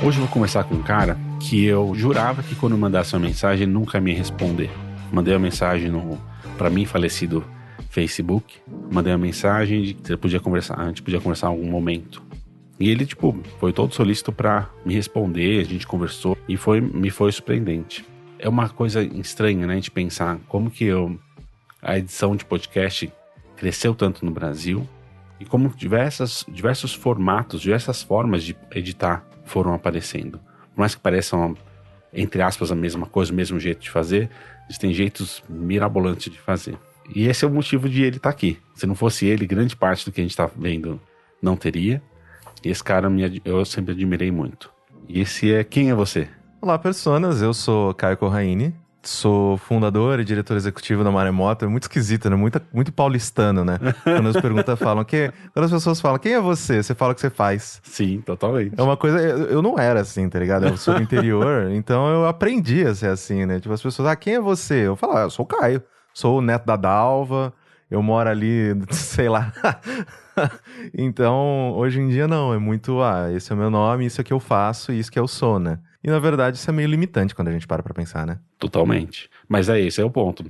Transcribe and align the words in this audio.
Hoje 0.00 0.18
eu 0.18 0.24
vou 0.24 0.32
conversar 0.32 0.62
com 0.62 0.76
um 0.76 0.82
cara 0.82 1.18
que 1.40 1.64
eu 1.64 1.92
jurava 1.92 2.40
que 2.40 2.54
quando 2.54 2.78
mandasse 2.78 3.16
uma 3.16 3.26
mensagem 3.26 3.66
nunca 3.66 4.00
me 4.00 4.14
responder. 4.14 4.70
Mandei 5.12 5.34
uma 5.34 5.40
mensagem 5.40 5.90
no 5.90 6.16
para 6.56 6.70
mim 6.70 6.84
falecido 6.84 7.44
Facebook, 7.90 8.60
mandei 8.92 9.12
uma 9.12 9.18
mensagem 9.18 9.82
de 9.82 9.94
que 9.94 10.16
podia 10.16 10.38
conversar, 10.38 10.78
a 10.78 10.86
gente 10.86 11.02
podia 11.02 11.20
conversar 11.20 11.48
em 11.48 11.50
algum 11.50 11.68
momento. 11.68 12.22
E 12.78 12.88
ele 12.88 13.04
tipo 13.04 13.36
foi 13.58 13.72
todo 13.72 13.92
solícito 13.92 14.30
para 14.30 14.70
me 14.86 14.94
responder, 14.94 15.62
a 15.62 15.64
gente 15.64 15.84
conversou 15.84 16.38
e 16.48 16.56
foi 16.56 16.80
me 16.80 17.10
foi 17.10 17.32
surpreendente. 17.32 18.04
É 18.38 18.48
uma 18.48 18.68
coisa 18.68 19.02
estranha, 19.02 19.66
né, 19.66 19.80
de 19.80 19.90
pensar 19.90 20.38
como 20.46 20.70
que 20.70 20.84
eu 20.84 21.18
a 21.82 21.98
edição 21.98 22.36
de 22.36 22.44
podcast 22.44 23.12
cresceu 23.56 23.96
tanto 23.96 24.24
no 24.24 24.30
Brasil 24.30 24.88
e 25.40 25.44
como 25.44 25.68
diversas, 25.70 26.44
diversos 26.48 26.94
formatos, 26.94 27.60
diversas 27.60 28.00
formas 28.00 28.44
de 28.44 28.56
editar 28.72 29.24
foram 29.48 29.74
aparecendo. 29.74 30.38
Por 30.74 30.80
mais 30.80 30.94
que 30.94 31.00
pareçam, 31.00 31.56
entre 32.12 32.42
aspas, 32.42 32.70
a 32.70 32.74
mesma 32.74 33.06
coisa, 33.06 33.32
o 33.32 33.34
mesmo 33.34 33.58
jeito 33.58 33.80
de 33.80 33.90
fazer, 33.90 34.30
existem 34.68 34.92
jeitos 34.92 35.42
mirabolantes 35.48 36.30
de 36.32 36.38
fazer. 36.38 36.78
E 37.14 37.26
esse 37.26 37.44
é 37.44 37.48
o 37.48 37.50
motivo 37.50 37.88
de 37.88 38.02
ele 38.02 38.18
estar 38.18 38.30
tá 38.30 38.34
aqui. 38.34 38.58
Se 38.74 38.86
não 38.86 38.94
fosse 38.94 39.26
ele, 39.26 39.46
grande 39.46 39.74
parte 39.74 40.04
do 40.04 40.12
que 40.12 40.20
a 40.20 40.24
gente 40.24 40.32
está 40.32 40.48
vendo 40.56 41.00
não 41.40 41.56
teria. 41.56 42.02
E 42.62 42.68
esse 42.68 42.82
cara 42.82 43.08
eu 43.44 43.64
sempre 43.64 43.92
admirei 43.92 44.30
muito. 44.30 44.70
E 45.08 45.20
esse 45.20 45.52
é 45.52 45.64
Quem 45.64 45.90
é 45.90 45.94
Você? 45.94 46.28
Olá, 46.60 46.78
personas. 46.78 47.40
Eu 47.40 47.54
sou 47.54 47.94
Caio 47.94 48.16
Corraine. 48.16 48.74
Sou 49.02 49.56
fundador 49.56 50.18
e 50.18 50.24
diretor 50.24 50.56
executivo 50.56 51.04
da 51.04 51.10
Maremoto. 51.10 51.64
É 51.64 51.68
muito 51.68 51.84
esquisito, 51.84 52.28
né? 52.28 52.34
Muito, 52.34 52.60
muito 52.72 52.92
paulistano, 52.92 53.64
né? 53.64 53.78
Quando 54.02 54.28
as 54.28 54.40
perguntas 54.40 54.76
falam. 54.78 55.04
Que, 55.04 55.32
quando 55.52 55.64
as 55.64 55.70
pessoas 55.70 56.00
falam, 56.00 56.18
quem 56.18 56.34
é 56.34 56.40
você? 56.40 56.82
Você 56.82 56.94
fala 56.94 57.12
o 57.12 57.14
que 57.14 57.20
você 57.20 57.30
faz. 57.30 57.80
Sim, 57.84 58.20
totalmente. 58.20 58.74
É 58.76 58.82
uma 58.82 58.96
coisa. 58.96 59.20
Eu, 59.20 59.46
eu 59.46 59.62
não 59.62 59.78
era 59.78 60.00
assim, 60.00 60.28
tá 60.28 60.38
ligado? 60.38 60.66
Eu 60.66 60.76
sou 60.76 60.94
do 60.94 61.02
interior, 61.02 61.70
então 61.72 62.08
eu 62.08 62.26
aprendi 62.26 62.84
a 62.84 62.94
ser 62.94 63.08
assim, 63.08 63.46
né? 63.46 63.60
Tipo, 63.60 63.72
as 63.72 63.82
pessoas, 63.82 64.08
ah, 64.08 64.16
quem 64.16 64.34
é 64.34 64.40
você? 64.40 64.88
Eu 64.88 64.96
falo, 64.96 65.16
ah, 65.16 65.22
eu 65.22 65.30
sou 65.30 65.44
o 65.44 65.48
Caio. 65.48 65.82
Sou 66.12 66.38
o 66.38 66.42
neto 66.42 66.66
da 66.66 66.76
Dalva. 66.76 67.52
Eu 67.88 68.02
moro 68.02 68.28
ali, 68.28 68.74
sei 68.90 69.28
lá. 69.28 69.52
então, 70.92 71.72
hoje 71.76 72.00
em 72.00 72.08
dia 72.08 72.26
não. 72.26 72.52
É 72.52 72.58
muito, 72.58 73.00
ah, 73.00 73.32
esse 73.32 73.52
é 73.52 73.54
o 73.54 73.58
meu 73.58 73.70
nome, 73.70 74.06
isso 74.06 74.20
é 74.20 74.24
que 74.24 74.32
eu 74.32 74.40
faço 74.40 74.92
e 74.92 74.98
isso 74.98 75.10
que 75.10 75.18
eu 75.18 75.28
sou, 75.28 75.58
né? 75.58 75.78
E 76.02 76.08
na 76.08 76.18
verdade 76.18 76.56
isso 76.56 76.70
é 76.70 76.72
meio 76.72 76.88
limitante 76.88 77.34
quando 77.34 77.48
a 77.48 77.52
gente 77.52 77.66
para 77.66 77.82
pra 77.82 77.94
pensar, 77.94 78.26
né? 78.26 78.38
Totalmente. 78.58 79.28
Mas 79.48 79.68
é 79.68 79.80
esse 79.80 80.00
é 80.00 80.04
o 80.04 80.10
ponto. 80.10 80.44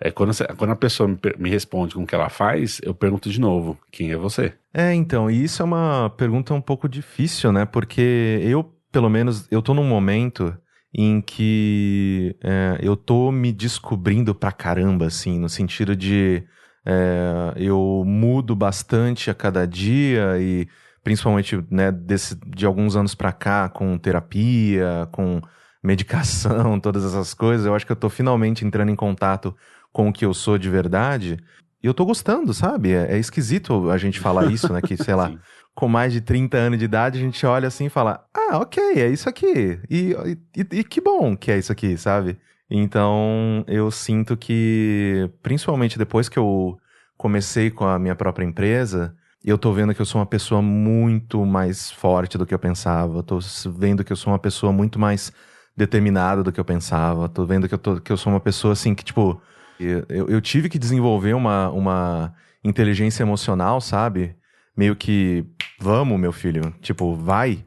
É 0.00 0.10
quando, 0.10 0.32
quando 0.56 0.70
a 0.70 0.76
pessoa 0.76 1.08
me, 1.08 1.18
me, 1.38 1.50
responde 1.50 1.94
com 1.94 2.02
o 2.02 2.06
que 2.06 2.14
ela 2.14 2.30
faz, 2.30 2.80
eu 2.82 2.94
pergunto 2.94 3.28
de 3.28 3.38
novo: 3.38 3.78
quem 3.92 4.10
é 4.10 4.16
você? 4.16 4.54
É, 4.72 4.94
então, 4.94 5.30
e 5.30 5.44
isso 5.44 5.60
é 5.60 5.64
uma 5.64 6.10
pergunta 6.16 6.54
um 6.54 6.60
pouco 6.60 6.88
difícil, 6.88 7.52
né? 7.52 7.66
Porque 7.66 8.40
eu, 8.42 8.64
pelo 8.90 9.10
menos, 9.10 9.46
eu 9.50 9.60
tô 9.60 9.74
num 9.74 9.84
momento 9.84 10.56
em 10.92 11.20
que 11.20 12.34
é, 12.42 12.78
eu 12.82 12.96
tô 12.96 13.30
me 13.30 13.52
descobrindo 13.52 14.34
pra 14.34 14.50
caramba, 14.50 15.06
assim, 15.06 15.38
no 15.38 15.48
sentido 15.48 15.94
de 15.94 16.42
é, 16.84 17.52
eu 17.56 18.02
mudo 18.06 18.56
bastante 18.56 19.30
a 19.30 19.34
cada 19.34 19.66
dia 19.66 20.38
e 20.40 20.66
principalmente 21.02 21.62
né, 21.70 21.90
desse, 21.90 22.36
de 22.46 22.66
alguns 22.66 22.96
anos 22.96 23.14
para 23.14 23.32
cá, 23.32 23.68
com 23.68 23.96
terapia, 23.98 25.08
com 25.12 25.40
medicação, 25.82 26.78
todas 26.80 27.04
essas 27.04 27.34
coisas, 27.34 27.66
eu 27.66 27.74
acho 27.74 27.86
que 27.86 27.92
eu 27.92 27.96
tô 27.96 28.08
finalmente 28.08 28.64
entrando 28.64 28.90
em 28.90 28.96
contato 28.96 29.54
com 29.92 30.08
o 30.08 30.12
que 30.12 30.24
eu 30.24 30.34
sou 30.34 30.58
de 30.58 30.68
verdade. 30.68 31.38
E 31.82 31.86
eu 31.86 31.94
tô 31.94 32.04
gostando, 32.04 32.52
sabe? 32.52 32.92
É, 32.92 33.14
é 33.14 33.18
esquisito 33.18 33.90
a 33.90 33.96
gente 33.96 34.20
falar 34.20 34.52
isso, 34.52 34.72
né? 34.72 34.80
Que, 34.82 34.96
sei 34.96 35.14
lá, 35.14 35.32
com 35.74 35.88
mais 35.88 36.12
de 36.12 36.20
30 36.20 36.56
anos 36.56 36.78
de 36.78 36.84
idade, 36.84 37.18
a 37.18 37.22
gente 37.22 37.44
olha 37.46 37.68
assim 37.68 37.86
e 37.86 37.90
fala: 37.90 38.24
ah, 38.34 38.58
ok, 38.58 38.82
é 38.96 39.08
isso 39.08 39.28
aqui. 39.28 39.80
E, 39.88 40.14
e, 40.54 40.78
e 40.78 40.84
que 40.84 41.00
bom 41.00 41.36
que 41.36 41.50
é 41.50 41.58
isso 41.58 41.72
aqui, 41.72 41.96
sabe? 41.96 42.38
Então, 42.70 43.64
eu 43.66 43.90
sinto 43.90 44.36
que, 44.36 45.28
principalmente 45.42 45.98
depois 45.98 46.28
que 46.28 46.38
eu 46.38 46.78
comecei 47.16 47.70
com 47.70 47.84
a 47.84 47.98
minha 47.98 48.14
própria 48.14 48.44
empresa, 48.44 49.14
eu 49.44 49.56
tô 49.56 49.72
vendo 49.72 49.94
que 49.94 50.00
eu 50.00 50.06
sou 50.06 50.20
uma 50.20 50.26
pessoa 50.26 50.60
muito 50.60 51.44
mais 51.46 51.90
forte 51.90 52.36
do 52.36 52.46
que 52.46 52.52
eu 52.54 52.58
pensava. 52.58 53.22
Tô 53.22 53.38
vendo 53.66 54.04
que 54.04 54.12
eu 54.12 54.16
sou 54.16 54.32
uma 54.32 54.38
pessoa 54.38 54.72
muito 54.72 54.98
mais 54.98 55.32
determinada 55.76 56.42
do 56.42 56.52
que 56.52 56.60
eu 56.60 56.64
pensava. 56.64 57.28
Tô 57.28 57.46
vendo 57.46 57.68
que 57.68 57.74
eu, 57.74 57.78
tô, 57.78 58.00
que 58.00 58.12
eu 58.12 58.16
sou 58.16 58.32
uma 58.32 58.40
pessoa 58.40 58.72
assim 58.72 58.94
que, 58.94 59.04
tipo, 59.04 59.40
eu, 59.78 60.28
eu 60.28 60.40
tive 60.40 60.68
que 60.68 60.78
desenvolver 60.78 61.34
uma, 61.34 61.70
uma 61.70 62.34
inteligência 62.62 63.22
emocional, 63.22 63.80
sabe? 63.80 64.36
Meio 64.76 64.94
que, 64.94 65.44
vamos, 65.80 66.20
meu 66.20 66.32
filho, 66.32 66.74
tipo, 66.82 67.14
vai. 67.14 67.64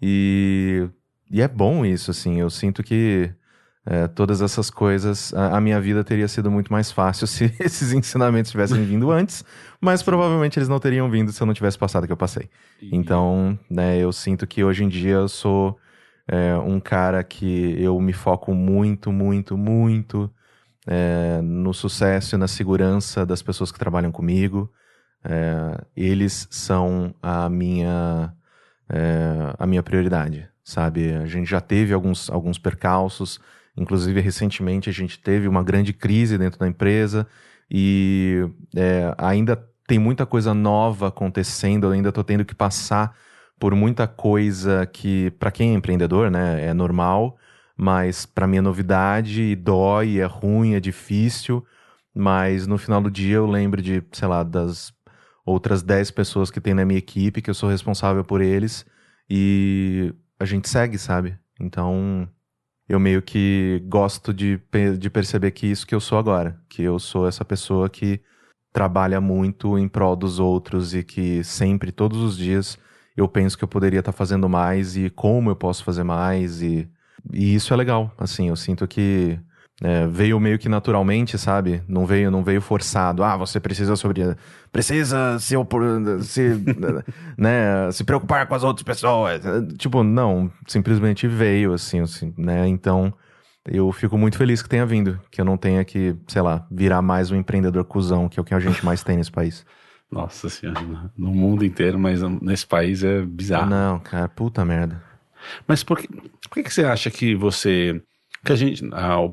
E, 0.00 0.88
e 1.30 1.42
é 1.42 1.48
bom 1.48 1.84
isso, 1.84 2.12
assim. 2.12 2.38
Eu 2.40 2.48
sinto 2.48 2.82
que 2.82 3.30
é, 3.90 4.06
todas 4.06 4.42
essas 4.42 4.68
coisas, 4.68 5.32
a, 5.32 5.56
a, 5.56 5.60
minha 5.62 5.80
vida 5.80 6.04
teria 6.04 6.28
sido 6.28 6.50
muito 6.50 6.70
mais 6.70 6.92
fácil 6.92 7.24
se 7.26 7.44
esses 7.58 7.94
ensinamentos 7.94 8.50
tivessem 8.50 8.84
vindo 8.84 9.10
antes, 9.10 9.42
mas 9.80 10.02
provavelmente 10.02 10.58
eles 10.58 10.68
não 10.68 10.78
teriam 10.78 11.10
vindo 11.10 11.32
se 11.32 11.42
eu 11.42 11.46
não 11.46 11.54
tivesse 11.54 11.78
passado 11.78 12.04
o 12.04 12.06
que 12.06 12.12
eu 12.12 12.16
passei. 12.16 12.50
Então, 12.92 13.58
né, 13.70 13.96
eu 13.96 14.12
sinto 14.12 14.46
que 14.46 14.62
hoje 14.62 14.84
em 14.84 14.88
dia 14.90 15.14
eu 15.14 15.28
sou 15.28 15.78
é, 16.26 16.54
um 16.58 16.78
cara 16.78 17.24
que 17.24 17.82
eu 17.82 17.98
me 17.98 18.12
foco 18.12 18.52
muito, 18.52 19.10
muito, 19.10 19.56
muito 19.56 20.30
é, 20.86 21.40
no 21.42 21.72
sucesso 21.72 22.34
e 22.34 22.38
na 22.38 22.46
segurança 22.46 23.24
das 23.24 23.40
pessoas 23.40 23.72
que 23.72 23.78
trabalham 23.78 24.12
comigo. 24.12 24.70
É, 25.24 25.82
eles 25.96 26.46
são 26.50 27.14
a 27.22 27.48
minha, 27.48 28.34
é, 28.90 29.54
a 29.58 29.66
minha 29.66 29.82
prioridade, 29.82 30.46
sabe? 30.62 31.14
A 31.14 31.24
gente 31.24 31.48
já 31.48 31.60
teve 31.62 31.94
alguns, 31.94 32.28
alguns 32.28 32.58
percalços, 32.58 33.40
Inclusive, 33.78 34.20
recentemente 34.20 34.90
a 34.90 34.92
gente 34.92 35.18
teve 35.20 35.46
uma 35.46 35.62
grande 35.62 35.92
crise 35.92 36.36
dentro 36.36 36.58
da 36.58 36.66
empresa 36.66 37.26
e 37.70 38.44
é, 38.74 39.14
ainda 39.16 39.56
tem 39.86 39.98
muita 39.98 40.26
coisa 40.26 40.52
nova 40.52 41.08
acontecendo, 41.08 41.86
eu 41.86 41.92
ainda 41.92 42.08
estou 42.08 42.24
tendo 42.24 42.44
que 42.44 42.54
passar 42.54 43.16
por 43.58 43.74
muita 43.74 44.06
coisa 44.06 44.84
que, 44.86 45.30
para 45.32 45.50
quem 45.50 45.70
é 45.70 45.74
empreendedor, 45.74 46.30
né, 46.30 46.66
é 46.66 46.74
normal, 46.74 47.38
mas 47.76 48.26
para 48.26 48.46
mim 48.46 48.58
é 48.58 48.60
novidade, 48.60 49.54
dói, 49.56 50.18
é 50.18 50.26
ruim, 50.26 50.74
é 50.74 50.80
difícil, 50.80 51.64
mas 52.14 52.66
no 52.66 52.78
final 52.78 53.00
do 53.00 53.10
dia 53.10 53.36
eu 53.36 53.46
lembro 53.46 53.80
de, 53.80 54.02
sei 54.12 54.28
lá, 54.28 54.42
das 54.42 54.92
outras 55.46 55.82
10 55.82 56.10
pessoas 56.10 56.50
que 56.50 56.60
tem 56.60 56.74
na 56.74 56.84
minha 56.84 56.98
equipe, 56.98 57.40
que 57.40 57.50
eu 57.50 57.54
sou 57.54 57.70
responsável 57.70 58.24
por 58.24 58.40
eles, 58.40 58.84
e 59.30 60.12
a 60.38 60.44
gente 60.44 60.68
segue, 60.68 60.98
sabe? 60.98 61.38
Então, 61.60 62.28
eu 62.88 62.98
meio 62.98 63.20
que 63.22 63.82
gosto 63.86 64.32
de, 64.32 64.60
de 64.98 65.10
perceber 65.10 65.50
que 65.50 65.66
isso 65.66 65.86
que 65.86 65.94
eu 65.94 66.00
sou 66.00 66.18
agora, 66.18 66.60
que 66.68 66.82
eu 66.82 66.98
sou 66.98 67.28
essa 67.28 67.44
pessoa 67.44 67.88
que 67.90 68.20
trabalha 68.72 69.20
muito 69.20 69.78
em 69.78 69.88
prol 69.88 70.16
dos 70.16 70.38
outros 70.38 70.94
e 70.94 71.02
que 71.02 71.42
sempre, 71.44 71.92
todos 71.92 72.18
os 72.22 72.36
dias, 72.36 72.78
eu 73.16 73.28
penso 73.28 73.58
que 73.58 73.64
eu 73.64 73.68
poderia 73.68 74.00
estar 74.00 74.12
tá 74.12 74.16
fazendo 74.16 74.48
mais 74.48 74.96
e 74.96 75.10
como 75.10 75.50
eu 75.50 75.56
posso 75.56 75.84
fazer 75.84 76.04
mais 76.04 76.62
e, 76.62 76.88
e 77.32 77.54
isso 77.54 77.74
é 77.74 77.76
legal, 77.76 78.12
assim, 78.18 78.48
eu 78.48 78.56
sinto 78.56 78.86
que 78.86 79.38
é, 79.82 80.06
veio 80.08 80.40
meio 80.40 80.58
que 80.58 80.68
naturalmente, 80.68 81.38
sabe? 81.38 81.82
Não 81.86 82.04
veio, 82.04 82.30
não 82.30 82.42
veio 82.42 82.60
forçado. 82.60 83.22
Ah, 83.22 83.36
você 83.36 83.60
precisa 83.60 83.94
sobre, 83.94 84.22
precisa 84.72 85.38
se, 85.38 85.54
se, 86.22 86.50
né, 87.38 87.90
se 87.92 88.02
preocupar 88.02 88.46
com 88.46 88.54
as 88.54 88.64
outras 88.64 88.82
pessoas. 88.82 89.40
Tipo, 89.76 90.02
não, 90.02 90.50
simplesmente 90.66 91.28
veio 91.28 91.72
assim, 91.72 92.00
assim, 92.00 92.34
né? 92.36 92.66
Então, 92.66 93.14
eu 93.64 93.92
fico 93.92 94.18
muito 94.18 94.36
feliz 94.36 94.62
que 94.62 94.68
tenha 94.68 94.84
vindo, 94.84 95.20
que 95.30 95.40
eu 95.40 95.44
não 95.44 95.56
tenha 95.56 95.84
que, 95.84 96.16
sei 96.26 96.42
lá, 96.42 96.66
virar 96.70 97.00
mais 97.00 97.30
um 97.30 97.36
empreendedor 97.36 97.84
cuzão, 97.84 98.28
que 98.28 98.40
é 98.40 98.42
o 98.42 98.44
que 98.44 98.54
a 98.54 98.60
gente 98.60 98.84
mais 98.84 99.04
tem 99.04 99.16
nesse 99.16 99.30
país. 99.30 99.64
Nossa 100.10 100.48
senhora, 100.48 100.80
no 101.16 101.30
mundo 101.30 101.64
inteiro, 101.64 101.98
mas 101.98 102.20
nesse 102.40 102.66
país 102.66 103.04
é 103.04 103.20
bizarro. 103.22 103.68
Não, 103.68 104.00
cara, 104.00 104.26
puta 104.26 104.64
merda. 104.64 105.02
Mas 105.68 105.84
por 105.84 105.98
que, 105.98 106.08
por 106.08 106.54
que, 106.54 106.62
que 106.64 106.72
você 106.74 106.82
acha 106.82 107.10
que 107.10 107.34
você 107.36 108.02
que 108.44 108.52
a 108.52 108.56
gente, 108.56 108.84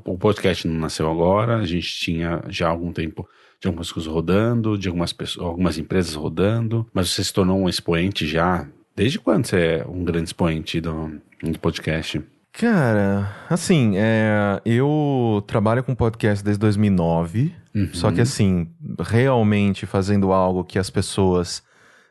o 0.06 0.18
podcast 0.18 0.68
não 0.68 0.80
nasceu 0.80 1.10
agora, 1.10 1.58
a 1.58 1.66
gente 1.66 1.88
tinha 1.88 2.42
já 2.50 2.68
há 2.68 2.70
algum 2.70 2.92
tempo, 2.92 3.28
de 3.60 3.68
algumas 3.68 3.92
coisas 3.92 4.12
rodando, 4.12 4.78
de 4.78 4.88
algumas 4.88 5.14
pessoas, 5.14 5.46
algumas 5.46 5.78
empresas 5.78 6.14
rodando, 6.16 6.88
mas 6.94 7.10
você 7.10 7.24
se 7.24 7.34
tornou 7.34 7.60
um 7.60 7.70
expoente 7.70 8.26
já. 8.28 8.68
Desde 8.96 9.20
quando 9.20 9.46
você 9.46 9.58
é 9.58 9.86
um 9.88 10.04
grande 10.04 10.30
expoente 10.30 10.80
do, 10.80 11.20
do 11.44 11.60
podcast? 11.60 12.22
Cara, 12.58 13.36
assim, 13.50 13.94
é, 13.98 14.62
eu 14.66 15.44
trabalho 15.46 15.84
com 15.84 15.94
podcast 15.94 16.44
desde 16.44 16.60
2009, 16.60 17.54
uhum. 17.76 17.90
só 17.92 18.12
que 18.14 18.22
assim, 18.22 18.70
realmente 18.98 19.86
fazendo 19.86 20.32
algo 20.32 20.64
que 20.64 20.80
as 20.80 20.90
pessoas 20.90 21.62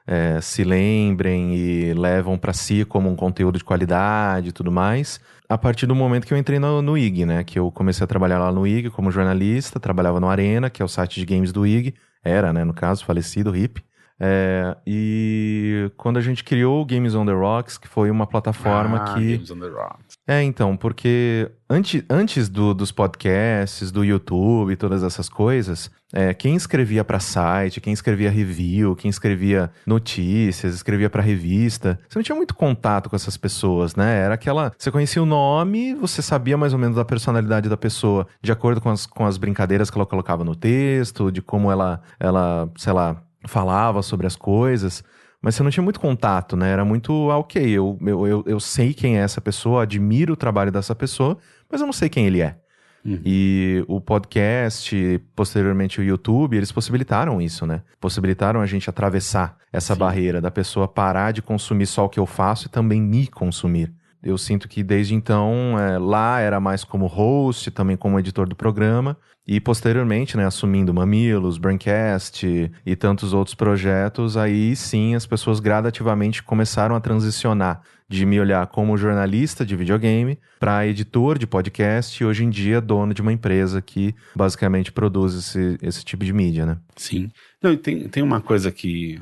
é, 0.06 0.38
se 0.42 0.62
lembrem 0.62 1.56
e 1.56 1.94
levam 1.94 2.36
para 2.36 2.52
si 2.52 2.84
como 2.84 3.08
um 3.08 3.16
conteúdo 3.16 3.56
de 3.56 3.64
qualidade 3.64 4.50
e 4.50 4.52
tudo 4.52 4.70
mais, 4.70 5.18
a 5.54 5.58
partir 5.58 5.86
do 5.86 5.94
momento 5.94 6.26
que 6.26 6.34
eu 6.34 6.38
entrei 6.38 6.58
no, 6.58 6.82
no 6.82 6.98
IG, 6.98 7.24
né? 7.24 7.44
Que 7.44 7.58
eu 7.60 7.70
comecei 7.70 8.02
a 8.04 8.08
trabalhar 8.08 8.40
lá 8.40 8.50
no 8.50 8.66
IG 8.66 8.90
como 8.90 9.10
jornalista, 9.10 9.78
trabalhava 9.78 10.18
no 10.18 10.28
Arena, 10.28 10.68
que 10.68 10.82
é 10.82 10.84
o 10.84 10.88
site 10.88 11.20
de 11.20 11.26
games 11.26 11.52
do 11.52 11.64
IG, 11.64 11.94
era, 12.24 12.52
né, 12.52 12.64
no 12.64 12.74
caso, 12.74 13.04
falecido, 13.04 13.56
hip. 13.56 13.80
É, 14.20 14.76
e 14.86 15.90
quando 15.96 16.18
a 16.18 16.20
gente 16.20 16.44
criou 16.44 16.80
o 16.80 16.84
Games 16.84 17.14
on 17.14 17.26
the 17.26 17.32
Rocks, 17.32 17.76
que 17.76 17.88
foi 17.88 18.10
uma 18.10 18.26
plataforma 18.26 18.98
ah, 18.98 19.14
que. 19.14 19.36
Games 19.36 19.50
on 19.50 19.58
the 19.58 19.68
Rocks. 19.68 20.14
É, 20.26 20.42
então, 20.42 20.76
porque 20.76 21.50
antes, 21.68 22.02
antes 22.08 22.48
do, 22.48 22.72
dos 22.72 22.92
podcasts, 22.92 23.90
do 23.90 24.04
YouTube 24.04 24.72
e 24.72 24.76
todas 24.76 25.02
essas 25.02 25.28
coisas, 25.28 25.90
é, 26.12 26.32
quem 26.32 26.54
escrevia 26.54 27.04
para 27.04 27.18
site, 27.18 27.80
quem 27.80 27.92
escrevia 27.92 28.30
review, 28.30 28.94
quem 28.94 29.08
escrevia 29.08 29.70
notícias, 29.84 30.74
escrevia 30.74 31.10
para 31.10 31.20
revista, 31.20 31.98
você 32.08 32.18
não 32.18 32.22
tinha 32.22 32.36
muito 32.36 32.54
contato 32.54 33.10
com 33.10 33.16
essas 33.16 33.36
pessoas, 33.36 33.96
né? 33.96 34.20
Era 34.20 34.34
aquela. 34.34 34.72
Você 34.78 34.92
conhecia 34.92 35.20
o 35.20 35.26
nome, 35.26 35.92
você 35.92 36.22
sabia 36.22 36.56
mais 36.56 36.72
ou 36.72 36.78
menos 36.78 36.96
da 36.96 37.04
personalidade 37.04 37.68
da 37.68 37.76
pessoa, 37.76 38.28
de 38.40 38.52
acordo 38.52 38.80
com 38.80 38.90
as, 38.90 39.06
com 39.06 39.26
as 39.26 39.36
brincadeiras 39.36 39.90
que 39.90 39.98
ela 39.98 40.06
colocava 40.06 40.44
no 40.44 40.54
texto, 40.54 41.32
de 41.32 41.42
como 41.42 41.70
ela, 41.70 42.00
ela 42.20 42.70
sei 42.76 42.92
lá 42.92 43.23
falava 43.46 44.02
sobre 44.02 44.26
as 44.26 44.36
coisas, 44.36 45.02
mas 45.40 45.54
você 45.54 45.62
não 45.62 45.70
tinha 45.70 45.84
muito 45.84 46.00
contato, 46.00 46.56
né? 46.56 46.70
Era 46.70 46.84
muito, 46.84 47.30
ah, 47.30 47.38
ok, 47.38 47.62
eu, 47.62 47.98
eu, 48.00 48.26
eu, 48.26 48.44
eu 48.46 48.60
sei 48.60 48.94
quem 48.94 49.18
é 49.18 49.22
essa 49.22 49.40
pessoa, 49.40 49.82
admiro 49.82 50.32
o 50.32 50.36
trabalho 50.36 50.72
dessa 50.72 50.94
pessoa, 50.94 51.36
mas 51.70 51.80
eu 51.80 51.86
não 51.86 51.92
sei 51.92 52.08
quem 52.08 52.26
ele 52.26 52.40
é. 52.40 52.56
Uhum. 53.04 53.20
E 53.22 53.84
o 53.86 54.00
podcast, 54.00 55.20
posteriormente 55.36 56.00
o 56.00 56.02
YouTube, 56.02 56.56
eles 56.56 56.72
possibilitaram 56.72 57.40
isso, 57.42 57.66
né? 57.66 57.82
Possibilitaram 58.00 58.62
a 58.62 58.66
gente 58.66 58.88
atravessar 58.88 59.58
essa 59.70 59.92
Sim. 59.92 60.00
barreira 60.00 60.40
da 60.40 60.50
pessoa 60.50 60.88
parar 60.88 61.32
de 61.32 61.42
consumir 61.42 61.86
só 61.86 62.06
o 62.06 62.08
que 62.08 62.18
eu 62.18 62.24
faço 62.24 62.66
e 62.66 62.70
também 62.70 63.02
me 63.02 63.26
consumir. 63.26 63.92
Eu 64.22 64.38
sinto 64.38 64.66
que 64.66 64.82
desde 64.82 65.14
então, 65.14 65.78
é, 65.78 65.98
lá 65.98 66.40
era 66.40 66.58
mais 66.58 66.82
como 66.82 67.06
host, 67.06 67.70
também 67.70 67.94
como 67.94 68.18
editor 68.18 68.48
do 68.48 68.56
programa, 68.56 69.18
e 69.46 69.60
posteriormente, 69.60 70.36
né, 70.36 70.46
assumindo 70.46 70.94
Mamilos, 70.94 71.58
Braincast 71.58 72.70
e 72.84 72.96
tantos 72.96 73.32
outros 73.32 73.54
projetos, 73.54 74.36
aí 74.36 74.74
sim 74.74 75.14
as 75.14 75.26
pessoas 75.26 75.60
gradativamente 75.60 76.42
começaram 76.42 76.96
a 76.96 77.00
transicionar 77.00 77.82
de 78.08 78.24
me 78.24 78.38
olhar 78.40 78.66
como 78.66 78.96
jornalista 78.96 79.64
de 79.64 79.76
videogame 79.76 80.38
para 80.58 80.86
editor 80.86 81.38
de 81.38 81.46
podcast 81.46 82.22
e 82.22 82.26
hoje 82.26 82.44
em 82.44 82.50
dia 82.50 82.80
dono 82.80 83.12
de 83.12 83.20
uma 83.20 83.32
empresa 83.32 83.82
que 83.82 84.14
basicamente 84.34 84.92
produz 84.92 85.34
esse, 85.34 85.78
esse 85.82 86.04
tipo 86.04 86.24
de 86.24 86.32
mídia, 86.32 86.64
né? 86.64 86.78
Sim. 86.96 87.30
Não, 87.62 87.76
tem, 87.76 88.08
tem 88.08 88.22
uma 88.22 88.40
coisa 88.40 88.70
que 88.70 89.20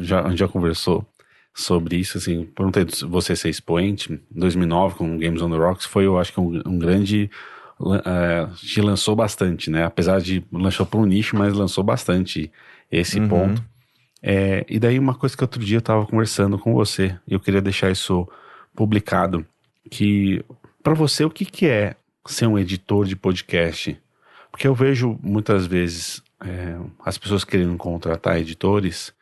já, 0.00 0.34
já 0.34 0.48
conversou 0.48 1.06
sobre 1.54 1.96
isso, 1.96 2.16
assim, 2.16 2.44
por 2.44 2.66
um 2.66 2.70
tempo 2.70 2.90
você 3.08 3.36
ser 3.36 3.50
expoente, 3.50 4.12
em 4.12 4.40
2009 4.40 4.94
com 4.96 5.18
Games 5.18 5.42
on 5.42 5.50
the 5.50 5.56
Rocks 5.56 5.84
foi, 5.84 6.06
eu 6.06 6.18
acho 6.18 6.32
que 6.32 6.40
um, 6.40 6.62
um 6.66 6.78
grande 6.78 7.30
te 8.56 8.80
lançou 8.80 9.16
bastante, 9.16 9.70
né? 9.70 9.84
Apesar 9.84 10.20
de 10.20 10.44
lançou 10.52 10.86
para 10.86 11.00
um 11.00 11.06
nicho, 11.06 11.36
mas 11.36 11.52
lançou 11.52 11.82
bastante 11.82 12.50
esse 12.90 13.18
uhum. 13.18 13.28
ponto. 13.28 13.64
É, 14.22 14.64
e 14.68 14.78
daí 14.78 14.98
uma 14.98 15.14
coisa 15.14 15.36
que 15.36 15.42
outro 15.42 15.62
dia 15.64 15.76
eu 15.76 15.80
estava 15.80 16.06
conversando 16.06 16.58
com 16.58 16.72
você, 16.72 17.16
e 17.26 17.34
eu 17.34 17.40
queria 17.40 17.60
deixar 17.60 17.90
isso 17.90 18.28
publicado, 18.74 19.44
que 19.90 20.44
para 20.82 20.94
você 20.94 21.24
o 21.24 21.30
que, 21.30 21.44
que 21.44 21.66
é 21.66 21.96
ser 22.26 22.46
um 22.46 22.58
editor 22.58 23.04
de 23.04 23.16
podcast? 23.16 24.00
Porque 24.50 24.66
eu 24.66 24.74
vejo 24.74 25.18
muitas 25.22 25.66
vezes 25.66 26.22
é, 26.44 26.76
as 27.04 27.18
pessoas 27.18 27.42
querendo 27.42 27.76
contratar 27.76 28.38
editores 28.38 29.12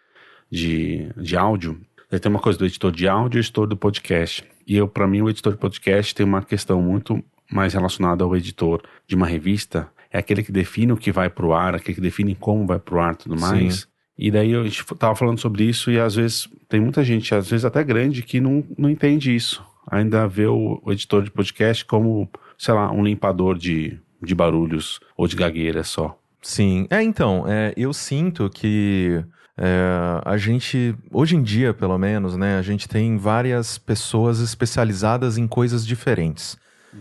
de, 0.51 1.09
de 1.17 1.37
áudio. 1.37 1.81
Tem 2.11 2.31
uma 2.31 2.41
coisa 2.41 2.59
do 2.59 2.67
editor 2.67 2.91
de 2.91 3.07
áudio 3.07 3.39
e 3.39 3.41
editor 3.41 3.67
do 3.67 3.77
podcast. 3.77 4.45
E 4.67 4.77
eu, 4.77 4.89
para 4.89 5.07
mim, 5.07 5.23
o 5.23 5.31
editor 5.31 5.53
de 5.53 5.59
podcast 5.59 6.15
tem 6.15 6.27
uma 6.27 6.43
questão 6.43 6.83
muito 6.83 7.23
mais 7.51 7.75
relacionado 7.75 8.25
ao 8.25 8.37
editor 8.37 8.83
de 9.07 9.15
uma 9.15 9.27
revista, 9.27 9.89
é 10.11 10.19
aquele 10.19 10.43
que 10.43 10.53
define 10.53 10.93
o 10.93 10.97
que 10.97 11.13
vai 11.13 11.31
para 11.31 11.47
o 11.47 11.55
ar, 11.55 11.75
aquele 11.75 11.95
que 11.95 12.01
define 12.01 12.35
como 12.35 12.67
vai 12.67 12.79
para 12.79 12.95
o 12.95 13.01
ar 13.01 13.15
e 13.15 13.19
tudo 13.19 13.41
mais. 13.41 13.75
Sim. 13.75 13.87
E 14.19 14.31
daí 14.31 14.55
a 14.55 14.63
gente 14.65 14.85
tava 14.97 15.17
falando 15.17 15.39
sobre 15.39 15.65
isso 15.65 15.91
e 15.91 15.99
às 15.99 16.15
vezes 16.15 16.49
tem 16.69 16.81
muita 16.81 17.03
gente, 17.03 17.35
às 17.35 17.49
vezes 17.49 17.65
até 17.65 17.83
grande, 17.83 18.23
que 18.23 18.41
não, 18.41 18.63
não 18.77 18.91
entende 18.91 19.35
isso. 19.35 19.65
Ainda 19.91 20.27
vê 20.27 20.47
o, 20.47 20.81
o 20.85 20.93
editor 20.93 21.23
de 21.23 21.31
podcast 21.31 21.85
como, 21.85 22.29
sei 22.59 22.75
lá, 22.75 22.93
um 22.93 23.03
limpador 23.03 23.57
de, 23.57 23.99
de 24.23 24.35
barulhos 24.35 25.01
ou 25.17 25.27
de 25.27 25.37
gagueira 25.37 25.83
só. 25.83 26.19
Sim. 26.43 26.87
É, 26.91 27.03
então, 27.03 27.45
é, 27.47 27.73
eu 27.77 27.93
sinto 27.93 28.51
que 28.51 29.25
é, 29.57 30.21
a 30.25 30.37
gente, 30.37 30.95
hoje 31.11 31.37
em 31.37 31.43
dia, 31.43 31.73
pelo 31.73 31.99
menos, 31.99 32.37
né, 32.37 32.59
a 32.59 32.63
gente 32.63 32.89
tem 32.89 33.17
várias 33.17 33.79
pessoas 33.79 34.41
especializadas 34.41 35.39
em 35.39 35.47
coisas 35.47 35.87
diferentes. 35.87 36.59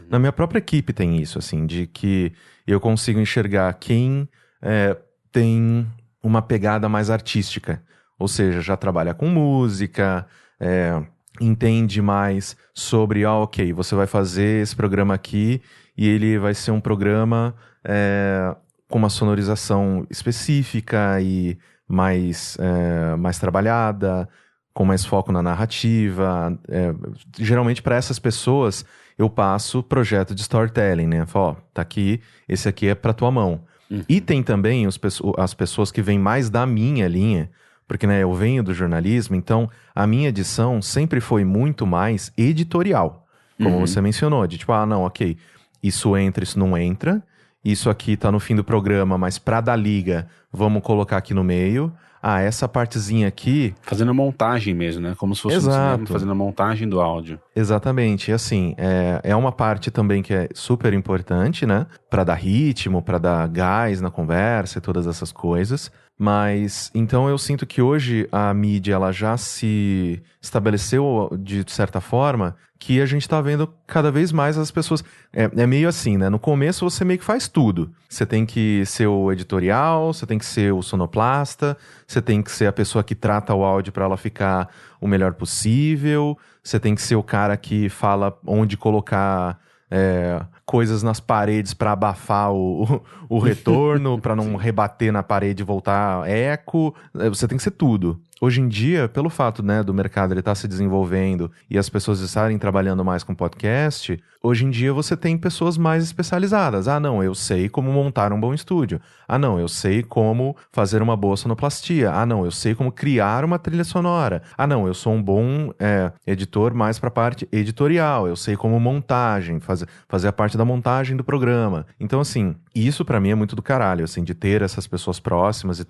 Na 0.10 0.20
minha 0.20 0.32
própria 0.32 0.60
equipe 0.60 0.94
tem 0.94 1.22
isso, 1.22 1.38
assim, 1.40 1.66
de 1.66 1.88
que 1.88 2.32
eu 2.66 2.80
consigo 2.80 3.20
enxergar 3.20 3.74
quem 3.74 4.28
é, 4.62 4.96
tem 5.32 5.88
uma 6.22 6.42
pegada 6.42 6.88
mais 6.88 7.10
artística. 7.10 7.82
Ou 8.18 8.28
seja, 8.28 8.62
já 8.62 8.76
trabalha 8.76 9.14
com 9.14 9.28
música, 9.28 10.26
é, 10.60 11.02
entende 11.40 12.02
mais 12.02 12.56
sobre, 12.74 13.24
ah, 13.24 13.36
ok, 13.36 13.72
você 13.74 13.96
vai 13.96 14.08
fazer 14.08 14.62
esse 14.62 14.76
programa 14.76 15.14
aqui 15.14 15.62
e 15.98 16.08
ele 16.08 16.38
vai 16.38 16.54
ser 16.54 16.72
um 16.72 16.82
programa 16.82 17.56
é, 17.84 18.56
com 18.90 18.98
uma 18.98 19.10
sonorização 19.10 20.06
específica 20.10 21.22
e 21.22 21.58
mais, 21.88 22.58
é, 22.60 23.16
mais 23.16 23.40
trabalhada, 23.40 24.28
com 24.74 24.86
mais 24.86 25.06
foco 25.06 25.32
na 25.32 25.42
narrativa. 25.42 26.58
É, 26.68 26.94
geralmente, 27.38 27.82
para 27.82 27.96
essas 27.96 28.20
pessoas, 28.20 28.86
eu 29.20 29.30
passo 29.30 29.84
projeto 29.84 30.34
de 30.34 30.42
storytelling, 30.42 31.06
né? 31.06 31.26
Falo, 31.26 31.48
ó, 31.48 31.56
tá 31.74 31.82
aqui, 31.82 32.22
esse 32.48 32.70
aqui 32.70 32.88
é 32.88 32.96
para 32.96 33.12
tua 33.12 33.30
mão. 33.30 33.60
Uhum. 33.92 34.02
E 34.08 34.22
tem 34.22 34.42
também 34.42 34.88
os, 34.88 34.98
as 35.38 35.54
pessoas 35.54 35.92
que 35.92 36.02
vêm 36.02 36.18
mais 36.18 36.50
da 36.50 36.66
minha 36.66 37.06
linha, 37.06 37.52
porque 37.86 38.08
né, 38.08 38.24
eu 38.24 38.34
venho 38.34 38.64
do 38.64 38.74
jornalismo, 38.74 39.36
então 39.36 39.70
a 39.94 40.08
minha 40.08 40.30
edição 40.30 40.82
sempre 40.82 41.20
foi 41.20 41.44
muito 41.44 41.86
mais 41.86 42.32
editorial, 42.38 43.28
como 43.58 43.76
uhum. 43.76 43.86
você 43.86 44.00
mencionou, 44.00 44.48
de 44.48 44.58
tipo, 44.58 44.72
ah, 44.72 44.86
não, 44.86 45.02
ok, 45.02 45.36
isso 45.84 46.16
entra, 46.16 46.42
isso 46.42 46.58
não 46.58 46.78
entra, 46.78 47.22
isso 47.64 47.90
aqui 47.90 48.16
tá 48.16 48.32
no 48.32 48.40
fim 48.40 48.56
do 48.56 48.64
programa, 48.64 49.18
mas 49.18 49.38
pra 49.38 49.62
dar 49.62 49.76
liga, 49.76 50.28
vamos 50.52 50.82
colocar 50.82 51.18
aqui 51.18 51.34
no 51.34 51.44
meio 51.44 51.94
ah, 52.22 52.42
essa 52.42 52.68
partezinha 52.68 53.28
aqui. 53.28 53.74
Fazendo 53.82 54.14
montagem 54.14 54.74
mesmo, 54.74 55.02
né? 55.02 55.16
Como 55.18 55.34
se 55.36 55.42
fosse 55.42 55.56
Exato. 55.56 56.04
um 56.04 56.06
fazendo 56.06 56.32
a 56.32 56.36
montagem 56.36 56.88
do 56.88 57.00
áudio. 57.00 57.40
Exatamente. 57.56 58.32
E 58.32 58.34
assim, 58.34 58.76
é, 58.78 59.22
é 59.24 59.36
uma 59.36 59.52
parte 59.52 59.90
também 59.90 60.22
que 60.22 60.34
é 60.34 60.50
super 60.54 60.94
importante, 60.94 61.66
né? 61.66 61.88
Para 62.10 62.24
dar 62.24 62.36
ritmo, 62.36 63.02
para 63.02 63.18
dar 63.18 63.48
gás 63.48 64.02
na 64.02 64.12
conversa 64.12 64.80
e 64.80 64.82
todas 64.82 65.08
essas 65.08 65.32
coisas. 65.32 65.92
Mas 66.22 66.92
então 66.94 67.30
eu 67.30 67.38
sinto 67.38 67.66
que 67.66 67.82
hoje 67.82 68.28
a 68.30 68.54
mídia 68.54 68.96
ela 68.96 69.10
já 69.10 69.38
se 69.38 70.22
estabeleceu 70.42 71.30
de 71.40 71.64
certa 71.72 72.02
forma 72.02 72.58
que 72.78 73.02
a 73.02 73.06
gente 73.06 73.22
está 73.22 73.40
vendo 73.40 73.74
cada 73.88 74.12
vez 74.12 74.34
mais 74.34 74.58
as 74.58 74.70
pessoas. 74.70 75.02
É, 75.32 75.44
é, 75.44 75.66
meio 75.66 75.88
assim, 75.88 76.18
né? 76.18 76.28
No 76.28 76.38
começo 76.38 76.90
você 76.90 77.06
meio 77.06 77.20
que 77.20 77.26
faz 77.26 77.48
tudo. 77.48 77.90
Você 78.10 78.26
tem 78.26 78.46
que 78.46 78.86
ser 78.86 79.08
o 79.08 79.32
editorial, 79.32 80.14
você 80.14 80.26
tem 80.26 80.38
que 80.38 80.46
ser 80.46 80.74
o 80.74 80.82
sonoplasta, 80.82 81.78
você 82.06 82.22
tem 82.22 82.42
que 82.42 82.52
ser 82.52 82.68
a 82.68 82.74
pessoa 82.74 83.02
que 83.02 83.16
trata 83.16 83.54
o 83.54 83.64
áudio 83.64 83.94
para 83.94 84.04
ela 84.04 84.18
ficar 84.18 84.70
o 85.00 85.08
melhor 85.08 85.34
possível, 85.36 86.38
você 86.62 86.80
tem 86.80 86.96
que 86.96 87.02
ser 87.02 87.16
o 87.16 87.24
cara 87.24 87.56
que 87.56 87.88
fala 87.88 88.38
onde 88.46 88.76
colocar 88.76 89.58
é, 89.90 90.42
coisas 90.70 91.02
nas 91.02 91.20
paredes 91.20 91.74
para 91.74 91.94
abafar 91.94 92.54
o, 92.54 93.02
o 93.28 93.40
retorno, 93.40 94.22
para 94.22 94.36
não 94.36 94.54
rebater 94.56 95.12
na 95.12 95.24
parede 95.24 95.64
e 95.64 95.66
voltar 95.66 96.30
eco. 96.30 96.94
É, 97.18 97.28
você 97.28 97.48
tem 97.48 97.58
que 97.58 97.64
ser 97.64 97.72
tudo. 97.72 98.22
Hoje 98.42 98.62
em 98.62 98.70
dia, 98.70 99.10
pelo 99.10 99.30
fato 99.30 99.62
né, 99.62 99.84
do 99.84 99.94
mercado 99.94 100.32
estar 100.32 100.52
tá 100.52 100.56
se 100.56 100.66
desenvolvendo 100.66 101.52
e 101.70 101.78
as 101.78 101.90
pessoas 101.90 102.22
estarem 102.22 102.58
trabalhando 102.58 103.04
mais 103.04 103.22
com 103.22 103.36
podcast, 103.36 104.18
hoje 104.42 104.64
em 104.64 104.70
dia 104.70 104.94
você 104.94 105.18
tem 105.18 105.38
pessoas 105.38 105.78
mais 105.78 106.06
especializadas. 106.06 106.88
Ah, 106.88 107.02
não, 107.02 107.22
eu 107.22 107.36
sei 107.36 107.68
como 107.68 107.92
montar 107.92 108.32
um 108.32 108.40
bom 108.40 108.54
estúdio. 108.54 109.02
Ah, 109.28 109.38
não, 109.38 109.60
eu 109.60 109.68
sei 109.68 110.02
como 110.02 110.56
fazer 110.72 111.02
uma 111.02 111.18
boa 111.18 111.36
sonoplastia. 111.36 112.14
Ah, 112.14 112.26
não, 112.26 112.46
eu 112.46 112.52
sei 112.52 112.74
como 112.74 112.94
criar 112.94 113.44
uma 113.44 113.60
trilha 113.60 113.84
sonora. 113.84 114.42
Ah, 114.58 114.66
não, 114.66 114.88
eu 114.88 114.94
sou 114.94 115.12
um 115.12 115.22
bom 115.22 115.74
é, 115.78 116.10
editor 116.26 116.74
mais 116.74 116.98
para 116.98 117.10
a 117.10 117.12
parte 117.12 117.46
editorial. 117.52 118.26
Eu 118.26 118.38
sei 118.38 118.56
como 118.56 118.80
montagem, 118.80 119.60
fazer, 119.60 119.90
fazer 120.08 120.30
a 120.30 120.34
parte 120.34 120.58
da 120.58 120.64
montagem 120.64 121.18
do 121.18 121.26
programa. 121.26 121.86
Então, 122.00 122.22
assim, 122.22 122.56
E 122.74 122.88
isso 122.88 123.04
para 123.04 123.20
mim 123.20 123.30
é 123.30 123.36
muito 123.36 123.56
do 123.56 123.62
caralho, 123.62 124.04
assim, 124.04 124.24
de 124.24 124.34
ter 124.34 124.62
essas 124.62 124.88
pessoas 124.88 125.20
próximas 125.20 125.80
e, 125.80 125.86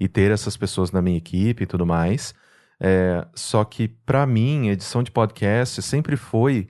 e 0.00 0.08
ter 0.08 0.30
essas 0.30 0.56
pessoas 0.56 0.90
na 0.90 1.02
minha 1.02 1.18
equipe 1.18 1.64
e 1.64 1.66
tudo 1.66 1.84
mais. 1.86 2.34
É, 2.80 3.26
só 3.34 3.64
que 3.64 3.88
para 3.88 4.26
mim, 4.26 4.68
edição 4.68 5.02
de 5.02 5.10
podcast 5.10 5.80
sempre 5.82 6.16
foi 6.16 6.68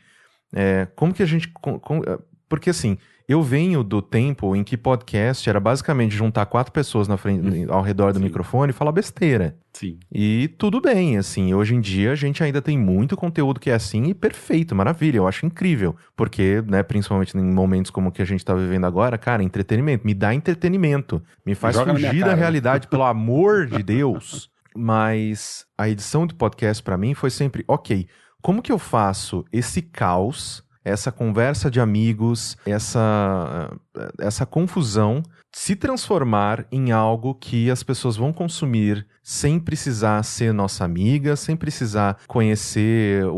é, 0.54 0.86
como 0.94 1.12
que 1.14 1.22
a 1.22 1.26
gente. 1.26 1.48
Com, 1.48 1.78
com, 1.78 2.02
porque 2.48 2.70
assim, 2.70 2.98
eu 3.26 3.42
venho 3.42 3.82
do 3.82 4.02
tempo 4.02 4.54
em 4.54 4.62
que 4.62 4.76
podcast 4.76 5.48
era 5.48 5.58
basicamente 5.58 6.14
juntar 6.14 6.44
quatro 6.46 6.72
pessoas 6.72 7.08
na 7.08 7.16
frente, 7.16 7.46
uhum. 7.46 7.72
ao 7.72 7.80
redor 7.80 8.12
do 8.12 8.18
Sim. 8.18 8.24
microfone 8.26 8.70
e 8.70 8.74
falar 8.74 8.92
besteira. 8.92 9.56
Sim. 9.72 9.98
E 10.12 10.48
tudo 10.58 10.80
bem, 10.80 11.16
assim, 11.16 11.54
hoje 11.54 11.74
em 11.74 11.80
dia 11.80 12.12
a 12.12 12.14
gente 12.14 12.44
ainda 12.44 12.60
tem 12.60 12.78
muito 12.78 13.16
conteúdo 13.16 13.58
que 13.58 13.70
é 13.70 13.74
assim 13.74 14.04
e 14.04 14.14
perfeito, 14.14 14.74
maravilha, 14.74 15.16
eu 15.16 15.26
acho 15.26 15.46
incrível. 15.46 15.96
Porque, 16.14 16.62
né, 16.66 16.82
principalmente 16.82 17.36
em 17.36 17.42
momentos 17.42 17.90
como 17.90 18.10
o 18.10 18.12
que 18.12 18.20
a 18.20 18.26
gente 18.26 18.44
tá 18.44 18.54
vivendo 18.54 18.84
agora, 18.84 19.16
cara, 19.16 19.42
entretenimento, 19.42 20.06
me 20.06 20.12
dá 20.12 20.34
entretenimento, 20.34 21.22
me 21.46 21.54
faz 21.54 21.76
Joga 21.76 21.92
fugir 21.92 22.24
da 22.24 22.34
realidade, 22.34 22.88
pelo 22.88 23.04
amor 23.04 23.66
de 23.66 23.82
Deus. 23.82 24.50
Mas 24.76 25.64
a 25.78 25.88
edição 25.88 26.26
do 26.26 26.34
podcast 26.34 26.82
para 26.82 26.98
mim 26.98 27.14
foi 27.14 27.30
sempre, 27.30 27.64
ok, 27.66 28.06
como 28.42 28.60
que 28.60 28.70
eu 28.70 28.78
faço 28.78 29.44
esse 29.50 29.80
caos 29.80 30.62
essa 30.84 31.10
conversa 31.10 31.70
de 31.70 31.80
amigos, 31.80 32.56
essa, 32.66 33.70
essa 34.18 34.44
confusão 34.44 35.22
se 35.50 35.76
transformar 35.76 36.66
em 36.70 36.90
algo 36.90 37.34
que 37.34 37.70
as 37.70 37.82
pessoas 37.82 38.16
vão 38.16 38.32
consumir 38.32 39.06
sem 39.22 39.58
precisar 39.58 40.22
ser 40.24 40.52
nossa 40.52 40.84
amiga, 40.84 41.36
sem 41.36 41.56
precisar 41.56 42.18
conhecer 42.26 43.24
o, 43.26 43.30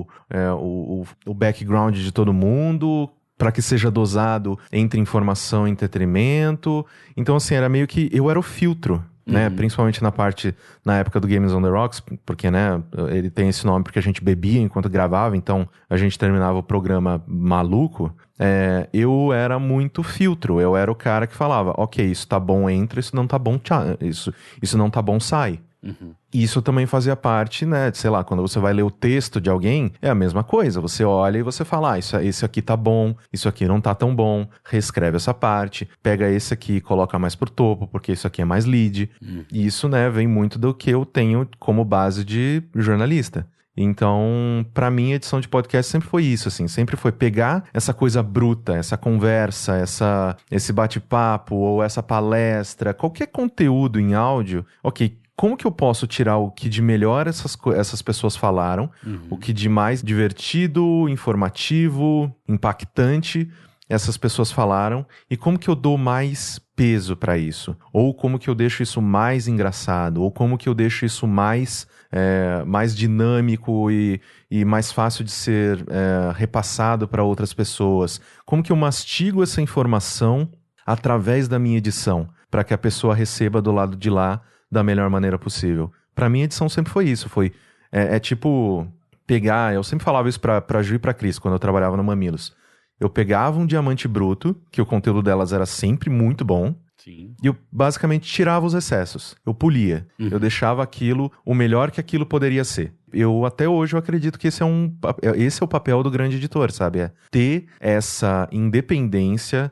o, 0.00 0.06
é, 0.30 0.50
o, 0.52 1.04
o 1.26 1.34
background 1.34 1.96
de 1.96 2.12
todo 2.12 2.32
mundo, 2.32 3.10
para 3.36 3.50
que 3.50 3.60
seja 3.60 3.90
dosado 3.90 4.58
entre 4.72 5.00
informação 5.00 5.66
e 5.66 5.70
entretenimento. 5.70 6.86
Então, 7.16 7.36
assim, 7.36 7.54
era 7.54 7.68
meio 7.68 7.86
que 7.86 8.08
eu 8.12 8.30
era 8.30 8.38
o 8.38 8.42
filtro 8.42 9.04
né? 9.26 9.48
Uhum. 9.48 9.56
Principalmente 9.56 10.02
na 10.02 10.12
parte, 10.12 10.54
na 10.84 10.98
época 10.98 11.18
do 11.18 11.26
Games 11.26 11.52
on 11.52 11.62
the 11.62 11.68
Rocks, 11.68 12.02
porque, 12.24 12.50
né, 12.50 12.82
ele 13.10 13.30
tem 13.30 13.48
esse 13.48 13.64
nome 13.64 13.84
porque 13.84 13.98
a 13.98 14.02
gente 14.02 14.22
bebia 14.22 14.60
enquanto 14.60 14.88
gravava, 14.88 15.36
então 15.36 15.68
a 15.88 15.96
gente 15.96 16.18
terminava 16.18 16.58
o 16.58 16.62
programa 16.62 17.22
maluco. 17.26 18.14
É, 18.38 18.88
eu 18.92 19.32
era 19.32 19.58
muito 19.58 20.02
filtro, 20.02 20.60
eu 20.60 20.76
era 20.76 20.90
o 20.90 20.94
cara 20.94 21.26
que 21.26 21.34
falava, 21.34 21.72
ok, 21.76 22.04
isso 22.04 22.26
tá 22.26 22.38
bom, 22.38 22.68
entra, 22.68 22.98
isso 23.00 23.14
não 23.14 23.26
tá 23.26 23.38
bom, 23.38 23.58
tchau, 23.58 23.82
isso, 24.00 24.34
isso 24.60 24.76
não 24.76 24.90
tá 24.90 25.00
bom, 25.00 25.20
sai. 25.20 25.60
Uhum. 25.84 26.14
Isso 26.32 26.62
também 26.62 26.86
fazia 26.86 27.14
parte, 27.14 27.66
né? 27.66 27.92
Sei 27.92 28.08
lá, 28.08 28.24
quando 28.24 28.40
você 28.40 28.58
vai 28.58 28.72
ler 28.72 28.82
o 28.82 28.90
texto 28.90 29.40
de 29.40 29.50
alguém, 29.50 29.92
é 30.00 30.08
a 30.08 30.14
mesma 30.14 30.42
coisa. 30.42 30.80
Você 30.80 31.04
olha 31.04 31.38
e 31.38 31.42
você 31.42 31.64
fala, 31.64 31.92
ah, 31.92 31.98
isso, 31.98 32.16
esse 32.16 32.44
aqui 32.44 32.62
tá 32.62 32.76
bom, 32.76 33.14
isso 33.32 33.48
aqui 33.48 33.66
não 33.66 33.80
tá 33.80 33.94
tão 33.94 34.14
bom, 34.14 34.48
reescreve 34.64 35.16
essa 35.16 35.34
parte, 35.34 35.88
pega 36.02 36.28
esse 36.30 36.54
aqui 36.54 36.76
e 36.76 36.80
coloca 36.80 37.18
mais 37.18 37.34
pro 37.34 37.50
topo, 37.50 37.86
porque 37.86 38.12
isso 38.12 38.26
aqui 38.26 38.42
é 38.42 38.44
mais 38.44 38.64
lead. 38.64 39.10
Uhum. 39.22 39.44
E 39.52 39.66
isso, 39.66 39.88
né, 39.88 40.08
vem 40.08 40.26
muito 40.26 40.58
do 40.58 40.74
que 40.74 40.90
eu 40.90 41.04
tenho 41.04 41.46
como 41.58 41.84
base 41.84 42.24
de 42.24 42.62
jornalista. 42.74 43.46
Então, 43.76 44.64
para 44.72 44.90
mim, 44.90 45.12
a 45.12 45.16
edição 45.16 45.40
de 45.40 45.48
podcast 45.48 45.90
sempre 45.90 46.08
foi 46.08 46.22
isso, 46.24 46.46
assim, 46.46 46.68
sempre 46.68 46.96
foi 46.96 47.10
pegar 47.10 47.64
essa 47.74 47.92
coisa 47.92 48.22
bruta, 48.22 48.76
essa 48.76 48.96
conversa, 48.96 49.76
essa, 49.76 50.36
esse 50.48 50.72
bate-papo 50.72 51.56
ou 51.56 51.82
essa 51.82 52.02
palestra, 52.02 52.94
qualquer 52.94 53.26
conteúdo 53.26 53.98
em 53.98 54.14
áudio, 54.14 54.64
ok, 54.82 55.18
como 55.36 55.56
que 55.56 55.66
eu 55.66 55.72
posso 55.72 56.06
tirar 56.06 56.36
o 56.36 56.50
que 56.50 56.68
de 56.68 56.80
melhor 56.80 57.26
essas, 57.26 57.56
essas 57.74 58.00
pessoas 58.00 58.36
falaram, 58.36 58.90
uhum. 59.04 59.26
o 59.30 59.36
que 59.36 59.52
de 59.52 59.68
mais 59.68 60.02
divertido, 60.02 61.08
informativo, 61.08 62.34
impactante 62.48 63.50
essas 63.88 64.16
pessoas 64.16 64.50
falaram 64.50 65.04
e 65.30 65.36
como 65.36 65.58
que 65.58 65.68
eu 65.68 65.74
dou 65.74 65.98
mais 65.98 66.58
peso 66.74 67.16
para 67.16 67.36
isso? 67.36 67.76
Ou 67.92 68.14
como 68.14 68.38
que 68.38 68.48
eu 68.48 68.54
deixo 68.54 68.82
isso 68.82 69.00
mais 69.02 69.46
engraçado? 69.46 70.22
Ou 70.22 70.30
como 70.30 70.56
que 70.56 70.68
eu 70.68 70.74
deixo 70.74 71.04
isso 71.04 71.26
mais, 71.26 71.86
é, 72.10 72.64
mais 72.64 72.96
dinâmico 72.96 73.90
e, 73.90 74.20
e 74.50 74.64
mais 74.64 74.90
fácil 74.90 75.24
de 75.24 75.30
ser 75.30 75.84
é, 75.88 76.32
repassado 76.34 77.06
para 77.06 77.22
outras 77.22 77.52
pessoas? 77.52 78.20
Como 78.46 78.62
que 78.62 78.72
eu 78.72 78.76
mastigo 78.76 79.42
essa 79.42 79.60
informação 79.60 80.48
através 80.86 81.46
da 81.46 81.58
minha 81.58 81.78
edição 81.78 82.28
para 82.50 82.64
que 82.64 82.72
a 82.72 82.78
pessoa 82.78 83.14
receba 83.14 83.60
do 83.60 83.72
lado 83.72 83.96
de 83.96 84.08
lá 84.08 84.40
da 84.74 84.82
melhor 84.82 85.08
maneira 85.08 85.38
possível. 85.38 85.90
Para 86.14 86.28
mim, 86.28 86.42
a 86.42 86.44
edição 86.44 86.68
sempre 86.68 86.92
foi 86.92 87.08
isso. 87.08 87.28
Foi 87.28 87.52
é, 87.90 88.16
é, 88.16 88.18
tipo 88.18 88.86
pegar. 89.26 89.72
Eu 89.72 89.82
sempre 89.82 90.04
falava 90.04 90.28
isso 90.28 90.40
pra, 90.40 90.60
pra 90.60 90.82
Ju 90.82 90.96
e 90.96 90.98
pra 90.98 91.14
Cris 91.14 91.38
quando 91.38 91.54
eu 91.54 91.58
trabalhava 91.58 91.96
no 91.96 92.04
Mamilos. 92.04 92.52
Eu 93.00 93.08
pegava 93.08 93.58
um 93.58 93.66
diamante 93.66 94.06
bruto, 94.06 94.56
que 94.70 94.82
o 94.82 94.86
conteúdo 94.86 95.22
delas 95.22 95.52
era 95.52 95.66
sempre 95.66 96.10
muito 96.10 96.44
bom. 96.44 96.74
Sim. 96.96 97.34
E 97.42 97.46
eu 97.46 97.56
basicamente 97.70 98.30
tirava 98.30 98.64
os 98.64 98.74
excessos. 98.74 99.36
Eu 99.44 99.52
polia. 99.52 100.06
Uhum. 100.18 100.28
Eu 100.30 100.40
deixava 100.40 100.82
aquilo 100.82 101.30
o 101.44 101.54
melhor 101.54 101.90
que 101.90 102.00
aquilo 102.00 102.24
poderia 102.24 102.64
ser. 102.64 102.92
Eu 103.12 103.44
até 103.44 103.68
hoje 103.68 103.94
eu 103.94 103.98
acredito 103.98 104.38
que 104.38 104.48
esse 104.48 104.62
é 104.62 104.66
um 104.66 104.92
esse 105.36 105.62
é 105.62 105.64
o 105.64 105.68
papel 105.68 106.02
do 106.02 106.10
grande 106.10 106.36
editor, 106.36 106.72
sabe? 106.72 107.00
É 107.00 107.12
ter 107.30 107.66
essa 107.78 108.48
independência 108.50 109.70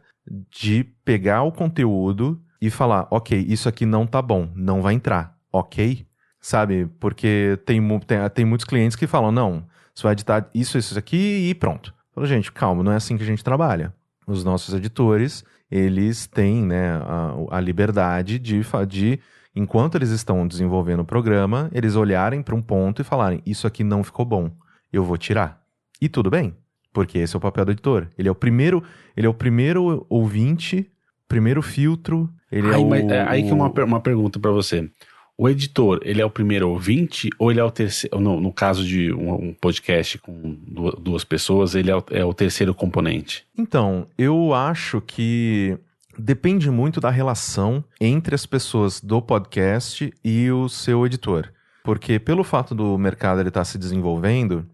de 0.50 0.84
pegar 1.04 1.42
o 1.42 1.52
conteúdo 1.52 2.40
e 2.62 2.70
falar, 2.70 3.08
ok, 3.10 3.44
isso 3.48 3.68
aqui 3.68 3.84
não 3.84 4.06
tá 4.06 4.22
bom, 4.22 4.48
não 4.54 4.80
vai 4.80 4.94
entrar, 4.94 5.36
ok? 5.52 6.06
Sabe? 6.40 6.86
Porque 7.00 7.58
tem, 7.66 7.82
tem, 8.06 8.30
tem 8.32 8.44
muitos 8.44 8.64
clientes 8.64 8.96
que 8.96 9.08
falam, 9.08 9.32
não, 9.32 9.66
você 9.92 10.04
vai 10.04 10.12
editar 10.12 10.48
isso, 10.54 10.78
isso 10.78 10.96
aqui 10.96 11.48
e 11.50 11.54
pronto. 11.56 11.92
Falo, 12.14 12.24
gente, 12.24 12.52
calma, 12.52 12.84
não 12.84 12.92
é 12.92 12.96
assim 12.96 13.16
que 13.16 13.24
a 13.24 13.26
gente 13.26 13.42
trabalha. 13.42 13.92
Os 14.28 14.44
nossos 14.44 14.72
editores, 14.74 15.44
eles 15.68 16.28
têm 16.28 16.62
né, 16.62 16.92
a, 16.92 17.34
a 17.50 17.60
liberdade 17.60 18.38
de, 18.38 18.62
de, 18.86 19.20
enquanto 19.56 19.96
eles 19.96 20.10
estão 20.10 20.46
desenvolvendo 20.46 21.00
o 21.00 21.04
programa, 21.04 21.68
eles 21.72 21.96
olharem 21.96 22.44
para 22.44 22.54
um 22.54 22.62
ponto 22.62 23.02
e 23.02 23.04
falarem, 23.04 23.42
isso 23.44 23.66
aqui 23.66 23.82
não 23.82 24.04
ficou 24.04 24.24
bom, 24.24 24.52
eu 24.92 25.02
vou 25.02 25.18
tirar. 25.18 25.60
E 26.00 26.08
tudo 26.08 26.30
bem, 26.30 26.56
porque 26.92 27.18
esse 27.18 27.34
é 27.34 27.38
o 27.38 27.40
papel 27.40 27.64
do 27.64 27.72
editor. 27.72 28.06
Ele 28.16 28.28
é 28.28 28.30
o 28.30 28.36
primeiro, 28.36 28.84
ele 29.16 29.26
é 29.26 29.30
o 29.30 29.34
primeiro 29.34 30.06
ouvinte, 30.08 30.88
primeiro 31.26 31.60
filtro, 31.60 32.32
ele 32.52 32.68
aí, 32.68 32.74
é 32.74 32.78
o, 32.78 32.88
mas, 32.88 33.10
é, 33.10 33.22
aí 33.22 33.42
que 33.42 33.50
é 33.50 33.54
uma, 33.54 33.68
uma 33.68 34.00
pergunta 34.00 34.38
para 34.38 34.50
você. 34.50 34.88
O 35.38 35.48
editor, 35.48 36.00
ele 36.04 36.20
é 36.20 36.24
o 36.24 36.30
primeiro 36.30 36.68
ouvinte 36.68 37.30
ou 37.38 37.50
ele 37.50 37.58
é 37.58 37.64
o 37.64 37.70
terceiro? 37.70 38.20
No, 38.20 38.38
no 38.38 38.52
caso 38.52 38.86
de 38.86 39.12
um, 39.12 39.48
um, 39.48 39.54
podcast 39.54 40.18
com 40.18 40.56
duas 41.00 41.24
pessoas, 41.24 41.74
ele 41.74 41.90
é 41.90 41.96
o, 41.96 42.04
é 42.10 42.24
o 42.24 42.34
terceiro 42.34 42.74
componente? 42.74 43.44
Então, 43.56 44.06
eu 44.18 44.52
acho 44.52 45.00
que 45.00 45.76
depende 46.16 46.70
muito 46.70 47.00
da 47.00 47.10
relação 47.10 47.82
entre 47.98 48.34
as 48.34 48.44
pessoas 48.44 49.00
do 49.00 49.22
podcast 49.22 50.12
e 50.22 50.50
o 50.50 50.68
seu 50.68 51.06
editor. 51.06 51.50
Porque 51.82 52.18
pelo 52.18 52.44
fato 52.44 52.74
do 52.74 52.96
mercado 52.98 53.40
estar 53.40 53.50
tá 53.50 53.64
se 53.64 53.78
desenvolvendo, 53.78 54.66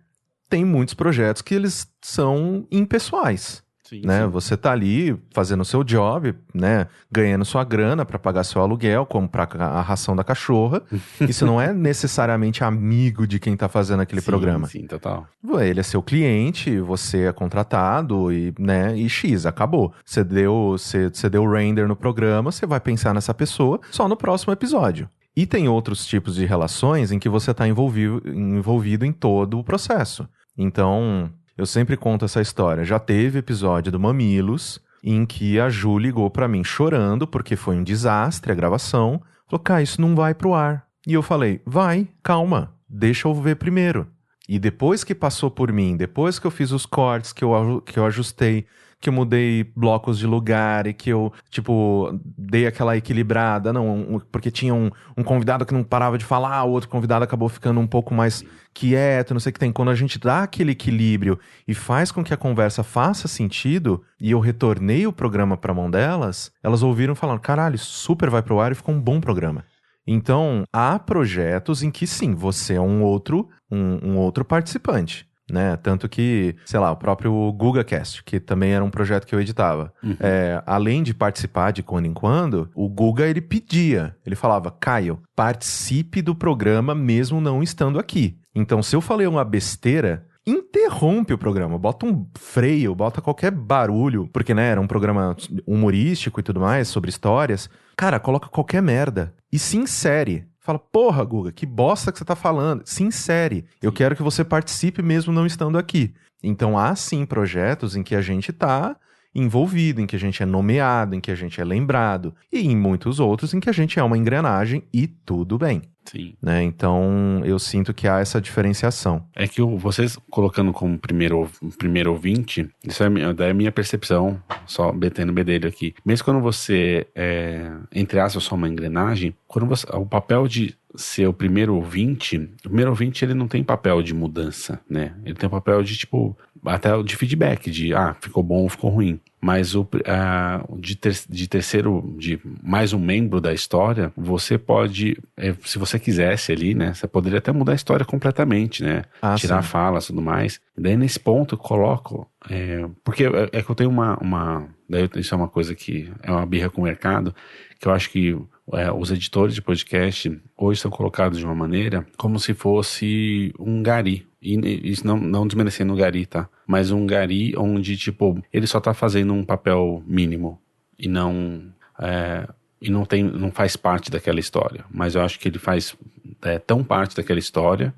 tem 0.51 0.65
muitos 0.65 0.95
projetos 0.95 1.41
que 1.41 1.55
eles 1.55 1.87
são 2.03 2.67
impessoais. 2.71 3.63
Sim, 3.89 4.03
né? 4.05 4.25
Sim. 4.25 4.31
Você 4.31 4.55
tá 4.55 4.71
ali 4.71 5.19
fazendo 5.31 5.63
o 5.63 5.65
seu 5.65 5.83
job, 5.83 6.35
né? 6.53 6.87
Ganhando 7.11 7.43
sua 7.47 7.65
grana 7.65 8.05
para 8.05 8.19
pagar 8.19 8.45
seu 8.45 8.61
aluguel, 8.61 9.07
comprar 9.07 9.49
a 9.59 9.81
ração 9.81 10.15
da 10.15 10.23
cachorra. 10.23 10.83
Isso 11.27 11.47
não 11.47 11.59
é 11.59 11.73
necessariamente 11.73 12.63
amigo 12.63 13.27
de 13.27 13.41
quem 13.41 13.57
tá 13.57 13.67
fazendo 13.67 14.01
aquele 14.01 14.21
sim, 14.21 14.27
programa. 14.27 14.67
Sim, 14.67 14.87
total. 14.87 15.27
Ele 15.59 15.81
é 15.81 15.83
seu 15.83 16.03
cliente, 16.03 16.79
você 16.81 17.29
é 17.29 17.33
contratado 17.33 18.31
e, 18.31 18.53
né? 18.59 18.95
E 18.95 19.09
X, 19.09 19.47
acabou. 19.47 19.95
Você 20.05 20.23
deu, 20.23 20.73
você, 20.73 21.09
você 21.09 21.31
deu 21.31 21.51
render 21.51 21.89
no 21.89 21.97
programa, 21.97 22.53
você 22.53 22.67
vai 22.67 22.81
pensar 22.81 23.15
nessa 23.15 23.33
pessoa 23.33 23.81
só 23.91 24.07
no 24.07 24.19
próximo 24.19 24.53
episódio. 24.53 25.09
E 25.35 25.47
tem 25.47 25.67
outros 25.67 26.05
tipos 26.05 26.35
de 26.35 26.45
relações 26.45 27.11
em 27.11 27.19
que 27.19 27.29
você 27.29 27.53
está 27.53 27.67
envolvido, 27.67 28.21
envolvido 28.27 29.07
em 29.07 29.13
todo 29.13 29.59
o 29.59 29.65
processo. 29.65 30.29
Então, 30.59 31.33
eu 31.59 31.67
sempre 31.67 31.97
conto 31.97 32.25
essa 32.25 32.41
história. 32.41 32.85
Já 32.85 33.01
teve 33.01 33.41
episódio 33.41 33.91
do 33.91 33.99
Mamilos 33.99 34.81
em 35.03 35.27
que 35.27 35.59
a 35.59 35.69
Ju 35.69 35.99
ligou 35.99 36.31
para 36.31 36.47
mim 36.47 36.63
chorando 36.63 37.27
porque 37.27 37.57
foi 37.57 37.77
um 37.77 37.83
desastre 37.83 38.53
a 38.53 38.55
gravação. 38.55 39.21
Falou, 39.49 39.63
cara, 39.63 39.83
isso 39.83 40.01
não 40.01 40.15
vai 40.15 40.35
pro 40.35 40.55
ar. 40.55 40.87
E 41.05 41.15
eu 41.15 41.23
falei, 41.23 41.61
vai, 41.67 42.07
calma, 42.23 42.73
deixa 42.89 43.27
eu 43.27 43.35
ver 43.35 43.57
primeiro. 43.57 44.07
E 44.49 44.57
depois 44.57 45.03
que 45.03 45.17
passou 45.17 45.51
por 45.51 45.73
mim, 45.73 45.97
depois 45.97 46.39
que 46.39 46.47
eu 46.47 46.51
fiz 46.51 46.71
os 46.71 46.87
cortes, 46.87 47.33
que 47.33 47.43
eu, 47.43 47.83
que 47.85 47.99
eu 47.99 48.07
ajustei, 48.07 48.65
que 49.01 49.09
eu 49.09 49.13
mudei 49.13 49.65
blocos 49.77 50.19
de 50.19 50.27
lugar 50.27 50.87
e 50.87 50.93
que 50.93 51.11
eu, 51.11 51.33
tipo, 51.51 52.19
dei 52.37 52.67
aquela 52.67 52.97
equilibrada. 52.97 53.73
Não, 53.73 54.21
porque 54.33 54.51
tinha 54.51 54.75
um, 54.75 54.91
um 55.17 55.23
convidado 55.23 55.65
que 55.65 55.73
não 55.73 55.85
parava 55.85 56.19
de 56.19 56.25
falar, 56.25 56.65
o 56.65 56.71
outro 56.71 56.89
convidado 56.89 57.25
acabou 57.25 57.49
ficando 57.49 57.79
um 57.81 57.87
pouco 57.87 58.13
mais 58.13 58.45
quieto, 58.75 59.33
não 59.33 59.41
sei 59.41 59.51
o 59.51 59.53
que 59.53 59.61
tem. 59.61 59.73
Quando 59.73 59.91
a 59.91 59.95
gente 59.95 60.19
dá 60.19 60.43
aquele 60.43 60.73
equilíbrio 60.73 61.39
e 61.67 61.75
faz 61.75 62.11
com 62.11 62.25
que 62.25 62.35
a 62.35 62.37
conversa 62.37 62.83
faça 62.83 63.29
sentido, 63.29 64.03
e 64.21 64.31
eu 64.31 64.41
retornei 64.41 65.07
o 65.07 65.13
programa 65.13 65.57
pra 65.57 65.75
mão 65.75 65.91
delas, 65.91 66.51
elas 66.63 66.83
ouviram 66.83 67.15
falando: 67.15 67.41
caralho, 67.41 67.79
super 67.79 68.31
vai 68.31 68.43
pro 68.43 68.61
ar 68.61 68.73
e 68.73 68.77
ficou 68.77 68.95
um 68.95 69.01
bom 69.01 69.21
programa. 69.21 69.65
Então, 70.11 70.65
há 70.73 70.99
projetos 70.99 71.83
em 71.83 71.91
que 71.91 72.07
sim, 72.07 72.35
você 72.35 72.75
é 72.75 72.81
um 72.81 73.03
outro, 73.03 73.47
um, 73.71 74.13
um 74.13 74.17
outro 74.17 74.43
participante. 74.43 75.28
Né? 75.51 75.77
Tanto 75.77 76.09
que, 76.09 76.55
sei 76.65 76.79
lá, 76.79 76.91
o 76.91 76.97
próprio 76.97 77.53
GugaCast, 77.53 78.23
que 78.25 78.39
também 78.39 78.73
era 78.73 78.85
um 78.85 78.91
projeto 78.91 79.27
que 79.27 79.35
eu 79.35 79.41
editava. 79.41 79.93
Uhum. 80.03 80.17
É, 80.21 80.63
além 80.67 81.03
de 81.03 81.15
participar 81.15 81.73
de 81.73 81.83
quando 81.83 82.07
em 82.07 82.15
quando, 82.15 82.71
o 82.75 82.89
Guga 82.89 83.27
ele 83.27 83.41
pedia, 83.41 84.17
ele 84.25 84.37
falava, 84.37 84.71
Caio, 84.71 85.21
participe 85.35 86.23
do 86.23 86.35
programa 86.35 86.95
mesmo 86.95 87.41
não 87.41 87.63
estando 87.63 87.99
aqui. 87.99 88.39
Então, 88.55 88.83
se 88.83 88.95
eu 88.97 89.01
falei 89.01 89.27
uma 89.27 89.45
besteira, 89.45 90.27
interrompe 90.47 91.33
o 91.33 91.39
programa, 91.39 91.79
bota 91.79 92.07
um 92.07 92.27
freio, 92.37 92.95
bota 92.95 93.21
qualquer 93.21 93.51
barulho, 93.51 94.29
porque 94.33 94.55
né, 94.55 94.71
era 94.71 94.81
um 94.81 94.87
programa 94.87 95.37
humorístico 95.67 96.41
e 96.41 96.43
tudo 96.43 96.61
mais, 96.61 96.89
sobre 96.89 97.11
histórias. 97.11 97.69
Cara, 97.97 98.19
coloca 98.19 98.49
qualquer 98.49 98.83
merda 98.83 99.35
e 99.53 99.59
se 99.59 99.77
insere. 99.77 100.47
Fala, 100.69 100.79
porra, 100.79 101.25
Guga, 101.25 101.51
que 101.51 101.65
bosta 101.65 102.13
que 102.13 102.19
você 102.19 102.27
tá 102.27 102.37
falando. 102.37 102.83
Se 102.85 103.03
insere. 103.03 103.65
Eu 103.81 103.91
quero 103.91 104.15
que 104.15 104.23
você 104.23 104.45
participe 104.45 105.01
mesmo 105.01 105.33
não 105.33 105.47
estando 105.47 105.79
aqui. 105.79 106.13
Então 106.43 106.77
há 106.79 106.95
sim 106.95 107.25
projetos 107.25 107.97
em 107.97 108.03
que 108.03 108.15
a 108.15 108.21
gente 108.21 108.53
tá 108.53 108.95
envolvido, 109.35 110.01
em 110.01 110.07
que 110.07 110.17
a 110.17 110.19
gente 110.19 110.43
é 110.43 110.47
nomeado, 110.47 111.15
em 111.15 111.21
que 111.21 111.31
a 111.31 111.35
gente 111.35 111.61
é 111.61 111.65
lembrado, 111.65 112.35
e 112.53 112.61
em 112.61 112.77
muitos 112.77 113.21
outros 113.21 113.55
em 113.55 113.61
que 113.61 113.69
a 113.71 113.73
gente 113.73 113.99
é 113.99 114.03
uma 114.03 114.19
engrenagem 114.19 114.83
e 114.93 115.07
tudo 115.07 115.59
bem. 115.59 115.83
Sim. 116.05 116.33
Né? 116.43 116.63
Então 116.63 117.43
eu 117.45 117.59
sinto 117.59 117.93
que 117.93 118.09
há 118.09 118.19
essa 118.19 118.41
diferenciação. 118.41 119.27
É 119.37 119.47
que 119.47 119.61
o- 119.61 119.77
vocês 119.77 120.17
colocando 120.31 120.73
como 120.73 120.99
primeiro, 120.99 121.51
primeiro 121.77 122.11
ouvinte, 122.13 122.67
isso 122.83 123.03
é, 123.05 123.11
minha- 123.11 123.35
é 123.39 123.51
a 123.51 123.55
minha 123.55 123.71
percepção, 123.71 124.43
só 124.65 124.91
betendo 124.91 125.31
o 125.33 125.35
bedelho 125.35 125.69
aqui. 125.69 125.95
Mesmo 126.07 126.25
quando 126.25 126.41
você 126.41 127.07
é, 127.15 127.71
entre 127.95 128.19
aspas, 128.21 128.43
só 128.45 128.55
uma 128.55 128.69
engrenagem, 128.71 129.35
quando 129.47 129.67
você, 129.67 129.87
o 129.93 130.07
papel 130.07 130.49
de 130.49 130.75
ser 130.95 131.27
o 131.29 131.33
primeiro 131.35 131.75
ouvinte, 131.75 132.39
o 132.39 132.69
primeiro 132.69 132.91
ouvinte 132.91 133.23
ele 133.23 133.35
não 133.35 133.47
tem 133.47 133.63
papel 133.63 134.03
de 134.03 134.15
mudança, 134.15 134.81
né? 134.89 135.15
Ele 135.23 135.35
tem 135.35 135.49
papel 135.49 135.83
de 135.83 135.95
tipo, 135.95 136.35
até 136.65 137.01
de 137.03 137.17
feedback, 137.17 137.71
de 137.71 137.95
ah, 137.95 138.15
ficou 138.21 138.43
bom 138.43 138.63
ou 138.63 138.69
ficou 138.69 138.91
ruim. 138.91 139.21
Mas 139.41 139.77
o 139.77 139.87
ah, 140.07 140.65
de, 140.79 140.97
ter- 140.97 141.17
de 141.29 141.47
terceiro, 141.47 142.15
de 142.19 142.41
mais 142.61 142.93
um 142.93 142.99
membro 142.99 143.41
da 143.41 143.55
história, 143.55 144.13
você 144.17 144.59
pode, 144.59 145.17
eh, 145.37 145.55
se 145.65 145.79
você 145.79 145.97
quisesse 145.99 146.51
ali, 146.51 146.75
né? 146.75 146.93
Você 146.93 147.07
poderia 147.07 147.39
até 147.39 147.53
mudar 147.53 147.71
a 147.73 147.77
história 147.77 148.05
completamente, 148.05 148.83
né? 148.83 149.05
Ah, 149.23 149.37
Tirar 149.37 149.63
sim. 149.63 149.69
falas 149.69 150.05
e 150.05 150.07
tudo 150.09 150.21
mais. 150.23 150.61
E 150.77 150.81
daí 150.81 150.97
nesse 150.97 151.21
ponto 151.21 151.55
eu 151.55 151.59
coloco, 151.59 152.29
é, 152.51 152.85
porque 153.05 153.25
é, 153.25 153.49
é 153.53 153.63
que 153.63 153.71
eu 153.71 153.75
tenho 153.77 153.91
uma, 153.91 154.17
uma, 154.19 154.67
daí 154.91 155.09
isso 155.17 155.33
é 155.33 155.37
uma 155.37 155.49
coisa 155.49 155.73
que 155.73 156.11
é 156.23 156.33
uma 156.33 156.45
birra 156.45 156.69
com 156.69 156.81
o 156.81 156.85
mercado, 156.85 157.33
que 157.79 157.87
eu 157.87 157.93
acho 157.93 158.11
que 158.11 158.37
é, 158.73 158.91
os 158.91 159.13
editores 159.13 159.55
de 159.55 159.63
podcast 159.63 160.37
hoje 160.57 160.81
são 160.81 160.91
colocados 160.91 161.39
de 161.39 161.45
uma 161.45 161.55
maneira 161.55 162.05
como 162.17 162.41
se 162.41 162.53
fosse 162.55 163.53
um 163.59 163.83
gari. 163.85 164.27
E 164.41 164.91
isso 164.91 165.07
não, 165.07 165.19
não 165.19 165.47
desmerecendo 165.47 165.93
o 165.93 165.97
gari, 165.97 166.25
tá? 166.27 166.49
Mas 166.67 166.91
um 166.91 167.07
gari 167.07 167.55
onde, 167.57 167.97
tipo, 167.97 168.43
ele 168.53 168.67
só 168.67 168.81
tá 168.81 168.95
fazendo 168.95 169.33
um 169.33 169.45
papel 169.45 170.03
mínimo 170.07 170.61
e 170.99 171.09
não. 171.09 171.63
é, 172.01 172.49
e 172.81 172.91
não 172.91 173.05
tem 173.05 173.25
não 173.25 173.51
faz 173.51 173.75
parte 173.75 174.11
daquela 174.11 174.39
história. 174.39 174.85
Mas 174.91 175.15
eu 175.15 175.23
acho 175.23 175.39
que 175.39 175.49
ele 175.49 175.59
faz 175.59 175.97
é, 176.43 176.59
tão 176.59 176.85
parte 176.85 177.17
daquela 177.17 177.39
história 177.41 177.93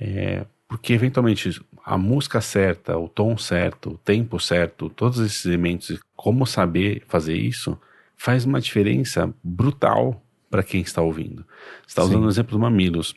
é, 0.00 0.44
porque 0.68 0.92
eventualmente 0.92 1.60
a 1.84 1.96
música 1.96 2.40
certa, 2.40 2.96
o 2.98 3.08
tom 3.08 3.36
certo, 3.38 3.90
o 3.92 3.98
tempo 3.98 4.38
certo, 4.38 4.90
todos 4.90 5.18
esses 5.18 5.44
elementos, 5.46 5.98
como 6.14 6.46
saber 6.46 7.02
fazer 7.08 7.36
isso, 7.36 7.78
faz 8.16 8.44
uma 8.44 8.60
diferença 8.60 9.32
brutal 9.42 10.22
para 10.50 10.62
quem 10.62 10.82
está 10.82 11.00
ouvindo. 11.00 11.44
Você 11.82 11.88
está 11.88 12.02
Sim. 12.02 12.10
usando 12.10 12.26
o 12.26 12.28
exemplo 12.28 12.52
do 12.52 12.58
Mamilos. 12.58 13.14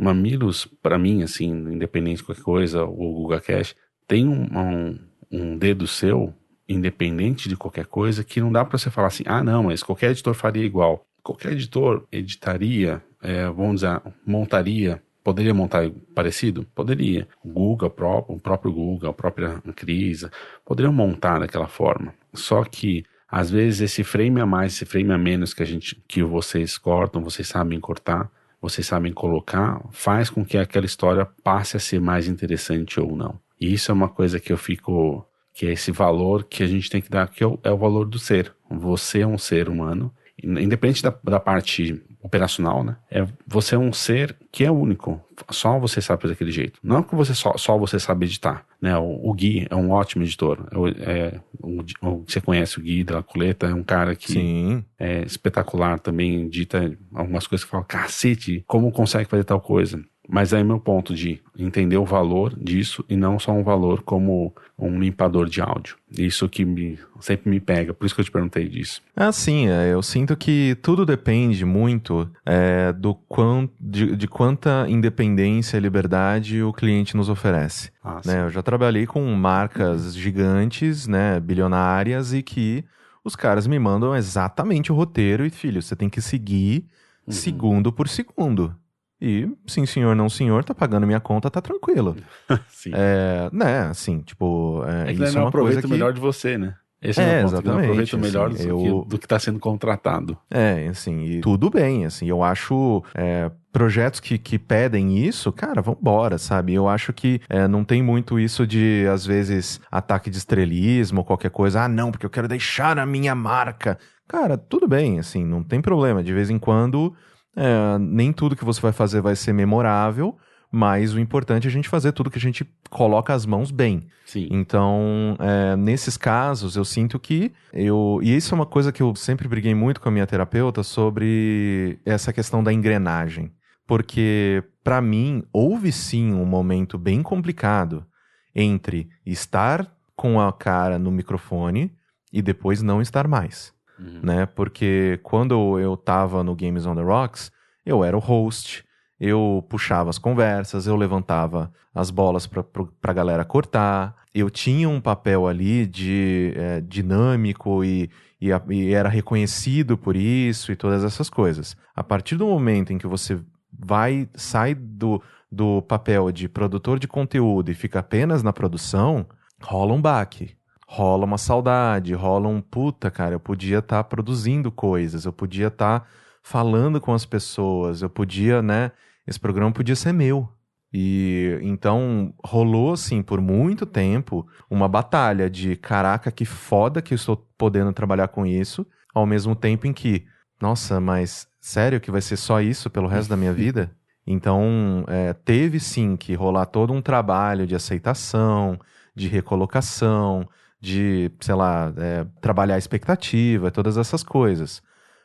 Mamilos, 0.00 0.66
para 0.82 0.98
mim, 0.98 1.22
assim, 1.22 1.50
independente 1.50 2.18
de 2.18 2.24
qualquer 2.24 2.42
coisa, 2.42 2.84
o 2.84 3.12
Guga 3.14 3.40
Cash, 3.40 3.74
tem 4.06 4.26
um, 4.26 4.46
um, 4.58 4.98
um 5.30 5.58
dedo 5.58 5.86
seu, 5.86 6.34
independente 6.68 7.48
de 7.48 7.56
qualquer 7.56 7.86
coisa, 7.86 8.24
que 8.24 8.40
não 8.40 8.50
dá 8.50 8.64
para 8.64 8.78
você 8.78 8.90
falar 8.90 9.08
assim, 9.08 9.24
ah, 9.26 9.42
não, 9.42 9.64
mas 9.64 9.82
qualquer 9.82 10.10
editor 10.12 10.34
faria 10.34 10.64
igual. 10.64 11.04
Qualquer 11.22 11.52
editor 11.52 12.06
editaria, 12.10 13.02
é, 13.22 13.44
vamos 13.46 13.82
dizer, 13.82 14.00
montaria 14.26 15.02
Poderia 15.22 15.52
montar 15.52 15.90
parecido? 16.14 16.66
Poderia. 16.74 17.28
O 17.44 17.48
Google, 17.48 17.88
o 18.28 18.40
próprio, 18.40 18.72
Google, 18.72 19.10
a 19.10 19.12
própria 19.12 19.60
Crisa, 19.76 20.30
poderiam 20.64 20.92
montar 20.92 21.38
daquela 21.38 21.68
forma. 21.68 22.14
Só 22.32 22.64
que, 22.64 23.04
às 23.28 23.50
vezes, 23.50 23.82
esse 23.82 24.02
frame 24.02 24.40
a 24.40 24.46
mais, 24.46 24.72
esse 24.72 24.86
frame 24.86 25.12
a 25.12 25.18
menos 25.18 25.52
que 25.52 25.62
a 25.62 25.66
gente, 25.66 26.02
que 26.08 26.22
vocês 26.22 26.78
cortam, 26.78 27.22
vocês 27.22 27.46
sabem 27.46 27.78
cortar, 27.78 28.30
vocês 28.60 28.86
sabem 28.86 29.12
colocar, 29.12 29.80
faz 29.90 30.28
com 30.28 30.44
que 30.44 30.58
aquela 30.58 30.86
história 30.86 31.26
passe 31.42 31.76
a 31.76 31.80
ser 31.80 32.00
mais 32.00 32.28
interessante 32.28 33.00
ou 33.00 33.16
não. 33.16 33.40
E 33.60 33.72
isso 33.72 33.90
é 33.90 33.94
uma 33.94 34.08
coisa 34.08 34.38
que 34.38 34.52
eu 34.52 34.56
fico, 34.56 35.26
que 35.54 35.66
é 35.66 35.72
esse 35.72 35.90
valor 35.90 36.44
que 36.44 36.62
a 36.62 36.66
gente 36.66 36.90
tem 36.90 37.00
que 37.00 37.10
dar, 37.10 37.28
que 37.28 37.42
é 37.42 37.46
o, 37.46 37.58
é 37.62 37.70
o 37.70 37.78
valor 37.78 38.06
do 38.06 38.18
ser. 38.18 38.54
Você 38.70 39.20
é 39.20 39.26
um 39.26 39.38
ser 39.38 39.68
humano, 39.68 40.12
independente 40.44 41.02
da, 41.02 41.14
da 41.24 41.40
parte 41.40 42.02
operacional, 42.22 42.84
né? 42.84 42.96
É, 43.10 43.26
você 43.46 43.74
é 43.74 43.78
um 43.78 43.92
ser 43.92 44.36
que 44.52 44.64
é 44.64 44.70
único. 44.70 45.20
Só 45.50 45.78
você 45.78 46.02
sabe 46.02 46.20
fazer 46.20 46.34
daquele 46.34 46.52
jeito. 46.52 46.78
Não 46.82 47.02
que 47.02 47.14
você 47.14 47.34
só, 47.34 47.56
só 47.56 47.78
você 47.78 47.98
sabe 47.98 48.26
editar. 48.26 48.66
Né? 48.80 48.96
O, 48.98 49.30
o 49.30 49.32
Gui 49.32 49.66
é 49.70 49.74
um 49.74 49.90
ótimo 49.90 50.22
editor. 50.22 50.66
É, 50.70 51.10
é, 51.12 51.40
o, 51.62 51.80
o- 52.06 52.24
você 52.26 52.40
conhece 52.40 52.78
o 52.78 52.82
Gui 52.82 53.02
da 53.04 53.22
Coleta, 53.22 53.66
é 53.66 53.74
um 53.74 53.82
cara 53.82 54.14
que 54.14 54.32
Sim. 54.32 54.84
é 54.98 55.22
espetacular 55.22 55.98
também, 55.98 56.42
edita 56.42 56.94
algumas 57.14 57.46
coisas 57.46 57.64
que 57.64 57.70
fala, 57.70 57.84
cacete, 57.84 58.62
como 58.66 58.92
consegue 58.92 59.28
fazer 59.28 59.44
tal 59.44 59.60
coisa? 59.60 60.02
Mas 60.30 60.54
aí 60.54 60.60
é 60.60 60.64
meu 60.64 60.78
ponto 60.78 61.14
de 61.14 61.40
entender 61.58 61.96
o 61.96 62.04
valor 62.04 62.54
disso 62.56 63.04
e 63.08 63.16
não 63.16 63.38
só 63.38 63.52
um 63.52 63.62
valor 63.64 64.02
como 64.02 64.54
um 64.78 64.98
limpador 64.98 65.48
de 65.48 65.60
áudio. 65.60 65.96
Isso 66.10 66.48
que 66.48 66.64
me, 66.64 66.98
sempre 67.20 67.50
me 67.50 67.58
pega, 67.60 67.92
por 67.92 68.06
isso 68.06 68.14
que 68.14 68.20
eu 68.20 68.24
te 68.24 68.30
perguntei 68.30 68.68
disso. 68.68 69.02
Ah, 69.16 69.32
sim, 69.32 69.68
é, 69.68 69.92
eu 69.92 70.02
sinto 70.02 70.36
que 70.36 70.76
tudo 70.82 71.04
depende 71.04 71.64
muito 71.64 72.30
é, 72.46 72.92
do 72.92 73.14
quão, 73.14 73.68
de, 73.80 74.14
de 74.16 74.28
quanta 74.28 74.86
independência 74.88 75.76
e 75.76 75.80
liberdade 75.80 76.62
o 76.62 76.72
cliente 76.72 77.16
nos 77.16 77.28
oferece. 77.28 77.90
Ah, 78.02 78.20
né? 78.24 78.42
Eu 78.42 78.50
já 78.50 78.62
trabalhei 78.62 79.06
com 79.06 79.24
marcas 79.34 80.14
gigantes, 80.14 81.06
né, 81.06 81.40
bilionárias, 81.40 82.32
e 82.32 82.42
que 82.42 82.84
os 83.24 83.36
caras 83.36 83.66
me 83.66 83.78
mandam 83.78 84.16
exatamente 84.16 84.90
o 84.92 84.94
roteiro 84.94 85.44
e, 85.44 85.50
filho, 85.50 85.82
você 85.82 85.94
tem 85.96 86.08
que 86.08 86.22
seguir 86.22 86.86
Uhum. 87.26 87.32
segundo 87.32 87.92
por 87.92 88.08
segundo. 88.08 88.74
E, 89.20 89.48
sim 89.66 89.84
senhor, 89.86 90.16
não 90.16 90.28
senhor, 90.30 90.64
tá 90.64 90.74
pagando 90.74 91.06
minha 91.06 91.20
conta, 91.20 91.50
tá 91.50 91.60
tranquilo. 91.60 92.16
Sim. 92.68 92.90
É, 92.94 93.50
né, 93.52 93.80
assim, 93.82 94.20
tipo, 94.20 94.82
é, 94.86 95.10
É 95.10 95.14
que 95.14 95.22
isso 95.22 95.34
não 95.34 95.42
é 95.42 95.44
uma 95.44 95.52
coisa 95.52 95.78
aproveita 95.78 95.80
que... 95.82 95.86
o 95.86 95.90
melhor 95.90 96.12
de 96.12 96.20
você, 96.20 96.56
né? 96.56 96.74
Esse 97.02 97.18
é, 97.20 97.40
É, 97.40 97.42
exatamente, 97.42 97.82
aproveita 97.84 98.16
o 98.16 98.20
melhor 98.20 98.50
assim, 98.50 98.68
do, 98.68 98.86
eu- 98.86 99.02
que, 99.04 99.08
do 99.10 99.18
que 99.18 99.24
está 99.24 99.38
sendo 99.38 99.58
contratado. 99.58 100.36
É, 100.50 100.86
assim, 100.88 101.24
e 101.24 101.40
tudo 101.40 101.70
bem, 101.70 102.04
assim, 102.04 102.26
eu 102.28 102.42
acho 102.42 103.02
é, 103.14 103.50
projetos 103.72 104.20
que, 104.20 104.36
que 104.36 104.58
pedem 104.58 105.16
isso, 105.18 105.50
cara, 105.50 105.80
vambora, 105.80 106.36
sabe? 106.36 106.74
Eu 106.74 106.88
acho 106.88 107.12
que 107.12 107.40
é, 107.48 107.66
não 107.66 107.84
tem 107.84 108.02
muito 108.02 108.38
isso 108.38 108.66
de, 108.66 109.06
às 109.10 109.24
vezes, 109.24 109.80
ataque 109.90 110.28
de 110.28 110.36
estrelismo 110.36 111.20
ou 111.20 111.24
qualquer 111.24 111.50
coisa, 111.50 111.82
ah, 111.84 111.88
não, 111.88 112.10
porque 112.10 112.26
eu 112.26 112.30
quero 112.30 112.46
deixar 112.48 112.98
a 112.98 113.06
minha 113.06 113.34
marca. 113.34 113.98
Cara, 114.28 114.58
tudo 114.58 114.86
bem, 114.86 115.18
assim, 115.18 115.42
não 115.44 115.62
tem 115.62 115.80
problema, 115.80 116.22
de 116.22 116.32
vez 116.34 116.50
em 116.50 116.58
quando, 116.58 117.14
é, 117.60 117.98
nem 117.98 118.32
tudo 118.32 118.56
que 118.56 118.64
você 118.64 118.80
vai 118.80 118.92
fazer 118.92 119.20
vai 119.20 119.36
ser 119.36 119.52
memorável, 119.52 120.34
mas 120.72 121.12
o 121.12 121.20
importante 121.20 121.66
é 121.66 121.68
a 121.68 121.72
gente 121.72 121.90
fazer 121.90 122.12
tudo 122.12 122.30
que 122.30 122.38
a 122.38 122.40
gente 122.40 122.64
coloca 122.88 123.34
as 123.34 123.44
mãos 123.44 123.70
bem. 123.70 124.06
Sim. 124.24 124.48
Então, 124.50 125.36
é, 125.38 125.76
nesses 125.76 126.16
casos, 126.16 126.74
eu 126.74 126.86
sinto 126.86 127.18
que 127.18 127.52
eu. 127.70 128.18
E 128.22 128.34
isso 128.34 128.54
é 128.54 128.56
uma 128.56 128.64
coisa 128.64 128.90
que 128.90 129.02
eu 129.02 129.14
sempre 129.14 129.46
briguei 129.46 129.74
muito 129.74 130.00
com 130.00 130.08
a 130.08 130.12
minha 130.12 130.26
terapeuta 130.26 130.82
sobre 130.82 131.98
essa 132.06 132.32
questão 132.32 132.64
da 132.64 132.72
engrenagem. 132.72 133.52
Porque, 133.86 134.62
pra 134.82 135.02
mim, 135.02 135.42
houve 135.52 135.92
sim 135.92 136.32
um 136.32 136.46
momento 136.46 136.96
bem 136.96 137.22
complicado 137.22 138.06
entre 138.54 139.10
estar 139.26 139.86
com 140.16 140.40
a 140.40 140.50
cara 140.50 140.98
no 140.98 141.10
microfone 141.10 141.92
e 142.32 142.40
depois 142.40 142.80
não 142.80 143.02
estar 143.02 143.28
mais 143.28 143.74
Uhum. 144.00 144.20
né? 144.22 144.46
Porque 144.46 145.20
quando 145.22 145.78
eu 145.78 145.96
tava 145.96 146.42
no 146.42 146.54
Games 146.56 146.86
on 146.86 146.94
the 146.94 147.02
Rocks, 147.02 147.52
eu 147.84 148.02
era 148.02 148.16
o 148.16 148.20
host, 148.20 148.84
eu 149.18 149.64
puxava 149.68 150.08
as 150.10 150.18
conversas, 150.18 150.86
eu 150.86 150.96
levantava 150.96 151.70
as 151.94 152.10
bolas 152.10 152.46
pra, 152.46 152.62
pra 153.00 153.12
galera 153.12 153.44
cortar, 153.44 154.16
eu 154.34 154.48
tinha 154.48 154.88
um 154.88 155.00
papel 155.00 155.46
ali 155.46 155.86
de 155.86 156.52
é, 156.56 156.80
dinâmico 156.80 157.84
e, 157.84 158.08
e, 158.40 158.52
a- 158.52 158.62
e 158.70 158.92
era 158.94 159.08
reconhecido 159.08 159.98
por 159.98 160.14
isso 160.16 160.70
e 160.72 160.76
todas 160.76 161.02
essas 161.04 161.28
coisas. 161.28 161.76
A 161.94 162.02
partir 162.02 162.36
do 162.36 162.46
momento 162.46 162.92
em 162.92 162.98
que 162.98 163.06
você 163.08 163.38
vai, 163.76 164.28
sai 164.34 164.74
do, 164.74 165.20
do 165.50 165.82
papel 165.82 166.30
de 166.30 166.48
produtor 166.48 166.98
de 166.98 167.08
conteúdo 167.08 167.70
e 167.70 167.74
fica 167.74 167.98
apenas 167.98 168.42
na 168.42 168.52
produção, 168.52 169.26
rola 169.60 169.92
um 169.92 170.00
baque 170.00 170.52
rola 170.92 171.24
uma 171.24 171.38
saudade, 171.38 172.12
rola 172.14 172.48
um 172.48 172.60
puta, 172.60 173.12
cara, 173.12 173.36
eu 173.36 173.38
podia 173.38 173.78
estar 173.78 174.02
produzindo 174.02 174.72
coisas, 174.72 175.24
eu 175.24 175.32
podia 175.32 175.68
estar 175.68 176.04
falando 176.42 177.00
com 177.00 177.14
as 177.14 177.24
pessoas, 177.24 178.02
eu 178.02 178.10
podia, 178.10 178.60
né? 178.60 178.90
Esse 179.24 179.38
programa 179.38 179.70
podia 179.70 179.94
ser 179.94 180.12
meu, 180.12 180.48
E 180.92 181.60
então 181.62 182.34
rolou 182.44 182.94
assim 182.94 183.22
por 183.22 183.40
muito 183.40 183.86
tempo 183.86 184.44
uma 184.68 184.88
batalha 184.88 185.48
de 185.48 185.76
caraca, 185.76 186.32
que 186.32 186.44
foda 186.44 187.00
que 187.00 187.14
eu 187.14 187.16
estou 187.16 187.36
podendo 187.56 187.92
trabalhar 187.92 188.26
com 188.26 188.44
isso, 188.44 188.84
ao 189.14 189.24
mesmo 189.24 189.54
tempo 189.54 189.86
em 189.86 189.92
que, 189.92 190.26
nossa, 190.60 190.98
mas 190.98 191.46
sério 191.60 192.00
que 192.00 192.10
vai 192.10 192.20
ser 192.20 192.36
só 192.36 192.60
isso 192.60 192.90
pelo 192.90 193.06
resto 193.06 193.30
da 193.30 193.36
minha 193.36 193.52
vida? 193.54 193.92
Então, 194.26 195.04
é, 195.06 195.32
teve 195.34 195.78
sim 195.78 196.16
que 196.16 196.34
rolar 196.34 196.66
todo 196.66 196.92
um 196.92 197.00
trabalho 197.00 197.64
de 197.64 197.76
aceitação, 197.76 198.76
de 199.14 199.28
recolocação, 199.28 200.48
de, 200.80 201.30
sei 201.40 201.54
lá, 201.54 201.92
é, 201.96 202.26
trabalhar 202.40 202.76
a 202.76 202.78
expectativa, 202.78 203.70
todas 203.70 203.96
essas 203.96 204.22
coisas. 204.22 204.82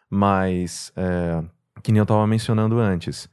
Mas, 0.10 0.92
é, 0.96 1.44
que 1.82 1.92
nem 1.92 2.00
eu 2.00 2.04
estava 2.04 2.28
mencionando 2.28 2.80
antes, 2.80 3.30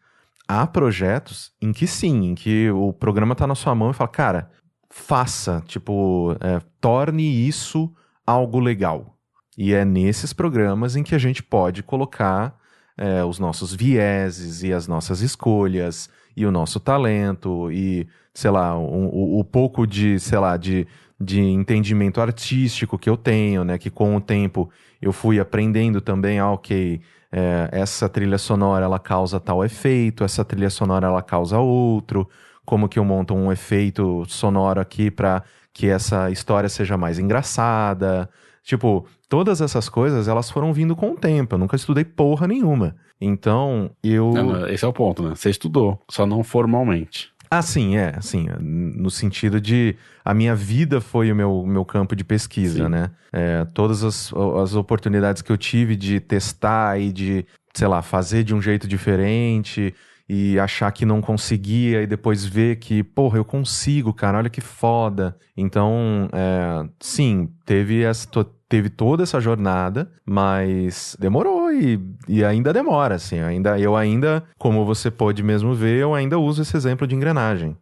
há 0.46 0.66
projetos 0.66 1.52
em 1.60 1.72
que 1.72 1.86
sim, 1.86 2.26
em 2.26 2.34
que 2.34 2.70
o 2.70 2.92
programa 2.92 3.32
está 3.32 3.46
na 3.46 3.54
sua 3.54 3.74
mão 3.74 3.90
e 3.90 3.94
fala, 3.94 4.08
cara, 4.08 4.50
faça, 4.90 5.62
tipo, 5.66 6.36
é, 6.40 6.60
torne 6.80 7.46
isso 7.48 7.92
algo 8.26 8.60
legal. 8.60 9.16
E 9.56 9.74
é 9.74 9.84
nesses 9.84 10.32
programas 10.32 10.96
em 10.96 11.02
que 11.02 11.14
a 11.14 11.18
gente 11.18 11.42
pode 11.42 11.82
colocar 11.82 12.56
é, 12.96 13.24
os 13.24 13.38
nossos 13.38 13.74
vieses 13.74 14.62
e 14.62 14.72
as 14.72 14.86
nossas 14.86 15.20
escolhas 15.20 16.08
e 16.36 16.46
o 16.46 16.52
nosso 16.52 16.80
talento 16.80 17.70
e, 17.70 18.06
sei 18.32 18.50
lá, 18.50 18.78
o, 18.78 19.40
o 19.40 19.44
pouco 19.44 19.86
de, 19.86 20.18
sei 20.18 20.38
lá, 20.38 20.56
de, 20.56 20.86
de 21.22 21.40
entendimento 21.40 22.20
artístico 22.20 22.98
que 22.98 23.08
eu 23.08 23.16
tenho, 23.16 23.64
né? 23.64 23.78
Que 23.78 23.90
com 23.90 24.16
o 24.16 24.20
tempo 24.20 24.70
eu 25.00 25.12
fui 25.12 25.38
aprendendo 25.38 26.00
também, 26.00 26.38
ah, 26.38 26.50
ok, 26.50 27.00
é, 27.30 27.68
essa 27.72 28.08
trilha 28.08 28.38
sonora 28.38 28.84
ela 28.84 28.98
causa 28.98 29.40
tal 29.40 29.64
efeito, 29.64 30.24
essa 30.24 30.44
trilha 30.44 30.70
sonora 30.70 31.06
ela 31.06 31.22
causa 31.22 31.58
outro, 31.58 32.28
como 32.64 32.88
que 32.88 32.98
eu 32.98 33.04
monto 33.04 33.34
um 33.34 33.50
efeito 33.50 34.24
sonoro 34.26 34.80
aqui 34.80 35.10
para 35.10 35.42
que 35.72 35.88
essa 35.88 36.30
história 36.30 36.68
seja 36.68 36.96
mais 36.96 37.18
engraçada. 37.18 38.28
Tipo, 38.62 39.06
todas 39.28 39.60
essas 39.60 39.88
coisas 39.88 40.28
elas 40.28 40.50
foram 40.50 40.72
vindo 40.72 40.94
com 40.94 41.12
o 41.12 41.16
tempo. 41.16 41.54
Eu 41.54 41.58
nunca 41.58 41.74
estudei 41.74 42.04
porra 42.04 42.46
nenhuma. 42.46 42.94
Então, 43.20 43.90
eu. 44.02 44.30
Não, 44.32 44.66
esse 44.68 44.84
é 44.84 44.88
o 44.88 44.92
ponto, 44.92 45.22
né? 45.22 45.34
Você 45.34 45.50
estudou, 45.50 46.00
só 46.08 46.26
não 46.26 46.42
formalmente. 46.42 47.31
Ah, 47.54 47.60
sim, 47.60 47.98
é, 47.98 48.14
assim, 48.16 48.46
no 48.58 49.10
sentido 49.10 49.60
de 49.60 49.94
a 50.24 50.32
minha 50.32 50.54
vida 50.54 51.02
foi 51.02 51.30
o 51.30 51.36
meu, 51.36 51.66
meu 51.66 51.84
campo 51.84 52.16
de 52.16 52.24
pesquisa, 52.24 52.84
sim. 52.84 52.88
né? 52.88 53.10
É, 53.30 53.66
todas 53.74 54.02
as, 54.02 54.32
as 54.62 54.74
oportunidades 54.74 55.42
que 55.42 55.52
eu 55.52 55.58
tive 55.58 55.94
de 55.94 56.18
testar 56.18 56.98
e 56.98 57.12
de, 57.12 57.44
sei 57.74 57.86
lá, 57.86 58.00
fazer 58.00 58.42
de 58.42 58.54
um 58.54 58.62
jeito 58.62 58.88
diferente 58.88 59.94
e 60.26 60.58
achar 60.58 60.90
que 60.92 61.04
não 61.04 61.20
conseguia 61.20 62.02
e 62.02 62.06
depois 62.06 62.42
ver 62.42 62.76
que, 62.76 63.02
porra, 63.02 63.36
eu 63.36 63.44
consigo, 63.44 64.14
cara, 64.14 64.38
olha 64.38 64.48
que 64.48 64.62
foda. 64.62 65.36
Então, 65.54 66.30
é, 66.32 66.88
sim, 67.00 67.50
teve 67.66 68.02
essa 68.02 68.26
teve 68.72 68.88
toda 68.88 69.22
essa 69.22 69.38
jornada, 69.38 70.10
mas 70.24 71.14
demorou 71.20 71.70
e, 71.70 72.00
e 72.26 72.42
ainda 72.42 72.72
demora, 72.72 73.16
assim. 73.16 73.38
Ainda, 73.38 73.78
eu 73.78 73.94
ainda, 73.94 74.42
como 74.56 74.86
você 74.86 75.10
pode 75.10 75.42
mesmo 75.42 75.74
ver, 75.74 75.98
eu 75.98 76.14
ainda 76.14 76.38
uso 76.38 76.62
esse 76.62 76.74
exemplo 76.74 77.06
de 77.06 77.14
engrenagem. 77.14 77.76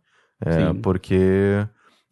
É, 0.44 0.74
porque 0.83 1.64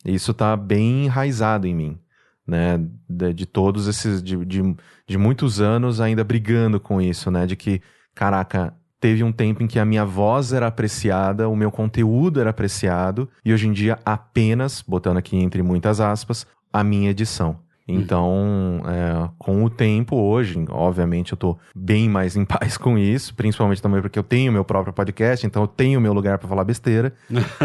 isso 0.04 0.32
tá 0.32 0.56
bem 0.56 1.06
enraizado 1.06 1.66
em 1.66 1.74
mim. 1.74 1.98
Né, 2.46 2.78
de, 3.10 3.34
de 3.34 3.44
todos 3.44 3.88
esses, 3.88 4.22
de, 4.22 4.42
de, 4.44 4.62
de 5.06 5.18
muitos 5.18 5.60
anos 5.60 6.00
ainda 6.00 6.24
brigando 6.24 6.80
com 6.80 6.98
isso, 6.98 7.30
né, 7.30 7.44
de 7.44 7.54
que, 7.56 7.82
caraca, 8.14 8.72
teve 8.98 9.22
um 9.22 9.32
tempo 9.32 9.62
em 9.62 9.66
que 9.66 9.78
a 9.78 9.84
minha 9.84 10.04
voz 10.04 10.54
era 10.54 10.66
apreciada, 10.66 11.46
o 11.46 11.54
meu 11.54 11.70
conteúdo 11.70 12.40
era 12.40 12.48
apreciado, 12.48 13.28
e 13.44 13.52
hoje 13.52 13.68
em 13.68 13.72
dia 13.72 13.98
apenas, 14.02 14.82
botando 14.86 15.18
aqui 15.18 15.36
entre 15.36 15.62
muitas 15.62 16.00
aspas, 16.00 16.46
a 16.72 16.82
minha 16.82 17.10
edição. 17.10 17.67
Então, 17.88 18.82
é, 18.84 19.30
com 19.38 19.64
o 19.64 19.70
tempo 19.70 20.14
hoje, 20.14 20.62
obviamente 20.68 21.32
eu 21.32 21.38
tô 21.38 21.58
bem 21.74 22.06
mais 22.06 22.36
em 22.36 22.44
paz 22.46 22.76
com 22.76 22.98
isso, 22.98 23.34
principalmente 23.34 23.80
também 23.80 24.02
porque 24.02 24.18
eu 24.18 24.22
tenho 24.22 24.52
meu 24.52 24.64
próprio 24.64 24.92
podcast, 24.92 25.46
então 25.46 25.62
eu 25.62 25.66
tenho 25.66 26.00
meu 26.00 26.12
lugar 26.12 26.38
para 26.38 26.48
falar 26.48 26.64
besteira, 26.64 27.14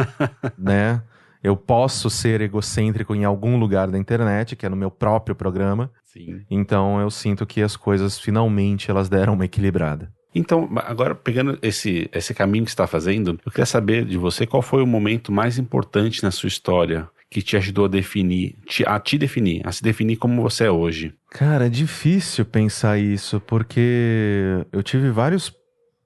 né? 0.58 1.02
Eu 1.44 1.58
posso 1.58 2.10
ser 2.10 2.40
egocêntrico 2.40 3.14
em 3.14 3.26
algum 3.26 3.58
lugar 3.58 3.92
da 3.92 3.98
internet, 3.98 4.56
que 4.56 4.66
é 4.66 4.70
no 4.70 4.78
meu 4.78 4.90
próprio 4.90 5.36
programa. 5.36 5.92
Sim. 6.06 6.42
Então 6.50 7.02
eu 7.02 7.12
sinto 7.12 7.46
que 7.46 7.62
as 7.62 7.76
coisas 7.76 8.18
finalmente 8.18 8.90
elas 8.90 9.10
deram 9.10 9.34
uma 9.34 9.44
equilibrada. 9.44 10.10
Então, 10.34 10.68
agora 10.78 11.14
pegando 11.14 11.60
esse, 11.62 12.10
esse 12.12 12.34
caminho 12.34 12.64
que 12.64 12.72
você 12.72 12.74
está 12.74 12.88
fazendo, 12.88 13.40
eu 13.46 13.52
queria 13.52 13.66
saber 13.66 14.06
de 14.06 14.18
você 14.18 14.48
qual 14.48 14.62
foi 14.62 14.82
o 14.82 14.88
momento 14.88 15.32
mais 15.32 15.60
importante 15.60 16.24
na 16.24 16.32
sua 16.32 16.48
história 16.48 17.08
que 17.34 17.42
te 17.42 17.58
ajudou 17.58 17.86
a 17.86 17.88
definir, 17.88 18.56
te, 18.68 18.88
a 18.88 19.00
te 19.00 19.18
definir, 19.18 19.66
a 19.66 19.72
se 19.72 19.82
definir 19.82 20.18
como 20.18 20.42
você 20.42 20.66
é 20.66 20.72
hoje? 20.72 21.16
Cara, 21.32 21.66
é 21.66 21.70
difícil 21.70 22.46
pensar 22.46 23.00
isso, 23.00 23.40
porque 23.42 24.64
eu 24.72 24.84
tive 24.84 25.10
vários 25.10 25.52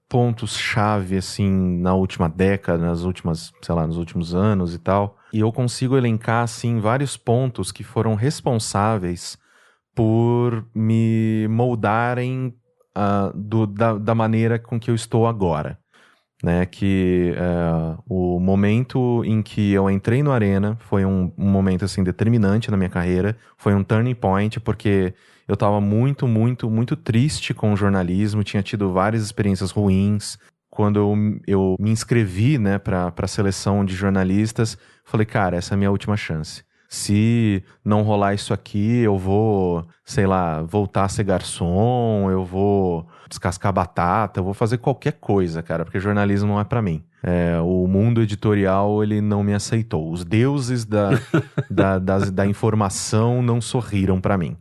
pontos-chave, 0.08 1.18
assim, 1.18 1.78
na 1.80 1.94
última 1.94 2.30
década, 2.30 2.78
nas 2.78 3.02
últimas, 3.02 3.52
sei 3.60 3.74
lá, 3.74 3.86
nos 3.86 3.98
últimos 3.98 4.34
anos 4.34 4.74
e 4.74 4.78
tal. 4.78 5.18
E 5.30 5.40
eu 5.40 5.52
consigo 5.52 5.98
elencar, 5.98 6.42
assim, 6.42 6.80
vários 6.80 7.18
pontos 7.18 7.70
que 7.70 7.84
foram 7.84 8.14
responsáveis 8.14 9.36
por 9.94 10.66
me 10.74 11.46
moldarem 11.50 12.54
uh, 12.96 13.36
do, 13.36 13.66
da, 13.66 13.98
da 13.98 14.14
maneira 14.14 14.58
com 14.58 14.80
que 14.80 14.90
eu 14.90 14.94
estou 14.94 15.26
agora 15.26 15.78
né? 16.42 16.66
Que 16.66 17.34
uh, 17.36 18.02
o 18.08 18.38
momento 18.38 19.24
em 19.24 19.42
que 19.42 19.72
eu 19.72 19.90
entrei 19.90 20.22
no 20.22 20.32
Arena 20.32 20.76
foi 20.80 21.04
um, 21.04 21.32
um, 21.36 21.48
momento 21.48 21.84
assim 21.84 22.02
determinante 22.02 22.70
na 22.70 22.76
minha 22.76 22.90
carreira, 22.90 23.36
foi 23.56 23.74
um 23.74 23.82
turning 23.82 24.14
point 24.14 24.60
porque 24.60 25.14
eu 25.46 25.54
estava 25.54 25.80
muito, 25.80 26.28
muito, 26.28 26.70
muito 26.70 26.96
triste 26.96 27.54
com 27.54 27.72
o 27.72 27.76
jornalismo, 27.76 28.44
tinha 28.44 28.62
tido 28.62 28.92
várias 28.92 29.22
experiências 29.22 29.70
ruins. 29.70 30.38
Quando 30.70 30.98
eu, 30.98 31.14
eu 31.46 31.76
me 31.80 31.90
inscrevi, 31.90 32.58
né, 32.58 32.78
para 32.78 33.12
a 33.16 33.26
seleção 33.26 33.84
de 33.84 33.94
jornalistas, 33.94 34.76
falei, 35.04 35.26
cara, 35.26 35.56
essa 35.56 35.72
é 35.72 35.74
a 35.74 35.78
minha 35.78 35.90
última 35.90 36.16
chance 36.16 36.67
se 36.88 37.62
não 37.84 38.02
rolar 38.02 38.32
isso 38.32 38.54
aqui, 38.54 39.00
eu 39.00 39.18
vou, 39.18 39.86
sei 40.06 40.26
lá, 40.26 40.62
voltar 40.62 41.04
a 41.04 41.08
ser 41.08 41.22
garçom, 41.22 42.30
eu 42.30 42.46
vou 42.46 43.06
descascar 43.28 43.70
batata, 43.74 44.40
eu 44.40 44.44
vou 44.44 44.54
fazer 44.54 44.78
qualquer 44.78 45.12
coisa, 45.12 45.62
cara, 45.62 45.84
porque 45.84 46.00
jornalismo 46.00 46.48
não 46.48 46.58
é 46.58 46.64
para 46.64 46.80
mim. 46.80 47.04
É, 47.22 47.60
o 47.60 47.86
mundo 47.86 48.22
editorial, 48.22 49.02
ele 49.02 49.20
não 49.20 49.42
me 49.42 49.52
aceitou. 49.52 50.10
Os 50.10 50.24
deuses 50.24 50.86
da, 50.86 51.10
da, 51.70 51.98
da, 51.98 52.18
da 52.20 52.46
informação 52.46 53.42
não 53.42 53.60
sorriram 53.60 54.18
para 54.18 54.38
mim. 54.38 54.56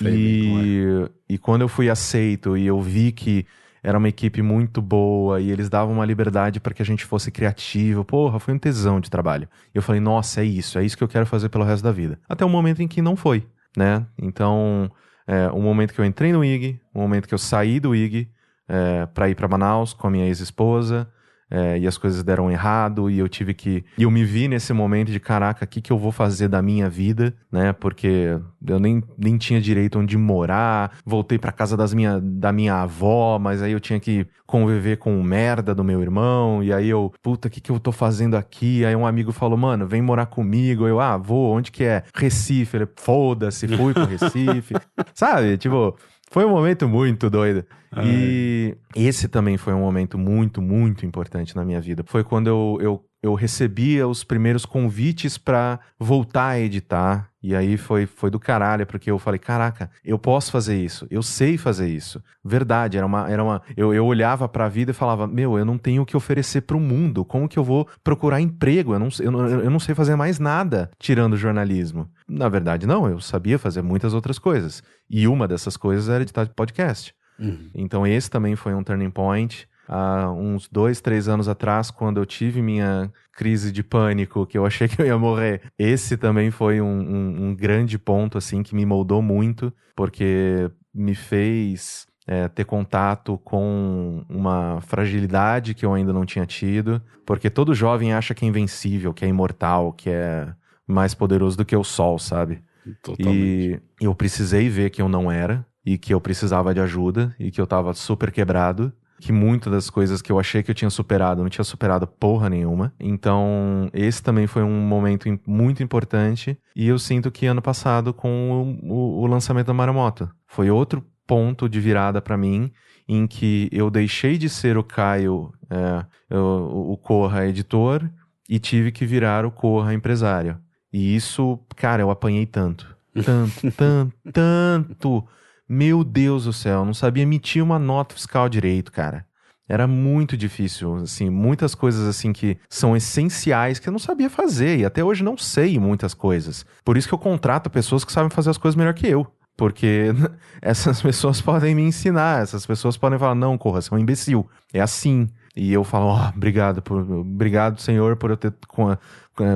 e, 0.00 1.04
é. 1.06 1.10
e 1.34 1.38
quando 1.38 1.62
eu 1.62 1.68
fui 1.68 1.88
aceito 1.88 2.56
e 2.56 2.66
eu 2.66 2.80
vi 2.80 3.12
que 3.12 3.46
era 3.82 3.98
uma 3.98 4.08
equipe 4.08 4.40
muito 4.42 4.80
boa 4.80 5.40
e 5.40 5.50
eles 5.50 5.68
davam 5.68 5.94
uma 5.94 6.04
liberdade 6.04 6.60
para 6.60 6.72
que 6.72 6.82
a 6.82 6.84
gente 6.84 7.04
fosse 7.04 7.30
criativo. 7.32 8.04
Porra, 8.04 8.38
foi 8.38 8.54
um 8.54 8.58
tesão 8.58 9.00
de 9.00 9.10
trabalho. 9.10 9.48
E 9.74 9.78
eu 9.78 9.82
falei, 9.82 10.00
nossa, 10.00 10.40
é 10.40 10.44
isso, 10.44 10.78
é 10.78 10.84
isso 10.84 10.96
que 10.96 11.02
eu 11.02 11.08
quero 11.08 11.26
fazer 11.26 11.48
pelo 11.48 11.64
resto 11.64 11.82
da 11.82 11.90
vida. 11.90 12.18
Até 12.28 12.44
o 12.44 12.48
momento 12.48 12.80
em 12.80 12.86
que 12.86 13.02
não 13.02 13.16
foi, 13.16 13.44
né? 13.76 14.06
Então, 14.16 14.90
é, 15.26 15.48
o 15.48 15.60
momento 15.60 15.92
que 15.92 16.00
eu 16.00 16.04
entrei 16.04 16.32
no 16.32 16.44
IG, 16.44 16.80
o 16.94 17.00
momento 17.00 17.26
que 17.26 17.34
eu 17.34 17.38
saí 17.38 17.80
do 17.80 17.94
IG 17.94 18.28
é, 18.68 19.06
para 19.06 19.28
ir 19.28 19.34
para 19.34 19.48
Manaus 19.48 19.92
com 19.92 20.06
a 20.06 20.10
minha 20.10 20.26
ex-esposa, 20.26 21.08
é, 21.52 21.78
e 21.78 21.86
as 21.86 21.98
coisas 21.98 22.22
deram 22.22 22.50
errado 22.50 23.10
e 23.10 23.18
eu 23.18 23.28
tive 23.28 23.52
que. 23.52 23.84
E 23.98 24.04
eu 24.04 24.10
me 24.10 24.24
vi 24.24 24.48
nesse 24.48 24.72
momento 24.72 25.12
de 25.12 25.20
caraca, 25.20 25.66
o 25.66 25.68
que, 25.68 25.82
que 25.82 25.92
eu 25.92 25.98
vou 25.98 26.10
fazer 26.10 26.48
da 26.48 26.62
minha 26.62 26.88
vida, 26.88 27.34
né? 27.52 27.74
Porque 27.74 28.38
eu 28.66 28.80
nem, 28.80 29.04
nem 29.18 29.36
tinha 29.36 29.60
direito 29.60 29.98
onde 29.98 30.16
morar, 30.16 30.96
voltei 31.04 31.38
para 31.38 31.52
casa 31.52 31.76
das 31.76 31.92
minha, 31.92 32.18
da 32.22 32.52
minha 32.52 32.76
avó, 32.76 33.38
mas 33.38 33.60
aí 33.60 33.72
eu 33.72 33.80
tinha 33.80 34.00
que 34.00 34.26
conviver 34.46 34.96
com 34.96 35.20
o 35.20 35.22
merda 35.22 35.74
do 35.74 35.84
meu 35.84 36.00
irmão, 36.00 36.62
e 36.62 36.72
aí 36.72 36.88
eu, 36.88 37.12
puta, 37.22 37.48
o 37.48 37.50
que, 37.50 37.60
que 37.60 37.70
eu 37.70 37.78
tô 37.78 37.92
fazendo 37.92 38.34
aqui? 38.36 38.84
Aí 38.84 38.96
um 38.96 39.06
amigo 39.06 39.30
falou, 39.30 39.58
mano, 39.58 39.86
vem 39.86 40.00
morar 40.00 40.26
comigo. 40.26 40.86
Eu, 40.86 41.00
ah, 41.00 41.18
vou, 41.18 41.54
onde 41.54 41.70
que 41.70 41.84
é? 41.84 42.02
Recife. 42.14 42.78
Ele, 42.78 42.88
foda-se, 42.96 43.68
fui 43.68 43.92
pro 43.92 44.06
Recife. 44.06 44.74
Sabe? 45.14 45.58
Tipo, 45.58 45.96
foi 46.32 46.46
um 46.46 46.48
momento 46.48 46.88
muito 46.88 47.28
doido. 47.28 47.62
Ai. 47.92 48.06
E 48.06 48.76
esse 48.96 49.28
também 49.28 49.58
foi 49.58 49.74
um 49.74 49.80
momento 49.80 50.16
muito, 50.16 50.62
muito 50.62 51.04
importante 51.04 51.54
na 51.54 51.62
minha 51.62 51.78
vida. 51.78 52.02
Foi 52.06 52.24
quando 52.24 52.46
eu, 52.46 52.78
eu, 52.80 53.04
eu 53.22 53.34
recebia 53.34 54.08
os 54.08 54.24
primeiros 54.24 54.64
convites 54.64 55.36
para 55.36 55.78
voltar 56.00 56.48
a 56.48 56.58
editar. 56.58 57.28
E 57.42 57.56
aí 57.56 57.76
foi, 57.76 58.06
foi 58.06 58.30
do 58.30 58.38
caralho, 58.38 58.86
porque 58.86 59.10
eu 59.10 59.18
falei: 59.18 59.38
caraca, 59.38 59.90
eu 60.04 60.18
posso 60.18 60.52
fazer 60.52 60.76
isso, 60.76 61.06
eu 61.10 61.22
sei 61.22 61.58
fazer 61.58 61.88
isso. 61.88 62.22
Verdade, 62.44 62.96
era 62.96 63.04
uma. 63.04 63.28
Era 63.28 63.42
uma 63.42 63.62
eu, 63.76 63.92
eu 63.92 64.06
olhava 64.06 64.48
para 64.48 64.66
a 64.66 64.68
vida 64.68 64.92
e 64.92 64.94
falava: 64.94 65.26
meu, 65.26 65.58
eu 65.58 65.64
não 65.64 65.76
tenho 65.76 66.02
o 66.02 66.06
que 66.06 66.16
oferecer 66.16 66.62
para 66.62 66.76
o 66.76 66.80
mundo, 66.80 67.24
como 67.24 67.48
que 67.48 67.58
eu 67.58 67.64
vou 67.64 67.88
procurar 68.04 68.40
emprego? 68.40 68.94
Eu 68.94 68.98
não, 69.00 69.08
eu, 69.18 69.60
eu 69.64 69.70
não 69.70 69.80
sei 69.80 69.94
fazer 69.94 70.14
mais 70.14 70.38
nada 70.38 70.90
tirando 70.98 71.36
jornalismo. 71.36 72.08
Na 72.28 72.48
verdade, 72.48 72.86
não, 72.86 73.08
eu 73.08 73.20
sabia 73.20 73.58
fazer 73.58 73.82
muitas 73.82 74.14
outras 74.14 74.38
coisas. 74.38 74.82
E 75.10 75.26
uma 75.26 75.48
dessas 75.48 75.76
coisas 75.76 76.08
era 76.08 76.22
editar 76.22 76.46
podcast. 76.54 77.12
Uhum. 77.38 77.70
Então 77.74 78.06
esse 78.06 78.30
também 78.30 78.54
foi 78.54 78.72
um 78.72 78.84
turning 78.84 79.10
point. 79.10 79.68
Há 79.92 80.30
uns 80.32 80.68
dois, 80.68 81.00
três 81.00 81.28
anos 81.28 81.48
atrás, 81.48 81.90
quando 81.90 82.18
eu 82.18 82.26
tive 82.26 82.62
minha 82.62 83.12
crise 83.32 83.70
de 83.70 83.82
pânico, 83.82 84.46
que 84.46 84.56
eu 84.56 84.64
achei 84.64 84.88
que 84.88 85.00
eu 85.00 85.06
ia 85.06 85.18
morrer. 85.18 85.60
Esse 85.78 86.16
também 86.16 86.50
foi 86.50 86.80
um, 86.80 86.86
um, 86.86 87.46
um 87.48 87.54
grande 87.54 87.98
ponto, 87.98 88.38
assim, 88.38 88.62
que 88.62 88.74
me 88.74 88.86
moldou 88.86 89.20
muito, 89.20 89.72
porque 89.94 90.70
me 90.94 91.14
fez 91.14 92.06
é, 92.26 92.48
ter 92.48 92.64
contato 92.64 93.38
com 93.38 94.24
uma 94.28 94.80
fragilidade 94.80 95.74
que 95.74 95.84
eu 95.84 95.92
ainda 95.92 96.12
não 96.12 96.24
tinha 96.24 96.46
tido, 96.46 97.02
porque 97.26 97.50
todo 97.50 97.74
jovem 97.74 98.12
acha 98.12 98.34
que 98.34 98.44
é 98.44 98.48
invencível, 98.48 99.12
que 99.12 99.24
é 99.24 99.28
imortal, 99.28 99.92
que 99.92 100.08
é 100.08 100.52
mais 100.86 101.14
poderoso 101.14 101.56
do 101.56 101.64
que 101.64 101.76
o 101.76 101.84
sol, 101.84 102.18
sabe? 102.18 102.62
Totalmente. 103.02 103.82
E 104.00 104.04
eu 104.04 104.14
precisei 104.14 104.68
ver 104.68 104.90
que 104.90 105.00
eu 105.00 105.08
não 105.08 105.30
era 105.30 105.64
e 105.84 105.98
que 105.98 106.12
eu 106.14 106.20
precisava 106.20 106.72
de 106.74 106.80
ajuda 106.80 107.34
e 107.38 107.50
que 107.50 107.60
eu 107.60 107.66
tava 107.66 107.92
super 107.94 108.30
quebrado. 108.30 108.92
Que 109.22 109.32
muitas 109.32 109.72
das 109.72 109.88
coisas 109.88 110.20
que 110.20 110.32
eu 110.32 110.38
achei 110.40 110.64
que 110.64 110.70
eu 110.70 110.74
tinha 110.74 110.90
superado, 110.90 111.40
eu 111.40 111.44
não 111.44 111.50
tinha 111.50 111.64
superado 111.64 112.06
porra 112.08 112.50
nenhuma. 112.50 112.92
Então, 112.98 113.88
esse 113.92 114.20
também 114.20 114.48
foi 114.48 114.64
um 114.64 114.80
momento 114.80 115.28
muito 115.46 115.80
importante. 115.80 116.58
E 116.74 116.88
eu 116.88 116.98
sinto 116.98 117.30
que 117.30 117.46
ano 117.46 117.62
passado, 117.62 118.12
com 118.12 118.78
o, 118.82 118.92
o, 118.92 119.22
o 119.22 119.26
lançamento 119.26 119.68
da 119.68 119.74
Maramoto, 119.74 120.28
foi 120.46 120.70
outro 120.70 121.06
ponto 121.26 121.68
de 121.68 121.78
virada 121.78 122.20
para 122.20 122.36
mim 122.36 122.72
em 123.08 123.26
que 123.26 123.68
eu 123.70 123.90
deixei 123.90 124.36
de 124.36 124.48
ser 124.48 124.76
o 124.76 124.82
Caio, 124.82 125.52
é, 125.70 126.04
o 126.34 126.96
Corra 126.96 127.46
editor, 127.46 128.08
e 128.48 128.58
tive 128.58 128.90
que 128.90 129.06
virar 129.06 129.44
o 129.44 129.50
Corra 129.50 129.94
empresário. 129.94 130.58
E 130.92 131.14
isso, 131.14 131.58
cara, 131.76 132.02
eu 132.02 132.10
apanhei 132.10 132.46
tanto. 132.46 132.96
Tanto, 133.24 133.70
tanto, 133.72 134.14
tanto. 134.32 135.28
Meu 135.74 136.04
Deus 136.04 136.44
do 136.44 136.52
céu, 136.52 136.84
não 136.84 136.92
sabia 136.92 137.22
emitir 137.22 137.64
uma 137.64 137.78
nota 137.78 138.14
fiscal 138.14 138.46
direito, 138.46 138.92
cara. 138.92 139.24
Era 139.66 139.86
muito 139.86 140.36
difícil, 140.36 140.96
assim, 140.96 141.30
muitas 141.30 141.74
coisas 141.74 142.06
assim 142.06 142.30
que 142.30 142.58
são 142.68 142.94
essenciais 142.94 143.78
que 143.78 143.88
eu 143.88 143.92
não 143.92 143.98
sabia 143.98 144.28
fazer 144.28 144.80
e 144.80 144.84
até 144.84 145.02
hoje 145.02 145.24
não 145.24 145.34
sei 145.38 145.78
muitas 145.78 146.12
coisas. 146.12 146.66
Por 146.84 146.98
isso 146.98 147.08
que 147.08 147.14
eu 147.14 147.18
contrato 147.18 147.70
pessoas 147.70 148.04
que 148.04 148.12
sabem 148.12 148.28
fazer 148.28 148.50
as 148.50 148.58
coisas 148.58 148.76
melhor 148.76 148.92
que 148.92 149.06
eu. 149.06 149.26
Porque 149.56 150.08
essas 150.60 151.00
pessoas 151.00 151.40
podem 151.40 151.74
me 151.74 151.80
ensinar, 151.80 152.42
essas 152.42 152.66
pessoas 152.66 152.98
podem 152.98 153.18
falar, 153.18 153.34
não, 153.34 153.56
corra, 153.56 153.80
você 153.80 153.94
é 153.94 153.96
um 153.96 154.00
imbecil. 154.00 154.46
É 154.74 154.80
assim. 154.82 155.26
E 155.56 155.72
eu 155.72 155.84
falo, 155.84 156.14
oh, 156.14 156.28
obrigado, 156.36 156.82
por, 156.82 157.00
obrigado, 157.00 157.80
senhor, 157.80 158.16
por 158.16 158.28
eu 158.28 158.36
ter 158.36 158.52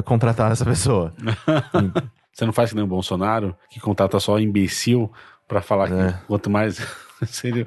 contratado 0.02 0.54
essa 0.54 0.64
pessoa. 0.64 1.12
você 2.32 2.46
não 2.46 2.54
faz 2.54 2.70
que 2.70 2.76
nem 2.76 2.84
o 2.84 2.88
Bolsonaro, 2.88 3.54
que 3.68 3.80
contrata 3.80 4.18
só 4.18 4.40
imbecil 4.40 5.12
para 5.46 5.62
falar 5.62 5.90
é. 5.90 6.12
que 6.12 6.18
quanto 6.26 6.50
mais 6.50 6.78
seria 7.26 7.66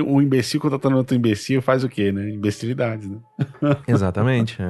um 0.00 0.20
imbecil 0.20 0.60
contratando 0.60 0.96
outro 0.96 1.16
imbecil 1.16 1.62
faz 1.62 1.84
o 1.84 1.88
quê, 1.88 2.12
né? 2.12 2.30
Imbecilidades, 2.30 3.08
né? 3.08 3.18
Exatamente. 3.86 4.60
É, 4.60 4.66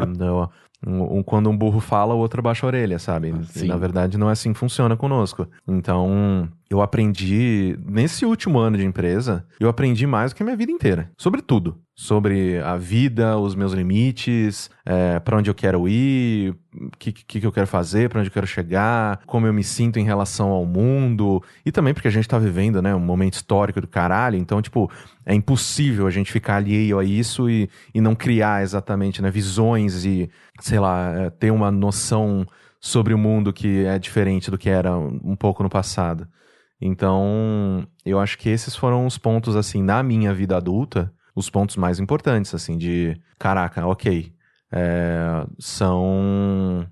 um, 0.84 1.18
um, 1.18 1.22
quando 1.22 1.48
um 1.48 1.56
burro 1.56 1.80
fala, 1.80 2.14
o 2.14 2.18
outro 2.18 2.40
abaixa 2.40 2.66
a 2.66 2.68
orelha, 2.68 2.98
sabe? 2.98 3.32
Ah, 3.32 3.64
na 3.64 3.76
verdade, 3.76 4.18
não 4.18 4.28
é 4.28 4.32
assim 4.32 4.52
que 4.52 4.58
funciona 4.58 4.96
conosco. 4.96 5.46
Então, 5.66 6.48
eu 6.72 6.80
aprendi, 6.80 7.78
nesse 7.87 8.24
último 8.24 8.58
ano 8.58 8.78
de 8.78 8.85
empresa, 8.85 9.44
eu 9.61 9.68
aprendi 9.68 10.06
mais 10.06 10.32
do 10.32 10.37
que 10.37 10.42
a 10.42 10.46
minha 10.46 10.56
vida 10.56 10.72
inteira. 10.72 11.11
Sobre 11.18 11.42
tudo. 11.42 11.78
Sobre 11.94 12.58
a 12.61 12.76
vida, 12.78 13.37
os 13.38 13.54
meus 13.54 13.74
limites, 13.74 14.70
é, 14.87 15.20
para 15.20 15.37
onde 15.37 15.50
eu 15.50 15.54
quero 15.54 15.87
ir, 15.87 16.56
o 16.74 16.90
que, 16.98 17.12
que, 17.12 17.40
que, 17.40 17.46
eu 17.46 17.52
quero 17.52 17.66
fazer, 17.66 18.08
para 18.08 18.20
onde 18.20 18.30
eu 18.30 18.32
quero 18.32 18.46
chegar, 18.46 19.20
como 19.26 19.46
eu 19.46 19.52
me 19.52 19.62
sinto 19.62 19.98
em 19.98 20.04
relação 20.04 20.48
ao 20.48 20.64
mundo. 20.64 21.42
E 21.64 21.70
também 21.70 21.92
porque 21.92 22.08
a 22.08 22.11
gente 22.11 22.26
tá 22.26 22.38
vivendo, 22.38 22.80
né, 22.80 22.94
um 22.94 23.00
momento 23.00 23.35
histórico 23.35 23.78
do 23.78 23.87
caralho. 23.87 24.38
Então, 24.38 24.62
tipo, 24.62 24.90
é 25.26 25.35
impossível 25.35 26.06
a 26.06 26.11
gente 26.11 26.32
ficar 26.32 26.56
alheio 26.56 26.98
a 26.98 27.04
isso 27.04 27.50
e, 27.50 27.68
e 27.94 28.00
não 28.00 28.14
criar 28.14 28.62
exatamente, 28.62 29.20
né, 29.20 29.30
visões 29.30 30.06
e, 30.06 30.30
sei 30.58 30.78
lá, 30.78 31.12
é, 31.12 31.30
ter 31.30 31.50
uma 31.50 31.70
noção 31.70 32.46
sobre 32.80 33.12
o 33.12 33.18
mundo 33.18 33.52
que 33.52 33.85
é 33.85 33.98
diferente 33.98 34.50
do 34.50 34.56
que 34.56 34.70
era 34.70 34.96
um 34.96 35.37
pouco 35.37 35.62
no 35.62 35.68
passado. 35.68 36.26
Então, 36.84 37.86
eu 38.04 38.18
acho 38.18 38.36
que 38.36 38.48
esses 38.48 38.74
foram 38.74 39.06
os 39.06 39.16
pontos, 39.16 39.54
assim, 39.54 39.80
na 39.80 40.02
minha 40.02 40.34
vida 40.34 40.56
adulta, 40.56 41.12
os 41.32 41.48
pontos 41.48 41.76
mais 41.76 42.00
importantes, 42.00 42.52
assim, 42.52 42.76
de 42.76 43.16
caraca, 43.38 43.86
ok. 43.86 44.32
É, 44.72 45.46
são. 45.60 46.84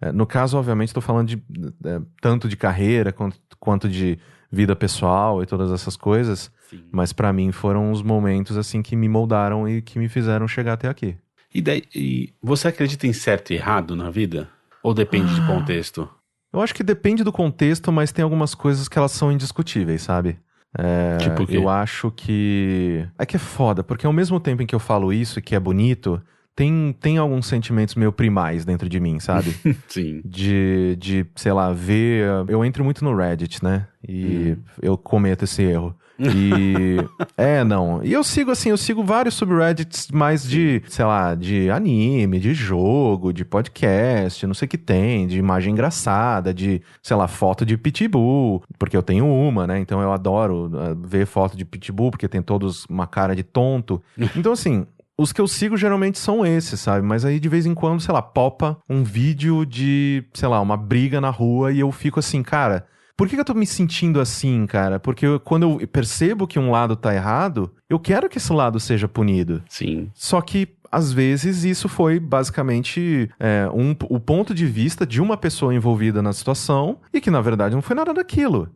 É, 0.00 0.12
no 0.12 0.26
caso, 0.26 0.56
obviamente, 0.56 0.88
estou 0.88 1.02
falando 1.02 1.26
de 1.26 1.42
é, 1.84 2.00
tanto 2.20 2.48
de 2.48 2.56
carreira 2.56 3.10
quanto, 3.12 3.36
quanto 3.58 3.88
de 3.88 4.16
vida 4.50 4.76
pessoal 4.76 5.42
e 5.42 5.46
todas 5.46 5.72
essas 5.72 5.96
coisas. 5.96 6.48
Sim. 6.70 6.84
Mas 6.92 7.12
para 7.12 7.32
mim 7.32 7.50
foram 7.50 7.90
os 7.90 8.00
momentos 8.00 8.56
assim 8.56 8.80
que 8.80 8.94
me 8.94 9.08
moldaram 9.08 9.68
e 9.68 9.82
que 9.82 9.98
me 9.98 10.08
fizeram 10.08 10.46
chegar 10.46 10.74
até 10.74 10.88
aqui. 10.88 11.16
E, 11.52 11.60
daí, 11.60 11.82
e 11.92 12.32
você 12.40 12.68
acredita 12.68 13.08
em 13.08 13.12
certo 13.12 13.52
e 13.52 13.56
errado 13.56 13.96
na 13.96 14.08
vida? 14.08 14.48
Ou 14.82 14.94
depende 14.94 15.32
ah. 15.32 15.40
de 15.40 15.46
contexto? 15.46 16.08
Eu 16.52 16.60
acho 16.60 16.74
que 16.74 16.82
depende 16.82 17.24
do 17.24 17.32
contexto, 17.32 17.90
mas 17.90 18.12
tem 18.12 18.22
algumas 18.22 18.54
coisas 18.54 18.88
que 18.88 18.98
elas 18.98 19.12
são 19.12 19.32
indiscutíveis, 19.32 20.02
sabe? 20.02 20.38
É, 20.78 21.18
tipo 21.18 21.50
eu 21.50 21.68
acho 21.68 22.10
que. 22.10 23.06
É 23.18 23.26
que 23.26 23.36
é 23.36 23.38
foda, 23.38 23.82
porque 23.82 24.06
ao 24.06 24.12
mesmo 24.12 24.40
tempo 24.40 24.62
em 24.62 24.66
que 24.66 24.74
eu 24.74 24.78
falo 24.78 25.12
isso 25.12 25.38
e 25.38 25.42
que 25.42 25.54
é 25.54 25.60
bonito, 25.60 26.20
tem, 26.54 26.94
tem 27.00 27.18
alguns 27.18 27.46
sentimentos 27.46 27.94
meio 27.94 28.12
primais 28.12 28.64
dentro 28.64 28.88
de 28.88 29.00
mim, 29.00 29.18
sabe? 29.18 29.54
Sim. 29.88 30.20
De, 30.24 30.96
de, 30.98 31.26
sei 31.34 31.52
lá, 31.52 31.72
ver. 31.72 32.26
Eu 32.48 32.64
entro 32.64 32.84
muito 32.84 33.04
no 33.04 33.14
Reddit, 33.14 33.62
né? 33.62 33.86
E 34.06 34.56
hum. 34.58 34.62
eu 34.80 34.98
cometo 34.98 35.44
esse 35.44 35.62
erro. 35.62 35.96
E. 36.22 36.96
é, 37.36 37.64
não. 37.64 38.02
E 38.04 38.12
eu 38.12 38.22
sigo 38.22 38.50
assim, 38.50 38.70
eu 38.70 38.76
sigo 38.76 39.02
vários 39.02 39.34
subreddits 39.34 40.08
mais 40.12 40.48
de, 40.48 40.82
sei 40.88 41.04
lá, 41.04 41.34
de 41.34 41.70
anime, 41.70 42.38
de 42.38 42.54
jogo, 42.54 43.32
de 43.32 43.44
podcast, 43.44 44.46
não 44.46 44.54
sei 44.54 44.66
o 44.66 44.68
que 44.68 44.78
tem, 44.78 45.26
de 45.26 45.38
imagem 45.38 45.72
engraçada, 45.72 46.54
de, 46.54 46.80
sei 47.02 47.16
lá, 47.16 47.26
foto 47.26 47.66
de 47.66 47.76
pitbull, 47.76 48.62
porque 48.78 48.96
eu 48.96 49.02
tenho 49.02 49.26
uma, 49.26 49.66
né? 49.66 49.78
Então 49.78 50.00
eu 50.00 50.12
adoro 50.12 50.66
uh, 50.66 51.06
ver 51.06 51.26
foto 51.26 51.56
de 51.56 51.64
pitbull, 51.64 52.10
porque 52.10 52.28
tem 52.28 52.42
todos 52.42 52.84
uma 52.86 53.06
cara 53.06 53.34
de 53.34 53.42
tonto. 53.42 54.02
Então, 54.34 54.52
assim, 54.52 54.86
os 55.16 55.32
que 55.32 55.40
eu 55.40 55.46
sigo 55.46 55.76
geralmente 55.76 56.18
são 56.18 56.44
esses, 56.44 56.80
sabe? 56.80 57.06
Mas 57.06 57.24
aí 57.24 57.38
de 57.38 57.48
vez 57.48 57.66
em 57.66 57.74
quando, 57.74 58.00
sei 58.00 58.12
lá, 58.12 58.22
popa 58.22 58.78
um 58.88 59.04
vídeo 59.04 59.64
de, 59.64 60.24
sei 60.32 60.48
lá, 60.48 60.60
uma 60.60 60.76
briga 60.76 61.20
na 61.20 61.30
rua 61.30 61.72
e 61.72 61.80
eu 61.80 61.92
fico 61.92 62.18
assim, 62.18 62.42
cara, 62.42 62.86
por 63.16 63.28
que, 63.28 63.34
que 63.34 63.40
eu 63.40 63.44
tô 63.44 63.54
me 63.54 63.66
sentindo 63.66 64.20
assim, 64.20 64.66
cara? 64.66 64.98
Porque 64.98 65.26
eu, 65.26 65.40
quando 65.40 65.80
eu 65.80 65.88
percebo 65.88 66.46
que 66.46 66.58
um 66.58 66.70
lado 66.70 66.96
tá 66.96 67.14
errado, 67.14 67.70
eu 67.88 67.98
quero 67.98 68.28
que 68.28 68.38
esse 68.38 68.52
lado 68.52 68.80
seja 68.80 69.06
punido. 69.06 69.62
Sim. 69.68 70.10
Só 70.14 70.40
que 70.40 70.68
às 70.90 71.10
vezes 71.10 71.64
isso 71.64 71.88
foi 71.88 72.20
basicamente 72.20 73.30
é, 73.40 73.66
um, 73.72 73.96
o 74.10 74.20
ponto 74.20 74.54
de 74.54 74.66
vista 74.66 75.06
de 75.06 75.22
uma 75.22 75.38
pessoa 75.38 75.74
envolvida 75.74 76.20
na 76.20 76.34
situação 76.34 76.98
e 77.12 77.20
que 77.20 77.30
na 77.30 77.40
verdade 77.40 77.74
não 77.74 77.80
foi 77.80 77.96
nada 77.96 78.12
daquilo. 78.12 78.68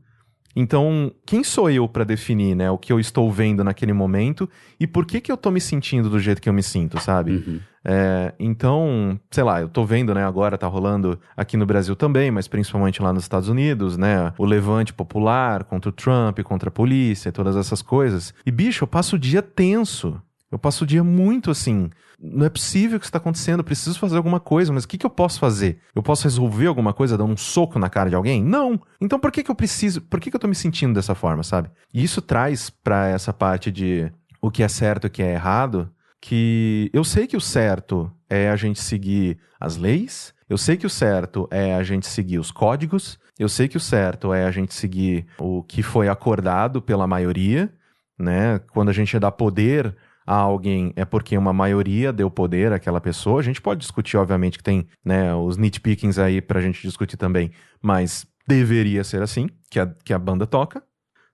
Então, 0.58 1.12
quem 1.26 1.44
sou 1.44 1.70
eu 1.70 1.86
para 1.86 2.02
definir, 2.02 2.54
né, 2.54 2.70
o 2.70 2.78
que 2.78 2.90
eu 2.90 2.98
estou 2.98 3.30
vendo 3.30 3.62
naquele 3.62 3.92
momento 3.92 4.48
e 4.80 4.86
por 4.86 5.04
que 5.04 5.20
que 5.20 5.30
eu 5.30 5.36
tô 5.36 5.50
me 5.50 5.60
sentindo 5.60 6.08
do 6.08 6.18
jeito 6.18 6.40
que 6.40 6.48
eu 6.48 6.52
me 6.54 6.62
sinto, 6.62 6.98
sabe? 6.98 7.32
Uhum. 7.32 7.60
É, 7.84 8.32
então, 8.40 9.20
sei 9.30 9.44
lá, 9.44 9.60
eu 9.60 9.68
tô 9.68 9.84
vendo, 9.84 10.14
né, 10.14 10.24
agora 10.24 10.56
tá 10.56 10.66
rolando 10.66 11.20
aqui 11.36 11.56
no 11.58 11.66
Brasil 11.66 11.94
também, 11.94 12.30
mas 12.30 12.48
principalmente 12.48 13.02
lá 13.02 13.12
nos 13.12 13.22
Estados 13.24 13.50
Unidos, 13.50 13.98
né, 13.98 14.32
o 14.38 14.46
levante 14.46 14.94
popular 14.94 15.62
contra 15.64 15.90
o 15.90 15.92
Trump, 15.92 16.40
contra 16.40 16.68
a 16.68 16.72
polícia, 16.72 17.30
todas 17.30 17.54
essas 17.54 17.82
coisas. 17.82 18.32
E 18.44 18.50
bicho, 18.50 18.82
eu 18.82 18.88
passo 18.88 19.16
o 19.16 19.18
dia 19.18 19.42
tenso. 19.42 20.20
Eu 20.50 20.58
passo 20.58 20.84
o 20.84 20.86
dia 20.86 21.02
muito 21.02 21.50
assim. 21.50 21.90
Não 22.18 22.46
é 22.46 22.48
possível 22.48 22.98
que 22.98 23.04
isso 23.04 23.10
está 23.10 23.18
acontecendo, 23.18 23.60
eu 23.60 23.64
preciso 23.64 23.98
fazer 23.98 24.16
alguma 24.16 24.40
coisa, 24.40 24.72
mas 24.72 24.84
o 24.84 24.88
que, 24.88 24.96
que 24.96 25.04
eu 25.04 25.10
posso 25.10 25.38
fazer? 25.38 25.80
Eu 25.94 26.02
posso 26.02 26.24
resolver 26.24 26.66
alguma 26.66 26.92
coisa 26.92 27.18
dando 27.18 27.32
um 27.32 27.36
soco 27.36 27.78
na 27.78 27.90
cara 27.90 28.08
de 28.08 28.16
alguém? 28.16 28.42
Não! 28.42 28.80
Então 29.00 29.18
por 29.18 29.30
que, 29.30 29.42
que 29.42 29.50
eu 29.50 29.54
preciso. 29.54 30.00
Por 30.00 30.20
que, 30.20 30.30
que 30.30 30.36
eu 30.36 30.40
tô 30.40 30.48
me 30.48 30.54
sentindo 30.54 30.94
dessa 30.94 31.14
forma, 31.14 31.42
sabe? 31.42 31.70
E 31.92 32.02
isso 32.02 32.22
traz 32.22 32.70
para 32.70 33.08
essa 33.08 33.32
parte 33.32 33.70
de 33.70 34.10
o 34.40 34.50
que 34.50 34.62
é 34.62 34.68
certo 34.68 35.04
e 35.04 35.08
o 35.08 35.10
que 35.10 35.22
é 35.22 35.32
errado, 35.32 35.90
que 36.20 36.90
eu 36.92 37.04
sei 37.04 37.26
que 37.26 37.36
o 37.36 37.40
certo 37.40 38.10
é 38.28 38.48
a 38.48 38.56
gente 38.56 38.80
seguir 38.80 39.38
as 39.60 39.76
leis, 39.76 40.34
eu 40.48 40.56
sei 40.56 40.76
que 40.76 40.86
o 40.86 40.90
certo 40.90 41.48
é 41.50 41.74
a 41.74 41.82
gente 41.82 42.06
seguir 42.06 42.38
os 42.38 42.50
códigos, 42.50 43.18
eu 43.38 43.48
sei 43.48 43.68
que 43.68 43.76
o 43.76 43.80
certo 43.80 44.32
é 44.32 44.44
a 44.44 44.50
gente 44.50 44.74
seguir 44.74 45.26
o 45.38 45.62
que 45.62 45.82
foi 45.82 46.08
acordado 46.08 46.80
pela 46.80 47.06
maioria, 47.06 47.72
né? 48.18 48.60
Quando 48.72 48.88
a 48.88 48.92
gente 48.92 49.18
dá 49.18 49.30
poder 49.30 49.94
a 50.26 50.34
alguém 50.34 50.92
é 50.96 51.04
porque 51.04 51.38
uma 51.38 51.52
maioria 51.52 52.12
deu 52.12 52.28
poder 52.30 52.72
àquela 52.72 53.00
pessoa. 53.00 53.38
A 53.38 53.42
gente 53.42 53.62
pode 53.62 53.80
discutir, 53.80 54.16
obviamente, 54.16 54.58
que 54.58 54.64
tem 54.64 54.86
né, 55.04 55.34
os 55.34 55.56
nitpickings 55.56 56.18
aí 56.18 56.42
pra 56.42 56.60
gente 56.60 56.82
discutir 56.82 57.16
também, 57.16 57.52
mas 57.80 58.26
deveria 58.46 59.04
ser 59.04 59.22
assim 59.22 59.48
que 59.70 59.78
a, 59.78 59.86
que 59.86 60.12
a 60.12 60.18
banda 60.18 60.46
toca. 60.46 60.82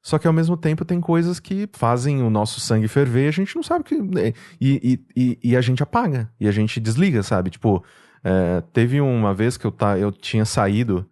Só 0.02 0.18
que 0.18 0.26
ao 0.26 0.32
mesmo 0.32 0.56
tempo 0.56 0.84
tem 0.84 1.00
coisas 1.00 1.38
que 1.38 1.68
fazem 1.72 2.22
o 2.22 2.28
nosso 2.28 2.58
sangue 2.60 2.88
ferver, 2.88 3.28
a 3.28 3.32
gente 3.32 3.54
não 3.54 3.62
sabe 3.62 3.84
que. 3.84 3.96
Né, 3.96 4.32
e, 4.60 5.00
e, 5.16 5.38
e, 5.42 5.56
a 5.56 5.60
gente 5.60 5.82
apaga, 5.82 6.28
e 6.40 6.48
a 6.48 6.52
gente 6.52 6.80
desliga, 6.80 7.22
sabe? 7.22 7.50
Tipo, 7.50 7.84
é, 8.24 8.60
teve 8.72 9.00
uma 9.00 9.32
vez 9.32 9.56
que 9.56 9.64
eu, 9.64 9.70
tá, 9.70 9.96
eu 9.96 10.10
tinha 10.10 10.44
saído 10.44 11.08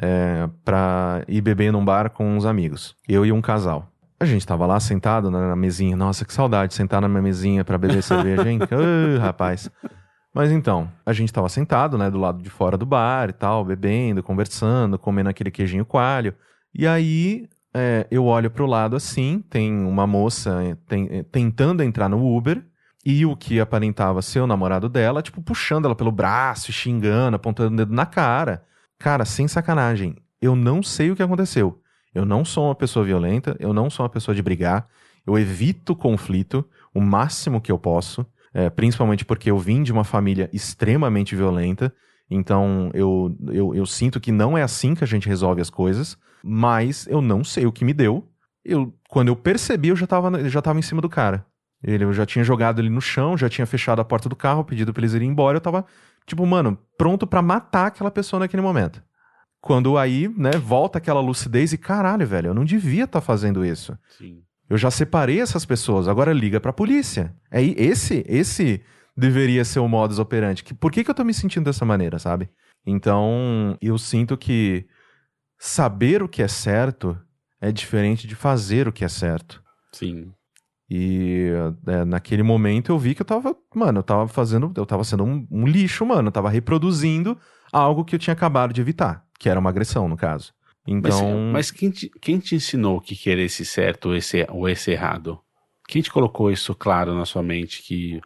é, 0.00 0.48
pra 0.64 1.24
ir 1.26 1.40
beber 1.40 1.72
num 1.72 1.84
bar 1.84 2.10
com 2.10 2.36
uns 2.36 2.44
amigos, 2.44 2.94
eu 3.08 3.26
e 3.26 3.32
um 3.32 3.42
casal. 3.42 3.92
A 4.20 4.24
gente 4.24 4.46
tava 4.46 4.66
lá 4.66 4.80
sentado 4.80 5.30
na, 5.30 5.48
na 5.48 5.56
mesinha. 5.56 5.96
Nossa, 5.96 6.24
que 6.24 6.32
saudade 6.32 6.70
de 6.70 6.74
sentar 6.74 7.00
na 7.00 7.08
minha 7.08 7.22
mesinha 7.22 7.64
para 7.64 7.78
beber 7.78 8.02
cerveja, 8.02 8.48
hein? 8.50 8.58
Ai, 8.70 9.18
rapaz. 9.18 9.70
Mas 10.34 10.50
então, 10.50 10.90
a 11.04 11.12
gente 11.12 11.32
tava 11.32 11.48
sentado, 11.48 11.96
né, 11.96 12.10
do 12.10 12.18
lado 12.18 12.42
de 12.42 12.50
fora 12.50 12.76
do 12.76 12.86
bar 12.86 13.30
e 13.30 13.32
tal, 13.32 13.64
bebendo, 13.64 14.22
conversando, 14.22 14.98
comendo 14.98 15.28
aquele 15.28 15.50
queijinho 15.50 15.84
coalho. 15.84 16.34
E 16.74 16.86
aí, 16.86 17.48
é, 17.74 18.06
eu 18.10 18.24
olho 18.24 18.50
pro 18.50 18.66
lado 18.66 18.94
assim, 18.96 19.42
tem 19.48 19.72
uma 19.72 20.06
moça 20.06 20.62
é, 20.62 20.76
tem, 20.86 21.08
é, 21.10 21.22
tentando 21.22 21.82
entrar 21.82 22.08
no 22.08 22.36
Uber, 22.36 22.62
e 23.04 23.24
o 23.24 23.34
que 23.34 23.58
aparentava 23.58 24.20
ser 24.20 24.40
o 24.40 24.46
namorado 24.46 24.88
dela, 24.88 25.22
tipo, 25.22 25.40
puxando 25.40 25.86
ela 25.86 25.94
pelo 25.94 26.12
braço, 26.12 26.72
xingando, 26.72 27.36
apontando 27.36 27.72
o 27.72 27.76
dedo 27.76 27.94
na 27.94 28.04
cara. 28.04 28.64
Cara, 28.98 29.24
sem 29.24 29.48
sacanagem, 29.48 30.16
eu 30.42 30.54
não 30.54 30.82
sei 30.82 31.10
o 31.10 31.16
que 31.16 31.22
aconteceu. 31.22 31.80
Eu 32.14 32.24
não 32.24 32.44
sou 32.44 32.66
uma 32.66 32.74
pessoa 32.74 33.04
violenta, 33.04 33.56
eu 33.58 33.72
não 33.72 33.90
sou 33.90 34.04
uma 34.04 34.10
pessoa 34.10 34.34
de 34.34 34.42
brigar, 34.42 34.88
eu 35.26 35.38
evito 35.38 35.94
conflito 35.94 36.64
o 36.94 37.00
máximo 37.00 37.60
que 37.60 37.70
eu 37.70 37.78
posso, 37.78 38.26
é, 38.52 38.70
principalmente 38.70 39.24
porque 39.24 39.50
eu 39.50 39.58
vim 39.58 39.82
de 39.82 39.92
uma 39.92 40.04
família 40.04 40.48
extremamente 40.52 41.36
violenta, 41.36 41.92
então 42.30 42.90
eu, 42.94 43.36
eu, 43.48 43.74
eu 43.74 43.86
sinto 43.86 44.20
que 44.20 44.32
não 44.32 44.56
é 44.56 44.62
assim 44.62 44.94
que 44.94 45.04
a 45.04 45.06
gente 45.06 45.28
resolve 45.28 45.60
as 45.60 45.70
coisas, 45.70 46.16
mas 46.42 47.06
eu 47.08 47.20
não 47.20 47.42
sei 47.44 47.66
o 47.66 47.72
que 47.72 47.84
me 47.84 47.92
deu. 47.92 48.26
Eu, 48.64 48.94
quando 49.08 49.28
eu 49.28 49.36
percebi, 49.36 49.88
eu 49.88 49.96
já 49.96 50.04
estava 50.04 50.48
já 50.48 50.60
tava 50.60 50.78
em 50.78 50.82
cima 50.82 51.00
do 51.00 51.08
cara. 51.08 51.44
Ele, 51.82 52.04
eu 52.04 52.12
já 52.12 52.26
tinha 52.26 52.44
jogado 52.44 52.80
ele 52.80 52.90
no 52.90 53.00
chão, 53.00 53.36
já 53.36 53.48
tinha 53.48 53.66
fechado 53.66 54.00
a 54.00 54.04
porta 54.04 54.28
do 54.28 54.36
carro, 54.36 54.64
pedido 54.64 54.92
pra 54.92 55.00
eles 55.00 55.14
irem 55.14 55.30
embora, 55.30 55.56
eu 55.56 55.60
tava, 55.60 55.84
tipo, 56.26 56.44
mano, 56.44 56.76
pronto 56.96 57.26
para 57.26 57.40
matar 57.40 57.86
aquela 57.86 58.10
pessoa 58.10 58.40
naquele 58.40 58.62
momento. 58.62 59.02
Quando 59.68 59.98
aí, 59.98 60.28
né, 60.28 60.52
volta 60.52 60.96
aquela 60.96 61.20
lucidez 61.20 61.74
e 61.74 61.76
caralho, 61.76 62.26
velho, 62.26 62.46
eu 62.46 62.54
não 62.54 62.64
devia 62.64 63.04
estar 63.04 63.20
tá 63.20 63.26
fazendo 63.26 63.62
isso. 63.62 63.98
Sim. 64.16 64.40
Eu 64.66 64.78
já 64.78 64.90
separei 64.90 65.42
essas 65.42 65.66
pessoas, 65.66 66.08
agora 66.08 66.32
liga 66.32 66.58
pra 66.58 66.72
polícia. 66.72 67.36
É 67.50 67.62
esse, 67.62 68.24
esse 68.26 68.82
deveria 69.14 69.66
ser 69.66 69.80
o 69.80 69.86
modus 69.86 70.18
operandi. 70.18 70.64
Que, 70.64 70.72
por 70.72 70.90
que, 70.90 71.04
que 71.04 71.10
eu 71.10 71.14
tô 71.14 71.22
me 71.22 71.34
sentindo 71.34 71.66
dessa 71.66 71.84
maneira, 71.84 72.18
sabe? 72.18 72.48
Então, 72.86 73.76
eu 73.82 73.98
sinto 73.98 74.38
que 74.38 74.86
saber 75.58 76.22
o 76.22 76.28
que 76.30 76.42
é 76.42 76.48
certo 76.48 77.14
é 77.60 77.70
diferente 77.70 78.26
de 78.26 78.34
fazer 78.34 78.88
o 78.88 78.92
que 78.92 79.04
é 79.04 79.08
certo. 79.08 79.62
Sim. 79.92 80.32
E 80.88 81.50
é, 81.86 82.06
naquele 82.06 82.42
momento 82.42 82.90
eu 82.90 82.98
vi 82.98 83.14
que 83.14 83.20
eu 83.20 83.26
tava, 83.26 83.54
mano, 83.74 83.98
eu 83.98 84.02
tava 84.02 84.26
fazendo, 84.28 84.72
eu 84.74 84.86
tava 84.86 85.04
sendo 85.04 85.24
um, 85.24 85.46
um 85.50 85.66
lixo, 85.66 86.06
mano, 86.06 86.28
eu 86.28 86.32
tava 86.32 86.48
reproduzindo 86.48 87.36
algo 87.70 88.02
que 88.02 88.14
eu 88.14 88.18
tinha 88.18 88.32
acabado 88.32 88.72
de 88.72 88.80
evitar 88.80 89.27
que 89.38 89.48
era 89.48 89.60
uma 89.60 89.70
agressão, 89.70 90.08
no 90.08 90.16
caso. 90.16 90.52
Então. 90.86 91.52
Mas, 91.52 91.52
mas 91.52 91.70
quem, 91.70 91.90
te, 91.90 92.10
quem 92.20 92.38
te 92.38 92.54
ensinou 92.54 93.00
que 93.00 93.14
que 93.14 93.30
era 93.30 93.42
esse 93.42 93.64
certo 93.64 94.08
ou 94.08 94.16
esse, 94.16 94.46
ou 94.50 94.68
esse 94.68 94.90
errado? 94.90 95.38
Quem 95.86 96.02
te 96.02 96.10
colocou 96.10 96.50
isso 96.50 96.74
claro 96.74 97.14
na 97.14 97.24
sua 97.24 97.42
mente 97.42 97.82
que 97.82 98.20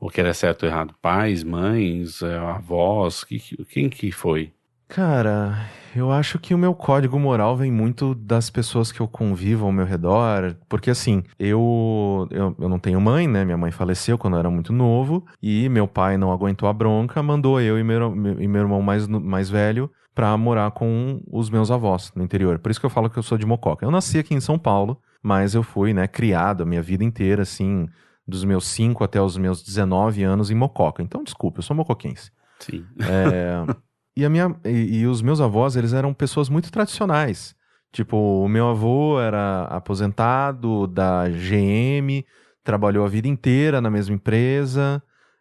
o 0.00 0.08
que 0.08 0.20
era 0.20 0.32
certo 0.32 0.62
ou 0.62 0.68
errado? 0.68 0.94
Pais, 1.02 1.42
mães, 1.42 2.22
é, 2.22 2.38
avós? 2.38 3.24
Que, 3.24 3.38
quem 3.64 3.88
que 3.88 4.10
foi? 4.10 4.52
Cara, 4.88 5.68
eu 5.94 6.10
acho 6.10 6.38
que 6.38 6.54
o 6.54 6.58
meu 6.58 6.74
código 6.74 7.18
moral 7.18 7.54
vem 7.54 7.70
muito 7.70 8.14
das 8.14 8.48
pessoas 8.48 8.90
que 8.90 9.00
eu 9.00 9.06
convivo 9.06 9.66
ao 9.66 9.72
meu 9.72 9.84
redor, 9.84 10.56
porque 10.66 10.88
assim, 10.88 11.22
eu, 11.38 12.26
eu, 12.30 12.56
eu 12.58 12.68
não 12.70 12.78
tenho 12.78 12.98
mãe, 12.98 13.28
né? 13.28 13.44
Minha 13.44 13.58
mãe 13.58 13.70
faleceu 13.70 14.16
quando 14.16 14.34
eu 14.34 14.40
era 14.40 14.50
muito 14.50 14.72
novo, 14.72 15.26
e 15.42 15.68
meu 15.68 15.86
pai 15.86 16.16
não 16.16 16.32
aguentou 16.32 16.66
a 16.70 16.72
bronca, 16.72 17.22
mandou 17.22 17.60
eu 17.60 17.78
e 17.78 17.84
meu, 17.84 18.14
e 18.40 18.48
meu 18.48 18.62
irmão 18.62 18.80
mais, 18.80 19.06
mais 19.06 19.50
velho 19.50 19.90
para 20.18 20.36
morar 20.36 20.72
com 20.72 21.22
os 21.30 21.48
meus 21.48 21.70
avós 21.70 22.10
no 22.12 22.24
interior. 22.24 22.58
Por 22.58 22.72
isso 22.72 22.80
que 22.80 22.86
eu 22.86 22.90
falo 22.90 23.08
que 23.08 23.16
eu 23.16 23.22
sou 23.22 23.38
de 23.38 23.46
Mococa. 23.46 23.86
Eu 23.86 23.90
nasci 23.92 24.18
aqui 24.18 24.34
em 24.34 24.40
São 24.40 24.58
Paulo, 24.58 25.00
mas 25.22 25.54
eu 25.54 25.62
fui, 25.62 25.94
né, 25.94 26.08
criado 26.08 26.64
a 26.64 26.66
minha 26.66 26.82
vida 26.82 27.04
inteira, 27.04 27.42
assim, 27.42 27.88
dos 28.26 28.42
meus 28.42 28.66
5 28.66 29.04
até 29.04 29.22
os 29.22 29.36
meus 29.36 29.62
19 29.62 30.24
anos 30.24 30.50
em 30.50 30.56
Mococa. 30.56 31.04
Então, 31.04 31.22
desculpa, 31.22 31.60
eu 31.60 31.62
sou 31.62 31.76
mocoquense. 31.76 32.32
Sim. 32.58 32.84
É, 33.00 33.62
e, 34.16 34.24
a 34.24 34.28
minha, 34.28 34.56
e, 34.64 35.02
e 35.02 35.06
os 35.06 35.22
meus 35.22 35.40
avós, 35.40 35.76
eles 35.76 35.92
eram 35.92 36.12
pessoas 36.12 36.48
muito 36.48 36.72
tradicionais. 36.72 37.54
Tipo, 37.92 38.16
o 38.44 38.48
meu 38.48 38.70
avô 38.70 39.20
era 39.20 39.66
aposentado 39.66 40.88
da 40.88 41.28
GM, 41.28 42.24
trabalhou 42.64 43.04
a 43.04 43.08
vida 43.08 43.28
inteira 43.28 43.80
na 43.80 43.88
mesma 43.88 44.16
empresa. 44.16 45.00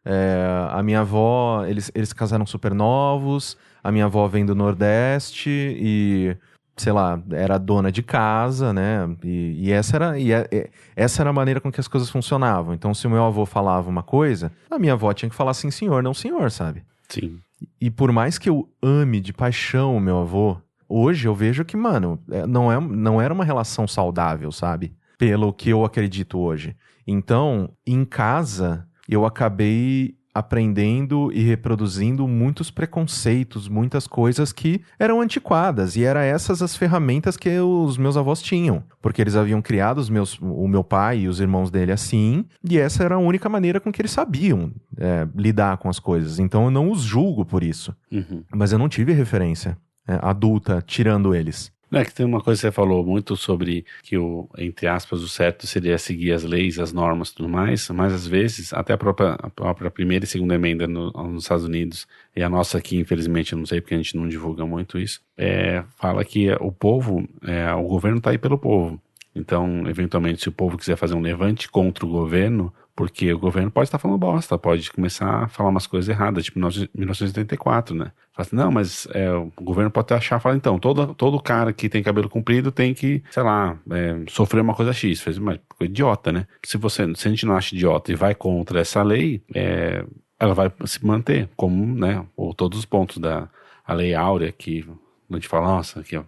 É, 0.10 0.70
a 0.72 0.82
minha 0.82 1.02
avó, 1.02 1.66
eles, 1.66 1.92
eles 1.94 2.14
casaram 2.14 2.46
super 2.46 2.74
novos. 2.74 3.58
A 3.84 3.92
minha 3.92 4.06
avó 4.06 4.26
vem 4.26 4.46
do 4.46 4.56
Nordeste 4.56 5.50
e, 5.50 6.38
sei 6.78 6.94
lá, 6.94 7.22
era 7.30 7.58
dona 7.58 7.92
de 7.92 8.02
casa, 8.02 8.72
né? 8.72 9.10
E, 9.22 9.66
e 9.68 9.72
essa, 9.72 9.98
era, 9.98 10.18
e, 10.18 10.32
é, 10.32 10.70
essa 10.96 11.22
era 11.22 11.30
a 11.30 11.34
maneira 11.34 11.60
com 11.60 11.70
que 11.70 11.82
as 11.82 11.90
coisas 11.90 12.10
funcionavam. 12.10 12.74
Então, 12.74 12.94
se 12.94 13.06
o 13.06 13.10
meu 13.10 13.26
avô 13.26 13.46
falava 13.46 13.90
uma 13.90 14.02
coisa, 14.02 14.50
a 14.72 14.80
minha 14.80 14.94
avó 14.94 15.12
tinha 15.12 15.30
que 15.30 15.36
falar 15.36 15.54
sim, 15.54 15.70
senhor, 15.70 16.02
não 16.02 16.14
senhor, 16.14 16.50
sabe? 16.52 16.84
Sim. 17.10 17.40
E 17.82 17.92
por 17.92 18.10
mais 18.14 18.38
que 18.38 18.50
eu 18.50 18.70
ame 18.82 19.20
de 19.20 19.34
paixão 19.34 19.98
o 19.98 20.00
meu 20.00 20.20
avô, 20.20 20.56
hoje 20.88 21.28
eu 21.28 21.36
vejo 21.36 21.66
que, 21.66 21.76
mano, 21.76 22.18
é, 22.32 22.48
não, 22.48 22.72
é, 22.72 22.80
não 22.80 23.20
era 23.20 23.34
uma 23.34 23.44
relação 23.44 23.86
saudável, 23.86 24.54
sabe? 24.54 24.96
Pelo 25.18 25.52
que 25.52 25.70
eu 25.70 25.84
acredito 25.84 26.40
hoje. 26.40 26.78
Então, 27.06 27.70
em 27.86 28.06
casa, 28.06 28.88
eu 29.08 29.26
acabei 29.26 30.16
aprendendo 30.38 31.32
e 31.34 31.42
reproduzindo 31.42 32.28
muitos 32.28 32.70
preconceitos, 32.70 33.68
muitas 33.68 34.06
coisas 34.06 34.54
que 34.54 34.82
eram 35.00 35.20
antiquadas 35.20 35.96
e 35.96 36.04
eram 36.04 36.22
essas 36.22 36.62
as 36.62 36.76
ferramentas 36.76 37.36
que 37.36 37.60
os 37.60 37.98
meus 37.98 38.16
avós 38.16 38.40
tinham, 38.40 38.84
porque 39.02 39.20
eles 39.20 39.36
haviam 39.36 39.64
criado 39.64 39.98
os 39.98 40.12
meus, 40.12 40.38
o 40.40 40.68
meu 40.68 40.84
pai 40.84 41.22
e 41.22 41.28
os 41.28 41.40
irmãos 41.40 41.72
dele 41.72 41.92
assim, 41.92 42.46
e 42.64 42.78
essa 42.78 43.04
era 43.04 43.16
a 43.16 43.20
única 43.20 43.50
maneira 43.50 43.80
com 43.80 43.92
que 43.92 44.00
eles 44.00 44.12
sabiam 44.12 44.72
é, 44.96 45.28
lidar 45.36 45.78
com 45.78 45.90
as 45.90 46.00
coisas. 46.00 46.38
Então 46.38 46.66
eu 46.66 46.72
não 46.72 46.92
os 46.92 47.02
julgo 47.02 47.44
por 47.44 47.64
isso, 47.64 47.96
uhum. 48.12 48.44
mas 48.54 48.72
eu 48.72 48.78
não 48.78 48.88
tive 48.88 49.14
referência 49.14 49.76
é, 50.08 50.20
adulta 50.22 50.84
tirando 50.86 51.34
eles. 51.34 51.72
É 51.92 52.04
que 52.04 52.14
tem 52.14 52.26
uma 52.26 52.42
coisa 52.42 52.60
que 52.60 52.68
você 52.68 52.72
falou 52.72 53.06
muito 53.06 53.38
sobre 53.38 53.86
que 54.04 54.18
o, 54.18 54.50
entre 54.58 54.88
aspas, 54.88 55.22
o 55.22 55.30
certo 55.30 55.66
seria 55.66 55.98
seguir 55.98 56.34
as 56.34 56.44
leis, 56.44 56.80
as 56.80 56.92
normas 56.92 57.30
e 57.30 57.36
tudo 57.36 57.48
mais, 57.48 57.90
mas 57.90 58.14
às 58.14 58.28
vezes, 58.28 58.74
até 58.74 58.92
a 58.92 58.98
própria, 58.98 59.38
a 59.40 59.50
própria 59.50 59.90
primeira 59.90 60.26
e 60.26 60.28
segunda 60.28 60.56
emenda 60.56 60.86
no, 60.86 61.12
nos 61.12 61.44
Estados 61.44 61.64
Unidos, 61.64 62.06
e 62.36 62.44
a 62.44 62.50
nossa 62.50 62.78
aqui, 62.78 62.98
infelizmente, 62.98 63.54
eu 63.54 63.60
não 63.60 63.66
sei 63.66 63.80
porque 63.80 63.94
a 63.94 63.98
gente 63.98 64.18
não 64.18 64.28
divulga 64.28 64.66
muito 64.66 65.00
isso, 65.00 65.22
é, 65.38 65.84
fala 65.96 66.26
que 66.26 66.52
o 66.60 66.72
povo, 66.74 67.28
é, 67.44 67.74
o 67.74 67.84
governo 67.84 68.18
está 68.18 68.32
aí 68.32 68.38
pelo 68.38 68.58
povo. 68.58 69.02
Então, 69.34 69.88
eventualmente, 69.88 70.42
se 70.42 70.50
o 70.50 70.52
povo 70.52 70.78
quiser 70.78 70.98
fazer 70.98 71.14
um 71.14 71.22
levante 71.22 71.70
contra 71.70 72.06
o 72.06 72.10
governo, 72.10 72.74
porque 72.98 73.32
o 73.32 73.38
governo 73.38 73.70
pode 73.70 73.86
estar 73.86 74.00
falando 74.00 74.18
bosta, 74.18 74.58
pode 74.58 74.92
começar 74.92 75.44
a 75.44 75.48
falar 75.48 75.70
umas 75.70 75.86
coisas 75.86 76.10
erradas, 76.10 76.46
tipo 76.46 76.58
1984, 76.58 77.96
né? 77.96 78.12
Fala 78.34 78.48
assim, 78.48 78.56
não, 78.56 78.72
mas 78.72 79.08
é, 79.14 79.32
o 79.32 79.52
governo 79.62 79.92
pode 79.92 80.12
achar, 80.16 80.40
fala, 80.40 80.56
então, 80.56 80.80
todo, 80.80 81.14
todo 81.14 81.40
cara 81.40 81.72
que 81.72 81.90
tem 81.90 82.02
cabelo 82.02 82.28
comprido 82.28 82.72
tem 82.72 82.96
que, 82.96 83.24
sei 83.30 83.44
lá, 83.44 83.78
é, 83.92 84.24
sofrer 84.28 84.62
uma 84.62 84.74
coisa 84.74 84.92
X. 84.94 85.22
Fez, 85.22 85.38
mas 85.38 85.60
idiota, 85.80 86.32
né? 86.32 86.48
Se 86.66 86.76
você, 86.76 87.04
se 87.14 87.28
a 87.28 87.30
gente 87.30 87.46
não 87.46 87.56
acha 87.56 87.76
idiota 87.76 88.12
e 88.12 88.16
vai 88.16 88.34
contra 88.34 88.80
essa 88.80 89.04
lei, 89.04 89.44
é, 89.54 90.04
ela 90.40 90.56
vai 90.56 90.74
se 90.86 91.06
manter, 91.06 91.48
como, 91.56 91.86
né, 91.96 92.26
ou 92.36 92.52
todos 92.52 92.80
os 92.80 92.86
pontos 92.86 93.20
da 93.20 93.48
a 93.86 93.94
lei 93.94 94.16
áurea 94.16 94.52
que 94.52 94.84
a 95.30 95.36
gente 95.36 95.48
fala, 95.48 95.68
nossa, 95.68 96.00
aqui, 96.00 96.18
ó, 96.18 96.24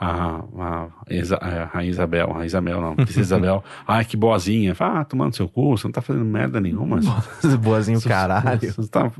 a, 0.00 0.42
a, 0.58 0.88
a, 1.74 1.84
Isabel, 1.84 2.34
a 2.34 2.46
Isabel 2.46 2.80
não, 2.80 2.96
Princesa 2.96 3.20
Isabel, 3.20 3.62
ai 3.86 4.02
que 4.02 4.16
boazinha, 4.16 4.74
ah, 4.80 5.04
tomando 5.04 5.36
seu 5.36 5.46
cu, 5.46 5.76
você 5.76 5.86
não 5.86 5.92
tá 5.92 6.00
fazendo 6.00 6.24
merda 6.24 6.58
nenhuma. 6.58 7.00
Boazinho 7.60 8.00
caralho. 8.08 8.60
Você 8.72 8.88
tá, 8.88 9.12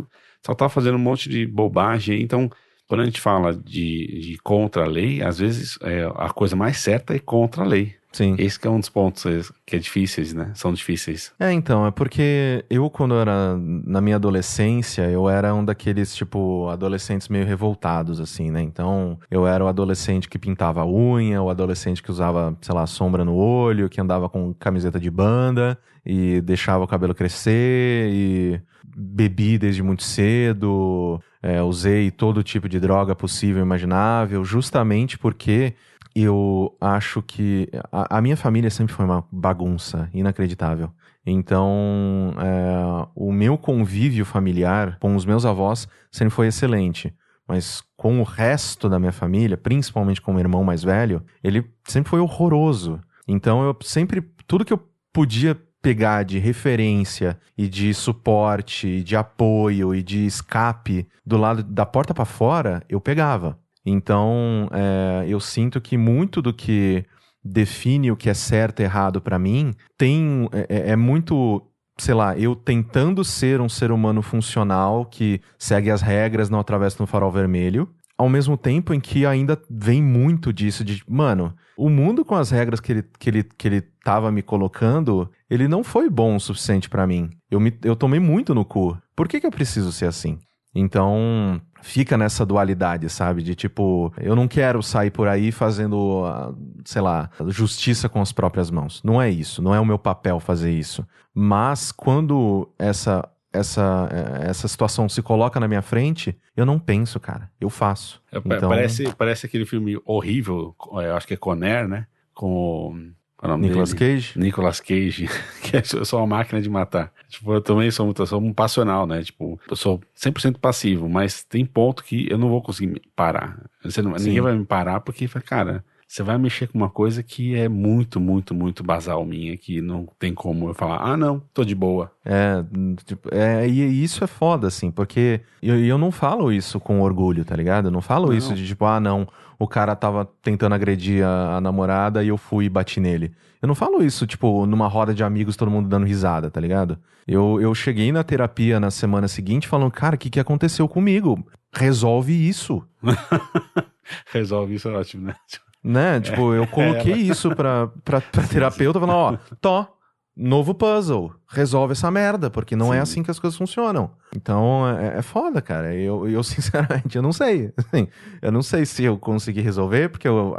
só 0.45 0.55
tá 0.55 0.71
fazendo 0.71 0.95
um 0.95 0.99
monte 0.99 1.29
de 1.29 1.47
bobagem, 1.47 2.23
então 2.23 2.51
quando 2.89 3.03
a 3.03 3.05
gente 3.05 3.21
fala 3.21 3.55
de, 3.55 4.21
de 4.21 4.39
contra 4.43 4.85
a 4.85 4.89
lei, 4.89 5.23
às 5.23 5.39
vezes 5.39 5.79
é, 5.83 6.11
a 6.17 6.31
coisa 6.31 6.57
mais 6.57 6.79
certa 6.79 7.15
é 7.15 7.19
contra 7.19 7.63
a 7.63 7.67
lei. 7.67 7.95
Sim. 8.13 8.35
Esse 8.39 8.59
que 8.59 8.67
é 8.67 8.71
um 8.71 8.81
dos 8.81 8.89
pontos 8.89 9.53
que 9.65 9.77
é 9.77 9.79
difíceis, 9.79 10.33
né? 10.33 10.51
São 10.55 10.73
difíceis. 10.73 11.33
É, 11.39 11.53
então, 11.53 11.87
é 11.87 11.91
porque 11.91 12.65
eu, 12.69 12.91
quando 12.91 13.15
eu 13.15 13.21
era 13.21 13.57
na 13.57 14.01
minha 14.01 14.17
adolescência, 14.17 15.09
eu 15.09 15.29
era 15.29 15.55
um 15.55 15.65
daqueles, 15.65 16.15
tipo, 16.15 16.69
adolescentes 16.69 17.29
meio 17.29 17.47
revoltados, 17.47 18.21
assim, 18.21 18.51
né? 18.51 18.61
Então, 18.63 19.19
eu 19.31 19.47
era 19.47 19.65
o 19.65 19.69
adolescente 19.69 20.29
que 20.29 20.39
pintava 20.39 20.83
a 20.83 20.87
unha, 20.87 21.41
o 21.41 21.49
adolescente 21.49 22.03
que 22.03 22.11
usava, 22.11 22.57
sei 22.61 22.75
lá, 22.75 22.87
sombra 22.87 23.25
no 23.25 23.37
olho, 23.37 23.89
que 23.89 24.01
andava 24.01 24.29
com 24.29 24.53
camiseta 24.55 24.99
de 24.99 25.11
banda 25.11 25.79
e 26.05 26.41
deixava 26.41 26.83
o 26.83 26.89
cabelo 26.89 27.15
crescer 27.15 28.11
e 28.13 28.61
bebi 28.97 29.57
desde 29.57 29.83
muito 29.83 30.03
cedo, 30.03 31.21
é, 31.43 31.63
usei 31.63 32.11
todo 32.11 32.43
tipo 32.43 32.69
de 32.69 32.81
droga 32.81 33.15
possível 33.15 33.61
e 33.61 33.65
imaginável, 33.65 34.45
justamente 34.45 35.17
porque 35.17 35.75
eu 36.15 36.77
acho 36.81 37.23
que 37.23 37.69
a, 37.93 38.19
a, 38.19 38.21
minha 38.21 38.37
família 38.37 38.71
sempre 38.71 38.95
foi 38.95 39.05
uma 39.05 39.25
bagunça 39.31 40.09
inacreditável. 40.13 40.91
Então, 41.25 42.35
é, 42.39 43.09
o 43.15 43.33
meu 43.33 43.57
convívio 43.59 44.25
familiar 44.25 44.99
com 44.99 45.15
os 45.15 45.25
meus 45.25 45.45
avós 45.45 45.87
sempre 46.11 46.35
foi 46.35 46.49
excelente. 46.49 47.15
Mas 47.47 47.83
com 47.97 48.21
o 48.21 48.25
resto 48.25 48.89
da 48.89 48.99
minha 48.99 49.13
família, 49.13 49.57
principalmente 49.57 50.21
com 50.21 50.31
o 50.31 50.35
meu 50.35 50.43
irmão 50.43 50.65
mais 50.65 50.83
velho, 50.83 51.23
ele 51.43 51.69
sempre 51.85 52.11
foi 52.11 52.21
horroroso. 52.21 53.01
Então 53.27 53.63
eu 53.63 53.77
sempre, 53.83 54.23
tudo 54.47 54.65
que 54.65 54.73
eu 54.73 54.81
podia 55.13 55.61
pegar 55.83 56.25
de 56.25 56.39
referência 56.39 57.39
e 57.57 57.69
de 57.69 57.93
suporte, 57.95 59.03
de 59.03 59.17
apoio 59.17 59.95
e 59.95 60.03
de 60.03 60.27
escape 60.27 61.09
do 61.25 61.37
lado 61.37 61.63
da 61.63 61.87
porta 61.87 62.15
para 62.15 62.25
fora, 62.25 62.83
eu 62.89 63.01
pegava. 63.01 63.59
Então, 63.91 64.69
é, 64.73 65.27
eu 65.29 65.41
sinto 65.41 65.81
que 65.81 65.97
muito 65.97 66.41
do 66.41 66.53
que 66.53 67.05
define 67.43 68.11
o 68.13 68.17
que 68.17 68.29
é 68.29 68.35
certo 68.35 68.81
e 68.81 68.83
errado 68.83 69.21
para 69.21 69.39
mim 69.39 69.73
tem 69.97 70.49
é, 70.53 70.67
é, 70.69 70.91
é 70.91 70.97
muito 70.97 71.63
sei 71.99 72.15
lá, 72.15 72.37
eu 72.39 72.57
tentando 72.57 73.23
ser 73.23 73.61
um 73.61 73.69
ser 73.69 73.93
humano 73.93 74.23
funcional 74.23 75.05
que 75.05 75.41
segue 75.59 75.91
as 75.91 76.01
regras, 76.01 76.49
não 76.49 76.59
atravessa 76.59 76.97
no 76.99 77.07
farol 77.07 77.31
vermelho, 77.31 77.89
ao 78.17 78.29
mesmo 78.29 78.57
tempo 78.57 78.93
em 78.95 79.01
que 79.01 79.27
ainda 79.27 79.61
vem 79.69 80.03
muito 80.03 80.53
disso 80.53 80.85
de, 80.85 81.03
mano, 81.07 81.55
o 81.77 81.89
mundo 81.89 82.25
com 82.25 82.35
as 82.35 82.51
regras 82.51 82.81
que 82.81 82.93
ele, 82.93 83.05
que 83.19 83.31
ele, 83.31 83.43
que 83.43 83.69
ele 83.69 83.81
tava 84.05 84.31
me 84.31 84.43
colocando, 84.43 85.31
ele 85.49 85.69
não 85.69 85.83
foi 85.83 86.11
bom 86.11 86.37
o 86.37 86.41
suficiente 86.41 86.89
para 86.89 87.07
mim. 87.07 87.31
Eu, 87.51 87.61
me, 87.61 87.73
eu 87.83 87.97
tomei 87.97 88.21
muito 88.21 88.55
no 88.55 88.65
cu. 88.65 88.99
Por 89.17 89.27
que, 89.27 89.41
que 89.41 89.47
eu 89.47 89.51
preciso 89.51 89.91
ser 89.91 90.07
assim? 90.07 90.39
Então, 90.75 91.61
fica 91.83 92.17
nessa 92.17 92.45
dualidade, 92.45 93.09
sabe? 93.09 93.43
De 93.43 93.55
tipo, 93.55 94.13
eu 94.19 94.35
não 94.37 94.47
quero 94.49 94.83
sair 94.83 95.11
por 95.11 95.29
aí 95.29 95.51
fazendo, 95.53 96.25
ah, 96.27 96.55
sei 96.85 97.03
lá, 97.03 97.31
justiça 97.49 98.09
com 98.09 98.21
as 98.21 98.33
próprias 98.33 98.71
mãos. 98.71 99.03
Não 99.03 99.21
é 99.21 99.31
isso, 99.31 99.63
não 99.63 99.75
é 99.75 99.81
o 99.81 99.87
meu 99.87 99.99
papel 99.99 100.41
fazer 100.41 100.71
isso. 100.71 101.07
Mas 101.35 101.93
quando 101.93 102.69
essa 102.79 103.29
essa, 103.53 104.09
eh, 104.13 104.49
essa 104.49 104.69
situação 104.69 105.09
se 105.09 105.21
coloca 105.23 105.59
na 105.59 105.67
minha 105.67 105.83
frente, 105.83 106.37
eu 106.57 106.65
não 106.65 106.79
penso, 106.79 107.19
cara. 107.19 107.51
Eu 107.61 107.69
faço. 107.69 108.23
É, 108.33 108.39
então... 108.39 108.69
parece, 108.69 109.13
parece 109.17 109.47
aquele 109.47 109.67
filme 109.67 110.01
horrível, 110.05 110.75
eu 110.93 111.17
acho 111.17 111.27
que 111.27 111.35
é 111.35 111.37
Conner, 111.37 111.89
né? 111.89 112.07
Com 112.33 113.13
é 113.43 113.57
Nicolas 113.57 113.93
dele? 113.93 114.15
Cage? 114.15 114.39
Nicolas 114.39 114.81
Cage, 114.81 115.29
que 115.63 115.77
é 115.77 115.83
só 115.83 116.19
uma 116.19 116.27
máquina 116.27 116.61
de 116.61 116.69
matar. 116.69 117.13
Tipo, 117.29 117.55
eu 117.55 117.61
também 117.61 117.91
sou, 117.91 118.07
muito, 118.07 118.27
sou 118.27 118.41
um 118.41 118.53
passional, 118.53 119.07
né? 119.07 119.23
Tipo, 119.23 119.59
eu 119.69 119.77
sou 119.77 120.01
100% 120.17 120.59
passivo, 120.59 121.09
mas 121.09 121.43
tem 121.45 121.65
ponto 121.65 122.05
que 122.05 122.31
eu 122.31 122.37
não 122.37 122.49
vou 122.49 122.61
conseguir 122.61 123.01
parar. 123.17 123.63
Não, 124.03 124.13
ninguém 124.13 124.41
vai 124.41 124.57
me 124.57 124.67
parar 124.67 125.01
porque, 125.01 125.27
cara, 125.29 125.85
você 126.11 126.25
vai 126.25 126.37
mexer 126.37 126.67
com 126.67 126.77
uma 126.77 126.91
coisa 126.91 127.23
que 127.23 127.55
é 127.55 127.69
muito, 127.69 128.19
muito, 128.19 128.53
muito 128.53 128.83
basal 128.83 129.25
minha, 129.25 129.57
que 129.57 129.81
não 129.81 130.09
tem 130.19 130.35
como 130.35 130.69
eu 130.69 130.75
falar, 130.75 131.01
ah, 131.01 131.17
não, 131.17 131.41
tô 131.55 131.65
de 131.65 131.73
boa. 131.73 132.11
É, 132.25 132.65
tipo, 133.05 133.29
é 133.33 133.69
e 133.69 134.03
isso 134.03 134.25
é 134.25 134.27
foda, 134.27 134.67
assim, 134.67 134.91
porque 134.91 135.41
eu, 135.63 135.79
eu 135.79 135.97
não 135.97 136.11
falo 136.11 136.51
isso 136.51 136.81
com 136.81 137.01
orgulho, 137.01 137.45
tá 137.45 137.55
ligado? 137.55 137.87
Eu 137.87 137.91
não 137.93 138.01
falo 138.01 138.27
não. 138.27 138.35
isso 138.35 138.53
de 138.55 138.67
tipo, 138.67 138.85
ah, 138.87 138.99
não, 138.99 139.29
o 139.57 139.69
cara 139.69 139.95
tava 139.95 140.29
tentando 140.43 140.75
agredir 140.75 141.25
a, 141.25 141.59
a, 141.59 141.61
namorada 141.61 142.25
e 142.25 142.29
eu 142.29 142.37
fui 142.37 142.65
e 142.65 142.69
bati 142.69 142.99
nele. 142.99 143.33
Eu 143.63 143.69
não 143.69 143.77
falo 143.77 144.03
isso, 144.03 144.27
tipo, 144.27 144.67
numa 144.67 144.89
roda 144.89 145.15
de 145.15 145.23
amigos, 145.23 145.55
todo 145.55 145.71
mundo 145.71 145.89
dando 145.89 146.07
risada, 146.07 146.51
tá 146.51 146.61
ligado? 146.61 146.99
Eu, 147.25 147.61
eu 147.61 147.73
cheguei 147.73 148.11
na 148.11 148.25
terapia 148.25 148.81
na 148.81 148.91
semana 148.91 149.29
seguinte 149.29 149.69
falando, 149.69 149.93
cara, 149.93 150.17
o 150.17 150.19
que, 150.19 150.29
que 150.29 150.41
aconteceu 150.41 150.89
comigo? 150.89 151.39
Resolve 151.73 152.33
isso. 152.33 152.83
Resolve 154.33 154.75
isso 154.75 154.89
é 154.89 154.93
ótimo, 154.93 155.27
né? 155.29 155.37
Né? 155.83 156.21
Tipo, 156.21 156.53
eu 156.55 156.67
coloquei 156.67 157.15
é, 157.15 157.17
isso 157.17 157.55
pra, 157.55 157.89
pra, 158.05 158.21
pra 158.21 158.43
terapeuta 158.47 159.01
falando, 159.01 159.17
ó, 159.17 159.39
tó, 159.61 159.97
novo 160.37 160.75
puzzle, 160.75 161.33
resolve 161.49 161.93
essa 161.93 162.11
merda, 162.11 162.51
porque 162.51 162.77
não 162.77 162.93
é 162.93 162.97
Sim. 162.97 162.99
é 162.99 163.03
assim 163.03 163.23
que 163.23 163.31
as 163.31 163.39
coisas 163.39 163.57
funcionam. 163.57 164.11
Então 164.35 164.89
é, 164.89 165.19
é 165.19 165.23
foda, 165.23 165.61
cara. 165.61 165.95
Eu, 165.95 166.29
eu, 166.29 166.43
sinceramente, 166.45 167.17
eu 167.17 167.23
não 167.23 167.33
sei. 167.33 167.73
Assim, 167.77 168.09
eu 168.41 168.53
não 168.53 168.63
sei 168.63 168.87
se 168.87 169.05
eu 169.05 169.19
consegui 169.19 169.61
resolver, 169.61 170.09
porque 170.09 170.29
eu, 170.29 170.57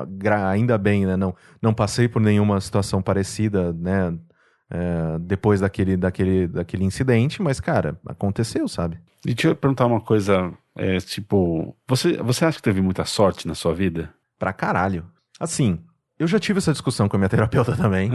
ainda 0.48 0.78
bem, 0.78 1.06
né, 1.06 1.16
não, 1.16 1.36
não 1.62 1.74
passei 1.74 2.08
por 2.08 2.22
nenhuma 2.22 2.60
situação 2.62 3.02
parecida, 3.02 3.74
né, 3.74 4.14
é, 4.70 5.20
depois 5.20 5.60
daquele, 5.60 5.98
daquele, 5.98 6.48
daquele 6.48 6.84
incidente, 6.84 7.42
mas, 7.42 7.60
cara, 7.60 8.00
aconteceu, 8.06 8.68
sabe? 8.68 8.98
E 9.26 9.34
deixa 9.34 9.50
eu 9.50 9.56
perguntar 9.56 9.86
uma 9.86 10.02
coisa, 10.02 10.52
é, 10.76 10.98
tipo, 10.98 11.76
você, 11.88 12.18
você 12.18 12.46
acha 12.46 12.58
que 12.58 12.64
teve 12.64 12.82
muita 12.82 13.06
sorte 13.06 13.48
na 13.48 13.54
sua 13.54 13.74
vida? 13.74 14.10
Pra 14.42 14.52
caralho. 14.52 15.06
Assim, 15.40 15.78
eu 16.18 16.26
já 16.26 16.40
tive 16.40 16.58
essa 16.58 16.72
discussão 16.72 17.08
com 17.08 17.16
a 17.16 17.20
minha 17.20 17.30
terapeuta 17.34 17.76
também, 17.76 18.10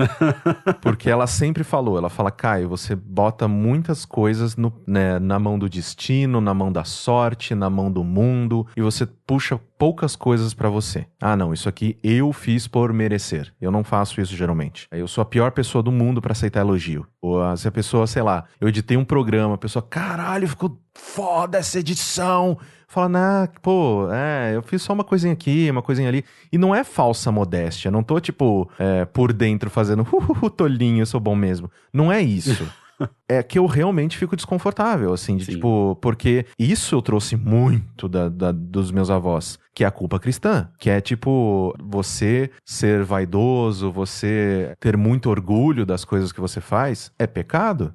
porque 0.82 1.08
ela 1.08 1.24
sempre 1.28 1.62
falou, 1.62 1.96
ela 1.96 2.10
fala, 2.10 2.32
Caio, 2.32 2.68
você 2.68 2.96
bota 2.96 3.46
muitas 3.46 4.04
coisas 4.04 4.56
no, 4.56 4.72
né, 4.84 5.20
na 5.20 5.38
mão 5.38 5.56
do 5.56 5.68
destino, 5.68 6.40
na 6.40 6.52
mão 6.52 6.72
da 6.72 6.82
sorte, 6.82 7.54
na 7.54 7.70
mão 7.70 7.92
do 7.92 8.02
mundo, 8.02 8.66
e 8.76 8.82
você 8.82 9.06
puxa 9.06 9.56
poucas 9.78 10.16
coisas 10.16 10.54
para 10.54 10.68
você. 10.68 11.06
Ah, 11.20 11.36
não, 11.36 11.52
isso 11.52 11.68
aqui 11.68 11.96
eu 12.02 12.32
fiz 12.32 12.66
por 12.66 12.92
merecer. 12.92 13.52
Eu 13.60 13.70
não 13.70 13.84
faço 13.84 14.20
isso 14.20 14.34
geralmente. 14.34 14.88
Eu 14.90 15.06
sou 15.06 15.22
a 15.22 15.24
pior 15.24 15.52
pessoa 15.52 15.82
do 15.82 15.92
mundo 15.92 16.20
para 16.20 16.32
aceitar 16.32 16.60
elogio. 16.60 17.06
Ou 17.26 17.42
ah, 17.42 17.56
se 17.56 17.66
a 17.68 17.72
pessoa, 17.72 18.06
sei 18.06 18.22
lá, 18.22 18.44
eu 18.60 18.68
editei 18.68 18.96
um 18.96 19.04
programa, 19.04 19.54
a 19.54 19.58
pessoa, 19.58 19.82
caralho, 19.82 20.48
ficou 20.48 20.78
foda 20.94 21.58
essa 21.58 21.78
edição 21.78 22.58
fala, 22.96 23.08
nah, 23.08 23.48
pô, 23.60 24.08
é, 24.10 24.52
eu 24.54 24.62
fiz 24.62 24.80
só 24.80 24.92
uma 24.92 25.04
coisinha 25.04 25.32
aqui, 25.32 25.68
uma 25.70 25.82
coisinha 25.82 26.08
ali. 26.08 26.24
E 26.50 26.56
não 26.56 26.74
é 26.74 26.84
falsa 26.84 27.30
modéstia. 27.30 27.90
Não 27.90 28.02
tô, 28.02 28.18
tipo, 28.20 28.70
é, 28.78 29.04
por 29.04 29.32
dentro 29.32 29.68
fazendo, 29.68 30.02
uh, 30.02 30.50
tolinho, 30.50 31.02
eu 31.02 31.06
sou 31.06 31.20
bom 31.20 31.34
mesmo. 31.34 31.70
Não 31.92 32.10
é 32.10 32.22
isso. 32.22 32.66
é 33.28 33.42
que 33.42 33.58
eu 33.58 33.66
realmente 33.66 34.16
fico 34.16 34.36
desconfortável, 34.36 35.12
assim, 35.12 35.36
de 35.36 35.44
Sim. 35.44 35.52
tipo, 35.52 35.96
porque 36.00 36.46
isso 36.58 36.94
eu 36.94 37.02
trouxe 37.02 37.36
muito 37.36 38.08
da, 38.08 38.28
da, 38.28 38.52
dos 38.52 38.90
meus 38.90 39.10
avós, 39.10 39.58
que 39.74 39.84
é 39.84 39.86
a 39.86 39.90
culpa 39.90 40.18
cristã, 40.18 40.68
que 40.78 40.90
é 40.90 41.00
tipo, 41.00 41.74
você 41.82 42.50
ser 42.64 43.02
vaidoso, 43.04 43.90
você 43.92 44.74
ter 44.80 44.96
muito 44.96 45.30
orgulho 45.30 45.84
das 45.84 46.04
coisas 46.04 46.32
que 46.32 46.40
você 46.40 46.60
faz, 46.60 47.12
é 47.18 47.26
pecado. 47.26 47.94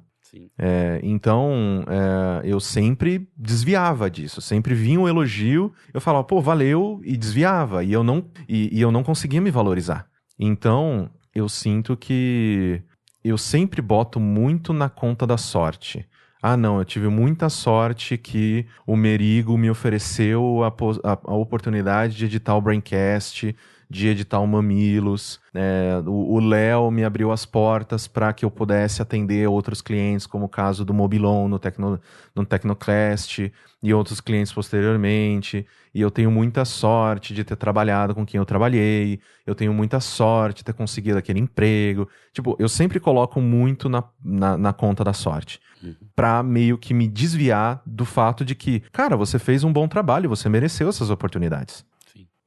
É, 0.58 0.98
então, 1.02 1.84
é, 1.86 2.48
eu 2.48 2.58
sempre 2.58 3.28
desviava 3.36 4.10
disso. 4.10 4.40
Sempre 4.40 4.74
vinha 4.74 4.98
um 4.98 5.08
elogio, 5.08 5.72
eu 5.92 6.00
falava, 6.00 6.24
pô, 6.24 6.40
valeu, 6.40 7.00
e 7.04 7.16
desviava. 7.16 7.84
E 7.84 7.92
eu 7.92 8.02
não, 8.02 8.24
e, 8.48 8.70
e 8.72 8.80
eu 8.80 8.90
não 8.90 9.02
conseguia 9.02 9.40
me 9.40 9.50
valorizar. 9.50 10.06
Então, 10.38 11.10
eu 11.34 11.48
sinto 11.48 11.96
que 11.96 12.82
eu 13.24 13.38
sempre 13.38 13.80
boto 13.80 14.18
muito 14.18 14.72
na 14.72 14.88
conta 14.88 15.26
da 15.26 15.36
sorte. 15.36 16.06
Ah, 16.42 16.56
não, 16.56 16.78
eu 16.78 16.84
tive 16.84 17.06
muita 17.08 17.48
sorte 17.48 18.18
que 18.18 18.66
o 18.84 18.96
Merigo 18.96 19.56
me 19.56 19.70
ofereceu 19.70 20.64
a, 20.64 20.68
a, 20.68 21.18
a 21.24 21.34
oportunidade 21.34 22.16
de 22.16 22.24
editar 22.24 22.56
o 22.56 22.60
Braincast, 22.60 23.54
de 23.92 24.08
editar 24.08 24.40
o 24.40 24.46
Mamilos. 24.46 25.38
É, 25.52 26.02
o 26.06 26.40
Léo 26.40 26.90
me 26.90 27.04
abriu 27.04 27.30
as 27.30 27.44
portas 27.44 28.08
para 28.08 28.32
que 28.32 28.42
eu 28.42 28.50
pudesse 28.50 29.02
atender 29.02 29.46
outros 29.46 29.82
clientes, 29.82 30.26
como 30.26 30.46
o 30.46 30.48
caso 30.48 30.82
do 30.82 30.94
Mobilon 30.94 31.46
no, 31.46 31.58
Tecno, 31.58 32.00
no 32.34 32.46
Tecnoclast 32.46 33.52
e 33.82 33.92
outros 33.94 34.18
clientes 34.18 34.50
posteriormente. 34.50 35.66
E 35.94 36.00
eu 36.00 36.10
tenho 36.10 36.30
muita 36.30 36.64
sorte 36.64 37.34
de 37.34 37.44
ter 37.44 37.54
trabalhado 37.54 38.14
com 38.14 38.24
quem 38.24 38.38
eu 38.38 38.46
trabalhei. 38.46 39.20
Eu 39.46 39.54
tenho 39.54 39.74
muita 39.74 40.00
sorte 40.00 40.58
de 40.58 40.64
ter 40.64 40.72
conseguido 40.72 41.18
aquele 41.18 41.38
emprego. 41.38 42.08
Tipo, 42.32 42.56
eu 42.58 42.70
sempre 42.70 42.98
coloco 42.98 43.42
muito 43.42 43.90
na, 43.90 44.02
na, 44.24 44.56
na 44.56 44.72
conta 44.72 45.04
da 45.04 45.12
sorte. 45.12 45.60
Uhum. 45.82 45.94
Pra 46.16 46.42
meio 46.42 46.78
que 46.78 46.94
me 46.94 47.06
desviar 47.06 47.82
do 47.84 48.06
fato 48.06 48.42
de 48.42 48.54
que, 48.54 48.80
cara, 48.90 49.18
você 49.18 49.38
fez 49.38 49.64
um 49.64 49.72
bom 49.72 49.86
trabalho, 49.86 50.30
você 50.30 50.48
mereceu 50.48 50.88
essas 50.88 51.10
oportunidades. 51.10 51.84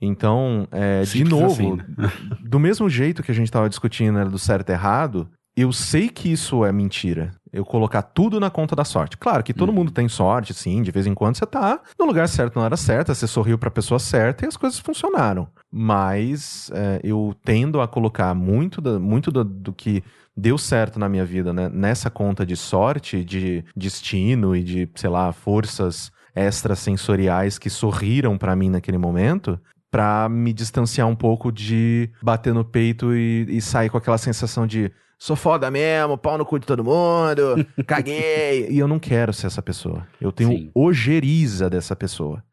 Então, 0.02 0.68
é, 0.72 1.04
de 1.04 1.24
novo, 1.24 1.46
assim, 1.46 1.76
né? 1.76 2.12
do 2.44 2.60
mesmo 2.60 2.90
jeito 2.90 3.24
que 3.24 3.32
a 3.32 3.36
gente 3.36 3.48
estava 3.48 3.70
discutindo 3.70 4.16
né, 4.16 4.26
do 4.26 4.38
certo 4.38 4.70
e 4.70 4.74
errado, 4.74 5.30
eu 5.56 5.72
sei 5.72 6.10
que 6.10 6.30
isso 6.30 6.66
é 6.66 6.72
mentira. 6.72 7.32
Eu 7.52 7.64
colocar 7.64 8.02
tudo 8.02 8.40
na 8.40 8.50
conta 8.50 8.76
da 8.76 8.84
sorte. 8.84 9.18
Claro 9.18 9.42
que 9.42 9.54
todo 9.54 9.70
hum. 9.70 9.76
mundo 9.76 9.92
tem 9.92 10.10
sorte, 10.10 10.54
sim, 10.54 10.82
de 10.82 10.92
vez 10.92 11.08
em 11.08 11.14
quando 11.14 11.38
você 11.38 11.46
tá 11.46 11.80
no 11.98 12.06
lugar 12.06 12.28
certo 12.28 12.58
na 12.58 12.66
hora 12.66 12.76
certa, 12.76 13.16
você 13.16 13.26
sorriu 13.26 13.58
pra 13.58 13.72
pessoa 13.72 13.98
certa 13.98 14.44
e 14.44 14.48
as 14.48 14.58
coisas 14.58 14.80
funcionaram. 14.80 15.48
Mas 15.72 16.70
é, 16.74 17.00
eu 17.04 17.34
tendo 17.46 17.80
a 17.80 17.88
colocar 17.88 18.34
muito, 18.36 18.82
da, 18.82 19.00
muito 19.00 19.32
do, 19.32 19.46
do 19.46 19.72
que 19.72 20.04
deu 20.36 20.58
certo 20.58 21.00
na 21.00 21.08
minha 21.08 21.24
vida, 21.24 21.54
né? 21.54 21.70
Nessa 21.70 22.10
conta 22.10 22.46
de 22.46 22.58
sorte, 22.58 23.24
de 23.24 23.64
destino 23.74 24.54
e 24.54 24.62
de, 24.62 24.90
sei 24.96 25.10
lá, 25.10 25.32
forças 25.32 26.12
extrasensoriais 26.36 27.58
que 27.58 27.70
sorriram 27.70 28.38
para 28.38 28.56
mim 28.58 28.70
naquele 28.70 28.98
momento, 28.98 29.58
para 29.96 30.28
me 30.28 30.52
distanciar 30.52 31.08
um 31.08 31.16
pouco 31.16 31.50
de 31.50 32.10
bater 32.22 32.54
no 32.54 32.66
peito 32.66 33.16
e, 33.16 33.46
e 33.48 33.62
sair 33.62 33.90
com 33.90 33.98
aquela 33.98 34.18
sensação 34.18 34.68
de 34.68 34.92
sou 35.18 35.38
foda 35.38 35.72
mesmo, 35.72 36.18
pau 36.18 36.38
no 36.38 36.46
cu 36.46 36.60
de 36.60 36.68
todo 36.68 36.84
mundo, 36.84 37.66
caguei. 37.88 38.68
e 38.70 38.78
eu 38.78 38.90
não 38.90 39.00
quero 39.00 39.32
ser 39.32 39.48
essa 39.48 39.62
pessoa. 39.62 40.06
Eu 40.20 40.34
tenho 40.34 40.50
Sim. 40.50 40.72
ojeriza 40.76 41.70
dessa 41.70 41.96
pessoa. 41.96 42.44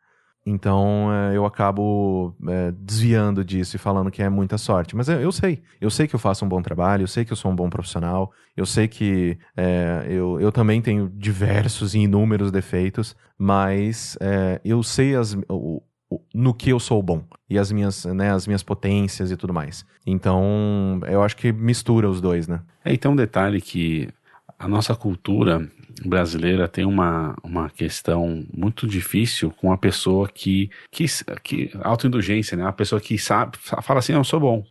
Então 0.47 1.13
é, 1.13 1.37
eu 1.37 1.45
acabo 1.45 2.33
é, 2.49 2.71
desviando 2.71 3.45
disso 3.45 3.75
e 3.75 3.79
falando 3.79 4.09
que 4.09 4.23
é 4.23 4.29
muita 4.29 4.57
sorte. 4.57 4.95
Mas 4.95 5.09
eu, 5.09 5.21
eu, 5.21 5.33
sei. 5.33 5.65
Eu 5.81 5.91
sei 5.91 6.07
que 6.07 6.15
eu 6.15 6.21
faço 6.21 6.45
um 6.45 6.49
bom 6.49 6.63
trabalho, 6.63 7.03
eu 7.03 7.09
sei 7.09 7.25
que 7.25 7.33
eu 7.33 7.37
sou 7.37 7.51
um 7.51 7.57
bom 7.57 7.69
profissional, 7.69 8.31
eu 8.57 8.67
sei 8.67 8.87
que 8.87 9.37
é, 9.57 10.07
eu, 10.09 10.41
eu 10.41 10.53
também 10.53 10.81
tenho 10.81 11.09
diversos 11.09 11.93
e 11.93 11.99
inúmeros 11.99 12.53
defeitos, 12.53 13.17
mas 13.37 14.17
é, 14.21 14.61
eu 14.65 14.81
sei 14.85 15.17
as, 15.17 15.37
o, 15.49 15.83
no 16.35 16.53
que 16.53 16.71
eu 16.71 16.81
sou 16.81 17.03
bom 17.03 17.23
e 17.49 17.59
as 17.59 17.71
minhas, 17.71 18.05
né, 18.05 18.33
as 18.33 18.47
minhas 18.47 18.63
potências 18.63 19.31
e 19.31 19.37
tudo 19.37 19.53
mais. 19.53 19.85
Então, 20.07 21.01
eu 21.07 21.23
acho 21.23 21.37
que 21.37 21.53
mistura 21.53 22.09
os 22.09 22.21
dois, 22.21 22.49
né? 22.49 22.61
É, 22.85 22.93
e 22.93 22.99
tem 22.99 23.11
um 23.11 23.17
detalhe 23.17 23.61
que 23.61 24.09
a 24.59 24.69
nossa 24.69 24.95
cultura 24.95 25.69
brasileira 26.05 26.69
tem 26.69 26.85
uma, 26.85 27.37
uma 27.43 27.69
questão 27.69 28.45
muito 28.53 28.87
difícil 28.87 29.51
com 29.51 29.73
a 29.73 29.79
pessoa 29.79 30.29
que, 30.29 30.71
que, 30.91 31.07
que 31.43 31.71
autoindulgência, 31.83 32.57
né? 32.57 32.67
A 32.67 32.73
pessoa 32.73 33.01
que 33.01 33.19
sabe, 33.19 33.57
fala 33.59 33.99
assim, 33.99 34.13
eu 34.13 34.25
sou 34.25 34.41
bom. 34.41 34.65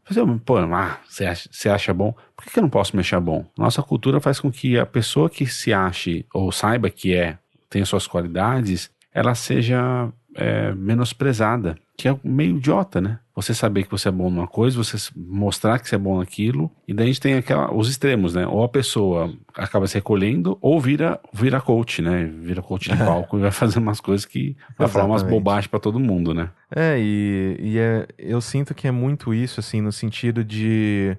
Pô, 0.45 0.57
ah, 0.57 0.97
você 1.07 1.25
acha, 1.25 1.49
você 1.51 1.69
acha 1.69 1.93
bom? 1.93 2.15
Por 2.35 2.45
que 2.45 2.59
eu 2.59 2.63
não 2.63 2.69
posso 2.69 2.95
me 2.95 3.01
achar 3.01 3.19
bom? 3.19 3.45
Nossa 3.57 3.83
cultura 3.83 4.19
faz 4.19 4.39
com 4.39 4.51
que 4.51 4.77
a 4.77 4.85
pessoa 4.85 5.29
que 5.29 5.45
se 5.45 5.73
ache 5.73 6.25
ou 6.33 6.51
saiba 6.51 6.89
que 6.89 7.13
é, 7.13 7.37
tem 7.69 7.83
suas 7.85 8.07
qualidades, 8.07 8.89
ela 9.13 9.35
seja 9.35 10.09
é, 10.35 10.73
menosprezada, 10.73 11.77
que 11.97 12.07
é 12.07 12.17
meio 12.23 12.57
idiota, 12.57 13.01
né? 13.01 13.19
Você 13.35 13.53
saber 13.53 13.83
que 13.83 13.91
você 13.91 14.09
é 14.09 14.11
bom 14.11 14.29
numa 14.29 14.47
coisa, 14.47 14.77
você 14.77 14.97
mostrar 15.15 15.79
que 15.79 15.87
você 15.87 15.95
é 15.95 15.97
bom 15.97 16.19
naquilo, 16.19 16.71
e 16.87 16.93
daí 16.93 17.05
a 17.05 17.07
gente 17.07 17.21
tem 17.21 17.35
aquela, 17.35 17.73
os 17.73 17.89
extremos, 17.89 18.33
né? 18.33 18.45
Ou 18.47 18.63
a 18.63 18.69
pessoa 18.69 19.33
acaba 19.55 19.87
se 19.87 19.95
recolhendo, 19.95 20.57
ou 20.61 20.79
vira, 20.79 21.19
vira 21.33 21.61
coach, 21.61 22.01
né? 22.01 22.25
Vira 22.25 22.61
coach 22.61 22.89
de 22.89 22.97
palco 23.03 23.37
e 23.37 23.41
vai 23.41 23.51
fazer 23.51 23.79
umas 23.79 23.99
coisas 23.99 24.25
que 24.25 24.55
vai 24.77 24.87
falar 24.87 25.05
umas 25.05 25.23
bobagens 25.23 25.67
para 25.67 25.79
todo 25.79 25.99
mundo, 25.99 26.33
né? 26.33 26.49
É, 26.73 26.97
e, 26.99 27.57
e 27.59 27.77
é, 27.77 28.07
eu 28.17 28.41
sinto 28.41 28.73
que 28.73 28.87
é 28.87 28.91
muito 28.91 29.33
isso, 29.33 29.59
assim, 29.59 29.81
no 29.81 29.91
sentido 29.91 30.43
de. 30.43 31.17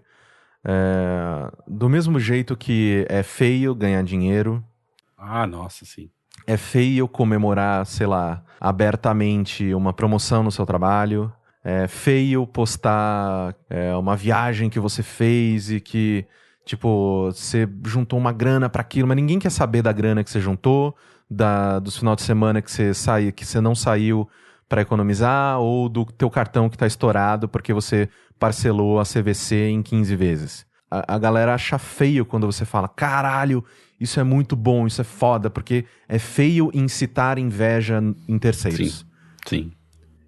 É, 0.64 1.50
do 1.66 1.88
mesmo 1.88 2.20
jeito 2.20 2.56
que 2.56 3.04
é 3.08 3.22
feio 3.22 3.74
ganhar 3.74 4.02
dinheiro. 4.04 4.62
Ah, 5.18 5.46
nossa, 5.46 5.84
sim 5.84 6.08
é 6.46 6.56
feio 6.56 7.08
comemorar, 7.08 7.84
sei 7.86 8.06
lá, 8.06 8.42
abertamente 8.60 9.74
uma 9.74 9.92
promoção 9.92 10.42
no 10.42 10.50
seu 10.50 10.66
trabalho. 10.66 11.32
É 11.64 11.86
feio 11.86 12.46
postar 12.46 13.54
é, 13.70 13.94
uma 13.94 14.16
viagem 14.16 14.68
que 14.68 14.80
você 14.80 15.02
fez 15.02 15.70
e 15.70 15.80
que, 15.80 16.26
tipo, 16.64 17.26
você 17.26 17.68
juntou 17.86 18.18
uma 18.18 18.32
grana 18.32 18.68
para 18.68 18.82
aquilo, 18.82 19.06
mas 19.06 19.16
ninguém 19.16 19.38
quer 19.38 19.50
saber 19.50 19.82
da 19.82 19.92
grana 19.92 20.24
que 20.24 20.30
você 20.30 20.40
juntou, 20.40 20.96
da, 21.30 21.78
dos 21.78 21.96
final 21.96 22.16
de 22.16 22.22
semana 22.22 22.60
que 22.60 22.70
você 22.70 22.92
sai, 22.92 23.30
que 23.30 23.44
você 23.44 23.60
não 23.60 23.74
saiu 23.74 24.28
para 24.68 24.82
economizar, 24.82 25.60
ou 25.60 25.88
do 25.88 26.04
teu 26.04 26.30
cartão 26.30 26.68
que 26.68 26.78
tá 26.78 26.86
estourado 26.86 27.48
porque 27.48 27.72
você 27.72 28.08
parcelou 28.38 28.98
a 28.98 29.04
CVC 29.04 29.68
em 29.68 29.82
15 29.82 30.16
vezes. 30.16 30.66
A, 30.90 31.14
a 31.14 31.18
galera 31.18 31.54
acha 31.54 31.78
feio 31.78 32.24
quando 32.24 32.46
você 32.46 32.64
fala, 32.64 32.88
caralho, 32.88 33.64
isso 34.02 34.18
é 34.20 34.24
muito 34.24 34.56
bom, 34.56 34.86
isso 34.86 35.00
é 35.00 35.04
foda, 35.04 35.48
porque 35.48 35.84
é 36.08 36.18
feio 36.18 36.70
incitar 36.74 37.38
inveja 37.38 38.02
em 38.28 38.38
terceiros. 38.38 39.06
Sim. 39.46 39.62
Sim. 39.64 39.72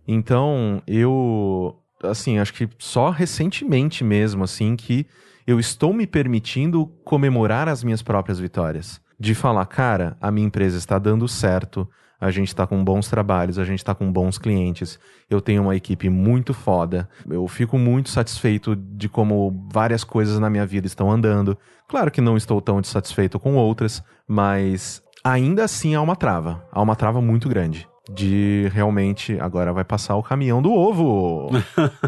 Então, 0.07 0.83
eu 0.87 1.77
assim, 2.03 2.39
acho 2.39 2.53
que 2.53 2.69
só 2.79 3.11
recentemente 3.11 4.05
mesmo 4.05 4.45
assim 4.45 4.77
que 4.77 5.07
eu 5.47 5.59
estou 5.59 5.93
me 5.93 6.07
permitindo 6.07 6.87
comemorar 7.05 7.69
as 7.69 7.83
minhas 7.83 8.03
próprias 8.03 8.39
vitórias. 8.39 9.01
De 9.19 9.35
falar, 9.35 9.65
cara, 9.67 10.17
a 10.21 10.31
minha 10.31 10.47
empresa 10.47 10.77
está 10.77 10.99
dando 10.99 11.29
certo, 11.29 11.89
a 12.25 12.31
gente 12.31 12.49
está 12.49 12.67
com 12.67 12.83
bons 12.83 13.07
trabalhos, 13.11 13.59
a 13.59 13.65
gente 13.65 13.81
está 13.81 13.95
com 13.95 14.11
bons 14.11 14.39
clientes, 14.39 14.99
eu 15.29 15.43
tenho 15.43 15.63
uma 15.63 15.77
equipe 15.77 16.09
muito 16.09 16.55
foda, 16.55 17.07
eu 17.29 17.47
fico 17.47 17.77
muito 17.77 18.09
satisfeito 18.09 18.75
de 18.75 19.11
como 19.11 19.69
várias 19.71 20.03
coisas 20.03 20.39
na 20.39 20.49
minha 20.49 20.65
vida 20.65 20.87
estão 20.87 21.13
andando. 21.13 21.57
Claro 21.87 22.11
que 22.11 22.23
não 22.23 22.35
estou 22.35 22.63
tão 22.63 22.83
satisfeito 22.83 23.39
com 23.39 23.57
outras, 23.57 24.03
mas 24.27 25.03
ainda 25.23 25.65
assim 25.65 25.95
há 25.95 26.01
uma 26.01 26.17
trava, 26.17 26.67
há 26.73 26.81
uma 26.81 26.97
trava 26.97 27.21
muito 27.21 27.47
grande 27.47 27.87
de 28.11 28.69
realmente 28.73 29.39
agora 29.41 29.73
vai 29.73 29.85
passar 29.85 30.17
o 30.17 30.23
caminhão 30.23 30.61
do 30.61 30.73
ovo. 30.73 31.51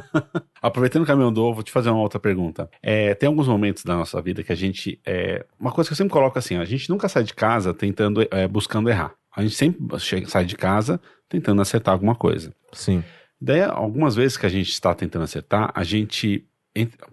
Aproveitando 0.60 1.04
o 1.04 1.06
caminhão 1.06 1.32
do 1.32 1.42
ovo, 1.42 1.54
vou 1.54 1.62
te 1.62 1.72
fazer 1.72 1.90
uma 1.90 2.00
outra 2.00 2.20
pergunta. 2.20 2.68
É, 2.82 3.14
tem 3.14 3.26
alguns 3.26 3.48
momentos 3.48 3.84
da 3.84 3.96
nossa 3.96 4.20
vida 4.20 4.42
que 4.42 4.52
a 4.52 4.54
gente. 4.54 5.00
É, 5.06 5.44
uma 5.58 5.72
coisa 5.72 5.88
que 5.88 5.92
eu 5.92 5.96
sempre 5.96 6.12
coloco 6.12 6.38
assim: 6.38 6.56
a 6.56 6.64
gente 6.64 6.90
nunca 6.90 7.08
sai 7.08 7.24
de 7.24 7.32
casa 7.32 7.72
tentando, 7.72 8.26
é, 8.30 8.46
buscando 8.46 8.90
errar. 8.90 9.14
A 9.36 9.42
gente 9.42 9.54
sempre 9.54 10.00
chega, 10.00 10.26
sai 10.28 10.46
de 10.46 10.56
casa 10.56 10.98
tentando 11.28 11.60
acertar 11.60 11.92
alguma 11.92 12.14
coisa. 12.14 12.54
Sim. 12.72 13.04
Daí, 13.38 13.60
algumas 13.60 14.16
vezes 14.16 14.38
que 14.38 14.46
a 14.46 14.48
gente 14.48 14.70
está 14.70 14.94
tentando 14.94 15.24
acertar, 15.24 15.70
a 15.74 15.84
gente 15.84 16.48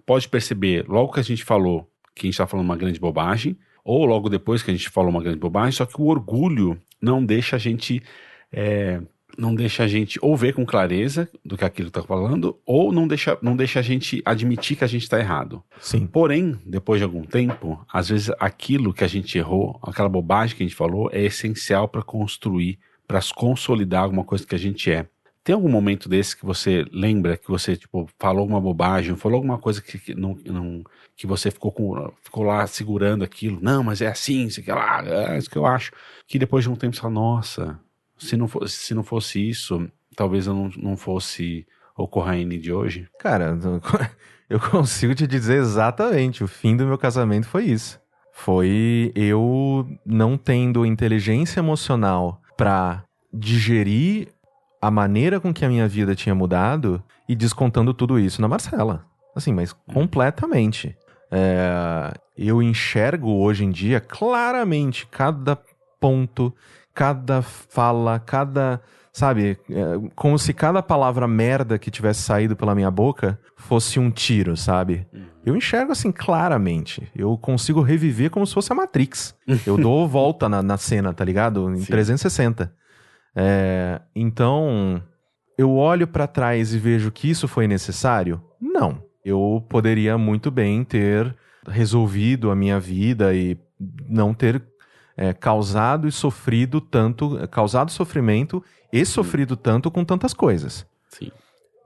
pode 0.06 0.28
perceber, 0.28 0.86
logo 0.88 1.12
que 1.12 1.20
a 1.20 1.24
gente 1.24 1.44
falou 1.44 1.88
que 2.14 2.26
a 2.26 2.28
gente 2.28 2.34
está 2.34 2.46
falando 2.46 2.64
uma 2.64 2.76
grande 2.76 2.98
bobagem, 2.98 3.58
ou 3.84 4.06
logo 4.06 4.28
depois 4.28 4.62
que 4.62 4.70
a 4.70 4.74
gente 4.74 4.88
falou 4.88 5.10
uma 5.10 5.22
grande 5.22 5.38
bobagem, 5.38 5.72
só 5.72 5.84
que 5.84 6.00
o 6.00 6.06
orgulho 6.06 6.80
não 7.00 7.24
deixa 7.24 7.56
a 7.56 7.58
gente. 7.58 8.02
É, 8.50 9.00
não 9.38 9.54
deixa 9.54 9.84
a 9.84 9.88
gente 9.88 10.18
ou 10.22 10.36
ver 10.36 10.54
com 10.54 10.64
clareza 10.64 11.28
do 11.44 11.56
que 11.56 11.64
aquilo 11.64 11.88
está 11.88 12.02
falando, 12.02 12.58
ou 12.64 12.92
não 12.92 13.06
deixa, 13.06 13.38
não 13.42 13.56
deixa 13.56 13.80
a 13.80 13.82
gente 13.82 14.22
admitir 14.24 14.76
que 14.76 14.84
a 14.84 14.88
gente 14.88 15.02
está 15.02 15.18
errado. 15.18 15.62
Sim. 15.80 16.06
Porém, 16.06 16.58
depois 16.64 17.00
de 17.00 17.04
algum 17.04 17.22
tempo, 17.22 17.84
às 17.92 18.08
vezes 18.08 18.30
aquilo 18.38 18.92
que 18.92 19.04
a 19.04 19.08
gente 19.08 19.36
errou, 19.36 19.78
aquela 19.82 20.08
bobagem 20.08 20.56
que 20.56 20.62
a 20.62 20.66
gente 20.66 20.76
falou, 20.76 21.10
é 21.12 21.22
essencial 21.22 21.88
para 21.88 22.02
construir, 22.02 22.78
para 23.06 23.20
consolidar 23.34 24.04
alguma 24.04 24.24
coisa 24.24 24.46
que 24.46 24.54
a 24.54 24.58
gente 24.58 24.90
é. 24.90 25.06
Tem 25.44 25.54
algum 25.54 25.68
momento 25.68 26.08
desse 26.08 26.34
que 26.34 26.46
você 26.46 26.86
lembra 26.90 27.36
que 27.36 27.50
você 27.50 27.76
tipo 27.76 28.08
falou 28.18 28.46
uma 28.46 28.58
bobagem, 28.58 29.14
falou 29.14 29.36
alguma 29.36 29.58
coisa 29.58 29.82
que, 29.82 29.98
que 29.98 30.14
não, 30.14 30.34
não, 30.46 30.82
que 31.14 31.26
você 31.26 31.50
ficou 31.50 31.70
com, 31.70 32.10
ficou 32.22 32.44
lá 32.44 32.66
segurando 32.66 33.22
aquilo? 33.22 33.58
Não, 33.60 33.84
mas 33.84 34.00
é 34.00 34.06
assim, 34.06 34.46
isso 34.46 34.62
que 34.62 34.72
lá, 34.72 35.04
é 35.04 35.36
isso 35.36 35.50
que 35.50 35.58
eu 35.58 35.66
acho. 35.66 35.92
Que 36.26 36.38
depois 36.38 36.64
de 36.64 36.70
um 36.70 36.74
tempo 36.74 36.96
você 36.96 37.02
fala, 37.02 37.12
nossa, 37.12 37.78
se 38.18 38.36
não 38.36 38.48
fosse, 38.48 38.76
se 38.76 38.94
não 38.94 39.02
fosse 39.02 39.48
isso, 39.48 39.88
talvez 40.16 40.46
eu 40.46 40.54
não, 40.54 40.70
não 40.76 40.96
fosse 40.96 41.66
o 41.96 42.08
Corraine 42.08 42.58
de 42.58 42.72
hoje. 42.72 43.08
Cara, 43.18 43.58
eu 44.48 44.58
consigo 44.58 45.14
te 45.14 45.26
dizer 45.26 45.58
exatamente. 45.58 46.42
O 46.42 46.48
fim 46.48 46.76
do 46.76 46.86
meu 46.86 46.98
casamento 46.98 47.46
foi 47.46 47.64
isso. 47.64 48.00
Foi 48.32 49.12
eu 49.14 49.86
não 50.04 50.36
tendo 50.36 50.84
inteligência 50.84 51.60
emocional 51.60 52.42
para 52.56 53.04
digerir 53.32 54.28
a 54.80 54.90
maneira 54.90 55.40
com 55.40 55.52
que 55.52 55.64
a 55.64 55.68
minha 55.68 55.88
vida 55.88 56.14
tinha 56.14 56.34
mudado 56.34 57.02
e 57.28 57.34
descontando 57.34 57.94
tudo 57.94 58.18
isso 58.18 58.42
na 58.42 58.48
Marcela. 58.48 59.06
Assim, 59.34 59.52
mas 59.52 59.72
completamente. 59.72 60.96
É, 61.30 62.12
eu 62.36 62.62
enxergo 62.62 63.30
hoje 63.30 63.64
em 63.64 63.70
dia 63.70 64.00
claramente 64.00 65.06
cada 65.06 65.58
ponto, 65.98 66.52
cada 66.94 67.42
fala, 67.42 68.18
cada. 68.18 68.80
Sabe? 69.12 69.58
É, 69.70 70.10
como 70.16 70.36
se 70.38 70.52
cada 70.52 70.82
palavra 70.82 71.28
merda 71.28 71.78
que 71.78 71.90
tivesse 71.90 72.22
saído 72.22 72.56
pela 72.56 72.74
minha 72.74 72.90
boca 72.90 73.38
fosse 73.56 74.00
um 74.00 74.10
tiro, 74.10 74.56
sabe? 74.56 75.06
Uhum. 75.12 75.24
Eu 75.46 75.56
enxergo 75.56 75.92
assim 75.92 76.10
claramente. 76.10 77.08
Eu 77.14 77.38
consigo 77.38 77.80
reviver 77.80 78.30
como 78.30 78.44
se 78.44 78.54
fosse 78.54 78.72
a 78.72 78.74
Matrix. 78.74 79.34
Eu 79.64 79.76
dou 79.76 80.08
volta 80.08 80.48
na, 80.48 80.62
na 80.62 80.76
cena, 80.76 81.12
tá 81.12 81.24
ligado? 81.24 81.70
Em 81.70 81.76
Sim. 81.76 81.86
360. 81.92 82.74
É, 83.36 84.00
então, 84.14 85.02
eu 85.58 85.76
olho 85.76 86.06
para 86.06 86.26
trás 86.26 86.74
e 86.74 86.78
vejo 86.78 87.10
que 87.10 87.28
isso 87.28 87.48
foi 87.48 87.66
necessário? 87.66 88.40
Não. 88.60 89.02
Eu 89.24 89.64
poderia 89.68 90.18
muito 90.18 90.50
bem 90.50 90.84
ter 90.84 91.34
resolvido 91.66 92.50
a 92.50 92.56
minha 92.56 92.78
vida 92.78 93.34
e 93.34 93.56
não 94.08 94.34
ter 94.34 94.62
é, 95.16 95.32
causado 95.32 96.08
e 96.08 96.12
sofrido 96.12 96.80
tanto, 96.80 97.36
causado 97.48 97.90
sofrimento 97.90 98.62
e 98.92 99.04
sofrido 99.04 99.56
tanto 99.56 99.90
com 99.90 100.04
tantas 100.04 100.32
coisas. 100.32 100.86
Sim. 101.08 101.30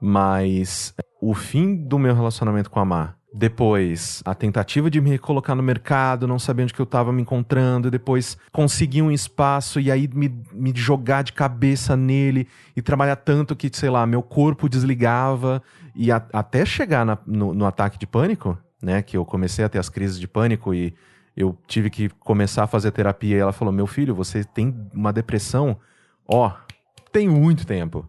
Mas 0.01 0.93
o 1.21 1.33
fim 1.33 1.75
do 1.75 1.99
meu 1.99 2.15
relacionamento 2.15 2.69
com 2.69 2.79
a 2.79 2.85
Mar 2.85 3.19
depois, 3.31 4.23
a 4.25 4.33
tentativa 4.33 4.89
de 4.89 4.99
me 4.99 5.11
recolocar 5.11 5.55
no 5.55 5.61
mercado, 5.61 6.27
não 6.27 6.39
sabendo 6.39 6.65
onde 6.65 6.73
que 6.73 6.81
eu 6.81 6.85
estava 6.85 7.13
me 7.13 7.21
encontrando, 7.21 7.91
depois 7.91 8.37
conseguir 8.51 9.03
um 9.03 9.11
espaço 9.11 9.79
e 9.79 9.91
aí 9.91 10.09
me, 10.11 10.43
me 10.51 10.73
jogar 10.75 11.23
de 11.23 11.31
cabeça 11.33 11.95
nele 11.95 12.47
e 12.75 12.81
trabalhar 12.81 13.15
tanto 13.17 13.55
que, 13.55 13.69
sei 13.71 13.89
lá, 13.89 14.05
meu 14.07 14.23
corpo 14.23 14.67
desligava 14.67 15.61
e 15.95 16.11
a, 16.11 16.23
até 16.33 16.65
chegar 16.65 17.05
na, 17.05 17.17
no, 17.25 17.53
no 17.53 17.65
ataque 17.65 17.99
de 17.99 18.07
pânico, 18.07 18.57
né, 18.81 19.03
que 19.03 19.15
eu 19.15 19.23
comecei 19.23 19.63
a 19.63 19.69
ter 19.69 19.77
as 19.77 19.89
crises 19.89 20.19
de 20.19 20.27
pânico 20.27 20.73
e 20.73 20.95
eu 21.39 21.57
tive 21.65 21.89
que 21.89 22.09
começar 22.09 22.63
a 22.63 22.67
fazer 22.67 22.91
terapia 22.91 23.37
e 23.37 23.39
ela 23.39 23.53
falou: 23.53 23.73
"Meu 23.73 23.87
filho, 23.87 24.13
você 24.13 24.43
tem 24.43 24.75
uma 24.93 25.13
depressão, 25.13 25.77
ó, 26.27 26.51
tem 27.11 27.29
muito 27.29 27.65
tempo. 27.65 28.07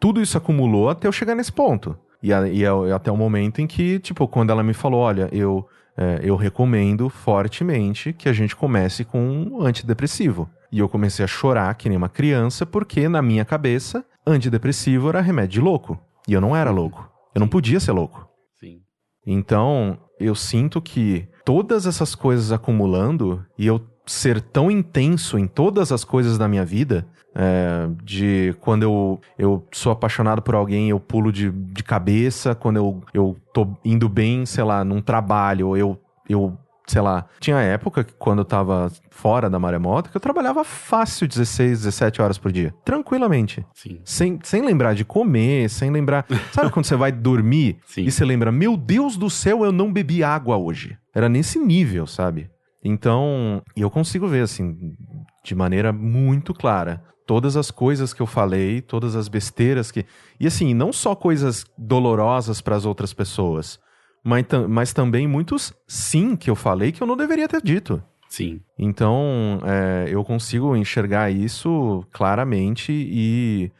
Tudo 0.00 0.20
isso 0.20 0.36
acumulou 0.36 0.90
até 0.90 1.06
eu 1.06 1.12
chegar 1.12 1.36
nesse 1.36 1.52
ponto. 1.52 1.96
E, 2.20 2.32
a, 2.32 2.48
e, 2.48 2.66
a, 2.66 2.96
até 2.96 3.10
o 3.10 3.16
momento 3.16 3.60
em 3.60 3.66
que, 3.66 4.00
tipo, 4.00 4.26
quando 4.26 4.50
ela 4.50 4.62
me 4.62 4.74
falou, 4.74 5.00
olha, 5.00 5.28
eu, 5.32 5.66
é, 5.96 6.20
eu 6.22 6.36
recomendo 6.36 7.08
fortemente 7.08 8.12
que 8.12 8.28
a 8.28 8.32
gente 8.32 8.54
comece 8.54 9.04
com 9.04 9.20
um 9.20 9.62
antidepressivo. 9.62 10.50
E 10.70 10.78
eu 10.78 10.88
comecei 10.88 11.24
a 11.24 11.28
chorar 11.28 11.74
que 11.74 11.88
nem 11.88 11.98
uma 11.98 12.08
criança, 12.08 12.66
porque 12.66 13.08
na 13.08 13.22
minha 13.22 13.44
cabeça, 13.44 14.04
antidepressivo 14.26 15.08
era 15.08 15.20
remédio 15.20 15.50
de 15.50 15.60
louco. 15.60 15.98
E 16.26 16.32
eu 16.32 16.40
não 16.40 16.56
era 16.56 16.70
louco. 16.70 17.08
Eu 17.34 17.40
não 17.40 17.48
podia 17.48 17.80
ser 17.80 17.92
louco. 17.92 18.28
Sim. 18.58 18.80
Então, 19.26 19.98
eu 20.18 20.34
sinto 20.34 20.80
que 20.80 21.28
todas 21.44 21.86
essas 21.86 22.14
coisas 22.14 22.52
acumulando 22.52 23.44
e 23.58 23.66
eu 23.66 23.80
ser 24.06 24.40
tão 24.40 24.70
intenso 24.70 25.38
em 25.38 25.46
todas 25.46 25.92
as 25.92 26.04
coisas 26.04 26.36
da 26.36 26.48
minha 26.48 26.64
vida, 26.64 27.06
é, 27.34 27.88
de 28.02 28.54
quando 28.60 28.82
eu, 28.82 29.20
eu 29.38 29.66
sou 29.72 29.92
apaixonado 29.92 30.42
por 30.42 30.54
alguém, 30.54 30.90
eu 30.90 31.00
pulo 31.00 31.32
de, 31.32 31.50
de 31.50 31.82
cabeça, 31.82 32.54
quando 32.54 32.76
eu, 32.76 33.00
eu 33.14 33.36
tô 33.52 33.68
indo 33.84 34.08
bem, 34.08 34.44
sei 34.44 34.64
lá, 34.64 34.84
num 34.84 35.00
trabalho, 35.00 35.76
eu, 35.76 35.98
eu 36.28 36.58
sei 36.86 37.00
lá, 37.00 37.26
tinha 37.40 37.58
época 37.58 38.04
que 38.04 38.12
quando 38.14 38.40
eu 38.40 38.44
tava 38.44 38.90
fora 39.10 39.48
da 39.48 39.58
maremoto 39.58 40.10
que 40.10 40.16
eu 40.16 40.20
trabalhava 40.20 40.64
fácil 40.64 41.28
16, 41.28 41.84
17 41.84 42.20
horas 42.20 42.38
por 42.38 42.52
dia. 42.52 42.74
Tranquilamente. 42.84 43.64
Sim. 43.72 44.00
Sem, 44.04 44.38
sem 44.42 44.62
lembrar 44.62 44.94
de 44.94 45.04
comer, 45.04 45.70
sem 45.70 45.90
lembrar. 45.90 46.26
Sabe 46.50 46.70
quando 46.70 46.84
você 46.84 46.96
vai 46.96 47.12
dormir 47.12 47.78
Sim. 47.86 48.02
e 48.02 48.10
você 48.10 48.24
lembra, 48.24 48.50
meu 48.50 48.76
Deus 48.76 49.16
do 49.16 49.30
céu, 49.30 49.64
eu 49.64 49.72
não 49.72 49.92
bebi 49.92 50.22
água 50.22 50.56
hoje? 50.56 50.98
Era 51.14 51.28
nesse 51.28 51.58
nível, 51.58 52.06
sabe? 52.06 52.50
Então, 52.84 53.62
eu 53.76 53.90
consigo 53.90 54.26
ver, 54.26 54.42
assim, 54.42 54.96
de 55.44 55.54
maneira 55.54 55.92
muito 55.92 56.52
clara. 56.52 57.02
Todas 57.26 57.56
as 57.56 57.70
coisas 57.70 58.12
que 58.12 58.20
eu 58.20 58.26
falei, 58.26 58.80
todas 58.80 59.14
as 59.14 59.28
besteiras 59.28 59.90
que. 59.90 60.04
E 60.40 60.46
assim, 60.46 60.74
não 60.74 60.92
só 60.92 61.14
coisas 61.14 61.64
dolorosas 61.78 62.60
para 62.60 62.74
as 62.74 62.84
outras 62.84 63.12
pessoas, 63.12 63.78
mas, 64.24 64.44
mas 64.68 64.92
também 64.92 65.28
muitos 65.28 65.72
sim 65.86 66.34
que 66.34 66.50
eu 66.50 66.56
falei 66.56 66.90
que 66.90 67.02
eu 67.02 67.06
não 67.06 67.16
deveria 67.16 67.48
ter 67.48 67.62
dito. 67.62 68.02
Sim. 68.28 68.60
Então, 68.78 69.60
é, 69.64 70.06
eu 70.08 70.24
consigo 70.24 70.74
enxergar 70.74 71.30
isso 71.30 72.04
claramente 72.10 72.90
e 72.90 73.70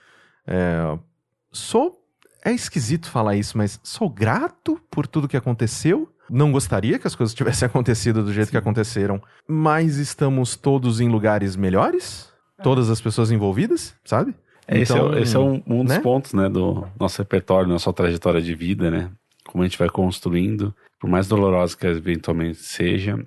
é, 0.46 0.98
sou. 1.50 1.98
É 2.44 2.52
esquisito 2.52 3.08
falar 3.08 3.36
isso, 3.36 3.56
mas 3.56 3.80
sou 3.82 4.10
grato 4.10 4.80
por 4.90 5.06
tudo 5.06 5.28
que 5.28 5.36
aconteceu. 5.36 6.12
Não 6.32 6.50
gostaria 6.50 6.98
que 6.98 7.06
as 7.06 7.14
coisas 7.14 7.34
tivessem 7.34 7.66
acontecido 7.68 8.24
do 8.24 8.32
jeito 8.32 8.46
Sim. 8.46 8.52
que 8.52 8.56
aconteceram, 8.56 9.20
mas 9.46 9.98
estamos 9.98 10.56
todos 10.56 10.98
em 10.98 11.08
lugares 11.08 11.54
melhores? 11.54 12.32
Todas 12.62 12.88
as 12.88 13.00
pessoas 13.00 13.30
envolvidas, 13.30 13.94
sabe? 14.04 14.34
É, 14.66 14.80
então, 14.80 15.08
esse 15.08 15.18
é, 15.18 15.22
esse 15.22 15.36
é 15.36 15.38
um, 15.38 15.62
um 15.66 15.84
dos 15.84 15.94
né? 15.94 16.00
pontos, 16.00 16.32
né, 16.32 16.48
do 16.48 16.86
nosso 16.98 17.18
repertório, 17.18 17.68
nossa 17.68 17.92
trajetória 17.92 18.40
de 18.40 18.54
vida, 18.54 18.90
né? 18.90 19.10
Como 19.44 19.62
a 19.62 19.66
gente 19.66 19.78
vai 19.78 19.88
construindo, 19.88 20.74
por 20.98 21.10
mais 21.10 21.26
dolorosa 21.26 21.76
que 21.76 21.86
eventualmente 21.86 22.58
seja, 22.58 23.18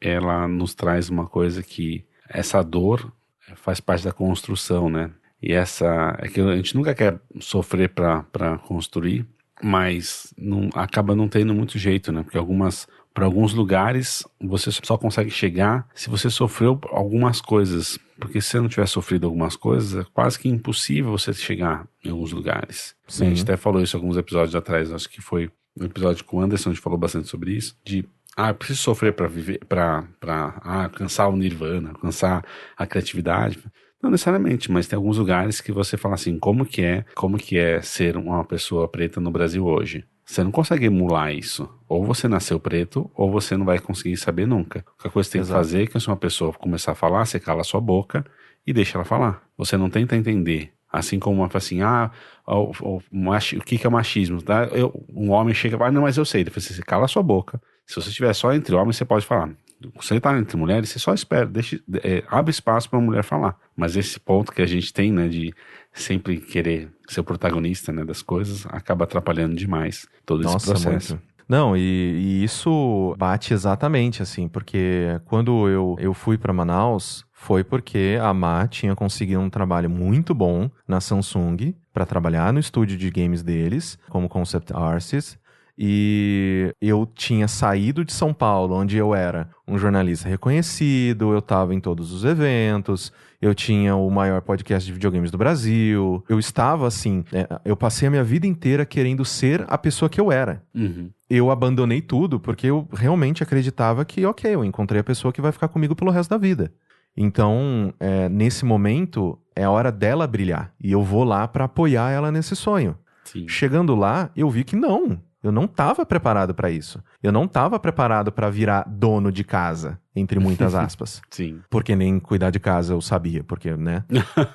ela 0.00 0.48
nos 0.48 0.74
traz 0.74 1.08
uma 1.08 1.26
coisa 1.26 1.62
que 1.62 2.04
essa 2.28 2.62
dor 2.62 3.12
faz 3.54 3.80
parte 3.80 4.04
da 4.04 4.12
construção, 4.12 4.90
né? 4.90 5.10
E 5.42 5.52
essa 5.52 6.16
é 6.18 6.28
que 6.28 6.40
a 6.40 6.56
gente 6.56 6.76
nunca 6.76 6.94
quer 6.94 7.18
sofrer 7.40 7.88
para 7.90 8.58
construir, 8.66 9.26
mas 9.62 10.32
não, 10.36 10.68
acaba 10.74 11.14
não 11.14 11.28
tendo 11.28 11.54
muito 11.54 11.78
jeito, 11.78 12.12
né? 12.12 12.22
Porque 12.22 12.38
algumas 12.38 12.86
para 13.12 13.24
alguns 13.24 13.52
lugares 13.52 14.24
você 14.40 14.70
só 14.70 14.96
consegue 14.96 15.30
chegar 15.30 15.86
se 15.94 16.08
você 16.08 16.30
sofreu 16.30 16.80
algumas 16.90 17.40
coisas, 17.40 17.98
porque 18.20 18.40
se 18.40 18.50
você 18.50 18.60
não 18.60 18.68
tiver 18.68 18.86
sofrido 18.86 19.26
algumas 19.26 19.56
coisas, 19.56 20.06
é 20.06 20.08
quase 20.12 20.38
que 20.38 20.48
impossível 20.48 21.10
você 21.10 21.32
chegar 21.32 21.88
em 22.04 22.10
alguns 22.10 22.32
lugares. 22.32 22.94
Sim. 23.08 23.26
A 23.26 23.28
gente 23.30 23.42
até 23.42 23.56
falou 23.56 23.82
isso 23.82 23.96
alguns 23.96 24.16
episódios 24.16 24.54
atrás, 24.54 24.92
acho 24.92 25.08
que 25.08 25.20
foi 25.20 25.50
um 25.78 25.84
episódio 25.84 26.24
com 26.24 26.38
o 26.38 26.40
Anderson, 26.40 26.70
a 26.70 26.72
gente 26.72 26.82
falou 26.82 26.98
bastante 26.98 27.28
sobre 27.28 27.52
isso, 27.52 27.76
de 27.84 28.04
ah, 28.36 28.50
eu 28.50 28.54
preciso 28.54 28.80
sofrer 28.80 29.12
para 29.12 29.26
viver, 29.26 29.58
para 29.66 30.06
ah, 30.22 30.84
alcançar 30.84 31.28
o 31.28 31.36
nirvana, 31.36 31.90
alcançar 31.90 32.44
a 32.76 32.86
criatividade. 32.86 33.58
Não 34.02 34.10
necessariamente, 34.10 34.72
mas 34.72 34.86
tem 34.86 34.96
alguns 34.96 35.18
lugares 35.18 35.60
que 35.60 35.72
você 35.72 35.96
fala 35.96 36.14
assim, 36.14 36.38
como 36.38 36.64
que 36.64 36.82
é, 36.82 37.04
como 37.14 37.36
que 37.36 37.58
é 37.58 37.82
ser 37.82 38.16
uma 38.16 38.44
pessoa 38.44 38.88
preta 38.88 39.20
no 39.20 39.30
Brasil 39.30 39.66
hoje? 39.66 40.04
Você 40.24 40.44
não 40.44 40.52
consegue 40.52 40.86
emular 40.86 41.34
isso. 41.34 41.68
Ou 41.88 42.04
você 42.04 42.28
nasceu 42.28 42.60
preto, 42.60 43.10
ou 43.14 43.30
você 43.32 43.56
não 43.56 43.66
vai 43.66 43.80
conseguir 43.80 44.16
saber 44.16 44.46
nunca. 44.46 44.84
A 45.04 45.08
coisa 45.08 45.28
que 45.28 45.32
você 45.32 45.32
tem 45.32 45.40
Exato. 45.40 45.58
que 45.58 45.64
fazer 45.66 45.82
é 45.82 45.86
que 45.86 45.98
se 45.98 46.06
uma 46.06 46.16
pessoa 46.16 46.52
começar 46.52 46.92
a 46.92 46.94
falar, 46.94 47.26
você 47.26 47.40
cala 47.40 47.62
a 47.62 47.64
sua 47.64 47.80
boca 47.80 48.24
e 48.64 48.72
deixa 48.72 48.96
ela 48.96 49.04
falar. 49.04 49.42
Você 49.58 49.76
não 49.76 49.90
tenta 49.90 50.16
entender. 50.16 50.72
Assim 50.92 51.18
como 51.18 51.42
uma 51.42 51.50
assim, 51.52 51.82
ah, 51.82 52.10
o, 52.46 52.72
o, 52.80 52.96
o 52.96 53.64
que, 53.64 53.76
que 53.76 53.86
é 53.86 53.90
machismo? 53.90 54.40
Tá? 54.40 54.64
Eu, 54.66 55.04
um 55.12 55.30
homem 55.30 55.52
chega 55.52 55.74
e 55.74 55.78
fala, 55.78 55.90
ah, 55.90 55.92
não, 55.92 56.02
mas 56.02 56.16
eu 56.16 56.24
sei. 56.24 56.42
Ele 56.42 56.50
fala 56.50 56.58
assim, 56.64 56.74
você 56.74 56.82
cala 56.82 57.04
a 57.04 57.08
sua 57.08 57.22
boca. 57.22 57.60
Se 57.84 57.96
você 57.96 58.08
estiver 58.08 58.32
só 58.32 58.52
entre 58.54 58.74
homens, 58.74 58.96
você 58.96 59.04
pode 59.04 59.26
falar. 59.26 59.50
Você 59.96 60.16
está 60.16 60.38
entre 60.38 60.56
mulheres, 60.56 60.90
você 60.90 60.98
só 60.98 61.14
espera, 61.14 61.46
deixa, 61.46 61.80
é, 62.02 62.22
abre 62.28 62.50
espaço 62.50 62.88
para 62.90 62.98
a 62.98 63.02
mulher 63.02 63.24
falar. 63.24 63.56
Mas 63.74 63.96
esse 63.96 64.20
ponto 64.20 64.52
que 64.52 64.60
a 64.60 64.66
gente 64.66 64.92
tem, 64.92 65.12
né, 65.12 65.28
de 65.28 65.54
sempre 65.92 66.38
querer 66.38 66.90
ser 67.08 67.20
o 67.20 67.24
protagonista, 67.24 67.92
né, 67.92 68.04
das 68.04 68.22
coisas, 68.22 68.66
acaba 68.66 69.04
atrapalhando 69.04 69.56
demais 69.56 70.06
todo 70.26 70.42
Nossa, 70.42 70.56
esse 70.56 70.66
processo. 70.66 71.14
Muito. 71.14 71.30
Não, 71.50 71.76
e, 71.76 71.80
e, 71.80 72.44
isso 72.44 73.12
bate 73.18 73.52
exatamente 73.52 74.22
assim, 74.22 74.46
porque 74.46 75.20
quando 75.24 75.68
eu, 75.68 75.96
eu 75.98 76.14
fui 76.14 76.38
para 76.38 76.52
Manaus, 76.52 77.24
foi 77.32 77.64
porque 77.64 78.16
a 78.22 78.32
Ma 78.32 78.68
tinha 78.68 78.94
conseguido 78.94 79.40
um 79.40 79.50
trabalho 79.50 79.90
muito 79.90 80.32
bom 80.32 80.70
na 80.86 81.00
Samsung 81.00 81.74
para 81.92 82.06
trabalhar 82.06 82.52
no 82.52 82.60
estúdio 82.60 82.96
de 82.96 83.10
games 83.10 83.42
deles 83.42 83.98
como 84.08 84.28
concept 84.28 84.72
artist 84.72 85.40
e 85.76 86.74
eu 86.80 87.06
tinha 87.14 87.48
saído 87.48 88.04
de 88.04 88.12
São 88.12 88.34
Paulo, 88.34 88.74
onde 88.74 88.96
eu 88.96 89.14
era 89.14 89.48
um 89.66 89.78
jornalista 89.78 90.28
reconhecido, 90.28 91.32
eu 91.32 91.38
estava 91.38 91.74
em 91.74 91.80
todos 91.80 92.12
os 92.12 92.24
eventos, 92.24 93.12
eu 93.40 93.54
tinha 93.54 93.96
o 93.96 94.10
maior 94.10 94.42
podcast 94.42 94.86
de 94.86 94.92
videogames 94.92 95.30
do 95.30 95.38
Brasil, 95.38 96.22
eu 96.28 96.38
estava 96.38 96.86
assim, 96.86 97.24
é, 97.32 97.48
eu 97.64 97.76
passei 97.76 98.08
a 98.08 98.10
minha 98.10 98.24
vida 98.24 98.46
inteira 98.46 98.84
querendo 98.84 99.24
ser 99.24 99.64
a 99.68 99.78
pessoa 99.78 100.08
que 100.08 100.20
eu 100.20 100.30
era. 100.30 100.62
Uhum. 100.74 101.10
Eu 101.28 101.50
abandonei 101.50 102.02
tudo 102.02 102.38
porque 102.38 102.66
eu 102.66 102.86
realmente 102.92 103.42
acreditava 103.42 104.04
que, 104.04 104.26
ok, 104.26 104.54
eu 104.54 104.64
encontrei 104.64 105.00
a 105.00 105.04
pessoa 105.04 105.32
que 105.32 105.40
vai 105.40 105.52
ficar 105.52 105.68
comigo 105.68 105.94
pelo 105.94 106.10
resto 106.10 106.30
da 106.30 106.38
vida. 106.38 106.72
Então, 107.16 107.92
é, 107.98 108.28
nesse 108.28 108.64
momento, 108.64 109.38
é 109.54 109.64
a 109.64 109.70
hora 109.70 109.90
dela 109.90 110.26
brilhar. 110.26 110.72
E 110.82 110.92
eu 110.92 111.02
vou 111.02 111.24
lá 111.24 111.46
para 111.48 111.64
apoiar 111.64 112.10
ela 112.10 112.30
nesse 112.30 112.54
sonho. 112.54 112.96
Sim. 113.24 113.48
Chegando 113.48 113.94
lá, 113.94 114.30
eu 114.36 114.50
vi 114.50 114.64
que 114.64 114.76
não. 114.76 115.20
Eu 115.42 115.50
não 115.50 115.64
estava 115.64 116.04
preparado 116.04 116.54
para 116.54 116.70
isso. 116.70 117.02
Eu 117.22 117.32
não 117.32 117.44
estava 117.44 117.78
preparado 117.78 118.30
para 118.30 118.50
virar 118.50 118.84
dono 118.86 119.32
de 119.32 119.42
casa, 119.42 119.98
entre 120.14 120.38
muitas 120.38 120.74
aspas. 120.76 121.22
Sim. 121.30 121.60
Porque 121.70 121.96
nem 121.96 122.20
cuidar 122.20 122.50
de 122.50 122.60
casa 122.60 122.92
eu 122.92 123.00
sabia, 123.00 123.42
porque, 123.42 123.74
né? 123.74 124.04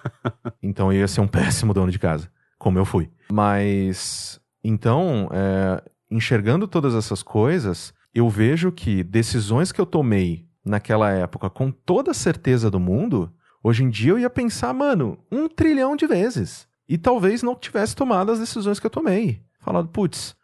então 0.61 0.93
eu 0.93 0.99
ia 0.99 1.07
ser 1.07 1.21
um 1.21 1.27
péssimo 1.27 1.73
dono 1.73 1.91
de 1.91 1.97
casa, 1.97 2.29
como 2.59 2.77
eu 2.77 2.85
fui. 2.85 3.09
Mas, 3.31 4.39
então, 4.63 5.27
é, 5.31 5.81
enxergando 6.09 6.67
todas 6.67 6.93
essas 6.93 7.23
coisas, 7.23 7.93
eu 8.13 8.29
vejo 8.29 8.71
que 8.71 9.03
decisões 9.03 9.71
que 9.71 9.81
eu 9.81 9.85
tomei 9.85 10.47
naquela 10.63 11.11
época 11.11 11.49
com 11.49 11.71
toda 11.71 12.11
a 12.11 12.13
certeza 12.13 12.71
do 12.71 12.79
mundo, 12.79 13.31
hoje 13.63 13.83
em 13.83 13.89
dia 13.89 14.11
eu 14.11 14.19
ia 14.19 14.29
pensar, 14.29 14.73
mano, 14.73 15.17
um 15.31 15.47
trilhão 15.47 15.95
de 15.95 16.07
vezes. 16.07 16.67
E 16.87 16.97
talvez 16.97 17.41
não 17.41 17.55
tivesse 17.55 17.95
tomado 17.95 18.31
as 18.31 18.39
decisões 18.39 18.79
que 18.79 18.85
eu 18.85 18.91
tomei. 18.91 19.41
Falado, 19.59 19.87
putz, 19.87 20.35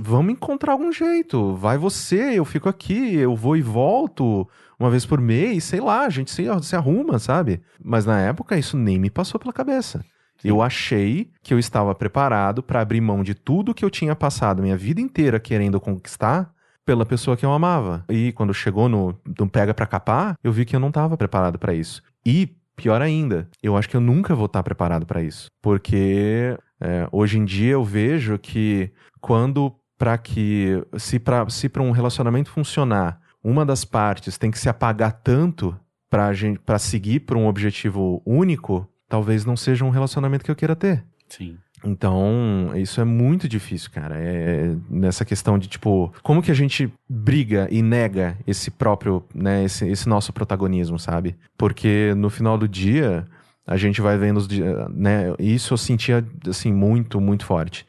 vamos 0.00 0.32
encontrar 0.32 0.72
algum 0.72 0.92
jeito. 0.92 1.54
Vai 1.56 1.78
você, 1.78 2.38
eu 2.38 2.44
fico 2.44 2.68
aqui, 2.68 3.14
eu 3.14 3.34
vou 3.34 3.56
e 3.56 3.62
volto 3.62 4.48
uma 4.78 4.90
vez 4.90 5.06
por 5.06 5.20
mês, 5.20 5.64
sei 5.64 5.80
lá, 5.80 6.04
a 6.04 6.10
gente 6.10 6.30
se, 6.30 6.44
se 6.62 6.74
arruma, 6.74 7.18
sabe? 7.18 7.60
Mas 7.82 8.04
na 8.04 8.20
época 8.20 8.58
isso 8.58 8.76
nem 8.76 8.98
me 8.98 9.10
passou 9.10 9.38
pela 9.38 9.52
cabeça. 9.52 10.04
Sim. 10.38 10.48
Eu 10.48 10.60
achei 10.60 11.30
que 11.42 11.54
eu 11.54 11.58
estava 11.58 11.94
preparado 11.94 12.62
para 12.62 12.80
abrir 12.80 13.00
mão 13.00 13.22
de 13.22 13.34
tudo 13.34 13.74
que 13.74 13.84
eu 13.84 13.90
tinha 13.90 14.16
passado 14.16 14.62
minha 14.62 14.76
vida 14.76 15.00
inteira 15.00 15.38
querendo 15.38 15.80
conquistar 15.80 16.52
pela 16.84 17.06
pessoa 17.06 17.36
que 17.36 17.46
eu 17.46 17.52
amava. 17.52 18.04
E 18.08 18.32
quando 18.32 18.52
chegou 18.52 18.88
no, 18.88 19.14
no 19.38 19.48
pega 19.48 19.72
para 19.72 19.86
capar, 19.86 20.36
eu 20.42 20.50
vi 20.50 20.64
que 20.64 20.74
eu 20.74 20.80
não 20.80 20.88
estava 20.88 21.16
preparado 21.16 21.58
para 21.58 21.72
isso. 21.72 22.02
E 22.26 22.48
pior 22.76 23.00
ainda, 23.00 23.48
eu 23.62 23.76
acho 23.76 23.88
que 23.88 23.96
eu 23.96 24.00
nunca 24.00 24.34
vou 24.34 24.46
estar 24.46 24.62
preparado 24.62 25.06
para 25.06 25.22
isso, 25.22 25.48
porque 25.60 26.56
é, 26.80 27.06
hoje 27.12 27.38
em 27.38 27.44
dia 27.44 27.72
eu 27.72 27.84
vejo 27.84 28.38
que 28.38 28.90
quando 29.22 29.72
para 29.96 30.18
que 30.18 30.84
se 30.98 31.18
para 31.18 31.48
se 31.48 31.68
para 31.68 31.82
um 31.82 31.92
relacionamento 31.92 32.50
funcionar, 32.50 33.20
uma 33.42 33.64
das 33.64 33.84
partes 33.84 34.36
tem 34.36 34.50
que 34.50 34.58
se 34.58 34.68
apagar 34.68 35.12
tanto 35.12 35.74
para 36.10 36.32
gente 36.34 36.58
para 36.58 36.78
seguir 36.78 37.20
para 37.20 37.38
um 37.38 37.46
objetivo 37.46 38.20
único, 38.26 38.86
talvez 39.08 39.44
não 39.46 39.56
seja 39.56 39.84
um 39.84 39.90
relacionamento 39.90 40.44
que 40.44 40.50
eu 40.50 40.56
queira 40.56 40.76
ter. 40.76 41.04
Sim. 41.28 41.56
Então, 41.84 42.70
isso 42.76 43.00
é 43.00 43.04
muito 43.04 43.48
difícil, 43.48 43.90
cara. 43.90 44.16
É 44.16 44.76
nessa 44.88 45.24
questão 45.24 45.58
de, 45.58 45.66
tipo, 45.66 46.12
como 46.22 46.42
que 46.42 46.50
a 46.50 46.54
gente 46.54 46.92
briga 47.08 47.66
e 47.70 47.82
nega 47.82 48.38
esse 48.46 48.70
próprio, 48.70 49.24
né, 49.34 49.64
esse, 49.64 49.88
esse 49.88 50.08
nosso 50.08 50.32
protagonismo, 50.32 50.98
sabe? 50.98 51.36
Porque 51.58 52.14
no 52.16 52.30
final 52.30 52.56
do 52.56 52.68
dia, 52.68 53.26
a 53.66 53.76
gente 53.76 54.00
vai 54.00 54.16
vendo 54.16 54.36
os 54.36 54.48
né? 54.94 55.34
Isso 55.40 55.74
eu 55.74 55.78
sentia, 55.78 56.24
assim, 56.46 56.72
muito, 56.72 57.20
muito 57.20 57.44
forte. 57.44 57.84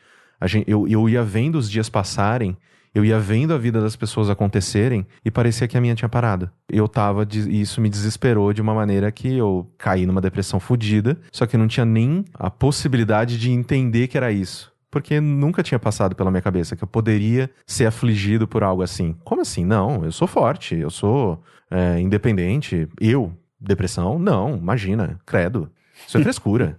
Gente, 0.47 0.69
eu, 0.69 0.87
eu 0.87 1.07
ia 1.09 1.23
vendo 1.23 1.55
os 1.55 1.69
dias 1.69 1.89
passarem, 1.89 2.57
eu 2.93 3.03
ia 3.03 3.19
vendo 3.19 3.53
a 3.53 3.57
vida 3.57 3.81
das 3.81 3.95
pessoas 3.95 4.29
acontecerem 4.29 5.05
e 5.25 5.31
parecia 5.31 5.67
que 5.67 5.75
a 5.77 5.81
minha 5.81 5.95
tinha 5.95 6.07
parado. 6.09 6.49
Eu 6.69 6.87
tava, 6.87 7.27
e 7.33 7.61
isso 7.61 7.81
me 7.81 7.89
desesperou 7.89 8.53
de 8.53 8.61
uma 8.61 8.73
maneira 8.73 9.11
que 9.11 9.35
eu 9.35 9.67
caí 9.79 10.05
numa 10.05 10.21
depressão 10.21 10.59
fodida, 10.59 11.17
só 11.31 11.45
que 11.47 11.57
não 11.57 11.67
tinha 11.67 11.85
nem 11.85 12.23
a 12.35 12.51
possibilidade 12.51 13.39
de 13.39 13.51
entender 13.51 14.07
que 14.07 14.17
era 14.17 14.31
isso. 14.31 14.71
porque 14.91 15.19
nunca 15.19 15.63
tinha 15.63 15.79
passado 15.79 16.15
pela 16.15 16.29
minha 16.29 16.41
cabeça 16.41 16.75
que 16.75 16.83
eu 16.83 16.87
poderia 16.87 17.49
ser 17.65 17.87
afligido 17.87 18.47
por 18.47 18.61
algo 18.63 18.83
assim. 18.83 19.15
Como 19.23 19.41
assim? 19.41 19.65
Não, 19.65 20.05
eu 20.05 20.11
sou 20.11 20.27
forte, 20.27 20.75
eu 20.75 20.91
sou 20.91 21.41
é, 21.71 21.99
independente. 21.99 22.87
Eu, 23.01 23.33
depressão? 23.59 24.19
Não, 24.19 24.55
imagina, 24.55 25.19
credo. 25.25 25.67
Isso 26.07 26.19
é 26.19 26.21
frescura, 26.23 26.77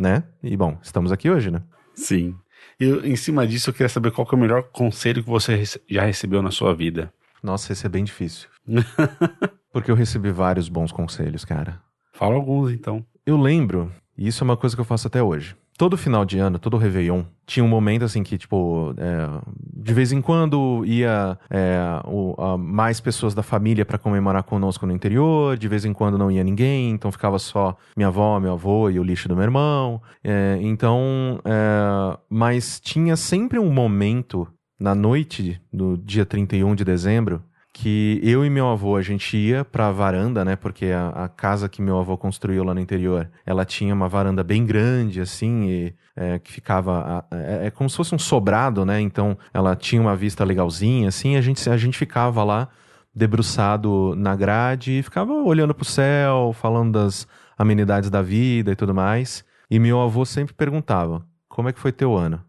né? 0.00 0.24
E 0.42 0.56
bom, 0.56 0.76
estamos 0.82 1.12
aqui 1.12 1.30
hoje, 1.30 1.52
né? 1.52 1.62
Sim. 1.94 2.34
E 2.78 2.84
em 3.08 3.16
cima 3.16 3.46
disso, 3.46 3.70
eu 3.70 3.74
queria 3.74 3.88
saber 3.88 4.10
qual 4.10 4.26
que 4.26 4.34
é 4.34 4.38
o 4.38 4.40
melhor 4.40 4.64
conselho 4.64 5.22
que 5.22 5.28
você 5.28 5.62
já 5.88 6.04
recebeu 6.04 6.42
na 6.42 6.50
sua 6.50 6.74
vida. 6.74 7.12
Nossa, 7.42 7.72
esse 7.72 7.86
é 7.86 7.88
bem 7.88 8.04
difícil. 8.04 8.48
Porque 9.72 9.90
eu 9.90 9.94
recebi 9.94 10.30
vários 10.30 10.68
bons 10.68 10.92
conselhos, 10.92 11.44
cara. 11.44 11.80
Fala 12.12 12.34
alguns, 12.34 12.72
então. 12.72 13.04
Eu 13.24 13.36
lembro, 13.36 13.92
e 14.16 14.26
isso 14.26 14.42
é 14.42 14.44
uma 14.44 14.56
coisa 14.56 14.74
que 14.74 14.80
eu 14.80 14.86
faço 14.86 15.06
até 15.06 15.22
hoje 15.22 15.56
todo 15.76 15.96
final 15.96 16.24
de 16.24 16.38
ano, 16.38 16.58
todo 16.58 16.76
Réveillon, 16.76 17.24
tinha 17.46 17.62
um 17.64 17.68
momento 17.68 18.04
assim 18.04 18.22
que, 18.22 18.38
tipo, 18.38 18.94
é, 18.96 19.28
de 19.74 19.92
vez 19.92 20.10
em 20.10 20.20
quando 20.20 20.82
ia 20.84 21.38
é, 21.50 21.78
o, 22.06 22.34
a, 22.38 22.56
mais 22.56 23.00
pessoas 23.00 23.34
da 23.34 23.42
família 23.42 23.84
para 23.84 23.98
comemorar 23.98 24.42
conosco 24.42 24.86
no 24.86 24.92
interior, 24.92 25.56
de 25.56 25.68
vez 25.68 25.84
em 25.84 25.92
quando 25.92 26.18
não 26.18 26.30
ia 26.30 26.42
ninguém, 26.42 26.90
então 26.90 27.12
ficava 27.12 27.38
só 27.38 27.76
minha 27.96 28.08
avó, 28.08 28.40
meu 28.40 28.52
avô 28.52 28.88
e 28.90 28.98
o 28.98 29.02
lixo 29.02 29.28
do 29.28 29.34
meu 29.34 29.44
irmão. 29.44 30.00
É, 30.24 30.58
então, 30.60 31.40
é, 31.44 32.18
mas 32.28 32.80
tinha 32.80 33.16
sempre 33.16 33.58
um 33.58 33.70
momento 33.70 34.48
na 34.78 34.94
noite 34.94 35.60
do 35.72 35.96
dia 35.96 36.24
31 36.26 36.74
de 36.74 36.84
dezembro 36.84 37.42
que 37.78 38.18
eu 38.22 38.42
e 38.42 38.48
meu 38.48 38.68
avô 38.68 38.96
a 38.96 39.02
gente 39.02 39.36
ia 39.36 39.62
para 39.62 39.88
a 39.88 39.92
varanda, 39.92 40.42
né? 40.42 40.56
Porque 40.56 40.86
a, 40.86 41.08
a, 41.10 41.28
casa 41.28 41.68
que 41.68 41.82
meu 41.82 41.98
avô 41.98 42.16
construiu 42.16 42.64
lá 42.64 42.72
no 42.72 42.80
interior, 42.80 43.30
ela 43.44 43.66
tinha 43.66 43.92
uma 43.92 44.08
varanda 44.08 44.42
bem 44.42 44.64
grande, 44.64 45.20
assim, 45.20 45.64
e, 45.68 45.94
é, 46.16 46.38
que 46.38 46.50
ficava 46.50 47.26
é, 47.30 47.66
é, 47.66 47.70
como 47.70 47.90
se 47.90 47.96
fosse 47.98 48.14
um 48.14 48.18
sobrado, 48.18 48.86
né? 48.86 48.98
Então 49.02 49.36
ela 49.52 49.76
tinha 49.76 50.00
uma 50.00 50.16
vista 50.16 50.42
legalzinha, 50.42 51.08
assim. 51.08 51.36
A 51.36 51.42
gente 51.42 51.68
a 51.68 51.76
gente 51.76 51.98
ficava 51.98 52.42
lá 52.42 52.68
debruçado 53.14 54.14
na 54.16 54.34
grade 54.34 55.00
e 55.00 55.02
ficava 55.02 55.34
olhando 55.34 55.74
pro 55.74 55.84
céu, 55.84 56.54
falando 56.58 56.92
das 56.92 57.28
amenidades 57.58 58.08
da 58.08 58.22
vida 58.22 58.72
e 58.72 58.76
tudo 58.76 58.94
mais. 58.94 59.44
E 59.70 59.78
meu 59.78 60.00
avô 60.00 60.24
sempre 60.24 60.54
perguntava: 60.54 61.26
"Como 61.46 61.68
é 61.68 61.74
que 61.74 61.80
foi 61.80 61.92
teu 61.92 62.16
ano?" 62.16 62.42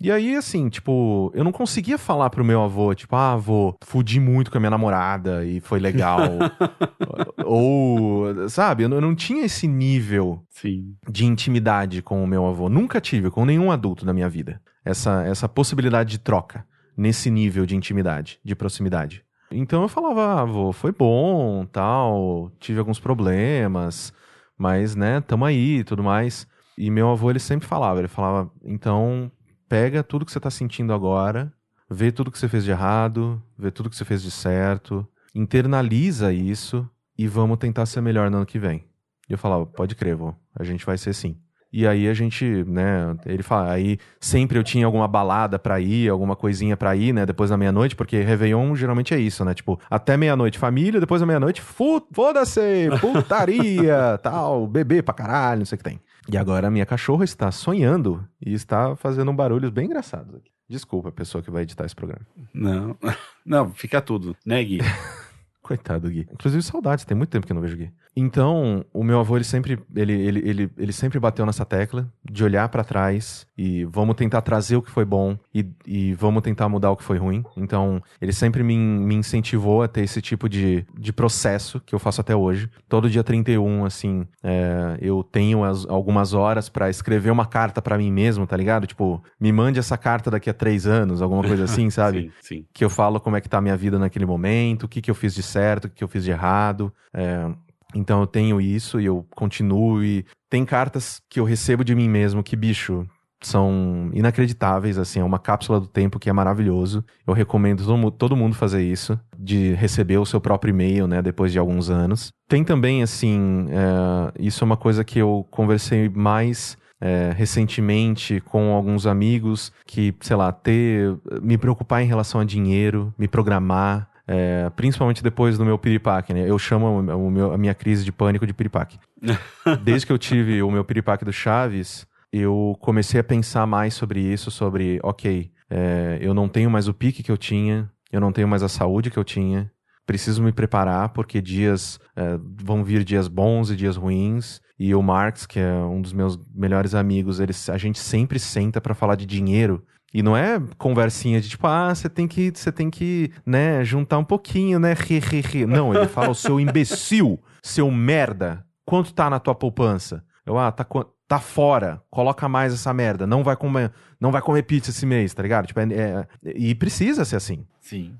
E 0.00 0.10
aí, 0.10 0.34
assim, 0.36 0.68
tipo, 0.68 1.30
eu 1.34 1.44
não 1.44 1.52
conseguia 1.52 1.96
falar 1.96 2.28
pro 2.28 2.44
meu 2.44 2.62
avô, 2.62 2.94
tipo, 2.94 3.14
ah, 3.14 3.32
avô, 3.32 3.74
fudi 3.84 4.18
muito 4.18 4.50
com 4.50 4.58
a 4.58 4.60
minha 4.60 4.70
namorada 4.70 5.44
e 5.44 5.60
foi 5.60 5.78
legal. 5.78 6.18
Ou, 7.44 8.48
sabe, 8.48 8.82
eu 8.82 8.88
não, 8.88 9.14
tinha 9.14 9.44
esse 9.44 9.66
nível 9.66 10.44
Sim. 10.50 10.94
de 11.08 11.24
intimidade 11.24 12.02
com 12.02 12.22
o 12.22 12.26
meu 12.26 12.44
avô. 12.44 12.68
Nunca 12.68 13.00
tive, 13.00 13.30
com 13.30 13.44
nenhum 13.44 13.70
adulto 13.70 14.04
da 14.04 14.12
minha 14.12 14.28
vida. 14.28 14.60
Essa, 14.84 15.24
essa 15.24 15.48
possibilidade 15.48 16.10
de 16.10 16.18
troca, 16.18 16.66
nesse 16.96 17.30
nível 17.30 17.64
de 17.64 17.76
intimidade, 17.76 18.38
de 18.44 18.54
proximidade. 18.54 19.24
Então 19.50 19.82
eu 19.82 19.88
falava, 19.88 20.24
ah, 20.24 20.40
avô, 20.42 20.72
foi 20.72 20.92
bom, 20.92 21.64
tal, 21.66 22.50
tive 22.58 22.80
alguns 22.80 22.98
problemas, 22.98 24.12
mas, 24.58 24.96
né, 24.96 25.20
tamo 25.20 25.44
aí 25.44 25.78
e 25.78 25.84
tudo 25.84 26.02
mais. 26.02 26.46
E 26.76 26.90
meu 26.90 27.10
avô, 27.10 27.30
ele 27.30 27.38
sempre 27.38 27.66
falava, 27.66 28.00
ele 28.00 28.08
falava, 28.08 28.50
então 28.64 29.30
pega 29.68 30.02
tudo 30.02 30.24
que 30.24 30.32
você 30.32 30.38
está 30.38 30.50
sentindo 30.50 30.92
agora, 30.92 31.52
vê 31.90 32.10
tudo 32.12 32.30
que 32.30 32.38
você 32.38 32.48
fez 32.48 32.64
de 32.64 32.70
errado, 32.70 33.42
vê 33.58 33.70
tudo 33.70 33.90
que 33.90 33.96
você 33.96 34.04
fez 34.04 34.22
de 34.22 34.30
certo, 34.30 35.06
internaliza 35.34 36.32
isso 36.32 36.88
e 37.16 37.26
vamos 37.26 37.58
tentar 37.58 37.86
ser 37.86 38.00
melhor 38.00 38.30
no 38.30 38.38
ano 38.38 38.46
que 38.46 38.58
vem. 38.58 38.84
E 39.28 39.32
eu 39.32 39.38
falava, 39.38 39.66
pode 39.66 39.94
crer, 39.94 40.16
vô, 40.16 40.34
a 40.54 40.64
gente 40.64 40.84
vai 40.84 40.98
ser 40.98 41.12
sim. 41.14 41.36
E 41.76 41.88
aí 41.88 42.06
a 42.06 42.14
gente, 42.14 42.44
né, 42.68 43.16
ele 43.26 43.42
fala, 43.42 43.72
aí 43.72 43.98
sempre 44.20 44.56
eu 44.56 44.62
tinha 44.62 44.86
alguma 44.86 45.08
balada 45.08 45.58
pra 45.58 45.80
ir, 45.80 46.08
alguma 46.08 46.36
coisinha 46.36 46.76
pra 46.76 46.94
ir, 46.94 47.12
né, 47.12 47.26
depois 47.26 47.50
da 47.50 47.56
meia-noite, 47.56 47.96
porque 47.96 48.20
Réveillon 48.20 48.76
geralmente 48.76 49.12
é 49.12 49.18
isso, 49.18 49.44
né, 49.44 49.54
tipo, 49.54 49.80
até 49.90 50.16
meia-noite 50.16 50.56
família, 50.56 51.00
depois 51.00 51.20
da 51.20 51.26
meia-noite, 51.26 51.60
foda-se, 51.60 52.88
putaria, 53.00 54.16
tal, 54.22 54.68
bebê 54.68 55.02
pra 55.02 55.12
caralho, 55.12 55.58
não 55.60 55.66
sei 55.66 55.74
o 55.74 55.78
que 55.78 55.82
tem. 55.84 56.00
E 56.30 56.36
agora 56.36 56.68
a 56.68 56.70
minha 56.70 56.86
cachorra 56.86 57.24
está 57.24 57.50
sonhando 57.50 58.26
e 58.40 58.52
está 58.52 58.96
fazendo 58.96 59.32
barulhos 59.32 59.70
bem 59.70 59.86
engraçados 59.86 60.34
aqui. 60.34 60.50
Desculpa 60.68 61.10
a 61.10 61.12
pessoa 61.12 61.42
que 61.42 61.50
vai 61.50 61.62
editar 61.62 61.84
esse 61.84 61.94
programa. 61.94 62.26
Não, 62.52 62.96
não, 63.44 63.70
fica 63.72 64.00
tudo, 64.00 64.36
né, 64.44 64.62
Gui? 64.64 64.78
Coitado 65.62 66.08
do 66.08 66.10
Gui. 66.10 66.26
Inclusive, 66.32 66.62
saudades, 66.62 67.04
tem 67.04 67.16
muito 67.16 67.30
tempo 67.30 67.46
que 67.46 67.52
eu 67.52 67.54
não 67.54 67.62
vejo 67.62 67.76
Gui. 67.76 67.92
Então, 68.16 68.84
o 68.92 69.02
meu 69.02 69.18
avô, 69.18 69.36
ele 69.36 69.44
sempre, 69.44 69.78
ele, 69.94 70.12
ele, 70.12 70.48
ele, 70.48 70.70
ele 70.78 70.92
sempre 70.92 71.18
bateu 71.18 71.44
nessa 71.44 71.64
tecla 71.64 72.08
de 72.24 72.44
olhar 72.44 72.68
para 72.68 72.84
trás 72.84 73.46
e 73.58 73.84
vamos 73.86 74.14
tentar 74.14 74.40
trazer 74.42 74.76
o 74.76 74.82
que 74.82 74.90
foi 74.90 75.04
bom 75.04 75.36
e, 75.52 75.66
e 75.86 76.14
vamos 76.14 76.42
tentar 76.42 76.68
mudar 76.68 76.90
o 76.92 76.96
que 76.96 77.02
foi 77.02 77.18
ruim. 77.18 77.42
Então, 77.56 78.00
ele 78.20 78.32
sempre 78.32 78.62
me, 78.62 78.76
me 78.76 79.16
incentivou 79.16 79.82
a 79.82 79.88
ter 79.88 80.02
esse 80.02 80.22
tipo 80.22 80.48
de, 80.48 80.86
de 80.96 81.12
processo 81.12 81.80
que 81.80 81.94
eu 81.94 81.98
faço 81.98 82.20
até 82.20 82.36
hoje. 82.36 82.70
Todo 82.88 83.10
dia 83.10 83.24
31, 83.24 83.84
assim, 83.84 84.26
é, 84.42 84.96
eu 85.00 85.24
tenho 85.24 85.64
as, 85.64 85.84
algumas 85.86 86.34
horas 86.34 86.68
para 86.68 86.88
escrever 86.88 87.30
uma 87.30 87.46
carta 87.46 87.82
para 87.82 87.98
mim 87.98 88.12
mesmo, 88.12 88.46
tá 88.46 88.56
ligado? 88.56 88.86
Tipo, 88.86 89.22
me 89.40 89.50
mande 89.50 89.80
essa 89.80 89.98
carta 89.98 90.30
daqui 90.30 90.48
a 90.48 90.54
três 90.54 90.86
anos, 90.86 91.20
alguma 91.20 91.42
coisa 91.42 91.64
assim, 91.64 91.90
sabe? 91.90 92.32
sim, 92.40 92.58
sim. 92.58 92.66
Que 92.72 92.84
eu 92.84 92.90
falo 92.90 93.20
como 93.20 93.36
é 93.36 93.40
que 93.40 93.48
tá 93.48 93.58
a 93.58 93.62
minha 93.62 93.76
vida 93.76 93.98
naquele 93.98 94.26
momento, 94.26 94.84
o 94.84 94.88
que, 94.88 95.00
que 95.00 95.10
eu 95.10 95.14
fiz 95.14 95.34
de 95.34 95.42
certo, 95.42 95.86
o 95.86 95.88
que, 95.88 95.96
que 95.96 96.04
eu 96.04 96.08
fiz 96.08 96.22
de 96.22 96.30
errado. 96.30 96.92
É, 97.12 97.50
então 97.94 98.20
eu 98.20 98.26
tenho 98.26 98.60
isso 98.60 99.00
e 99.00 99.06
eu 99.06 99.26
continuo 99.34 100.02
e 100.02 100.24
tem 100.50 100.64
cartas 100.64 101.20
que 101.28 101.40
eu 101.40 101.44
recebo 101.44 101.84
de 101.84 101.94
mim 101.94 102.08
mesmo 102.08 102.42
que, 102.42 102.56
bicho, 102.56 103.06
são 103.46 104.10
inacreditáveis, 104.12 104.98
assim, 104.98 105.20
é 105.20 105.24
uma 105.24 105.38
cápsula 105.38 105.78
do 105.80 105.86
tempo 105.86 106.18
que 106.18 106.30
é 106.30 106.32
maravilhoso. 106.32 107.04
Eu 107.26 107.34
recomendo 107.34 108.10
todo 108.10 108.36
mundo 108.36 108.54
fazer 108.54 108.82
isso, 108.82 109.18
de 109.38 109.74
receber 109.74 110.18
o 110.18 110.26
seu 110.26 110.40
próprio 110.40 110.70
e-mail, 110.70 111.06
né, 111.06 111.20
depois 111.20 111.52
de 111.52 111.58
alguns 111.58 111.90
anos. 111.90 112.30
Tem 112.48 112.64
também, 112.64 113.02
assim, 113.02 113.66
é, 113.70 114.32
isso 114.38 114.64
é 114.64 114.66
uma 114.66 114.76
coisa 114.76 115.04
que 115.04 115.18
eu 115.18 115.46
conversei 115.50 116.08
mais 116.08 116.76
é, 117.00 117.32
recentemente 117.36 118.40
com 118.40 118.72
alguns 118.72 119.06
amigos 119.06 119.72
que, 119.86 120.14
sei 120.20 120.36
lá, 120.36 120.52
ter, 120.52 121.16
me 121.42 121.58
preocupar 121.58 122.02
em 122.02 122.06
relação 122.06 122.40
a 122.40 122.44
dinheiro, 122.44 123.12
me 123.18 123.28
programar, 123.28 124.08
é, 124.26 124.70
principalmente 124.70 125.22
depois 125.22 125.58
do 125.58 125.64
meu 125.64 125.78
piripaque, 125.78 126.32
né? 126.32 126.48
Eu 126.48 126.58
chamo 126.58 127.00
o 127.00 127.30
meu, 127.30 127.52
a 127.52 127.58
minha 127.58 127.74
crise 127.74 128.04
de 128.04 128.12
pânico 128.12 128.46
de 128.46 128.54
piripaque. 128.54 128.98
Desde 129.82 130.06
que 130.06 130.12
eu 130.12 130.18
tive 130.18 130.62
o 130.62 130.70
meu 130.70 130.84
piripaque 130.84 131.24
do 131.24 131.32
Chaves, 131.32 132.06
eu 132.32 132.76
comecei 132.80 133.20
a 133.20 133.24
pensar 133.24 133.66
mais 133.66 133.94
sobre 133.94 134.20
isso, 134.20 134.50
sobre, 134.50 134.98
ok, 135.02 135.50
é, 135.70 136.18
eu 136.20 136.34
não 136.34 136.48
tenho 136.48 136.70
mais 136.70 136.88
o 136.88 136.94
pique 136.94 137.22
que 137.22 137.30
eu 137.30 137.36
tinha, 137.36 137.90
eu 138.10 138.20
não 138.20 138.32
tenho 138.32 138.48
mais 138.48 138.62
a 138.62 138.68
saúde 138.68 139.10
que 139.10 139.18
eu 139.18 139.24
tinha, 139.24 139.70
preciso 140.06 140.42
me 140.42 140.52
preparar 140.52 141.10
porque 141.10 141.40
dias 141.40 141.98
é, 142.16 142.38
vão 142.62 142.84
vir 142.84 143.04
dias 143.04 143.28
bons 143.28 143.70
e 143.70 143.76
dias 143.76 143.96
ruins. 143.96 144.60
E 144.78 144.92
o 144.94 145.02
Marx, 145.02 145.46
que 145.46 145.60
é 145.60 145.72
um 145.72 146.02
dos 146.02 146.12
meus 146.12 146.38
melhores 146.52 146.94
amigos, 146.94 147.38
ele, 147.38 147.52
a 147.70 147.78
gente 147.78 147.98
sempre 147.98 148.38
senta 148.40 148.80
para 148.80 148.94
falar 148.94 149.14
de 149.14 149.24
dinheiro 149.24 149.84
e 150.14 150.22
não 150.22 150.36
é 150.36 150.62
conversinha 150.78 151.40
de 151.40 151.48
tipo, 151.48 151.66
ah, 151.66 151.92
você 151.92 152.08
tem 152.08 152.28
que, 152.28 152.52
você 152.54 152.70
tem 152.70 152.88
que, 152.88 153.32
né, 153.44 153.84
juntar 153.84 154.16
um 154.18 154.24
pouquinho, 154.24 154.78
né, 154.78 154.94
ri, 154.94 155.18
ri, 155.18 155.40
ri. 155.40 155.66
Não, 155.66 155.92
ele 155.92 156.06
fala, 156.06 156.30
o 156.30 156.34
seu 156.36 156.60
imbecil, 156.60 157.42
seu 157.60 157.90
merda, 157.90 158.64
quanto 158.86 159.12
tá 159.12 159.28
na 159.28 159.40
tua 159.40 159.56
poupança? 159.56 160.24
Eu, 160.46 160.56
ah, 160.56 160.70
tá, 160.70 160.86
tá 161.26 161.40
fora, 161.40 162.00
coloca 162.08 162.48
mais 162.48 162.72
essa 162.72 162.94
merda, 162.94 163.26
não 163.26 163.42
vai 163.42 163.56
comer, 163.56 163.90
não 164.20 164.30
vai 164.30 164.40
comer 164.40 164.62
pizza 164.62 164.90
esse 164.90 165.04
mês, 165.04 165.34
tá 165.34 165.42
ligado? 165.42 165.66
Tipo, 165.66 165.80
é, 165.80 165.84
é, 165.92 166.26
e 166.54 166.76
precisa 166.76 167.24
ser 167.24 167.34
assim. 167.34 167.66
Sim. 167.80 168.14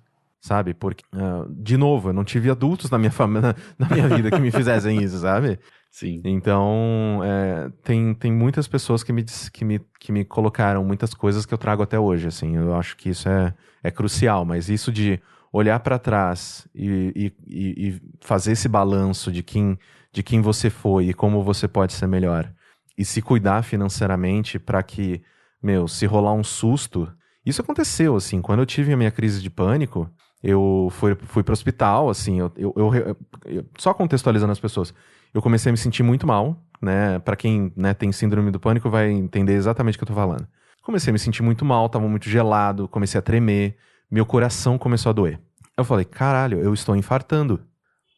Sabe? 0.44 0.74
Porque, 0.74 1.02
uh, 1.14 1.50
de 1.50 1.78
novo, 1.78 2.10
eu 2.10 2.12
não 2.12 2.22
tive 2.22 2.50
adultos 2.50 2.90
na 2.90 2.98
minha, 2.98 3.08
família, 3.10 3.56
na 3.78 3.88
minha 3.88 4.06
vida 4.06 4.30
que 4.30 4.38
me 4.38 4.50
fizessem 4.50 5.02
isso, 5.02 5.20
sabe? 5.20 5.58
Sim. 5.90 6.20
Então, 6.22 7.22
é, 7.24 7.70
tem, 7.82 8.12
tem 8.12 8.30
muitas 8.30 8.68
pessoas 8.68 9.02
que 9.02 9.10
me, 9.10 9.24
que, 9.24 9.64
me, 9.64 9.80
que 9.98 10.12
me 10.12 10.22
colocaram 10.22 10.84
muitas 10.84 11.14
coisas 11.14 11.46
que 11.46 11.54
eu 11.54 11.56
trago 11.56 11.82
até 11.82 11.98
hoje, 11.98 12.28
assim. 12.28 12.56
Eu 12.56 12.74
acho 12.74 12.94
que 12.94 13.08
isso 13.08 13.26
é, 13.26 13.54
é 13.82 13.90
crucial, 13.90 14.44
mas 14.44 14.68
isso 14.68 14.92
de 14.92 15.18
olhar 15.50 15.80
para 15.80 15.98
trás 15.98 16.68
e, 16.74 17.32
e, 17.46 17.56
e, 17.88 18.02
fazer 18.20 18.52
esse 18.52 18.68
balanço 18.68 19.32
de 19.32 19.42
quem, 19.42 19.78
de 20.12 20.22
quem 20.22 20.42
você 20.42 20.68
foi 20.68 21.06
e 21.08 21.14
como 21.14 21.42
você 21.42 21.66
pode 21.66 21.94
ser 21.94 22.06
melhor. 22.06 22.52
E 22.98 23.04
se 23.04 23.22
cuidar 23.22 23.62
financeiramente 23.62 24.58
para 24.58 24.82
que, 24.82 25.22
meu, 25.62 25.88
se 25.88 26.04
rolar 26.04 26.34
um 26.34 26.44
susto... 26.44 27.10
Isso 27.46 27.60
aconteceu, 27.62 28.16
assim, 28.16 28.42
quando 28.42 28.60
eu 28.60 28.66
tive 28.66 28.92
a 28.92 28.96
minha 28.96 29.10
crise 29.10 29.42
de 29.42 29.50
pânico, 29.50 30.10
eu 30.44 30.88
fui, 30.92 31.16
fui 31.26 31.42
para 31.42 31.52
o 31.52 31.54
hospital, 31.54 32.10
assim, 32.10 32.38
eu, 32.38 32.52
eu, 32.56 32.74
eu, 32.76 33.16
eu, 33.46 33.64
só 33.78 33.94
contextualizando 33.94 34.52
as 34.52 34.60
pessoas 34.60 34.94
eu 35.34 35.42
comecei 35.42 35.68
a 35.68 35.72
me 35.72 35.76
sentir 35.76 36.04
muito 36.04 36.26
mal, 36.26 36.56
né? 36.80 37.18
Para 37.18 37.34
quem 37.34 37.72
né, 37.76 37.92
tem 37.92 38.12
síndrome 38.12 38.52
do 38.52 38.60
pânico 38.60 38.88
vai 38.88 39.10
entender 39.10 39.54
exatamente 39.54 39.96
o 39.96 39.98
que 39.98 40.04
eu 40.04 40.08
tô 40.08 40.14
falando. 40.14 40.46
Comecei 40.80 41.10
a 41.10 41.12
me 41.12 41.18
sentir 41.18 41.42
muito 41.42 41.64
mal, 41.64 41.88
tava 41.88 42.06
muito 42.08 42.30
gelado, 42.30 42.86
comecei 42.86 43.18
a 43.18 43.22
tremer, 43.22 43.76
meu 44.08 44.24
coração 44.24 44.78
começou 44.78 45.10
a 45.10 45.12
doer. 45.12 45.40
Eu 45.76 45.84
falei, 45.84 46.04
caralho, 46.04 46.60
eu 46.60 46.72
estou 46.72 46.94
infartando. 46.94 47.60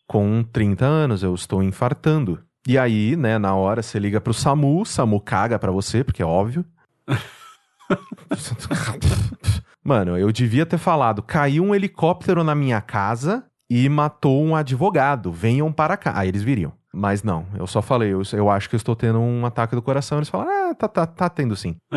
Com 0.07 0.45
30 0.45 0.85
anos, 0.85 1.22
eu 1.22 1.35
estou 1.35 1.62
infartando. 1.62 2.43
E 2.68 2.77
aí, 2.77 3.16
né, 3.16 3.39
na 3.39 3.55
hora 3.55 3.83
você 3.83 3.99
liga 3.99 4.20
pro 4.20 4.35
SAMU, 4.35 4.85
SAMU 4.85 5.18
caga 5.20 5.59
pra 5.59 5.72
você, 5.72 6.05
porque 6.05 6.22
é 6.22 6.27
óbvio. 6.27 6.66
Mano, 9.87 10.18
eu 10.18 10.32
devia 10.32 10.66
ter 10.66 10.78
falado: 10.78 11.22
caiu 11.22 11.62
um 11.62 11.72
helicóptero 11.72 12.43
na 12.43 12.57
minha 12.57 12.80
casa 12.80 13.45
e 13.70 13.89
matou 13.89 14.43
um 14.43 14.57
advogado. 14.57 15.30
Venham 15.30 15.72
para 15.72 15.97
cá. 15.97 16.12
Aí 16.16 16.28
eles 16.28 16.43
viriam. 16.43 16.72
Mas 16.93 17.22
não, 17.22 17.47
eu 17.57 17.68
só 17.68 17.80
falei, 17.80 18.12
eu, 18.12 18.22
eu 18.32 18.51
acho 18.51 18.68
que 18.68 18.74
eu 18.74 18.78
estou 18.78 18.97
tendo 18.97 19.20
um 19.20 19.47
ataque 19.47 19.76
do 19.76 19.82
coração. 19.82 20.18
Eles 20.18 20.28
falaram: 20.28 20.70
ah, 20.70 20.74
tá, 20.74 20.89
tá, 20.89 21.07
tá 21.07 21.28
tendo 21.28 21.55
sim. 21.55 21.76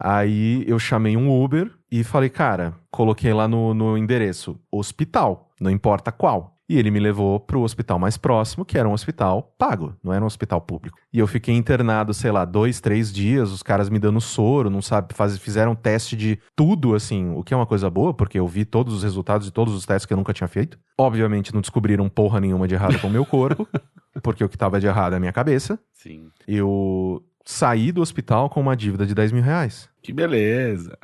Aí 0.00 0.64
eu 0.66 0.78
chamei 0.78 1.14
um 1.16 1.28
Uber 1.28 1.70
e 1.90 2.02
falei, 2.04 2.30
cara, 2.30 2.72
coloquei 2.90 3.34
lá 3.34 3.46
no, 3.46 3.74
no 3.74 3.98
endereço 3.98 4.58
hospital, 4.70 5.50
não 5.60 5.70
importa 5.70 6.12
qual. 6.12 6.57
E 6.68 6.78
ele 6.78 6.90
me 6.90 7.00
levou 7.00 7.40
pro 7.40 7.62
hospital 7.62 7.98
mais 7.98 8.18
próximo, 8.18 8.64
que 8.64 8.76
era 8.76 8.86
um 8.86 8.92
hospital 8.92 9.54
pago, 9.56 9.96
não 10.04 10.12
era 10.12 10.22
um 10.22 10.26
hospital 10.26 10.60
público. 10.60 10.98
E 11.10 11.18
eu 11.18 11.26
fiquei 11.26 11.54
internado, 11.54 12.12
sei 12.12 12.30
lá, 12.30 12.44
dois, 12.44 12.78
três 12.78 13.10
dias, 13.10 13.50
os 13.50 13.62
caras 13.62 13.88
me 13.88 13.98
dando 13.98 14.20
soro, 14.20 14.68
não 14.68 14.82
sabe, 14.82 15.14
faz, 15.14 15.38
fizeram 15.38 15.74
teste 15.74 16.14
de 16.14 16.38
tudo, 16.54 16.94
assim, 16.94 17.30
o 17.34 17.42
que 17.42 17.54
é 17.54 17.56
uma 17.56 17.66
coisa 17.66 17.88
boa, 17.88 18.12
porque 18.12 18.38
eu 18.38 18.46
vi 18.46 18.66
todos 18.66 18.92
os 18.92 19.02
resultados 19.02 19.46
de 19.46 19.52
todos 19.52 19.72
os 19.74 19.86
testes 19.86 20.04
que 20.04 20.12
eu 20.12 20.16
nunca 20.18 20.34
tinha 20.34 20.48
feito. 20.48 20.78
Obviamente 20.98 21.54
não 21.54 21.62
descobriram 21.62 22.08
porra 22.08 22.38
nenhuma 22.38 22.68
de 22.68 22.74
errado 22.74 23.00
com 23.00 23.06
o 23.06 23.10
meu 23.10 23.24
corpo, 23.24 23.66
porque 24.22 24.44
o 24.44 24.48
que 24.48 24.58
tava 24.58 24.78
de 24.78 24.86
errado 24.86 25.14
é 25.14 25.16
a 25.16 25.20
minha 25.20 25.32
cabeça. 25.32 25.78
Sim. 25.94 26.30
Eu 26.46 27.24
saí 27.46 27.90
do 27.90 28.02
hospital 28.02 28.50
com 28.50 28.60
uma 28.60 28.76
dívida 28.76 29.06
de 29.06 29.14
10 29.14 29.32
mil 29.32 29.42
reais. 29.42 29.88
Que 30.02 30.12
beleza. 30.12 30.98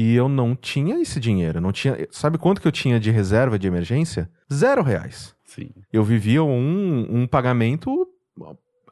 E 0.00 0.14
eu 0.14 0.28
não 0.28 0.54
tinha 0.54 1.00
esse 1.00 1.18
dinheiro. 1.18 1.60
Não 1.60 1.72
tinha. 1.72 2.06
Sabe 2.12 2.38
quanto 2.38 2.60
que 2.60 2.68
eu 2.68 2.70
tinha 2.70 3.00
de 3.00 3.10
reserva 3.10 3.58
de 3.58 3.66
emergência? 3.66 4.30
Zero 4.52 4.80
reais. 4.80 5.34
Sim. 5.44 5.70
Eu 5.92 6.04
vivia 6.04 6.44
um, 6.44 7.22
um 7.22 7.26
pagamento 7.26 8.06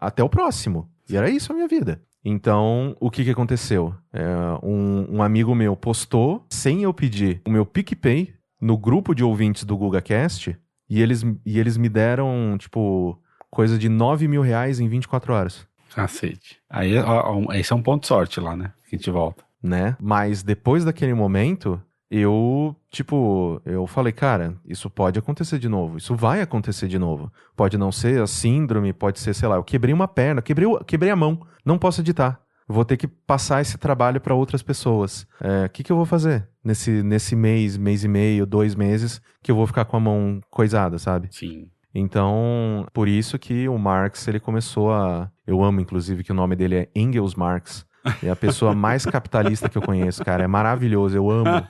até 0.01 0.25
o 0.25 0.29
próximo. 0.29 0.91
E 1.09 1.17
era 1.17 1.31
isso 1.31 1.53
a 1.53 1.55
minha 1.55 1.69
vida. 1.69 2.03
Então, 2.25 2.97
o 2.99 3.09
que, 3.09 3.23
que 3.23 3.31
aconteceu? 3.31 3.95
É, 4.13 4.27
um, 4.65 5.19
um, 5.19 5.23
amigo 5.23 5.55
meu 5.55 5.77
postou, 5.77 6.45
sem 6.51 6.83
eu 6.83 6.93
pedir, 6.93 7.41
o 7.47 7.51
meu 7.51 7.65
PicPay 7.65 8.35
no 8.61 8.77
grupo 8.77 9.15
de 9.15 9.23
ouvintes 9.23 9.63
do 9.63 9.77
GugaCast. 9.77 10.59
E 10.91 11.01
eles, 11.01 11.23
e 11.45 11.61
eles 11.61 11.77
me 11.77 11.89
deram, 11.89 12.57
tipo, 12.59 13.17
coisa 13.49 13.79
de 13.79 13.89
9 13.89 14.27
mil 14.27 14.43
reais 14.43 14.81
em 14.81 14.89
24 14.89 15.33
horas. 15.33 15.69
Cacete. 15.95 16.59
Aí, 16.69 16.99
ó, 16.99 17.45
ó, 17.47 17.53
esse 17.53 17.73
é 17.73 17.77
um 17.77 17.83
ponto 17.83 18.01
de 18.01 18.09
sorte 18.09 18.41
lá, 18.41 18.57
né? 18.57 18.73
Que 18.89 18.97
a 18.97 18.99
gente 18.99 19.09
volta 19.09 19.46
né? 19.63 19.97
Mas 20.01 20.43
depois 20.43 20.85
daquele 20.85 21.15
momento, 21.15 21.81
eu, 22.11 22.75
tipo, 22.91 23.61
eu 23.65 23.87
falei, 23.87 24.13
cara, 24.13 24.57
isso 24.65 24.89
pode 24.89 25.19
acontecer 25.19 25.59
de 25.59 25.69
novo, 25.69 25.99
isso 25.99 26.15
vai 26.15 26.41
acontecer 26.41 26.89
de 26.89 26.99
novo. 26.99 27.33
Pode 27.57 27.77
não 27.77 27.91
ser 27.91 28.23
a 28.23 28.27
síndrome, 28.27 28.93
pode 28.93 29.19
ser, 29.19 29.35
sei 29.35 29.49
lá, 29.49 29.57
eu 29.57 29.65
quebrei 29.65 29.93
uma 29.93 30.07
perna, 30.07 30.41
quebrei, 30.41 30.69
quebrei 30.87 31.11
a 31.11 31.17
mão, 31.17 31.41
não 31.65 31.79
posso 31.79 32.01
editar. 32.01 32.41
Vou 32.69 32.85
ter 32.85 32.97
que 32.97 33.07
passar 33.07 33.61
esse 33.61 33.79
trabalho 33.79 34.21
para 34.21 34.35
outras 34.35 34.61
pessoas. 34.61 35.23
O 35.41 35.47
é, 35.47 35.69
que, 35.69 35.85
que 35.85 35.93
eu 35.93 35.97
vou 35.97 36.05
fazer 36.05 36.49
nesse, 36.65 37.03
nesse 37.03 37.37
mês, 37.37 37.77
mês 37.77 38.03
e 38.03 38.09
meio, 38.09 38.45
dois 38.45 38.75
meses, 38.75 39.21
que 39.41 39.53
eu 39.53 39.57
vou 39.57 39.67
ficar 39.69 39.85
com 39.85 39.97
a 39.97 40.01
mão 40.01 40.41
coisada, 40.51 40.99
sabe? 40.99 41.29
Sim. 41.31 41.71
Então, 41.95 42.87
por 42.93 43.09
isso 43.09 43.39
que 43.39 43.69
o 43.69 43.79
Marx, 43.79 44.27
ele 44.29 44.41
começou 44.41 44.93
a... 44.93 45.31
Eu 45.47 45.63
amo, 45.63 45.81
inclusive, 45.81 46.25
que 46.25 46.33
o 46.33 46.35
nome 46.35 46.57
dele 46.57 46.75
é 46.77 46.89
Engels 46.95 47.35
Marx. 47.35 47.87
É 48.23 48.31
a 48.31 48.37
pessoa 48.37 48.75
mais 48.75 49.05
capitalista 49.05 49.69
que 49.69 49.77
eu 49.77 49.83
conheço, 49.83 50.25
cara. 50.25 50.45
É 50.45 50.47
maravilhoso, 50.47 51.17
eu 51.17 51.31
amo. 51.31 51.67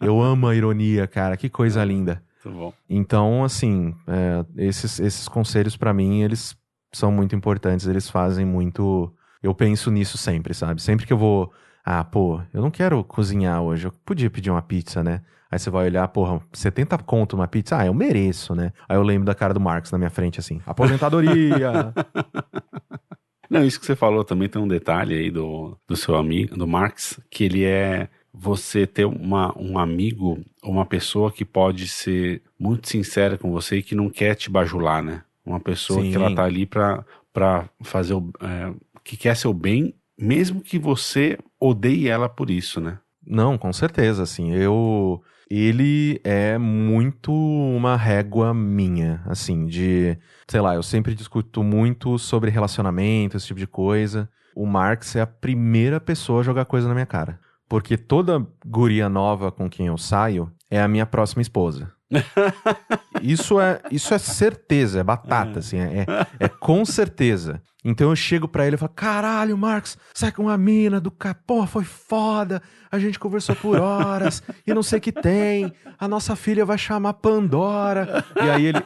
Eu 0.00 0.20
amo 0.20 0.48
a 0.48 0.54
ironia, 0.54 1.06
cara. 1.06 1.36
Que 1.36 1.48
coisa 1.48 1.84
linda. 1.84 2.22
Muito 2.44 2.58
bom. 2.58 2.72
Então, 2.88 3.44
assim, 3.44 3.94
é, 4.06 4.44
esses, 4.56 4.98
esses 5.00 5.28
conselhos 5.28 5.76
para 5.76 5.92
mim, 5.92 6.22
eles 6.22 6.56
são 6.92 7.10
muito 7.12 7.34
importantes. 7.34 7.86
Eles 7.86 8.08
fazem 8.08 8.44
muito. 8.44 9.12
Eu 9.42 9.54
penso 9.54 9.90
nisso 9.90 10.18
sempre, 10.18 10.54
sabe? 10.54 10.82
Sempre 10.82 11.06
que 11.06 11.12
eu 11.12 11.18
vou. 11.18 11.52
Ah, 11.84 12.04
pô, 12.04 12.40
eu 12.52 12.62
não 12.62 12.70
quero 12.70 13.02
cozinhar 13.04 13.60
hoje. 13.60 13.86
Eu 13.86 13.92
podia 14.04 14.30
pedir 14.30 14.50
uma 14.50 14.62
pizza, 14.62 15.02
né? 15.02 15.22
Aí 15.50 15.58
você 15.58 15.68
vai 15.68 15.84
olhar, 15.84 16.08
porra, 16.08 16.40
70 16.52 16.96
conto 16.98 17.36
uma 17.36 17.46
pizza? 17.46 17.76
Ah, 17.76 17.84
eu 17.84 17.92
mereço, 17.92 18.54
né? 18.54 18.72
Aí 18.88 18.96
eu 18.96 19.02
lembro 19.02 19.26
da 19.26 19.34
cara 19.34 19.52
do 19.52 19.60
Marx 19.60 19.90
na 19.90 19.98
minha 19.98 20.08
frente, 20.08 20.40
assim. 20.40 20.62
Aposentadoria! 20.64 21.92
Não, 23.52 23.66
isso 23.66 23.78
que 23.78 23.84
você 23.84 23.94
falou 23.94 24.24
também 24.24 24.48
tem 24.48 24.62
um 24.62 24.66
detalhe 24.66 25.14
aí 25.14 25.30
do, 25.30 25.76
do 25.86 25.94
seu 25.94 26.16
amigo, 26.16 26.56
do 26.56 26.66
Marx, 26.66 27.20
que 27.28 27.44
ele 27.44 27.64
é 27.64 28.08
você 28.32 28.86
ter 28.86 29.04
uma, 29.04 29.52
um 29.60 29.78
amigo 29.78 30.42
ou 30.62 30.72
uma 30.72 30.86
pessoa 30.86 31.30
que 31.30 31.44
pode 31.44 31.86
ser 31.86 32.40
muito 32.58 32.88
sincera 32.88 33.36
com 33.36 33.52
você 33.52 33.76
e 33.76 33.82
que 33.82 33.94
não 33.94 34.08
quer 34.08 34.36
te 34.36 34.48
bajular, 34.48 35.02
né? 35.02 35.22
Uma 35.44 35.60
pessoa 35.60 36.00
Sim. 36.00 36.10
que 36.10 36.16
ela 36.16 36.34
tá 36.34 36.44
ali 36.44 36.64
pra, 36.64 37.04
pra 37.30 37.68
fazer 37.82 38.14
o. 38.14 38.32
É, 38.40 38.72
que 39.04 39.18
quer 39.18 39.36
seu 39.36 39.52
bem, 39.52 39.92
mesmo 40.16 40.62
que 40.62 40.78
você 40.78 41.38
odeie 41.60 42.08
ela 42.08 42.30
por 42.30 42.48
isso, 42.48 42.80
né? 42.80 43.00
Não, 43.22 43.58
com 43.58 43.70
certeza, 43.70 44.22
assim. 44.22 44.54
Eu 44.54 45.22
ele 45.54 46.18
é 46.24 46.56
muito 46.56 47.30
uma 47.30 47.94
régua 47.94 48.54
minha, 48.54 49.20
assim, 49.26 49.66
de, 49.66 50.16
sei 50.48 50.62
lá, 50.62 50.74
eu 50.74 50.82
sempre 50.82 51.14
discuto 51.14 51.62
muito 51.62 52.18
sobre 52.18 52.50
relacionamento, 52.50 53.36
esse 53.36 53.48
tipo 53.48 53.60
de 53.60 53.66
coisa. 53.66 54.30
O 54.56 54.64
Marx 54.64 55.14
é 55.14 55.20
a 55.20 55.26
primeira 55.26 56.00
pessoa 56.00 56.40
a 56.40 56.42
jogar 56.42 56.64
coisa 56.64 56.88
na 56.88 56.94
minha 56.94 57.04
cara. 57.04 57.38
Porque 57.68 57.98
toda 57.98 58.46
guria 58.64 59.10
nova 59.10 59.52
com 59.52 59.68
quem 59.68 59.88
eu 59.88 59.98
saio 59.98 60.50
é 60.70 60.80
a 60.80 60.88
minha 60.88 61.04
próxima 61.04 61.42
esposa. 61.42 61.92
isso 63.22 63.60
é 63.60 63.80
isso 63.90 64.12
é 64.12 64.18
certeza, 64.18 65.00
é 65.00 65.02
batata, 65.02 65.60
assim, 65.60 65.78
é, 65.78 66.06
é, 66.08 66.46
é 66.46 66.48
com 66.48 66.84
certeza. 66.84 67.60
Então 67.84 68.10
eu 68.10 68.16
chego 68.16 68.46
para 68.46 68.66
ele 68.66 68.76
e 68.76 68.78
falo: 68.78 68.92
caralho, 68.94 69.58
Marcos, 69.58 69.98
sai 70.14 70.30
com 70.30 70.42
uma 70.42 70.56
mina 70.56 71.00
do 71.00 71.10
capô, 71.10 71.66
foi 71.66 71.84
foda. 71.84 72.62
A 72.90 72.98
gente 72.98 73.18
conversou 73.18 73.56
por 73.56 73.80
horas 73.80 74.42
e 74.66 74.72
não 74.72 74.82
sei 74.82 74.98
o 74.98 75.02
que 75.02 75.12
tem. 75.12 75.72
A 75.98 76.06
nossa 76.06 76.36
filha 76.36 76.64
vai 76.64 76.78
chamar 76.78 77.14
Pandora. 77.14 78.24
E 78.36 78.48
aí 78.48 78.66
ele. 78.66 78.84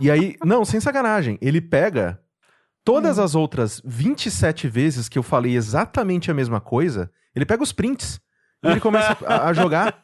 E 0.00 0.10
aí, 0.10 0.36
não, 0.44 0.64
sem 0.64 0.80
sacanagem, 0.80 1.38
ele 1.40 1.60
pega 1.60 2.20
todas 2.84 3.18
as 3.18 3.34
outras 3.34 3.82
27 3.84 4.68
vezes 4.68 5.08
que 5.08 5.18
eu 5.18 5.22
falei 5.22 5.56
exatamente 5.56 6.30
a 6.30 6.34
mesma 6.34 6.60
coisa, 6.60 7.10
ele 7.34 7.46
pega 7.46 7.62
os 7.62 7.72
prints. 7.72 8.20
E 8.62 8.68
ele 8.68 8.80
começa 8.80 9.16
a, 9.26 9.48
a 9.48 9.52
jogar. 9.52 10.02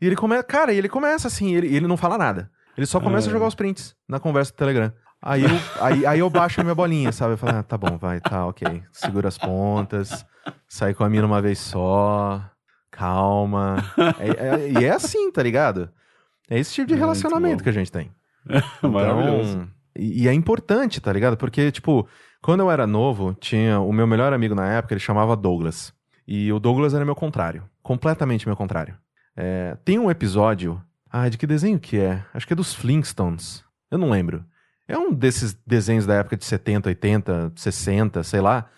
E 0.00 0.06
ele 0.06 0.16
começa. 0.16 0.42
Cara, 0.42 0.72
e 0.72 0.78
ele 0.78 0.88
começa 0.88 1.28
assim, 1.28 1.54
ele, 1.54 1.74
ele 1.74 1.86
não 1.86 1.96
fala 1.96 2.18
nada. 2.18 2.50
Ele 2.76 2.86
só 2.86 3.00
começa 3.00 3.26
é. 3.26 3.30
a 3.30 3.32
jogar 3.32 3.46
os 3.46 3.54
prints 3.54 3.96
na 4.06 4.20
conversa 4.20 4.52
do 4.52 4.56
Telegram. 4.56 4.92
Aí 5.20 5.42
eu, 5.44 5.50
aí, 5.80 6.06
aí 6.06 6.18
eu 6.18 6.28
baixo 6.28 6.60
a 6.60 6.64
minha 6.64 6.74
bolinha, 6.74 7.10
sabe? 7.10 7.34
Eu 7.34 7.38
falo, 7.38 7.58
ah, 7.58 7.62
tá 7.62 7.78
bom, 7.78 7.96
vai, 7.96 8.20
tá, 8.20 8.46
ok. 8.46 8.82
Segura 8.92 9.28
as 9.28 9.38
pontas, 9.38 10.24
sai 10.68 10.92
com 10.92 11.02
a 11.02 11.08
mina 11.08 11.26
uma 11.26 11.40
vez 11.40 11.58
só, 11.58 12.44
calma. 12.90 13.76
É, 14.18 14.28
é, 14.28 14.72
e 14.72 14.84
é 14.84 14.90
assim, 14.90 15.30
tá 15.32 15.42
ligado? 15.42 15.90
É 16.48 16.58
esse 16.58 16.74
tipo 16.74 16.88
de 16.88 16.94
relacionamento 16.94 17.62
que 17.64 17.70
a 17.70 17.72
gente 17.72 17.90
tem. 17.90 18.12
Maravilhoso. 18.82 19.56
Então, 19.56 19.68
e, 19.96 20.24
e 20.24 20.28
é 20.28 20.32
importante, 20.32 21.00
tá 21.00 21.12
ligado? 21.12 21.36
Porque, 21.36 21.72
tipo, 21.72 22.06
quando 22.42 22.60
eu 22.60 22.70
era 22.70 22.86
novo, 22.86 23.34
tinha 23.34 23.80
o 23.80 23.92
meu 23.92 24.06
melhor 24.06 24.32
amigo 24.32 24.54
na 24.54 24.70
época, 24.70 24.94
ele 24.94 25.00
chamava 25.00 25.34
Douglas. 25.34 25.92
E 26.28 26.52
o 26.52 26.60
Douglas 26.60 26.94
era 26.94 27.04
meu 27.04 27.14
contrário. 27.14 27.64
Completamente 27.82 28.46
meu 28.46 28.56
contrário. 28.56 28.96
É, 29.36 29.76
tem 29.84 29.98
um 29.98 30.10
episódio. 30.10 30.82
Ah, 31.10 31.28
de 31.28 31.36
que 31.36 31.46
desenho 31.46 31.78
que 31.78 31.98
é? 31.98 32.24
Acho 32.32 32.46
que 32.46 32.52
é 32.52 32.56
dos 32.56 32.74
Flintstones. 32.74 33.64
Eu 33.90 33.98
não 33.98 34.10
lembro. 34.10 34.44
É 34.88 34.96
um 34.96 35.12
desses 35.12 35.54
desenhos 35.66 36.06
da 36.06 36.14
época 36.14 36.36
de 36.36 36.44
70, 36.44 36.88
80, 36.88 37.52
60, 37.56 38.22
sei 38.22 38.40
lá, 38.40 38.68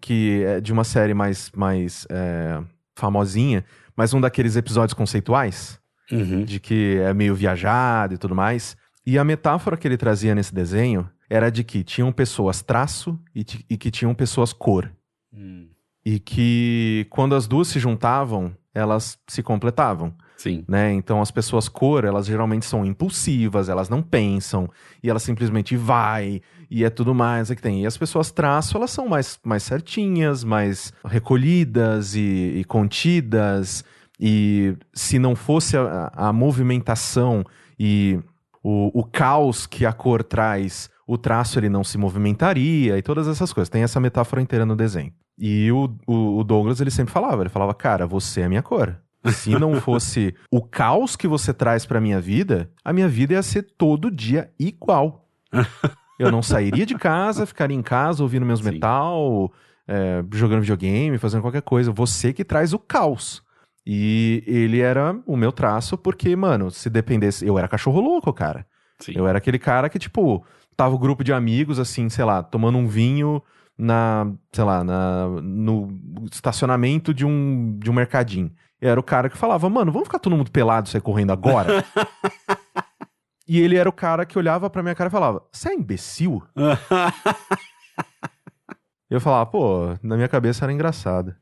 que 0.00 0.44
é 0.44 0.60
de 0.60 0.72
uma 0.72 0.84
série 0.84 1.14
mais, 1.14 1.50
mais 1.52 2.06
é, 2.10 2.62
famosinha, 2.94 3.64
mas 3.96 4.12
um 4.12 4.20
daqueles 4.20 4.56
episódios 4.56 4.94
conceituais, 4.94 5.80
uhum. 6.12 6.44
de 6.44 6.60
que 6.60 6.98
é 6.98 7.12
meio 7.14 7.34
viajado 7.34 8.14
e 8.14 8.18
tudo 8.18 8.34
mais. 8.34 8.76
E 9.04 9.18
a 9.18 9.24
metáfora 9.24 9.76
que 9.76 9.88
ele 9.88 9.96
trazia 9.96 10.34
nesse 10.34 10.54
desenho 10.54 11.08
era 11.28 11.50
de 11.50 11.64
que 11.64 11.82
tinham 11.82 12.12
pessoas 12.12 12.62
traço 12.62 13.18
e, 13.34 13.44
e 13.70 13.76
que 13.76 13.90
tinham 13.90 14.14
pessoas 14.14 14.52
cor. 14.52 14.90
Hum. 15.32 15.68
E 16.04 16.18
que 16.20 17.06
quando 17.10 17.34
as 17.34 17.46
duas 17.46 17.68
se 17.68 17.80
juntavam, 17.80 18.56
elas 18.76 19.18
se 19.26 19.42
completavam. 19.42 20.14
Sim. 20.36 20.64
Né? 20.68 20.92
Então 20.92 21.22
as 21.22 21.30
pessoas 21.30 21.66
cor, 21.66 22.04
elas 22.04 22.26
geralmente 22.26 22.66
são 22.66 22.84
impulsivas, 22.84 23.70
elas 23.70 23.88
não 23.88 24.02
pensam, 24.02 24.68
e 25.02 25.08
elas 25.08 25.22
simplesmente 25.22 25.74
vai, 25.76 26.42
e 26.70 26.84
é 26.84 26.90
tudo 26.90 27.14
mais 27.14 27.50
é 27.50 27.56
que 27.56 27.62
tem. 27.62 27.82
E 27.82 27.86
as 27.86 27.96
pessoas 27.96 28.30
traço, 28.30 28.76
elas 28.76 28.90
são 28.90 29.08
mais, 29.08 29.40
mais 29.42 29.62
certinhas, 29.62 30.44
mais 30.44 30.92
recolhidas 31.04 32.14
e, 32.14 32.58
e 32.58 32.64
contidas, 32.64 33.82
e 34.20 34.76
se 34.92 35.18
não 35.18 35.34
fosse 35.34 35.76
a, 35.76 36.12
a 36.14 36.32
movimentação 36.32 37.44
e 37.78 38.18
o, 38.62 39.00
o 39.00 39.04
caos 39.04 39.66
que 39.66 39.86
a 39.86 39.92
cor 39.92 40.22
traz, 40.22 40.90
o 41.06 41.16
traço 41.16 41.58
ele 41.58 41.70
não 41.70 41.82
se 41.82 41.96
movimentaria, 41.96 42.98
e 42.98 43.02
todas 43.02 43.26
essas 43.26 43.54
coisas. 43.54 43.70
Tem 43.70 43.82
essa 43.82 44.00
metáfora 44.00 44.42
inteira 44.42 44.66
no 44.66 44.76
desenho. 44.76 45.12
E 45.38 45.70
o, 45.70 45.94
o, 46.06 46.38
o 46.38 46.44
Douglas, 46.44 46.80
ele 46.80 46.90
sempre 46.90 47.12
falava, 47.12 47.42
ele 47.42 47.50
falava, 47.50 47.74
cara, 47.74 48.06
você 48.06 48.40
é 48.40 48.44
a 48.44 48.48
minha 48.48 48.62
cor. 48.62 48.96
Se 49.32 49.50
não 49.58 49.78
fosse 49.80 50.34
o 50.50 50.62
caos 50.62 51.16
que 51.16 51.28
você 51.28 51.52
traz 51.52 51.84
pra 51.84 52.00
minha 52.00 52.20
vida, 52.20 52.70
a 52.84 52.92
minha 52.92 53.08
vida 53.08 53.34
ia 53.34 53.42
ser 53.42 53.62
todo 53.62 54.10
dia 54.10 54.50
igual. 54.58 55.28
Eu 56.18 56.32
não 56.32 56.42
sairia 56.42 56.86
de 56.86 56.94
casa, 56.94 57.44
ficaria 57.44 57.76
em 57.76 57.82
casa 57.82 58.22
ouvindo 58.22 58.46
meus 58.46 58.60
Sim. 58.60 58.70
metal, 58.70 59.52
é, 59.86 60.24
jogando 60.32 60.62
videogame, 60.62 61.18
fazendo 61.18 61.42
qualquer 61.42 61.60
coisa. 61.60 61.92
Você 61.92 62.32
que 62.32 62.42
traz 62.42 62.72
o 62.72 62.78
caos. 62.78 63.42
E 63.86 64.42
ele 64.46 64.80
era 64.80 65.16
o 65.26 65.36
meu 65.36 65.52
traço, 65.52 65.96
porque, 65.96 66.34
mano, 66.34 66.70
se 66.70 66.88
dependesse. 66.90 67.46
Eu 67.46 67.58
era 67.58 67.68
cachorro 67.68 68.00
louco, 68.00 68.32
cara. 68.32 68.66
Sim. 68.98 69.12
Eu 69.14 69.28
era 69.28 69.38
aquele 69.38 69.58
cara 69.58 69.88
que, 69.88 69.98
tipo, 69.98 70.44
tava 70.76 70.94
o 70.94 70.96
um 70.96 71.00
grupo 71.00 71.22
de 71.22 71.32
amigos, 71.32 71.78
assim, 71.78 72.08
sei 72.08 72.24
lá, 72.24 72.42
tomando 72.42 72.78
um 72.78 72.88
vinho 72.88 73.42
na, 73.78 74.32
sei 74.52 74.64
lá, 74.64 74.82
na, 74.82 75.28
no 75.42 75.88
estacionamento 76.32 77.12
de 77.12 77.24
um, 77.24 77.78
de 77.78 77.90
um 77.90 77.94
mercadinho. 77.94 78.50
Eu 78.80 78.90
era 78.90 79.00
o 79.00 79.02
cara 79.02 79.28
que 79.28 79.36
falava, 79.36 79.68
mano, 79.68 79.92
vamos 79.92 80.08
ficar 80.08 80.18
todo 80.18 80.36
mundo 80.36 80.50
pelado 80.50 80.88
sair 80.88 81.00
correndo 81.00 81.32
agora? 81.32 81.84
e 83.48 83.60
ele 83.60 83.76
era 83.76 83.88
o 83.88 83.92
cara 83.92 84.26
que 84.26 84.38
olhava 84.38 84.68
pra 84.68 84.82
minha 84.82 84.94
cara 84.94 85.08
e 85.08 85.10
falava, 85.10 85.42
você 85.50 85.70
é 85.70 85.74
imbecil? 85.74 86.42
E 89.10 89.14
eu 89.14 89.20
falava, 89.20 89.46
pô, 89.46 89.96
na 90.02 90.16
minha 90.16 90.28
cabeça 90.28 90.64
era 90.64 90.72
engraçado. 90.72 91.34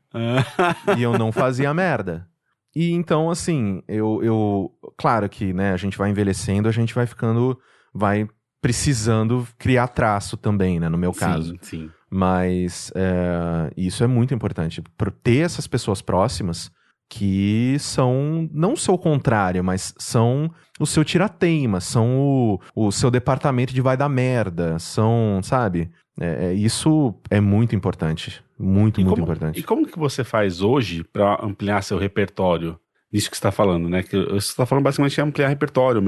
e 0.97 1.03
eu 1.03 1.17
não 1.17 1.31
fazia 1.31 1.73
merda. 1.73 2.27
E 2.75 2.91
então, 2.91 3.29
assim, 3.29 3.81
eu, 3.87 4.21
eu. 4.21 4.71
Claro 4.97 5.29
que, 5.29 5.53
né, 5.53 5.71
a 5.71 5.77
gente 5.77 5.97
vai 5.97 6.09
envelhecendo, 6.09 6.67
a 6.67 6.71
gente 6.73 6.93
vai 6.93 7.05
ficando. 7.05 7.57
Vai 7.93 8.27
precisando 8.61 9.47
criar 9.57 9.87
traço 9.87 10.35
também, 10.35 10.79
né, 10.79 10.89
no 10.89 10.97
meu 10.97 11.13
caso. 11.13 11.51
Sim, 11.51 11.59
sim. 11.61 11.91
Mas 12.09 12.91
é, 12.95 13.71
isso 13.75 14.03
é 14.03 14.07
muito 14.07 14.33
importante. 14.33 14.81
Por 14.97 15.11
ter 15.11 15.39
essas 15.45 15.67
pessoas 15.67 16.01
próximas 16.01 16.71
que 17.07 17.77
são 17.79 18.49
não 18.51 18.73
o 18.73 18.77
seu 18.77 18.97
contrário, 18.97 19.63
mas 19.63 19.93
são 19.97 20.49
o 20.79 20.85
seu 20.87 21.03
tirateima, 21.03 21.79
são 21.79 22.17
o, 22.19 22.59
o 22.75 22.91
seu 22.91 23.11
departamento 23.11 23.73
de 23.73 23.81
vai 23.81 23.95
dar 23.95 24.09
merda, 24.09 24.79
são, 24.79 25.39
sabe? 25.43 25.91
É, 26.19 26.47
é, 26.47 26.53
isso 26.53 27.13
é 27.29 27.39
muito 27.39 27.75
importante. 27.75 28.43
Muito, 28.57 28.99
E 29.01 29.03
muito 29.03 29.15
como- 29.19 29.23
importante. 29.23 29.59
E 29.59 29.63
como 29.63 29.85
que 29.85 29.99
você 29.99 30.23
faz 30.23 30.61
hoje 30.61 31.03
para 31.03 31.39
ampliar 31.43 31.83
seu 31.83 31.97
repertório? 31.97 32.79
Disso 33.11 33.29
que 33.29 33.35
você 33.37 33.39
está 33.39 33.51
falando, 33.51 33.87
né? 33.89 34.01
Que 34.01 34.17
você 34.25 34.49
está 34.49 34.65
falando 34.65 34.83
basicamente 34.83 35.19
é 35.19 35.23
ampliar 35.23 35.47
repertório, 35.49 36.01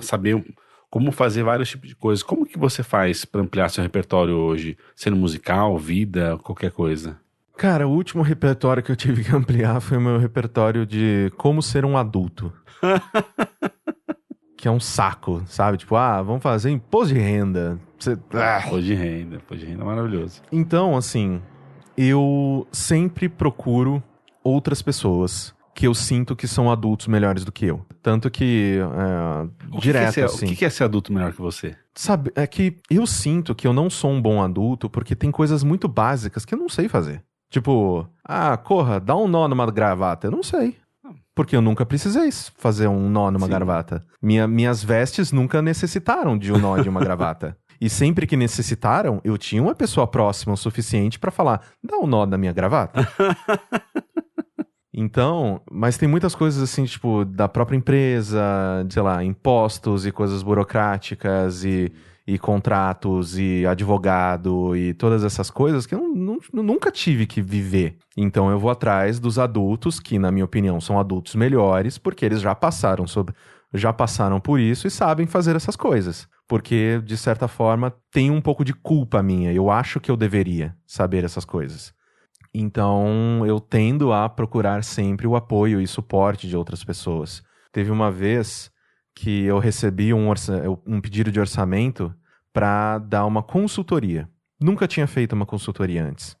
saber 0.00 0.42
como 0.90 1.12
fazer 1.12 1.44
vários 1.44 1.68
tipos 1.70 1.88
de 1.88 1.94
coisas. 1.94 2.22
Como 2.22 2.44
que 2.44 2.58
você 2.58 2.82
faz 2.82 3.24
para 3.24 3.40
ampliar 3.40 3.68
seu 3.70 3.82
repertório 3.82 4.34
hoje? 4.36 4.76
Sendo 4.96 5.16
musical, 5.16 5.78
vida, 5.78 6.36
qualquer 6.42 6.72
coisa. 6.72 7.16
Cara, 7.56 7.86
o 7.86 7.92
último 7.92 8.22
repertório 8.22 8.82
que 8.82 8.90
eu 8.90 8.96
tive 8.96 9.22
que 9.22 9.30
ampliar 9.36 9.80
foi 9.80 9.98
o 9.98 10.00
meu 10.00 10.18
repertório 10.18 10.84
de 10.84 11.30
como 11.36 11.62
ser 11.62 11.84
um 11.84 11.96
adulto. 11.96 12.52
que 14.56 14.68
é 14.68 14.70
um 14.70 14.80
saco, 14.80 15.42
sabe? 15.46 15.78
Tipo, 15.78 15.96
ah, 15.96 16.20
vamos 16.22 16.42
fazer 16.42 16.70
imposto 16.70 17.14
de 17.14 17.20
renda. 17.20 17.78
Você- 17.98 18.18
ah. 18.34 18.62
Pô 18.68 18.80
de 18.80 18.94
renda, 18.94 19.40
pô 19.46 19.54
de 19.54 19.64
renda 19.64 19.82
é 19.82 19.86
maravilhoso. 19.86 20.42
Então, 20.52 20.96
assim, 20.96 21.40
eu 21.96 22.66
sempre 22.72 23.28
procuro 23.28 24.02
outras 24.42 24.82
pessoas 24.82 25.54
que 25.74 25.86
eu 25.86 25.94
sinto 25.94 26.34
que 26.36 26.46
são 26.48 26.70
adultos 26.70 27.06
melhores 27.06 27.44
do 27.44 27.52
que 27.52 27.66
eu. 27.66 27.84
Tanto 28.02 28.30
que, 28.30 28.78
é, 28.80 29.66
O 29.72 29.76
que 29.76 29.80
direto, 29.82 30.02
que 30.02 30.08
é 30.08 30.12
ser, 30.12 30.24
assim. 30.24 30.52
O 30.52 30.56
que 30.56 30.64
é 30.64 30.70
ser 30.70 30.84
adulto 30.84 31.12
melhor 31.12 31.32
que 31.32 31.40
você? 31.40 31.76
Sabe, 31.94 32.30
é 32.34 32.46
que 32.46 32.78
eu 32.90 33.06
sinto 33.06 33.54
que 33.54 33.66
eu 33.66 33.72
não 33.72 33.88
sou 33.90 34.10
um 34.10 34.20
bom 34.20 34.42
adulto 34.42 34.88
porque 34.90 35.14
tem 35.14 35.30
coisas 35.30 35.62
muito 35.64 35.88
básicas 35.88 36.44
que 36.44 36.54
eu 36.54 36.58
não 36.58 36.68
sei 36.68 36.88
fazer. 36.88 37.22
Tipo, 37.50 38.06
ah, 38.24 38.56
corra, 38.56 39.00
dá 39.00 39.16
um 39.16 39.26
nó 39.26 39.48
numa 39.48 39.70
gravata. 39.70 40.26
Eu 40.26 40.30
não 40.30 40.42
sei. 40.42 40.76
Porque 41.34 41.56
eu 41.56 41.62
nunca 41.62 41.86
precisei 41.86 42.28
fazer 42.58 42.86
um 42.88 43.08
nó 43.08 43.30
numa 43.30 43.46
Sim. 43.46 43.52
gravata. 43.52 44.04
Minha- 44.20 44.46
minhas 44.46 44.84
vestes 44.84 45.32
nunca 45.32 45.62
necessitaram 45.62 46.36
de 46.36 46.52
um 46.52 46.58
nó 46.58 46.78
de 46.78 46.88
uma 46.88 47.00
gravata. 47.04 47.56
E 47.80 47.88
sempre 47.88 48.26
que 48.26 48.36
necessitaram, 48.36 49.20
eu 49.24 49.38
tinha 49.38 49.62
uma 49.62 49.74
pessoa 49.74 50.06
próxima 50.06 50.52
o 50.52 50.56
suficiente 50.56 51.18
pra 51.18 51.30
falar: 51.30 51.62
dá 51.82 51.96
um 51.96 52.06
nó 52.06 52.26
na 52.26 52.36
minha 52.36 52.52
gravata. 52.52 53.08
Então, 54.92 55.60
mas 55.70 55.96
tem 55.96 56.08
muitas 56.08 56.34
coisas 56.34 56.60
assim, 56.62 56.84
tipo, 56.84 57.24
da 57.24 57.48
própria 57.48 57.76
empresa, 57.76 58.40
sei 58.90 59.02
lá, 59.02 59.22
impostos 59.24 60.04
e 60.04 60.10
coisas 60.10 60.42
burocráticas 60.42 61.64
e, 61.64 61.92
e 62.26 62.38
contratos 62.38 63.38
e 63.38 63.64
advogado 63.66 64.76
e 64.76 64.92
todas 64.94 65.22
essas 65.22 65.48
coisas 65.48 65.86
que 65.86 65.94
eu 65.94 66.08
não- 66.08 66.38
nunca 66.52 66.90
tive 66.90 67.24
que 67.26 67.40
viver. 67.40 67.96
Então 68.16 68.50
eu 68.50 68.58
vou 68.58 68.70
atrás 68.70 69.20
dos 69.20 69.38
adultos, 69.38 70.00
que 70.00 70.18
na 70.18 70.32
minha 70.32 70.44
opinião 70.44 70.80
são 70.80 70.98
adultos 70.98 71.34
melhores, 71.36 71.96
porque 71.96 72.24
eles 72.24 72.40
já 72.40 72.54
passaram 72.54 73.06
sobre, 73.06 73.32
já 73.72 73.92
passaram 73.92 74.40
por 74.40 74.58
isso 74.58 74.86
e 74.86 74.90
sabem 74.90 75.26
fazer 75.26 75.54
essas 75.54 75.76
coisas. 75.76 76.28
Porque, 76.48 77.00
de 77.04 77.16
certa 77.16 77.46
forma, 77.46 77.94
tem 78.10 78.28
um 78.28 78.40
pouco 78.40 78.64
de 78.64 78.72
culpa 78.74 79.22
minha. 79.22 79.52
Eu 79.52 79.70
acho 79.70 80.00
que 80.00 80.10
eu 80.10 80.16
deveria 80.16 80.74
saber 80.84 81.22
essas 81.24 81.44
coisas. 81.44 81.94
Então, 82.52 83.44
eu 83.46 83.60
tendo 83.60 84.12
a 84.12 84.28
procurar 84.28 84.82
sempre 84.82 85.26
o 85.26 85.36
apoio 85.36 85.80
e 85.80 85.86
suporte 85.86 86.48
de 86.48 86.56
outras 86.56 86.82
pessoas. 86.82 87.42
Teve 87.72 87.90
uma 87.90 88.10
vez 88.10 88.70
que 89.14 89.44
eu 89.44 89.58
recebi 89.58 90.12
um, 90.12 90.32
um 90.86 91.00
pedido 91.00 91.30
de 91.30 91.38
orçamento 91.38 92.12
para 92.52 92.98
dar 92.98 93.26
uma 93.26 93.42
consultoria. 93.42 94.28
Nunca 94.60 94.88
tinha 94.88 95.06
feito 95.06 95.32
uma 95.32 95.46
consultoria 95.46 96.04
antes. 96.04 96.36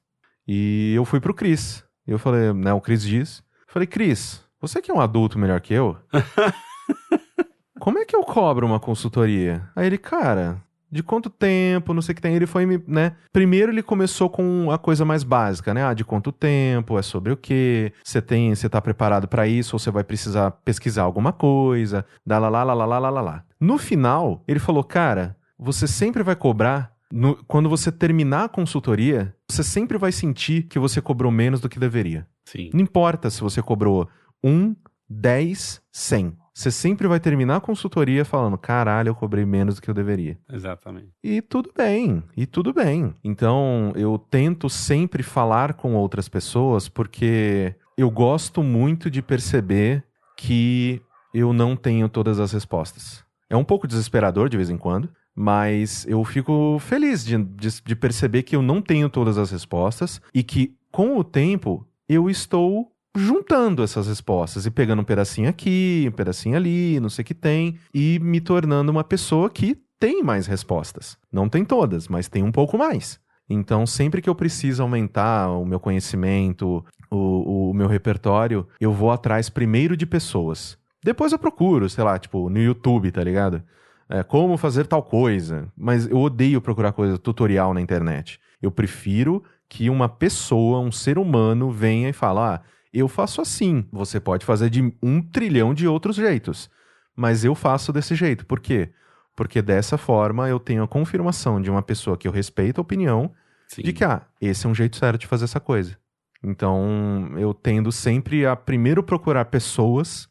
E 0.46 0.92
eu 0.94 1.04
fui 1.04 1.20
pro 1.20 1.34
Cris. 1.34 1.84
Eu 2.06 2.18
falei, 2.18 2.52
né, 2.52 2.72
o 2.72 2.80
Cris 2.80 3.02
diz. 3.02 3.42
Falei, 3.68 3.86
Cris, 3.86 4.42
você 4.60 4.82
que 4.82 4.90
é 4.90 4.94
um 4.94 5.00
adulto 5.00 5.38
melhor 5.38 5.60
que 5.60 5.72
eu, 5.72 5.96
como 7.78 7.98
é 7.98 8.04
que 8.04 8.16
eu 8.16 8.22
cobro 8.24 8.66
uma 8.66 8.80
consultoria? 8.80 9.70
Aí 9.76 9.86
ele, 9.86 9.96
cara, 9.96 10.60
de 10.90 11.02
quanto 11.02 11.30
tempo, 11.30 11.94
não 11.94 12.02
sei 12.02 12.12
o 12.12 12.16
que 12.16 12.22
tem. 12.22 12.34
Ele 12.34 12.46
foi 12.46 12.66
me, 12.66 12.82
né? 12.86 13.16
Primeiro 13.32 13.70
ele 13.70 13.82
começou 13.82 14.28
com 14.28 14.70
a 14.70 14.78
coisa 14.78 15.04
mais 15.04 15.22
básica, 15.22 15.72
né? 15.72 15.84
Ah, 15.84 15.94
de 15.94 16.04
quanto 16.04 16.32
tempo, 16.32 16.98
é 16.98 17.02
sobre 17.02 17.32
o 17.32 17.36
quê? 17.36 17.92
Você 18.02 18.20
tem, 18.20 18.54
você 18.54 18.68
tá 18.68 18.80
preparado 18.80 19.28
pra 19.28 19.46
isso 19.46 19.76
ou 19.76 19.78
você 19.78 19.90
vai 19.90 20.02
precisar 20.04 20.50
pesquisar 20.50 21.02
alguma 21.02 21.32
coisa? 21.32 22.04
Dá 22.26 22.38
lá 22.38 22.48
lá 22.48 22.62
lá 22.64 22.74
lá 22.74 22.84
lá 22.86 22.98
lá 22.98 23.10
lá, 23.10 23.20
lá. 23.20 23.44
No 23.60 23.78
final, 23.78 24.42
ele 24.48 24.58
falou: 24.58 24.82
"Cara, 24.84 25.36
você 25.58 25.86
sempre 25.86 26.22
vai 26.22 26.34
cobrar 26.34 26.92
no- 27.12 27.36
quando 27.46 27.68
você 27.68 27.90
terminar 27.92 28.44
a 28.44 28.48
consultoria, 28.48 29.34
você 29.50 29.62
sempre 29.64 29.98
vai 29.98 30.12
sentir 30.12 30.62
que 30.64 30.78
você 30.78 31.00
cobrou 31.00 31.30
menos 31.30 31.60
do 31.60 31.68
que 31.68 31.78
deveria. 31.78 32.26
Sim. 32.44 32.70
Não 32.72 32.80
importa 32.80 33.28
se 33.30 33.40
você 33.40 33.60
cobrou 33.62 34.08
1, 34.42 34.74
10, 35.08 35.80
100. 35.92 36.36
Você 36.60 36.70
sempre 36.70 37.08
vai 37.08 37.18
terminar 37.18 37.56
a 37.56 37.60
consultoria 37.60 38.22
falando: 38.22 38.58
caralho, 38.58 39.08
eu 39.08 39.14
cobrei 39.14 39.46
menos 39.46 39.76
do 39.76 39.80
que 39.80 39.88
eu 39.88 39.94
deveria. 39.94 40.38
Exatamente. 40.52 41.08
E 41.24 41.40
tudo 41.40 41.72
bem, 41.74 42.22
e 42.36 42.44
tudo 42.44 42.74
bem. 42.74 43.14
Então, 43.24 43.94
eu 43.96 44.18
tento 44.18 44.68
sempre 44.68 45.22
falar 45.22 45.72
com 45.72 45.94
outras 45.94 46.28
pessoas 46.28 46.86
porque 46.86 47.74
eu 47.96 48.10
gosto 48.10 48.62
muito 48.62 49.10
de 49.10 49.22
perceber 49.22 50.04
que 50.36 51.00
eu 51.32 51.54
não 51.54 51.74
tenho 51.74 52.10
todas 52.10 52.38
as 52.38 52.52
respostas. 52.52 53.24
É 53.48 53.56
um 53.56 53.64
pouco 53.64 53.88
desesperador 53.88 54.50
de 54.50 54.58
vez 54.58 54.68
em 54.68 54.76
quando, 54.76 55.08
mas 55.34 56.06
eu 56.06 56.22
fico 56.26 56.78
feliz 56.78 57.24
de, 57.24 57.42
de, 57.42 57.82
de 57.82 57.96
perceber 57.96 58.42
que 58.42 58.54
eu 58.54 58.60
não 58.60 58.82
tenho 58.82 59.08
todas 59.08 59.38
as 59.38 59.50
respostas 59.50 60.20
e 60.34 60.42
que, 60.42 60.76
com 60.92 61.16
o 61.16 61.24
tempo, 61.24 61.86
eu 62.06 62.28
estou 62.28 62.89
juntando 63.16 63.82
essas 63.82 64.06
respostas 64.06 64.66
e 64.66 64.70
pegando 64.70 65.02
um 65.02 65.04
pedacinho 65.04 65.48
aqui, 65.48 66.06
um 66.08 66.12
pedacinho 66.12 66.56
ali, 66.56 67.00
não 67.00 67.10
sei 67.10 67.22
o 67.22 67.26
que 67.26 67.34
tem, 67.34 67.78
e 67.92 68.18
me 68.20 68.40
tornando 68.40 68.90
uma 68.90 69.04
pessoa 69.04 69.50
que 69.50 69.76
tem 69.98 70.22
mais 70.22 70.46
respostas. 70.46 71.18
Não 71.30 71.48
tem 71.48 71.64
todas, 71.64 72.08
mas 72.08 72.28
tem 72.28 72.42
um 72.42 72.52
pouco 72.52 72.78
mais. 72.78 73.20
Então, 73.48 73.84
sempre 73.84 74.22
que 74.22 74.30
eu 74.30 74.34
preciso 74.34 74.82
aumentar 74.82 75.50
o 75.50 75.64
meu 75.66 75.80
conhecimento, 75.80 76.84
o, 77.10 77.70
o 77.70 77.74
meu 77.74 77.88
repertório, 77.88 78.66
eu 78.80 78.92
vou 78.92 79.10
atrás 79.10 79.50
primeiro 79.50 79.96
de 79.96 80.06
pessoas. 80.06 80.78
Depois 81.02 81.32
eu 81.32 81.38
procuro, 81.38 81.88
sei 81.88 82.04
lá, 82.04 82.18
tipo, 82.18 82.48
no 82.48 82.60
YouTube, 82.60 83.10
tá 83.10 83.24
ligado? 83.24 83.62
É, 84.08 84.22
como 84.22 84.56
fazer 84.56 84.86
tal 84.86 85.02
coisa. 85.02 85.68
Mas 85.76 86.06
eu 86.06 86.18
odeio 86.18 86.60
procurar 86.60 86.92
coisa 86.92 87.18
tutorial 87.18 87.74
na 87.74 87.80
internet. 87.80 88.38
Eu 88.62 88.70
prefiro 88.70 89.42
que 89.68 89.90
uma 89.90 90.08
pessoa, 90.08 90.80
um 90.80 90.92
ser 90.92 91.18
humano, 91.18 91.70
venha 91.70 92.08
e 92.08 92.12
fale: 92.12 92.38
ah, 92.40 92.60
eu 92.92 93.08
faço 93.08 93.40
assim. 93.40 93.86
Você 93.92 94.18
pode 94.20 94.44
fazer 94.44 94.70
de 94.70 94.92
um 95.02 95.22
trilhão 95.22 95.72
de 95.74 95.86
outros 95.86 96.16
jeitos. 96.16 96.70
Mas 97.16 97.44
eu 97.44 97.54
faço 97.54 97.92
desse 97.92 98.14
jeito. 98.14 98.46
Por 98.46 98.60
quê? 98.60 98.92
Porque 99.36 99.62
dessa 99.62 99.96
forma 99.98 100.48
eu 100.48 100.58
tenho 100.58 100.82
a 100.82 100.88
confirmação 100.88 101.60
de 101.60 101.70
uma 101.70 101.82
pessoa 101.82 102.16
que 102.16 102.26
eu 102.26 102.32
respeito 102.32 102.78
a 102.78 102.82
opinião 102.82 103.32
Sim. 103.68 103.82
de 103.82 103.92
que, 103.92 104.04
ah, 104.04 104.22
esse 104.40 104.66
é 104.66 104.68
um 104.68 104.74
jeito 104.74 104.96
certo 104.96 105.20
de 105.20 105.26
fazer 105.26 105.44
essa 105.44 105.60
coisa. 105.60 105.96
Então, 106.42 107.32
eu 107.36 107.52
tendo 107.52 107.92
sempre 107.92 108.46
a 108.46 108.56
primeiro 108.56 109.02
procurar 109.02 109.44
pessoas 109.46 110.28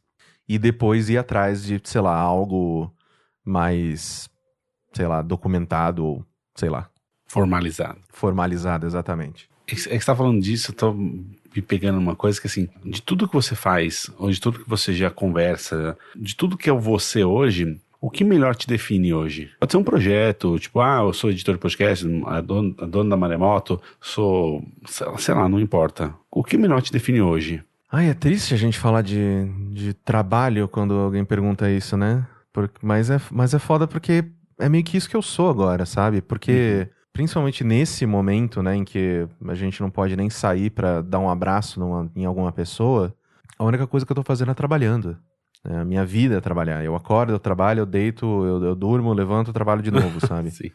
e 0.48 0.58
depois 0.58 1.10
ir 1.10 1.18
atrás 1.18 1.64
de, 1.64 1.80
sei 1.84 2.02
lá, 2.02 2.16
algo 2.16 2.92
mais, 3.46 4.28
sei 4.94 5.06
lá, 5.08 5.22
documentado 5.22 6.04
ou, 6.06 6.26
sei 6.56 6.70
lá, 6.70 6.90
Formalizado. 7.28 8.00
formalizado 8.10 8.88
exatamente. 8.88 9.48
É 9.68 9.76
que 9.76 9.82
você 9.82 10.00
tá 10.00 10.16
falando 10.16 10.42
disso, 10.42 10.72
eu 10.72 10.76
tô 10.76 10.96
me 11.56 11.62
pegando 11.62 11.98
uma 11.98 12.16
coisa 12.16 12.40
que 12.40 12.48
assim, 12.48 12.68
de 12.86 13.02
tudo 13.02 13.28
que 13.28 13.34
você 13.34 13.56
faz, 13.56 14.10
ou 14.18 14.30
de 14.30 14.40
tudo 14.40 14.60
que 14.60 14.70
você 14.70 14.94
já 14.94 15.10
conversa, 15.10 15.98
de 16.16 16.36
tudo 16.36 16.58
que 16.58 16.70
é 16.70 16.74
o 16.74 16.80
você 16.80 17.24
hoje, 17.24 17.80
O 18.02 18.10
que 18.10 18.24
melhor 18.24 18.56
te 18.56 18.66
define 18.66 19.14
hoje? 19.14 19.52
Pode 19.60 19.74
ser 19.74 19.78
um 19.78 19.84
projeto, 19.84 20.58
tipo, 20.58 20.80
ah, 20.80 21.02
eu 21.02 21.12
sou 21.12 21.30
editor 21.30 21.56
de 21.56 21.60
podcast, 21.60 22.08
a 22.28 22.40
dono, 22.40 22.74
a 22.80 22.86
da 22.86 23.18
Maremoto, 23.18 23.82
sou, 24.00 24.64
sei 25.18 25.36
lá, 25.36 25.50
não 25.50 25.60
importa. 25.60 26.14
O 26.32 26.42
que 26.42 26.58
melhor 26.58 26.82
te 26.82 26.94
define 26.94 27.22
hoje? 27.22 27.62
Ai, 27.92 28.10
é 28.10 28.14
triste 28.14 28.54
a 28.54 28.58
gente 28.58 28.80
falar 28.80 29.02
de, 29.02 29.46
de 29.74 29.94
trabalho 29.94 30.68
quando 30.70 30.94
alguém 30.94 31.26
pergunta 31.26 31.70
isso, 31.70 31.98
né? 31.98 32.26
Por, 32.54 32.72
mas, 32.82 33.10
é, 33.10 33.20
mas 33.32 33.54
é 33.54 33.60
foda 33.60 33.86
porque 33.86 34.24
é 34.58 34.70
meio 34.70 34.84
que 34.84 34.96
isso 34.96 35.10
que 35.10 35.16
eu 35.16 35.22
sou 35.22 35.50
agora, 35.50 35.86
sabe? 35.86 36.22
Porque, 36.22 36.88
uhum. 36.88 36.99
Principalmente 37.20 37.66
nesse 37.66 38.06
momento, 38.06 38.64
né, 38.64 38.78
em 38.78 38.86
que 38.86 39.28
a 39.46 39.54
gente 39.54 39.82
não 39.82 39.90
pode 39.90 40.16
nem 40.16 40.30
sair 40.30 40.70
para 40.70 41.02
dar 41.02 41.20
um 41.20 41.30
abraço 41.30 41.78
numa, 41.78 42.10
em 42.16 42.24
alguma 42.24 42.50
pessoa, 42.50 43.14
a 43.58 43.66
única 43.66 43.86
coisa 43.86 44.06
que 44.06 44.12
eu 44.14 44.16
tô 44.16 44.24
fazendo 44.24 44.52
é 44.52 44.54
trabalhando. 44.54 45.18
É, 45.66 45.80
a 45.80 45.84
minha 45.84 46.06
vida 46.06 46.38
é 46.38 46.40
trabalhar. 46.40 46.82
Eu 46.82 46.96
acordo, 46.96 47.34
eu 47.34 47.40
trabalho, 47.40 47.82
eu 47.82 47.86
deito, 47.86 48.26
eu, 48.26 48.64
eu 48.64 48.74
durmo, 48.74 49.10
eu 49.10 49.14
levanto, 49.14 49.50
eu 49.50 49.54
trabalho 49.54 49.82
de 49.82 49.92
novo, 49.92 50.26
sabe? 50.26 50.50
Sim. 50.56 50.72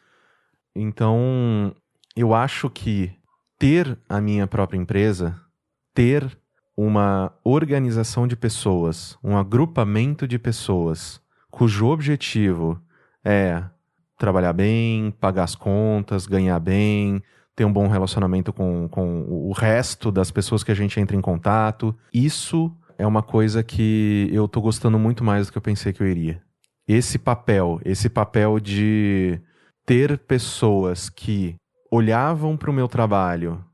Então, 0.77 1.75
eu 2.15 2.35
acho 2.35 2.69
que 2.69 3.11
ter 3.59 3.99
a 4.07 4.21
minha 4.21 4.47
própria 4.47 4.77
empresa, 4.77 5.41
ter 5.95 6.31
uma 6.77 7.33
organização 7.43 8.29
de 8.29 8.37
pessoas, 8.37 9.17
um 9.25 9.35
agrupamento 9.39 10.29
de 10.29 10.39
pessoas, 10.39 11.23
cujo 11.51 11.87
objetivo 11.87 12.79
é 13.25 13.65
trabalhar 14.19 14.53
bem, 14.53 15.11
pagar 15.21 15.45
as 15.45 15.55
contas, 15.55 16.27
ganhar 16.27 16.59
bem, 16.61 17.23
ter 17.55 17.65
um 17.65 17.73
bom 17.73 17.89
relacionamento 17.89 18.53
com, 18.53 18.89
com 18.89 19.23
o 19.29 19.53
resto 19.53 20.11
das 20.11 20.31
pessoas 20.31 20.63
que 20.63 20.73
a 20.73 20.75
gente 20.75 20.99
entra 20.99 21.17
em 21.17 21.21
contato. 21.21 21.97
Isso 22.13 22.75
é 22.99 23.07
uma 23.07 23.23
coisa 23.23 23.63
que 23.63 24.29
eu 24.33 24.49
tô 24.49 24.61
gostando 24.61 24.99
muito 24.99 25.23
mais 25.23 25.47
do 25.47 25.53
que 25.53 25.59
eu 25.59 25.63
pensei 25.63 25.93
que 25.93 26.03
eu 26.03 26.09
iria. 26.09 26.43
Esse 26.87 27.19
papel, 27.19 27.81
esse 27.85 28.09
papel 28.09 28.61
de 28.61 29.41
ter 29.87 30.19
pessoas 30.19 31.09
que 31.09 31.57
olhavam 31.91 32.57
para 32.57 32.71
o 32.71 32.75
meu 32.75 32.89
trabalho 32.89 33.65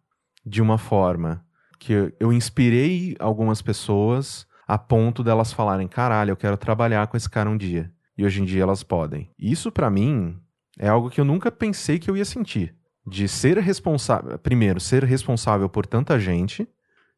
de 0.45 0.61
uma 0.63 0.79
forma 0.79 1.45
que 1.79 2.13
eu 2.21 2.33
inspirei 2.33 3.17
algumas 3.19 3.63
pessoas 3.63 4.47
a 4.69 4.79
ponto 4.79 5.25
delas 5.25 5.53
falarem: 5.53 5.89
caralho, 5.89 6.31
eu 6.31 6.37
quero 6.37 6.57
trabalhar 6.57 7.07
com 7.09 7.17
esse 7.17 7.29
cara 7.29 7.51
um 7.51 7.57
dia. 7.57 7.91
E 8.21 8.25
hoje 8.25 8.43
em 8.43 8.45
dia 8.45 8.63
elas 8.63 8.83
podem. 8.83 9.31
Isso 9.39 9.73
para 9.73 9.89
mim 9.89 10.37
é 10.79 10.89
algo 10.89 11.09
que 11.09 11.19
eu 11.19 11.25
nunca 11.25 11.51
pensei 11.51 11.99
que 11.99 12.11
eu 12.11 12.15
ia 12.15 12.25
sentir. 12.27 12.75
De 13.07 13.27
ser 13.27 13.57
responsável. 13.57 14.39
Primeiro, 14.39 14.79
ser 14.79 15.05
responsável 15.05 15.71
por 15.71 15.87
tanta 15.87 16.21
gente. 16.21 16.69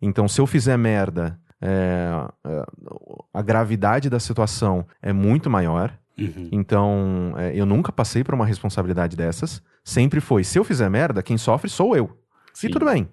Então, 0.00 0.28
se 0.28 0.40
eu 0.40 0.46
fizer 0.46 0.76
merda, 0.76 1.36
é, 1.60 2.08
é, 2.46 2.66
a 3.34 3.42
gravidade 3.42 4.08
da 4.08 4.20
situação 4.20 4.86
é 5.02 5.12
muito 5.12 5.50
maior. 5.50 5.92
Uhum. 6.16 6.48
Então, 6.52 7.34
é, 7.36 7.52
eu 7.52 7.66
nunca 7.66 7.90
passei 7.90 8.22
por 8.22 8.34
uma 8.34 8.46
responsabilidade 8.46 9.16
dessas. 9.16 9.60
Sempre 9.82 10.20
foi, 10.20 10.44
se 10.44 10.56
eu 10.56 10.62
fizer 10.62 10.88
merda, 10.88 11.20
quem 11.20 11.36
sofre 11.36 11.68
sou 11.68 11.96
eu. 11.96 12.16
Sim. 12.54 12.68
E 12.68 12.70
tudo 12.70 12.86
bem. 12.86 13.08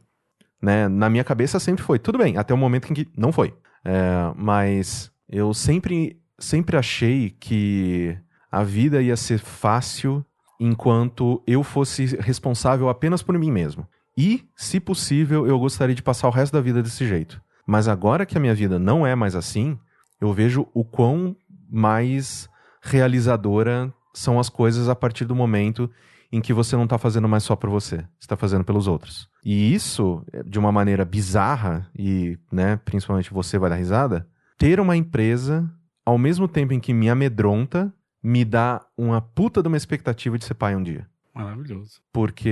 Né? 0.61 0.87
Na 0.87 1.09
minha 1.09 1.23
cabeça 1.23 1.59
sempre 1.59 1.83
foi, 1.83 1.97
tudo 1.97 2.19
bem, 2.19 2.37
até 2.37 2.53
o 2.53 2.57
momento 2.57 2.91
em 2.91 2.93
que 2.93 3.07
não 3.17 3.31
foi. 3.31 3.51
É, 3.83 4.31
mas 4.35 5.11
eu 5.27 5.55
sempre, 5.55 6.19
sempre 6.39 6.77
achei 6.77 7.29
que 7.29 8.17
a 8.51 8.63
vida 8.63 9.01
ia 9.01 9.15
ser 9.15 9.39
fácil 9.39 10.25
enquanto 10.59 11.41
eu 11.45 11.63
fosse 11.63 12.17
responsável 12.19 12.89
apenas 12.89 13.21
por 13.21 13.37
mim 13.37 13.51
mesmo. 13.51 13.87
E, 14.17 14.45
se 14.55 14.79
possível, 14.79 15.47
eu 15.47 15.57
gostaria 15.57 15.95
de 15.95 16.03
passar 16.03 16.27
o 16.27 16.31
resto 16.31 16.53
da 16.53 16.61
vida 16.61 16.83
desse 16.83 17.07
jeito. 17.07 17.41
Mas 17.65 17.87
agora 17.87 18.25
que 18.25 18.37
a 18.37 18.41
minha 18.41 18.55
vida 18.55 18.77
não 18.77 19.05
é 19.05 19.15
mais 19.15 19.35
assim, 19.35 19.77
eu 20.19 20.33
vejo 20.33 20.67
o 20.73 20.83
quão 20.83 21.35
mais 21.69 22.49
realizadora 22.81 23.93
são 24.13 24.39
as 24.39 24.49
coisas 24.49 24.89
a 24.89 24.95
partir 24.95 25.25
do 25.25 25.35
momento 25.35 25.89
em 26.31 26.41
que 26.41 26.53
você 26.53 26.75
não 26.75 26.83
está 26.83 26.97
fazendo 26.97 27.27
mais 27.27 27.43
só 27.43 27.55
por 27.55 27.69
você, 27.69 28.05
está 28.19 28.35
fazendo 28.35 28.63
pelos 28.63 28.87
outros. 28.87 29.29
E 29.43 29.73
isso, 29.73 30.23
de 30.45 30.59
uma 30.59 30.71
maneira 30.71 31.05
bizarra, 31.05 31.89
e 31.97 32.37
né, 32.51 32.77
principalmente 32.83 33.33
você 33.33 33.57
vai 33.57 33.69
dar 33.69 33.77
risada, 33.77 34.27
ter 34.57 34.79
uma 34.79 34.95
empresa, 34.95 35.69
ao 36.09 36.17
mesmo 36.17 36.47
tempo 36.47 36.73
em 36.73 36.79
que 36.79 36.91
me 36.91 37.07
amedronta, 37.07 37.93
me 38.21 38.43
dá 38.43 38.81
uma 38.97 39.21
puta 39.21 39.61
de 39.61 39.67
uma 39.67 39.77
expectativa 39.77 40.39
de 40.39 40.45
ser 40.45 40.55
pai 40.55 40.75
um 40.75 40.81
dia. 40.81 41.07
Maravilhoso. 41.35 42.01
Porque 42.11 42.51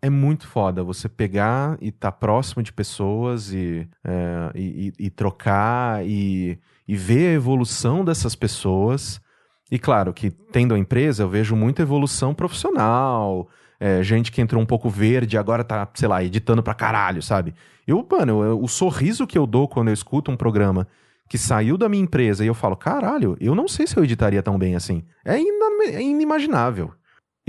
é 0.00 0.08
muito 0.08 0.46
foda 0.46 0.84
você 0.84 1.08
pegar 1.08 1.76
e 1.80 1.88
estar 1.88 2.12
tá 2.12 2.16
próximo 2.16 2.62
de 2.62 2.72
pessoas 2.72 3.52
e, 3.52 3.88
é, 4.04 4.52
e, 4.54 4.92
e, 5.00 5.10
trocar 5.10 6.06
e, 6.06 6.60
e 6.86 6.96
ver 6.96 7.30
a 7.30 7.32
evolução 7.32 8.04
dessas 8.04 8.36
pessoas. 8.36 9.20
E 9.68 9.76
claro 9.76 10.14
que, 10.14 10.30
tendo 10.30 10.72
a 10.72 10.78
empresa, 10.78 11.24
eu 11.24 11.28
vejo 11.28 11.56
muita 11.56 11.82
evolução 11.82 12.32
profissional. 12.32 13.48
É, 13.80 14.00
gente 14.04 14.30
que 14.30 14.40
entrou 14.40 14.62
um 14.62 14.66
pouco 14.66 14.88
verde 14.88 15.36
agora 15.36 15.64
tá, 15.64 15.88
sei 15.94 16.06
lá, 16.06 16.22
editando 16.22 16.62
pra 16.62 16.72
caralho, 16.72 17.20
sabe? 17.20 17.52
Eu, 17.84 18.06
mano, 18.08 18.44
eu, 18.44 18.62
o 18.62 18.68
sorriso 18.68 19.26
que 19.26 19.36
eu 19.36 19.46
dou 19.46 19.66
quando 19.66 19.88
eu 19.88 19.94
escuto 19.94 20.30
um 20.30 20.36
programa 20.36 20.86
que 21.30 21.38
saiu 21.38 21.78
da 21.78 21.88
minha 21.88 22.02
empresa 22.02 22.44
e 22.44 22.48
eu 22.48 22.54
falo, 22.54 22.76
caralho, 22.76 23.36
eu 23.40 23.54
não 23.54 23.66
sei 23.66 23.86
se 23.86 23.96
eu 23.96 24.04
editaria 24.04 24.42
tão 24.42 24.58
bem 24.58 24.74
assim. 24.74 25.02
É, 25.24 25.36
é 25.36 26.02
inimaginável 26.02 26.92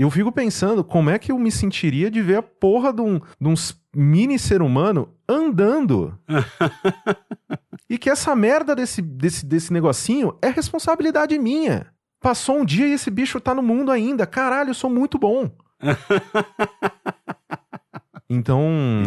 eu 0.02 0.10
fico 0.10 0.32
pensando 0.32 0.82
como 0.82 1.10
é 1.10 1.18
que 1.18 1.30
eu 1.30 1.38
me 1.38 1.50
sentiria 1.50 2.10
de 2.10 2.20
ver 2.20 2.36
a 2.36 2.42
porra 2.42 2.92
de 2.92 3.00
um, 3.00 3.20
de 3.40 3.48
um 3.48 3.54
mini 3.94 4.38
ser 4.38 4.62
humano 4.62 5.14
andando. 5.28 6.18
e 7.88 7.96
que 7.98 8.10
essa 8.10 8.34
merda 8.34 8.74
desse, 8.74 9.00
desse, 9.00 9.46
desse 9.46 9.72
negocinho 9.72 10.36
é 10.42 10.48
responsabilidade 10.48 11.38
minha. 11.38 11.86
Passou 12.20 12.58
um 12.58 12.64
dia 12.64 12.86
e 12.86 12.92
esse 12.92 13.10
bicho 13.10 13.40
tá 13.40 13.54
no 13.54 13.62
mundo 13.62 13.90
ainda. 13.90 14.26
Caralho, 14.26 14.70
eu 14.70 14.74
sou 14.74 14.90
muito 14.90 15.18
bom. 15.18 15.50
Então, 18.34 18.62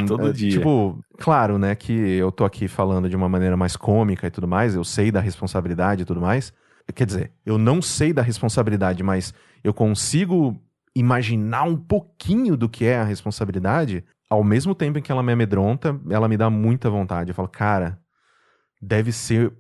todo 0.07 0.29
é, 0.29 0.31
dia. 0.31 0.51
tipo, 0.51 1.03
claro, 1.17 1.57
né, 1.57 1.73
que 1.73 1.91
eu 1.91 2.31
tô 2.31 2.45
aqui 2.45 2.67
falando 2.67 3.09
de 3.09 3.15
uma 3.15 3.27
maneira 3.27 3.57
mais 3.57 3.75
cômica 3.75 4.27
e 4.27 4.31
tudo 4.31 4.47
mais, 4.47 4.75
eu 4.75 4.83
sei 4.83 5.11
da 5.11 5.19
responsabilidade 5.19 6.03
e 6.03 6.05
tudo 6.05 6.21
mais. 6.21 6.53
Quer 6.93 7.07
dizer, 7.07 7.31
eu 7.43 7.57
não 7.57 7.81
sei 7.81 8.13
da 8.13 8.21
responsabilidade, 8.21 9.01
mas 9.01 9.33
eu 9.63 9.73
consigo 9.73 10.55
imaginar 10.95 11.63
um 11.63 11.75
pouquinho 11.75 12.55
do 12.55 12.69
que 12.69 12.85
é 12.85 12.97
a 12.97 13.03
responsabilidade, 13.03 14.03
ao 14.29 14.43
mesmo 14.43 14.75
tempo 14.75 14.99
em 14.99 15.01
que 15.01 15.11
ela 15.11 15.23
me 15.23 15.31
amedronta, 15.31 15.99
ela 16.11 16.27
me 16.27 16.37
dá 16.37 16.47
muita 16.47 16.87
vontade. 16.87 17.31
Eu 17.31 17.35
falo, 17.35 17.47
cara, 17.47 17.99
deve 18.79 19.11
ser. 19.11 19.51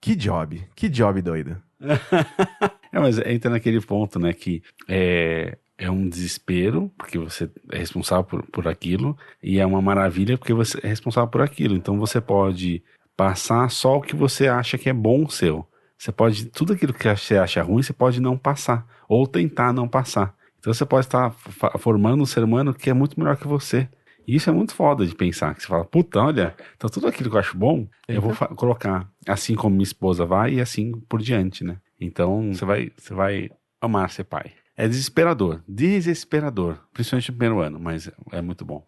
Que 0.00 0.14
job, 0.14 0.64
que 0.76 0.88
job 0.88 1.20
doido. 1.20 1.60
é, 2.92 3.00
mas 3.00 3.18
entra 3.18 3.50
naquele 3.50 3.80
ponto, 3.80 4.18
né, 4.20 4.32
que 4.32 4.62
é, 4.88 5.58
é 5.80 5.90
um 5.90 6.06
desespero, 6.06 6.92
porque 6.98 7.18
você 7.18 7.50
é 7.72 7.78
responsável 7.78 8.22
por, 8.22 8.42
por 8.42 8.68
aquilo, 8.68 9.16
e 9.42 9.58
é 9.58 9.64
uma 9.64 9.80
maravilha 9.80 10.36
porque 10.36 10.52
você 10.52 10.78
é 10.82 10.86
responsável 10.86 11.28
por 11.28 11.40
aquilo. 11.40 11.74
Então 11.74 11.98
você 11.98 12.20
pode 12.20 12.82
passar 13.16 13.68
só 13.70 13.96
o 13.96 14.02
que 14.02 14.14
você 14.14 14.46
acha 14.46 14.76
que 14.76 14.90
é 14.90 14.92
bom 14.92 15.26
seu. 15.28 15.66
Você 15.96 16.12
pode, 16.12 16.46
tudo 16.46 16.74
aquilo 16.74 16.92
que 16.92 17.08
você 17.08 17.38
acha 17.38 17.62
ruim, 17.62 17.82
você 17.82 17.94
pode 17.94 18.20
não 18.20 18.36
passar, 18.36 18.86
ou 19.08 19.26
tentar 19.26 19.72
não 19.72 19.88
passar. 19.88 20.34
Então 20.58 20.72
você 20.72 20.84
pode 20.84 21.06
estar 21.06 21.30
formando 21.78 22.22
um 22.22 22.26
ser 22.26 22.44
humano 22.44 22.74
que 22.74 22.90
é 22.90 22.92
muito 22.94 23.18
melhor 23.18 23.38
que 23.38 23.48
você. 23.48 23.88
E 24.26 24.36
isso 24.36 24.50
é 24.50 24.52
muito 24.52 24.74
foda 24.74 25.06
de 25.06 25.14
pensar, 25.14 25.54
que 25.54 25.62
você 25.62 25.68
fala, 25.68 25.84
puta, 25.84 26.20
olha, 26.20 26.54
então 26.76 26.90
tudo 26.90 27.06
aquilo 27.06 27.30
que 27.30 27.36
eu 27.36 27.40
acho 27.40 27.56
bom, 27.56 27.88
eu 28.06 28.20
vou 28.20 28.34
colocar 28.54 29.10
assim 29.26 29.54
como 29.54 29.74
minha 29.74 29.82
esposa 29.82 30.26
vai 30.26 30.54
e 30.54 30.60
assim 30.60 30.92
por 31.08 31.22
diante, 31.22 31.64
né? 31.64 31.78
Então 31.98 32.52
você 32.52 32.64
vai, 32.66 32.92
você 32.96 33.14
vai 33.14 33.50
amar 33.80 34.10
ser 34.10 34.24
pai. 34.24 34.52
É 34.80 34.88
desesperador, 34.88 35.60
desesperador, 35.68 36.78
principalmente 36.94 37.30
no 37.30 37.36
primeiro 37.36 37.60
ano, 37.60 37.78
mas 37.78 38.10
é 38.32 38.40
muito 38.40 38.64
bom. 38.64 38.82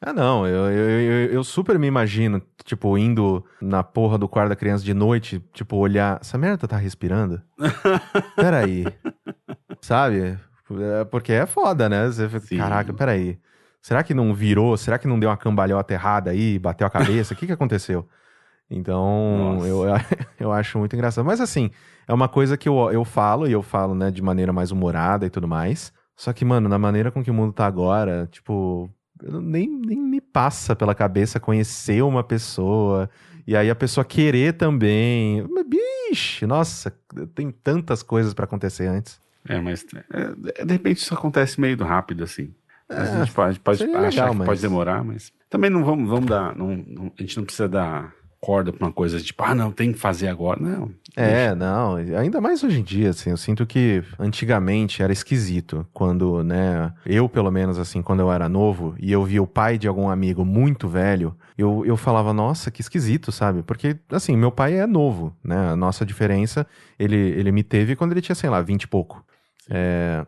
Ah, 0.00 0.12
não, 0.12 0.44
eu, 0.44 0.66
eu, 0.66 0.90
eu, 0.90 1.32
eu, 1.32 1.44
super 1.44 1.78
me 1.78 1.86
imagino, 1.86 2.42
tipo, 2.64 2.98
indo 2.98 3.44
na 3.62 3.84
porra 3.84 4.18
do 4.18 4.28
quarto 4.28 4.48
da 4.48 4.56
criança 4.56 4.84
de 4.84 4.92
noite, 4.92 5.40
tipo, 5.52 5.76
olhar. 5.76 6.18
Essa 6.20 6.36
merda 6.36 6.66
tá 6.66 6.76
respirando? 6.76 7.40
peraí. 8.34 8.84
Sabe? 9.80 10.36
É, 10.72 11.04
porque 11.04 11.32
é 11.32 11.46
foda, 11.46 11.88
né? 11.88 12.06
Você 12.08 12.28
fica, 12.40 12.64
caraca, 12.64 12.92
peraí. 12.92 13.38
Será 13.80 14.02
que 14.02 14.14
não 14.14 14.34
virou? 14.34 14.76
Será 14.76 14.98
que 14.98 15.06
não 15.06 15.20
deu 15.20 15.30
uma 15.30 15.36
cambalhota 15.36 15.94
errada 15.94 16.32
aí? 16.32 16.58
Bateu 16.58 16.84
a 16.84 16.90
cabeça? 16.90 17.32
O 17.32 17.36
que 17.36 17.46
que 17.46 17.52
aconteceu? 17.52 18.08
Então, 18.68 19.60
eu, 19.64 19.84
eu 20.38 20.52
acho 20.52 20.78
muito 20.78 20.96
engraçado. 20.96 21.24
Mas 21.24 21.40
assim, 21.40 21.70
é 22.08 22.12
uma 22.14 22.28
coisa 22.28 22.56
que 22.56 22.68
eu, 22.68 22.90
eu 22.90 23.04
falo, 23.04 23.46
e 23.46 23.52
eu 23.52 23.62
falo, 23.62 23.94
né, 23.94 24.10
de 24.10 24.22
maneira 24.22 24.52
mais 24.52 24.72
humorada 24.72 25.26
e 25.26 25.30
tudo 25.30 25.46
mais. 25.46 25.92
Só 26.16 26.32
que, 26.32 26.44
mano, 26.44 26.68
na 26.68 26.78
maneira 26.78 27.12
com 27.12 27.22
que 27.22 27.30
o 27.30 27.34
mundo 27.34 27.52
tá 27.52 27.66
agora, 27.66 28.26
tipo, 28.32 28.90
nem, 29.22 29.68
nem 29.68 30.00
me 30.00 30.20
passa 30.20 30.74
pela 30.74 30.94
cabeça 30.94 31.38
conhecer 31.38 32.02
uma 32.02 32.24
pessoa 32.24 33.08
e 33.46 33.56
aí 33.56 33.70
a 33.70 33.74
pessoa 33.74 34.04
querer 34.04 34.54
também. 34.54 35.46
Bicho, 36.10 36.46
nossa, 36.46 36.92
tem 37.34 37.50
tantas 37.50 38.02
coisas 38.02 38.34
para 38.34 38.44
acontecer 38.44 38.86
antes. 38.86 39.20
É, 39.48 39.60
mas 39.60 39.86
é, 40.12 40.64
de 40.64 40.72
repente 40.72 40.98
isso 40.98 41.14
acontece 41.14 41.60
meio 41.60 41.76
rápido 41.82 42.24
assim. 42.24 42.54
É, 42.90 42.96
a 42.96 43.24
gente 43.24 43.32
pode, 43.32 43.60
pode 43.60 43.84
achar 43.84 44.00
legal, 44.00 44.30
que 44.30 44.36
mas... 44.36 44.46
pode 44.46 44.60
demorar, 44.60 45.02
mas 45.02 45.32
também 45.48 45.70
não 45.70 45.84
vamos, 45.84 46.08
vamos 46.08 46.26
dar. 46.26 46.54
Não, 46.54 46.76
não, 46.76 47.12
a 47.18 47.22
gente 47.22 47.38
não 47.38 47.44
precisa 47.44 47.68
dar 47.68 48.12
acorda 48.40 48.72
pra 48.72 48.86
uma 48.86 48.92
coisa 48.92 49.20
tipo, 49.20 49.42
ah, 49.42 49.54
não, 49.54 49.72
tem 49.72 49.92
que 49.92 49.98
fazer 49.98 50.28
agora. 50.28 50.60
Não. 50.60 50.90
É, 51.16 51.54
não, 51.54 51.96
ainda 51.96 52.40
mais 52.40 52.62
hoje 52.62 52.78
em 52.78 52.82
dia, 52.82 53.10
assim, 53.10 53.30
eu 53.30 53.36
sinto 53.36 53.66
que 53.66 54.02
antigamente 54.18 55.02
era 55.02 55.12
esquisito 55.12 55.84
quando, 55.92 56.44
né, 56.44 56.92
eu 57.04 57.28
pelo 57.28 57.50
menos, 57.50 57.78
assim, 57.78 58.00
quando 58.00 58.20
eu 58.20 58.30
era 58.30 58.48
novo 58.48 58.94
e 58.98 59.10
eu 59.10 59.24
via 59.24 59.42
o 59.42 59.46
pai 59.46 59.76
de 59.76 59.88
algum 59.88 60.08
amigo 60.08 60.44
muito 60.44 60.88
velho, 60.88 61.36
eu, 61.56 61.84
eu 61.84 61.96
falava, 61.96 62.32
nossa, 62.32 62.70
que 62.70 62.80
esquisito, 62.80 63.32
sabe? 63.32 63.62
Porque, 63.64 63.96
assim, 64.10 64.36
meu 64.36 64.52
pai 64.52 64.78
é 64.78 64.86
novo, 64.86 65.36
né, 65.42 65.70
a 65.70 65.76
nossa 65.76 66.06
diferença, 66.06 66.64
ele, 66.98 67.16
ele 67.16 67.50
me 67.50 67.64
teve 67.64 67.96
quando 67.96 68.12
ele 68.12 68.20
tinha, 68.20 68.36
sei 68.36 68.48
lá, 68.48 68.62
20 68.62 68.84
e 68.84 68.88
pouco. 68.88 69.24
É, 69.68 70.24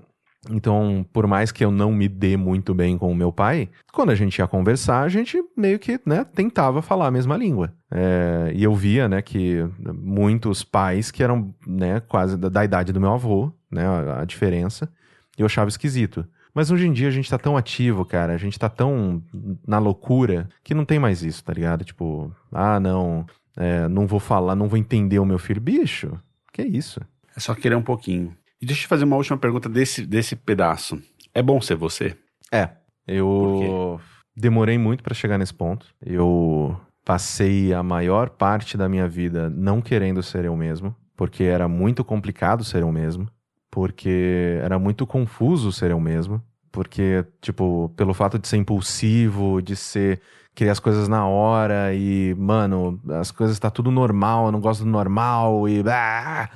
então, 0.51 1.07
por 1.13 1.27
mais 1.27 1.53
que 1.53 1.65
eu 1.65 1.71
não 1.71 1.93
me 1.93 2.09
dê 2.09 2.37
muito 2.37 2.75
bem 2.75 2.99
com 2.99 3.11
o 3.11 3.15
meu 3.15 3.33
pai, 3.33 3.69
quando 3.93 4.11
a 4.11 4.15
gente 4.15 4.39
ia 4.39 4.47
conversar, 4.47 5.03
a 5.03 5.09
gente 5.09 5.43
meio 5.57 5.79
que 5.79 6.01
né, 6.05 6.25
tentava 6.25 6.83
falar 6.83 7.07
a 7.07 7.11
mesma 7.11 7.37
língua. 7.37 7.73
É, 7.91 8.53
e 8.55 8.63
eu 8.63 8.75
via 8.75 9.09
né, 9.09 9.23
que 9.23 9.65
muitos 9.95 10.63
pais 10.63 11.11
que 11.11 11.23
eram 11.23 11.55
né, 11.67 12.01
quase 12.01 12.37
da, 12.37 12.49
da 12.49 12.65
idade 12.65 12.93
do 12.93 13.01
meu 13.01 13.13
avô, 13.13 13.53
né, 13.71 13.87
a, 13.87 14.21
a 14.21 14.25
diferença, 14.25 14.91
eu 15.39 15.47
achava 15.47 15.69
esquisito. 15.69 16.27
Mas 16.55 16.71
hoje 16.71 16.87
em 16.87 16.93
dia 16.93 17.09
a 17.09 17.13
gente 17.13 17.31
tá 17.31 17.39
tão 17.39 17.57
ativo, 17.57 18.05
cara, 18.05 18.35
a 18.35 18.39
gente 18.39 18.59
tá 18.59 18.69
tão 18.69 19.23
na 19.67 19.79
loucura 19.79 20.49
que 20.65 20.75
não 20.75 20.85
tem 20.85 20.99
mais 20.99 21.23
isso, 21.23 21.45
tá 21.45 21.53
ligado? 21.53 21.85
Tipo, 21.85 22.35
ah, 22.51 22.81
não, 22.81 23.25
é, 23.57 23.89
não 23.89 24.07
vou 24.07 24.19
falar, 24.19 24.55
não 24.57 24.69
vou 24.69 24.79
entender 24.79 25.19
o 25.19 25.25
meu 25.25 25.39
filho. 25.39 25.61
Bicho, 25.61 26.19
que 26.53 26.63
isso? 26.63 27.01
É 27.37 27.41
só 27.41 27.55
querer 27.55 27.77
um 27.77 27.83
pouquinho. 27.83 28.37
E 28.61 28.67
deixa 28.67 28.83
eu 28.83 28.85
te 28.85 28.89
fazer 28.89 29.05
uma 29.05 29.17
última 29.17 29.39
pergunta 29.39 29.69
desse, 29.69 30.05
desse 30.05 30.37
pedaço. 30.37 31.01
É 31.33 31.43
bom 31.43 31.61
ser 31.61 31.77
você? 31.77 32.17
É. 32.53 32.71
Eu 33.07 34.01
demorei 34.37 34.77
muito 34.77 35.03
para 35.03 35.15
chegar 35.15 35.39
nesse 35.39 35.55
ponto. 35.55 35.87
Eu 36.05 36.79
passei 37.05 37.73
a 37.73 37.83
maior 37.83 38.31
parte 38.31 38.77
da 38.77 38.89
minha 38.89 39.09
vida 39.09 39.49
não 39.49 39.81
querendo 39.81 40.23
ser 40.23 40.45
eu 40.45 40.55
mesmo, 40.55 40.95
porque 41.17 41.45
era 41.45 41.67
muito 41.67 42.05
complicado 42.05 42.63
ser 42.63 42.83
eu 42.83 42.93
mesmo, 42.93 43.29
porque 43.71 44.59
era 44.63 44.79
muito 44.79 45.07
confuso 45.07 45.73
ser 45.73 45.91
eu 45.91 46.01
mesmo, 46.01 46.43
porque, 46.71 47.25
tipo, 47.41 47.91
pelo 47.97 48.15
fato 48.15 48.39
de 48.39 48.47
ser 48.47 48.59
impulsivo, 48.59 49.61
de 49.63 49.75
ser 49.75 50.21
querer 50.55 50.71
as 50.71 50.81
coisas 50.81 51.09
na 51.09 51.27
hora 51.27 51.95
e, 51.95 52.35
mano, 52.37 53.01
as 53.09 53.31
coisas 53.31 53.59
tá 53.59 53.71
tudo 53.71 53.91
normal, 53.91 54.47
eu 54.47 54.53
não 54.53 54.61
gosto 54.61 54.85
do 54.85 54.91
normal 54.91 55.69
e 55.69 55.83
ah, 55.89 56.49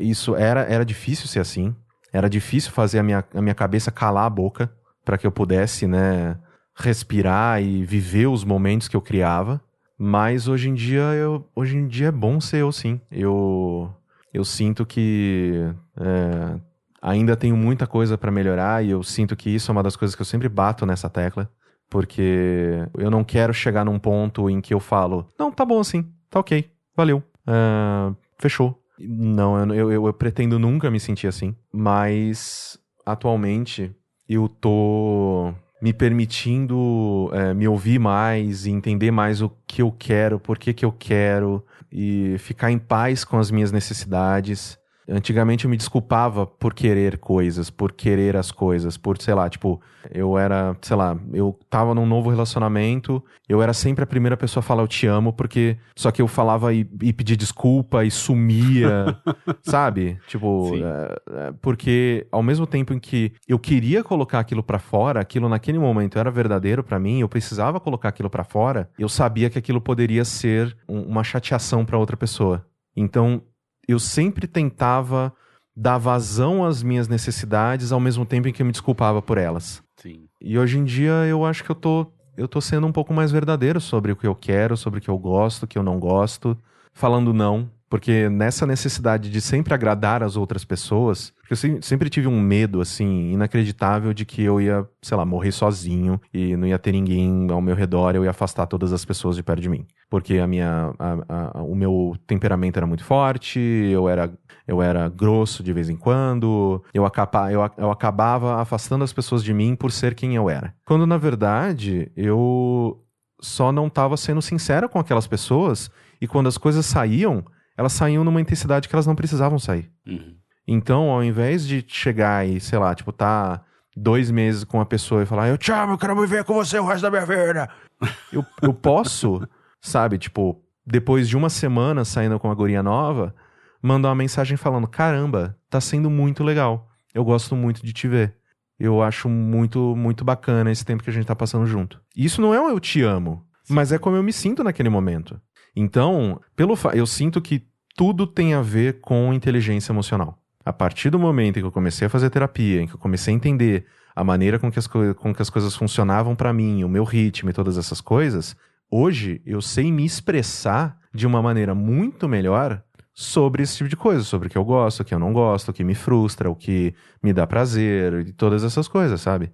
isso 0.00 0.34
era, 0.36 0.62
era 0.62 0.84
difícil 0.84 1.26
ser 1.26 1.40
assim. 1.40 1.74
Era 2.12 2.28
difícil 2.28 2.70
fazer 2.72 2.98
a 2.98 3.02
minha, 3.02 3.24
a 3.34 3.40
minha 3.40 3.54
cabeça 3.54 3.90
calar 3.90 4.26
a 4.26 4.30
boca 4.30 4.70
para 5.04 5.18
que 5.18 5.26
eu 5.26 5.32
pudesse, 5.32 5.86
né, 5.86 6.38
respirar 6.74 7.62
e 7.62 7.84
viver 7.84 8.26
os 8.26 8.44
momentos 8.44 8.88
que 8.88 8.96
eu 8.96 9.00
criava. 9.00 9.60
Mas 9.98 10.48
hoje 10.48 10.68
em 10.68 10.74
dia, 10.74 11.02
eu, 11.14 11.48
hoje 11.54 11.76
em 11.76 11.86
dia 11.86 12.08
é 12.08 12.12
bom 12.12 12.40
ser 12.40 12.58
eu 12.58 12.72
sim. 12.72 13.00
Eu, 13.10 13.90
eu 14.32 14.44
sinto 14.44 14.84
que 14.84 15.72
é, 15.96 16.60
ainda 17.00 17.36
tenho 17.36 17.56
muita 17.56 17.86
coisa 17.86 18.18
para 18.18 18.30
melhorar 18.30 18.84
e 18.84 18.90
eu 18.90 19.02
sinto 19.02 19.36
que 19.36 19.50
isso 19.50 19.70
é 19.70 19.72
uma 19.72 19.82
das 19.82 19.96
coisas 19.96 20.14
que 20.14 20.22
eu 20.22 20.26
sempre 20.26 20.48
bato 20.48 20.84
nessa 20.84 21.08
tecla. 21.08 21.48
Porque 21.88 22.88
eu 22.96 23.10
não 23.10 23.22
quero 23.22 23.52
chegar 23.52 23.84
num 23.84 23.98
ponto 23.98 24.48
em 24.48 24.60
que 24.60 24.72
eu 24.72 24.80
falo, 24.80 25.28
não, 25.38 25.52
tá 25.52 25.64
bom 25.64 25.78
assim, 25.78 26.10
tá 26.30 26.40
ok, 26.40 26.70
valeu, 26.96 27.22
uh, 27.46 28.16
fechou. 28.38 28.81
Não, 29.08 29.74
eu, 29.74 29.90
eu, 29.90 30.06
eu 30.06 30.12
pretendo 30.12 30.58
nunca 30.58 30.90
me 30.90 31.00
sentir 31.00 31.26
assim. 31.26 31.54
Mas 31.72 32.78
atualmente 33.04 33.94
eu 34.28 34.48
tô 34.48 35.52
me 35.80 35.92
permitindo 35.92 37.28
é, 37.32 37.52
me 37.52 37.66
ouvir 37.66 37.98
mais 37.98 38.66
e 38.66 38.70
entender 38.70 39.10
mais 39.10 39.42
o 39.42 39.50
que 39.66 39.82
eu 39.82 39.90
quero, 39.90 40.38
por 40.38 40.56
que, 40.56 40.72
que 40.72 40.84
eu 40.84 40.92
quero 40.92 41.64
e 41.90 42.36
ficar 42.38 42.70
em 42.70 42.78
paz 42.78 43.24
com 43.24 43.36
as 43.36 43.50
minhas 43.50 43.72
necessidades 43.72 44.78
Antigamente 45.08 45.64
eu 45.64 45.70
me 45.70 45.76
desculpava 45.76 46.46
por 46.46 46.74
querer 46.74 47.18
coisas, 47.18 47.70
por 47.70 47.92
querer 47.92 48.36
as 48.36 48.50
coisas, 48.50 48.96
por, 48.96 49.20
sei 49.20 49.34
lá, 49.34 49.48
tipo, 49.48 49.80
eu 50.10 50.38
era, 50.38 50.76
sei 50.80 50.96
lá, 50.96 51.18
eu 51.32 51.58
tava 51.68 51.94
num 51.94 52.06
novo 52.06 52.30
relacionamento, 52.30 53.22
eu 53.48 53.62
era 53.62 53.72
sempre 53.72 54.04
a 54.04 54.06
primeira 54.06 54.36
pessoa 54.36 54.60
a 54.60 54.64
falar 54.64 54.82
eu 54.82 54.88
te 54.88 55.06
amo, 55.06 55.32
porque 55.32 55.76
só 55.96 56.10
que 56.10 56.22
eu 56.22 56.28
falava 56.28 56.72
e, 56.72 56.88
e 57.02 57.12
pedia 57.12 57.36
desculpa 57.36 58.04
e 58.04 58.10
sumia, 58.10 59.16
sabe? 59.62 60.18
Tipo, 60.26 60.76
é, 60.76 61.16
é, 61.30 61.52
porque 61.60 62.26
ao 62.30 62.42
mesmo 62.42 62.66
tempo 62.66 62.92
em 62.92 62.98
que 62.98 63.32
eu 63.48 63.58
queria 63.58 64.04
colocar 64.04 64.40
aquilo 64.40 64.62
para 64.62 64.78
fora, 64.78 65.20
aquilo 65.20 65.48
naquele 65.48 65.78
momento 65.78 66.18
era 66.18 66.30
verdadeiro 66.30 66.82
para 66.84 66.98
mim, 66.98 67.20
eu 67.20 67.28
precisava 67.28 67.80
colocar 67.80 68.08
aquilo 68.08 68.30
para 68.30 68.44
fora, 68.44 68.88
eu 68.98 69.08
sabia 69.08 69.50
que 69.50 69.58
aquilo 69.58 69.80
poderia 69.80 70.24
ser 70.24 70.76
um, 70.88 71.02
uma 71.02 71.24
chateação 71.24 71.84
para 71.84 71.98
outra 71.98 72.16
pessoa. 72.16 72.64
Então, 72.94 73.42
eu 73.86 73.98
sempre 73.98 74.46
tentava 74.46 75.32
dar 75.74 75.98
vazão 75.98 76.64
às 76.64 76.82
minhas 76.82 77.08
necessidades 77.08 77.92
ao 77.92 78.00
mesmo 78.00 78.26
tempo 78.26 78.48
em 78.48 78.52
que 78.52 78.62
eu 78.62 78.66
me 78.66 78.72
desculpava 78.72 79.22
por 79.22 79.38
elas. 79.38 79.82
Sim. 79.96 80.26
E 80.40 80.58
hoje 80.58 80.78
em 80.78 80.84
dia 80.84 81.26
eu 81.26 81.44
acho 81.44 81.64
que 81.64 81.70
eu 81.70 81.74
tô, 81.74 82.06
eu 82.36 82.46
tô 82.46 82.60
sendo 82.60 82.86
um 82.86 82.92
pouco 82.92 83.14
mais 83.14 83.30
verdadeiro 83.30 83.80
sobre 83.80 84.12
o 84.12 84.16
que 84.16 84.26
eu 84.26 84.34
quero, 84.34 84.76
sobre 84.76 84.98
o 84.98 85.02
que 85.02 85.08
eu 85.08 85.18
gosto, 85.18 85.62
o 85.62 85.66
que 85.66 85.78
eu 85.78 85.82
não 85.82 85.98
gosto, 85.98 86.56
falando 86.92 87.32
não, 87.32 87.70
porque 87.92 88.26
nessa 88.30 88.66
necessidade 88.66 89.28
de 89.28 89.38
sempre 89.38 89.74
agradar 89.74 90.22
as 90.22 90.34
outras 90.34 90.64
pessoas, 90.64 91.30
eu 91.50 91.82
sempre 91.82 92.08
tive 92.08 92.26
um 92.26 92.40
medo, 92.40 92.80
assim, 92.80 93.32
inacreditável 93.32 94.14
de 94.14 94.24
que 94.24 94.42
eu 94.42 94.58
ia, 94.58 94.88
sei 95.02 95.14
lá, 95.14 95.26
morrer 95.26 95.52
sozinho 95.52 96.18
e 96.32 96.56
não 96.56 96.66
ia 96.66 96.78
ter 96.78 96.90
ninguém 96.90 97.48
ao 97.50 97.60
meu 97.60 97.74
redor, 97.74 98.16
eu 98.16 98.24
ia 98.24 98.30
afastar 98.30 98.64
todas 98.64 98.94
as 98.94 99.04
pessoas 99.04 99.36
de 99.36 99.42
perto 99.42 99.60
de 99.60 99.68
mim. 99.68 99.86
Porque 100.08 100.38
a 100.38 100.46
minha, 100.46 100.94
a, 100.98 101.58
a, 101.58 101.62
o 101.64 101.74
meu 101.74 102.16
temperamento 102.26 102.78
era 102.78 102.86
muito 102.86 103.04
forte, 103.04 103.60
eu 103.60 104.08
era, 104.08 104.32
eu 104.66 104.80
era 104.80 105.10
grosso 105.10 105.62
de 105.62 105.74
vez 105.74 105.90
em 105.90 105.96
quando, 105.96 106.82
eu, 106.94 107.04
acaba, 107.04 107.52
eu, 107.52 107.60
eu 107.76 107.90
acabava 107.90 108.58
afastando 108.58 109.04
as 109.04 109.12
pessoas 109.12 109.44
de 109.44 109.52
mim 109.52 109.76
por 109.76 109.92
ser 109.92 110.14
quem 110.14 110.34
eu 110.34 110.48
era. 110.48 110.74
Quando, 110.86 111.06
na 111.06 111.18
verdade, 111.18 112.10
eu 112.16 113.04
só 113.38 113.70
não 113.70 113.88
estava 113.88 114.16
sendo 114.16 114.40
sincero 114.40 114.88
com 114.88 114.98
aquelas 114.98 115.26
pessoas 115.26 115.90
e 116.22 116.26
quando 116.26 116.46
as 116.46 116.56
coisas 116.56 116.86
saíam, 116.86 117.44
elas 117.76 117.92
saíam 117.92 118.24
numa 118.24 118.40
intensidade 118.40 118.88
que 118.88 118.94
elas 118.94 119.06
não 119.06 119.14
precisavam 119.14 119.58
sair. 119.58 119.90
Uhum. 120.06 120.36
Então, 120.66 121.10
ao 121.10 121.24
invés 121.24 121.66
de 121.66 121.84
chegar 121.86 122.46
e, 122.46 122.60
sei 122.60 122.78
lá, 122.78 122.94
tipo, 122.94 123.12
tá 123.12 123.62
dois 123.96 124.30
meses 124.30 124.64
com 124.64 124.78
uma 124.78 124.86
pessoa 124.86 125.22
e 125.22 125.26
falar, 125.26 125.48
eu 125.48 125.58
te 125.58 125.72
amo, 125.72 125.94
eu 125.94 125.98
quero 125.98 126.18
viver 126.20 126.44
com 126.44 126.54
você 126.54 126.78
o 126.78 126.84
resto 126.84 127.02
da 127.02 127.10
minha 127.10 127.26
vida. 127.26 127.68
eu, 128.32 128.44
eu 128.62 128.72
posso, 128.72 129.46
sabe, 129.80 130.18
tipo, 130.18 130.62
depois 130.86 131.28
de 131.28 131.36
uma 131.36 131.48
semana 131.48 132.04
saindo 132.04 132.38
com 132.38 132.48
uma 132.48 132.54
guria 132.54 132.82
nova, 132.82 133.34
mandar 133.82 134.08
uma 134.08 134.14
mensagem 134.14 134.56
falando, 134.56 134.86
caramba, 134.86 135.56
tá 135.68 135.80
sendo 135.80 136.08
muito 136.08 136.44
legal. 136.44 136.88
Eu 137.12 137.24
gosto 137.24 137.54
muito 137.54 137.84
de 137.84 137.92
te 137.92 138.08
ver. 138.08 138.34
Eu 138.78 139.02
acho 139.02 139.28
muito, 139.28 139.94
muito 139.94 140.24
bacana 140.24 140.70
esse 140.70 140.84
tempo 140.84 141.02
que 141.02 141.10
a 141.10 141.12
gente 141.12 141.26
tá 141.26 141.36
passando 141.36 141.66
junto. 141.66 142.00
Isso 142.16 142.40
não 142.40 142.54
é 142.54 142.60
um 142.60 142.68
eu 142.68 142.80
te 142.80 143.02
amo, 143.02 143.44
mas 143.68 143.92
é 143.92 143.98
como 143.98 144.16
eu 144.16 144.22
me 144.22 144.32
sinto 144.32 144.64
naquele 144.64 144.88
momento. 144.88 145.40
Então, 145.74 146.40
pelo 146.54 146.76
eu 146.94 147.06
sinto 147.06 147.40
que 147.40 147.62
tudo 147.96 148.26
tem 148.26 148.54
a 148.54 148.62
ver 148.62 149.00
com 149.00 149.32
inteligência 149.32 149.92
emocional. 149.92 150.38
A 150.64 150.72
partir 150.72 151.10
do 151.10 151.18
momento 151.18 151.58
em 151.58 151.62
que 151.62 151.66
eu 151.66 151.72
comecei 151.72 152.06
a 152.06 152.10
fazer 152.10 152.30
terapia, 152.30 152.82
em 152.82 152.86
que 152.86 152.94
eu 152.94 152.98
comecei 152.98 153.32
a 153.32 153.36
entender 153.36 153.86
a 154.14 154.22
maneira 154.22 154.58
com 154.58 154.70
que 154.70 154.78
as, 154.78 154.86
com 154.86 155.34
que 155.34 155.42
as 155.42 155.50
coisas 155.50 155.74
funcionavam 155.74 156.36
para 156.36 156.52
mim, 156.52 156.84
o 156.84 156.88
meu 156.88 157.04
ritmo 157.04 157.50
e 157.50 157.52
todas 157.52 157.78
essas 157.78 158.00
coisas, 158.00 158.54
hoje 158.90 159.40
eu 159.44 159.60
sei 159.60 159.90
me 159.90 160.04
expressar 160.04 160.98
de 161.12 161.26
uma 161.26 161.42
maneira 161.42 161.74
muito 161.74 162.28
melhor 162.28 162.82
sobre 163.14 163.62
esse 163.62 163.76
tipo 163.76 163.90
de 163.90 163.96
coisa, 163.96 164.22
sobre 164.22 164.48
o 164.48 164.50
que 164.50 164.56
eu 164.56 164.64
gosto, 164.64 165.00
o 165.00 165.04
que 165.04 165.14
eu 165.14 165.18
não 165.18 165.32
gosto, 165.32 165.70
o 165.70 165.72
que 165.72 165.84
me 165.84 165.94
frustra, 165.94 166.50
o 166.50 166.56
que 166.56 166.94
me 167.22 167.32
dá 167.32 167.46
prazer 167.46 168.26
e 168.26 168.32
todas 168.32 168.64
essas 168.64 168.88
coisas, 168.88 169.20
sabe? 169.20 169.52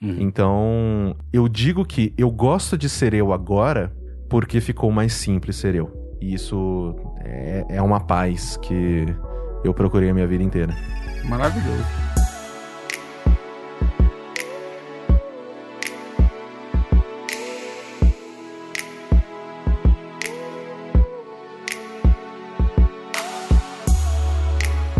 Uhum. 0.00 0.16
Então, 0.20 1.16
eu 1.32 1.48
digo 1.48 1.84
que 1.84 2.14
eu 2.18 2.30
gosto 2.30 2.76
de 2.76 2.88
ser 2.88 3.14
eu 3.14 3.32
agora 3.32 3.94
porque 4.28 4.60
ficou 4.60 4.90
mais 4.90 5.12
simples 5.12 5.56
ser 5.56 5.74
eu. 5.74 6.16
E 6.20 6.34
isso 6.34 6.94
é, 7.24 7.64
é 7.68 7.82
uma 7.82 8.00
paz 8.00 8.56
que 8.58 9.06
eu 9.64 9.72
procurei 9.72 10.10
a 10.10 10.14
minha 10.14 10.26
vida 10.26 10.42
inteira. 10.42 10.74
Maravilhoso. 11.24 12.07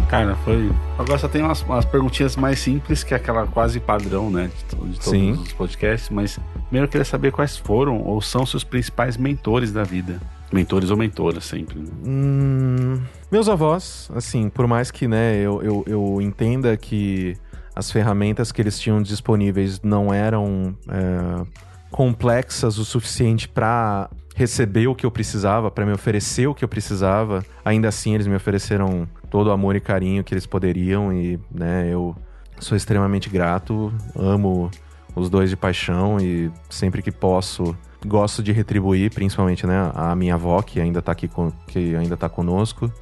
Cara, 0.09 0.35
foi. 0.37 0.73
Agora 0.99 1.19
só 1.19 1.29
tem 1.29 1.43
umas, 1.43 1.63
umas 1.63 1.85
perguntinhas 1.85 2.35
mais 2.35 2.59
simples 2.59 3.05
que 3.05 3.15
aquela 3.15 3.47
quase 3.47 3.79
padrão, 3.79 4.31
né? 4.31 4.51
De, 4.71 4.93
de 4.93 4.99
todos 4.99 5.05
Sim. 5.05 5.33
os 5.33 5.53
podcasts, 5.53 6.09
mas 6.09 6.41
primeiro 6.65 6.87
eu 6.87 6.89
queria 6.89 7.05
saber 7.05 7.31
quais 7.31 7.59
foram 7.59 8.01
ou 8.01 8.21
são 8.23 8.47
seus 8.47 8.65
principais 8.65 9.19
mentores 9.19 9.71
da 9.71 9.85
vida. 9.85 10.19
Mentores 10.51 10.91
ou 10.91 10.97
mentoras, 10.97 11.45
sempre. 11.45 11.79
Né? 11.79 11.89
Hum, 12.07 13.03
meus 13.31 13.51
avós, 13.51 14.11
assim, 14.15 14.49
por 14.49 14.67
mais 14.67 14.91
que 14.91 15.07
né, 15.07 15.37
eu, 15.37 15.63
eu, 15.63 15.85
eu, 15.87 16.23
entenda 16.23 16.75
que 16.75 17.37
as 17.77 17.91
ferramentas 17.91 18.51
que 18.51 18.63
eles 18.63 18.81
tinham 18.81 19.03
disponíveis 19.03 19.83
não 19.83 20.13
eram 20.13 20.75
é, 20.89 21.47
complexas 21.91 22.79
o 22.79 22.85
suficiente 22.85 23.47
para 23.47 24.09
receber 24.35 24.87
o 24.87 24.95
que 24.95 25.05
eu 25.05 25.11
precisava, 25.11 25.71
para 25.71 25.85
me 25.85 25.93
oferecer 25.93 26.47
o 26.47 26.55
que 26.55 26.65
eu 26.65 26.69
precisava. 26.69 27.45
Ainda 27.63 27.89
assim, 27.89 28.15
eles 28.15 28.27
me 28.27 28.37
ofereceram 28.37 29.07
todo 29.31 29.49
o 29.49 29.51
amor 29.51 29.77
e 29.77 29.81
carinho 29.81 30.25
que 30.25 30.35
eles 30.35 30.47
poderiam 30.47 31.13
e, 31.13 31.39
né, 31.51 31.89
eu 31.91 32.17
sou 32.59 32.77
extremamente 32.77 33.29
grato, 33.29 33.93
amo 34.17 34.71
os 35.15 35.29
dois 35.29 35.51
de 35.51 35.57
paixão 35.57 36.19
e 36.21 36.51
sempre 36.69 37.03
que 37.03 37.11
posso 37.11 37.77
gosto 38.07 38.43
de 38.43 38.53
retribuir, 38.53 39.13
principalmente, 39.13 39.67
né, 39.67 39.91
a 39.95 40.15
minha 40.15 40.35
avó 40.35 40.63
que 40.63 40.81
ainda 40.81 41.03
tá 41.03 41.13
aqui 41.13 41.29
com, 41.29 41.51
que 41.67 41.95
ainda 41.97 42.17
tá 42.17 42.29
conosco. 42.29 42.93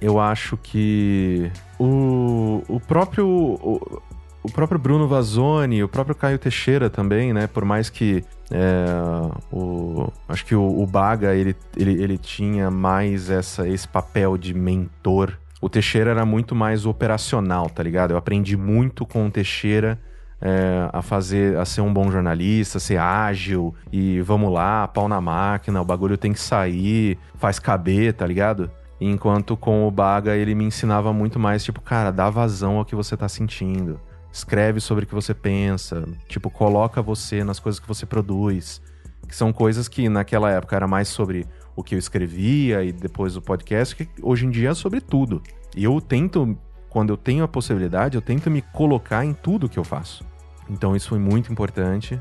Eu 0.00 0.20
acho 0.20 0.56
que 0.58 1.50
o, 1.78 2.62
o 2.68 2.78
próprio 2.80 3.26
o, 3.26 4.02
o 4.46 4.52
próprio 4.52 4.78
Bruno 4.78 5.08
Vazoni, 5.08 5.82
o 5.82 5.88
próprio 5.88 6.14
Caio 6.14 6.38
Teixeira 6.38 6.88
também, 6.88 7.32
né? 7.32 7.48
Por 7.48 7.64
mais 7.64 7.90
que 7.90 8.22
é, 8.50 8.86
o, 9.50 10.08
acho 10.28 10.46
que 10.46 10.54
o, 10.54 10.82
o, 10.82 10.86
Baga 10.86 11.34
ele, 11.34 11.56
ele, 11.76 12.00
ele 12.00 12.16
tinha 12.16 12.70
mais 12.70 13.28
essa, 13.28 13.68
esse 13.68 13.88
papel 13.88 14.38
de 14.38 14.54
mentor. 14.54 15.36
O 15.66 15.68
Teixeira 15.68 16.12
era 16.12 16.24
muito 16.24 16.54
mais 16.54 16.86
operacional, 16.86 17.68
tá 17.68 17.82
ligado? 17.82 18.12
Eu 18.12 18.16
aprendi 18.16 18.56
muito 18.56 19.04
com 19.04 19.26
o 19.26 19.30
Teixeira 19.32 19.98
é, 20.40 20.88
a 20.92 21.02
fazer, 21.02 21.58
a 21.58 21.64
ser 21.64 21.80
um 21.80 21.92
bom 21.92 22.08
jornalista, 22.08 22.78
ser 22.78 22.98
ágil 22.98 23.74
e 23.90 24.20
vamos 24.20 24.52
lá, 24.52 24.86
pau 24.86 25.08
na 25.08 25.20
máquina, 25.20 25.82
o 25.82 25.84
bagulho 25.84 26.16
tem 26.16 26.32
que 26.32 26.38
sair, 26.38 27.18
faz 27.34 27.58
caber, 27.58 28.12
tá 28.12 28.24
ligado? 28.24 28.70
Enquanto 29.00 29.56
com 29.56 29.88
o 29.88 29.90
Baga 29.90 30.36
ele 30.36 30.54
me 30.54 30.62
ensinava 30.62 31.12
muito 31.12 31.36
mais, 31.36 31.64
tipo, 31.64 31.80
cara, 31.80 32.12
dá 32.12 32.30
vazão 32.30 32.76
ao 32.76 32.84
que 32.84 32.94
você 32.94 33.16
tá 33.16 33.28
sentindo 33.28 33.98
escreve 34.32 34.80
sobre 34.80 35.02
o 35.02 35.06
que 35.08 35.14
você 35.14 35.34
pensa, 35.34 36.06
tipo, 36.28 36.48
coloca 36.48 37.02
você 37.02 37.42
nas 37.42 37.58
coisas 37.58 37.80
que 37.80 37.88
você 37.88 38.06
produz, 38.06 38.80
que 39.26 39.34
são 39.34 39.52
coisas 39.52 39.88
que 39.88 40.08
naquela 40.08 40.48
época 40.48 40.76
era 40.76 40.86
mais 40.86 41.08
sobre 41.08 41.44
o 41.76 41.82
que 41.82 41.94
eu 41.94 41.98
escrevia 41.98 42.82
e 42.82 42.90
depois 42.90 43.36
o 43.36 43.42
podcast, 43.42 43.94
que 43.94 44.08
hoje 44.22 44.46
em 44.46 44.50
dia 44.50 44.70
é 44.70 44.74
sobre 44.74 45.00
tudo. 45.00 45.42
E 45.76 45.84
eu 45.84 46.00
tento, 46.00 46.58
quando 46.88 47.10
eu 47.10 47.16
tenho 47.16 47.44
a 47.44 47.48
possibilidade, 47.48 48.16
eu 48.16 48.22
tento 48.22 48.50
me 48.50 48.62
colocar 48.62 49.24
em 49.24 49.34
tudo 49.34 49.68
que 49.68 49.78
eu 49.78 49.84
faço. 49.84 50.24
Então 50.68 50.96
isso 50.96 51.10
foi 51.10 51.18
muito 51.18 51.52
importante. 51.52 52.18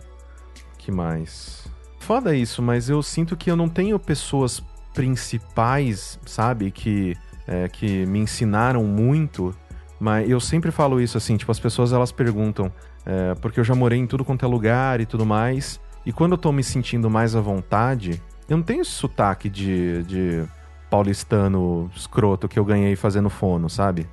Que 0.77 0.91
mais? 0.91 1.68
Foda 1.99 2.36
isso, 2.36 2.61
mas 2.61 2.90
eu 2.90 3.02
sinto 3.02 3.36
que 3.36 3.49
eu 3.49 3.56
não 3.56 3.69
tenho 3.69 3.98
pessoas 3.98 4.61
principais, 4.94 6.19
sabe, 6.26 6.69
que, 6.69 7.15
é, 7.48 7.68
que 7.68 8.06
me 8.06 8.19
ensinaram 8.19 8.84
muito 8.84 9.56
mas 9.99 10.30
eu 10.30 10.40
sempre 10.40 10.72
falo 10.72 10.99
isso 10.99 11.18
assim, 11.18 11.38
tipo, 11.38 11.52
as 11.52 11.60
pessoas 11.60 11.94
elas 11.94 12.11
perguntam, 12.11 12.72
é, 13.06 13.34
porque 13.36 13.60
eu 13.60 13.64
já 13.64 13.73
morei 13.73 13.99
em 13.99 14.07
tudo 14.07 14.26
quanto 14.26 14.45
é 14.45 14.48
lugar 14.48 14.99
e 14.99 15.06
tudo 15.06 15.26
mais, 15.26 15.80
e 16.06 16.11
quando 16.11 16.34
eu 16.34 16.38
tô 16.38 16.52
me 16.52 16.64
sentindo 16.64 17.10
mais 17.10 17.36
à 17.36 17.41
vontade, 17.41 18.22
eu 18.48 18.58
não 18.58 18.64
tenho 18.64 18.82
esse 18.82 18.92
sotaque 18.92 19.50
de, 19.50 20.04
de 20.04 20.44
paulistano 20.90 21.90
escroto 21.96 22.48
que 22.48 22.60
eu 22.60 22.66
ganhei 22.66 22.96
fazendo 22.96 23.30
fono, 23.30 23.70
sabe? 23.70 24.08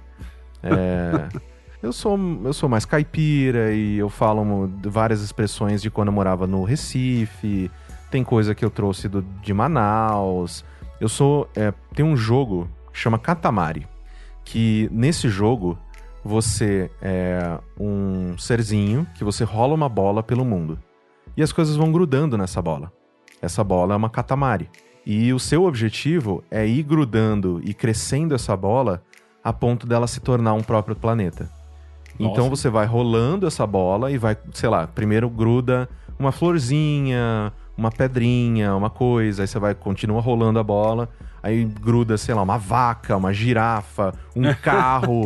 É, 0.63 1.29
eu, 1.83 1.93
sou, 1.93 2.19
eu 2.45 2.53
sou 2.53 2.69
mais 2.69 2.85
caipira 2.85 3.73
e 3.73 3.99
eu 3.99 4.09
falo 4.09 4.71
várias 4.85 5.21
expressões 5.23 5.83
de 5.83 5.91
quando 5.91 6.09
eu 6.09 6.15
morava 6.15 6.47
no 6.47 6.65
Recife, 6.65 7.71
tem 8.11 8.23
coisa 8.25 8.55
que 8.55 8.65
eu 8.65 8.71
trouxe 8.71 9.09
do, 9.09 9.23
de 9.23 9.55
Manaus. 9.55 10.65
Eu 11.01 11.09
sou. 11.09 11.49
É, 11.57 11.73
tem 11.95 12.05
um 12.05 12.17
jogo 12.17 12.69
que 12.93 12.99
chama 12.99 13.19
Katamari 13.19 13.87
que 14.45 14.89
nesse 14.93 15.29
jogo 15.29 15.79
você 16.25 16.91
é 17.01 17.59
um 17.79 18.37
serzinho 18.39 19.07
que 19.15 19.25
você 19.25 19.45
rola 19.45 19.75
uma 19.75 19.89
bola 19.89 20.23
pelo 20.23 20.45
mundo. 20.45 20.79
E 21.37 21.43
as 21.43 21.53
coisas 21.53 21.77
vão 21.77 21.91
grudando 21.91 22.37
nessa 22.37 22.61
bola. 22.61 22.93
Essa 23.43 23.63
bola 23.65 23.95
é 23.95 23.97
uma 23.97 24.09
catamari. 24.09 24.71
E 25.05 25.33
o 25.33 25.39
seu 25.39 25.65
objetivo 25.65 26.45
é 26.51 26.67
ir 26.67 26.85
grudando 26.85 27.61
e 27.65 27.75
crescendo 27.75 28.35
essa 28.35 28.57
bola 28.57 29.03
a 29.43 29.53
ponto 29.53 29.87
dela 29.87 30.07
se 30.07 30.21
tornar 30.21 30.55
um 30.55 30.63
próprio 30.63 30.95
planeta. 30.95 31.51
Nossa. 32.19 32.33
Então 32.33 32.49
você 32.49 32.71
vai 32.71 32.87
rolando 32.87 33.47
essa 33.47 33.67
bola 33.67 34.13
e 34.13 34.17
vai, 34.17 34.37
sei 34.53 34.69
lá, 34.69 34.87
primeiro 34.87 35.29
gruda 35.29 35.89
uma 36.19 36.31
florzinha, 36.31 37.53
uma 37.77 37.91
pedrinha, 37.91 38.75
uma 38.75 38.91
coisa, 38.91 39.43
aí 39.43 39.49
você 39.49 39.59
vai 39.59 39.75
continua 39.75 40.21
rolando 40.21 40.59
a 40.59 40.63
bola, 40.63 41.09
aí 41.43 41.65
gruda, 41.65 42.17
sei 42.17 42.35
lá, 42.35 42.43
uma 42.43 42.59
vaca, 42.59 43.17
uma 43.17 43.33
girafa, 43.33 44.15
um 44.37 44.55
carro. 44.63 45.25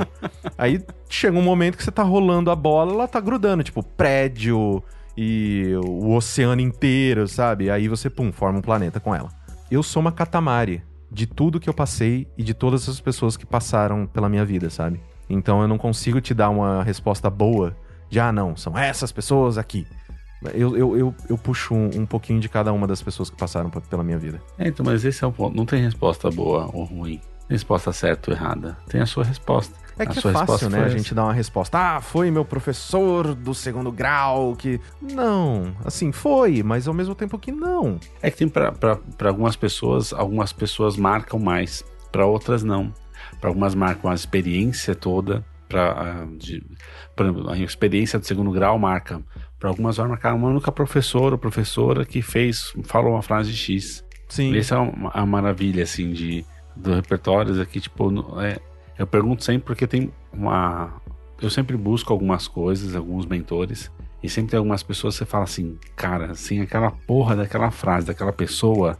aí 0.56 0.82
chega 1.08 1.36
um 1.36 1.42
momento 1.42 1.76
que 1.76 1.84
você 1.84 1.90
tá 1.90 2.02
rolando 2.02 2.50
a 2.50 2.56
bola, 2.56 2.92
ela 2.92 3.08
tá 3.08 3.20
grudando, 3.20 3.62
tipo, 3.62 3.82
prédio 3.82 4.82
e 5.16 5.72
o 5.82 6.14
oceano 6.14 6.60
inteiro, 6.60 7.26
sabe? 7.26 7.70
Aí 7.70 7.88
você, 7.88 8.10
pum, 8.10 8.30
forma 8.32 8.58
um 8.58 8.62
planeta 8.62 9.00
com 9.00 9.14
ela. 9.14 9.30
Eu 9.70 9.82
sou 9.82 10.00
uma 10.00 10.12
catamari 10.12 10.82
de 11.10 11.26
tudo 11.26 11.60
que 11.60 11.68
eu 11.68 11.74
passei 11.74 12.26
e 12.36 12.42
de 12.42 12.52
todas 12.52 12.88
as 12.88 13.00
pessoas 13.00 13.36
que 13.36 13.46
passaram 13.46 14.06
pela 14.06 14.28
minha 14.28 14.44
vida, 14.44 14.68
sabe? 14.68 15.00
Então 15.28 15.62
eu 15.62 15.68
não 15.68 15.78
consigo 15.78 16.20
te 16.20 16.34
dar 16.34 16.50
uma 16.50 16.82
resposta 16.82 17.30
boa 17.30 17.76
de, 18.08 18.20
ah, 18.20 18.30
não, 18.30 18.56
são 18.56 18.76
essas 18.78 19.10
pessoas 19.10 19.58
aqui. 19.58 19.86
Eu, 20.54 20.76
eu, 20.76 20.96
eu, 20.96 21.14
eu 21.28 21.38
puxo 21.38 21.74
um, 21.74 21.90
um, 21.94 22.06
pouquinho 22.06 22.38
de 22.38 22.48
cada 22.48 22.72
uma 22.72 22.86
das 22.86 23.02
pessoas 23.02 23.30
que 23.30 23.36
passaram 23.36 23.70
pela 23.70 24.04
minha 24.04 24.18
vida. 24.18 24.40
É, 24.58 24.68
então, 24.68 24.84
mas 24.84 25.04
esse 25.04 25.24
é 25.24 25.26
o 25.26 25.32
ponto. 25.32 25.56
Não 25.56 25.64
tem 25.64 25.82
resposta 25.82 26.30
boa 26.30 26.70
ou 26.72 26.84
ruim. 26.84 27.20
Resposta 27.48 27.92
certa 27.92 28.30
ou 28.30 28.36
errada. 28.36 28.76
Tem 28.88 29.00
a 29.00 29.06
sua 29.06 29.24
resposta. 29.24 29.74
É 29.98 30.04
que 30.04 30.18
é 30.18 30.32
fácil, 30.32 30.68
né? 30.68 30.84
A 30.84 30.88
gente 30.88 31.14
dá 31.14 31.24
uma 31.24 31.32
resposta. 31.32 31.78
Ah, 31.78 32.00
foi 32.00 32.30
meu 32.30 32.44
professor 32.44 33.34
do 33.34 33.54
segundo 33.54 33.90
grau 33.90 34.54
que. 34.54 34.80
Não, 35.00 35.74
assim, 35.84 36.12
foi, 36.12 36.62
mas 36.62 36.86
ao 36.86 36.94
mesmo 36.94 37.14
tempo 37.14 37.38
que 37.38 37.50
não. 37.50 37.98
É 38.20 38.30
que 38.30 38.36
tem 38.36 38.48
para 38.48 38.98
algumas 39.24 39.56
pessoas, 39.56 40.12
algumas 40.12 40.52
pessoas 40.52 40.96
marcam 40.96 41.38
mais, 41.38 41.84
para 42.12 42.26
outras 42.26 42.62
não. 42.62 42.92
Para 43.40 43.50
algumas 43.50 43.74
marcam 43.74 44.10
a 44.10 44.14
experiência 44.14 44.94
toda, 44.94 45.44
para 45.68 46.24
uh, 46.24 46.76
por 47.14 47.26
exemplo, 47.26 47.50
a 47.50 47.58
experiência 47.58 48.18
do 48.18 48.26
segundo 48.26 48.50
grau 48.50 48.78
marca 48.78 49.22
para 49.58 49.70
algumas 49.70 49.98
horas 49.98 50.10
marcar 50.10 50.34
uma 50.34 50.48
única 50.48 50.70
professora 50.70 51.34
ou 51.34 51.38
professora 51.38 52.04
que 52.04 52.20
fez, 52.20 52.72
falou 52.84 53.12
uma 53.12 53.22
frase 53.22 53.50
de 53.50 53.56
X. 53.56 54.04
Sim. 54.28 54.56
Essa 54.56 54.76
é 54.76 54.92
a 55.12 55.24
maravilha, 55.24 55.82
assim, 55.82 56.12
de, 56.12 56.44
do 56.74 56.94
repertórios 56.94 57.58
aqui, 57.58 57.80
tipo, 57.80 58.12
é, 58.40 58.58
eu 58.98 59.06
pergunto 59.06 59.44
sempre 59.44 59.64
porque 59.66 59.86
tem 59.86 60.12
uma... 60.32 61.00
Eu 61.40 61.50
sempre 61.50 61.76
busco 61.76 62.12
algumas 62.12 62.48
coisas, 62.48 62.96
alguns 62.96 63.26
mentores, 63.26 63.90
e 64.22 64.28
sempre 64.28 64.52
tem 64.52 64.58
algumas 64.58 64.82
pessoas 64.82 65.14
que 65.14 65.18
você 65.18 65.26
fala 65.26 65.44
assim, 65.44 65.78
cara, 65.94 66.34
sem 66.34 66.60
aquela 66.60 66.90
porra 66.90 67.36
daquela 67.36 67.70
frase, 67.70 68.06
daquela 68.06 68.32
pessoa, 68.32 68.98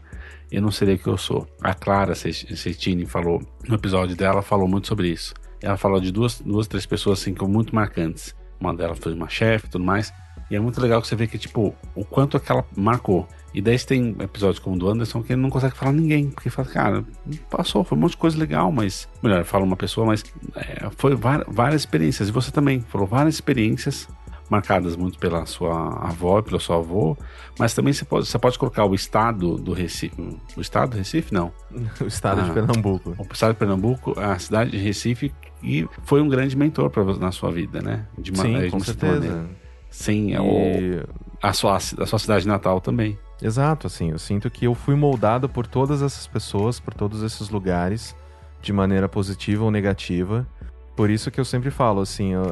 eu 0.51 0.61
não 0.61 0.71
seria 0.71 0.95
o 0.95 0.99
que 0.99 1.07
eu 1.07 1.17
sou. 1.17 1.47
A 1.61 1.73
Clara 1.73 2.13
Cettini 2.13 3.05
falou, 3.05 3.41
no 3.67 3.75
episódio 3.75 4.15
dela, 4.15 4.41
falou 4.41 4.67
muito 4.67 4.87
sobre 4.87 5.09
isso. 5.09 5.33
Ela 5.61 5.77
falou 5.77 5.99
de 5.99 6.11
duas, 6.11 6.39
duas 6.39 6.67
três 6.67 6.85
pessoas, 6.85 7.21
assim, 7.21 7.33
como 7.33 7.51
muito 7.51 7.73
marcantes. 7.73 8.35
Uma 8.59 8.73
delas 8.75 8.99
foi 8.99 9.13
uma 9.13 9.27
chefe 9.27 9.65
e 9.65 9.69
tudo 9.69 9.83
mais. 9.83 10.13
E 10.49 10.55
é 10.55 10.59
muito 10.59 10.79
legal 10.81 11.01
que 11.01 11.07
você 11.07 11.15
vê 11.15 11.27
que, 11.27 11.37
tipo, 11.37 11.75
o 11.93 12.05
quanto 12.05 12.37
aquela 12.37 12.65
marcou. 12.75 13.27
E 13.53 13.61
daí 13.61 13.77
você 13.77 13.85
tem 13.85 14.15
episódios 14.19 14.59
como 14.59 14.75
o 14.75 14.79
do 14.79 14.89
Anderson 14.89 15.23
que 15.23 15.33
ele 15.33 15.41
não 15.41 15.49
consegue 15.49 15.75
falar 15.75 15.91
ninguém. 15.91 16.29
Porque 16.29 16.49
fala, 16.49 16.67
cara, 16.67 17.05
passou, 17.49 17.83
foi 17.83 17.97
um 17.97 18.01
monte 18.01 18.11
de 18.11 18.17
coisa 18.17 18.37
legal, 18.37 18.71
mas. 18.71 19.09
Melhor, 19.21 19.43
fala 19.43 19.63
uma 19.63 19.75
pessoa, 19.75 20.05
mas 20.05 20.23
é, 20.55 20.89
foi 20.95 21.15
várias 21.15 21.81
experiências. 21.81 22.29
E 22.29 22.31
você 22.31 22.51
também 22.51 22.81
falou 22.81 23.07
várias 23.07 23.35
experiências 23.35 24.07
marcadas 24.49 24.95
muito 24.95 25.19
pela 25.19 25.45
sua 25.45 26.07
avó, 26.07 26.41
pelo 26.41 26.59
seu 26.59 26.75
avô, 26.75 27.17
mas 27.59 27.73
também 27.73 27.93
você 27.93 28.05
pode, 28.05 28.27
você 28.27 28.39
pode 28.39 28.57
colocar 28.57 28.85
o 28.85 28.95
estado 28.95 29.55
do 29.57 29.73
Recife. 29.73 30.15
O 30.55 30.61
estado 30.61 30.91
do 30.91 30.97
Recife, 30.97 31.33
não. 31.33 31.51
o 31.99 32.05
estado 32.05 32.41
ah, 32.41 32.43
de 32.45 32.51
Pernambuco. 32.51 33.15
O 33.17 33.33
estado 33.33 33.53
de 33.53 33.59
Pernambuco, 33.59 34.19
a 34.19 34.37
cidade 34.39 34.71
de 34.71 34.77
Recife, 34.77 35.33
e 35.61 35.87
foi 36.03 36.21
um 36.21 36.29
grande 36.29 36.55
mentor 36.55 36.89
pra, 36.89 37.03
na 37.03 37.31
sua 37.31 37.51
vida, 37.51 37.81
né? 37.81 38.05
De 38.17 38.31
uma, 38.31 38.43
Sim, 38.43 38.59
de 38.59 38.69
com 38.69 38.79
certeza. 38.79 39.13
Maneira. 39.13 39.66
Sim, 39.89 40.35
é 40.35 40.39
e... 40.39 41.03
a, 41.41 41.53
sua, 41.53 41.77
a 41.77 41.79
sua 41.79 42.19
cidade 42.19 42.47
natal 42.47 42.79
também. 42.81 43.17
Exato, 43.41 43.87
assim, 43.87 44.11
eu 44.11 44.19
sinto 44.19 44.49
que 44.49 44.65
eu 44.65 44.73
fui 44.73 44.95
moldado 44.95 45.47
por 45.47 45.67
todas 45.67 46.01
essas 46.01 46.25
pessoas, 46.25 46.79
por 46.79 46.93
todos 46.93 47.21
esses 47.21 47.49
lugares, 47.49 48.15
de 48.61 48.73
maneira 48.73 49.07
positiva 49.07 49.63
ou 49.63 49.71
negativa. 49.71 50.47
Por 50.95 51.09
isso 51.09 51.29
que 51.29 51.39
eu 51.39 51.45
sempre 51.45 51.69
falo, 51.69 52.01
assim, 52.01 52.33
eu, 52.33 52.43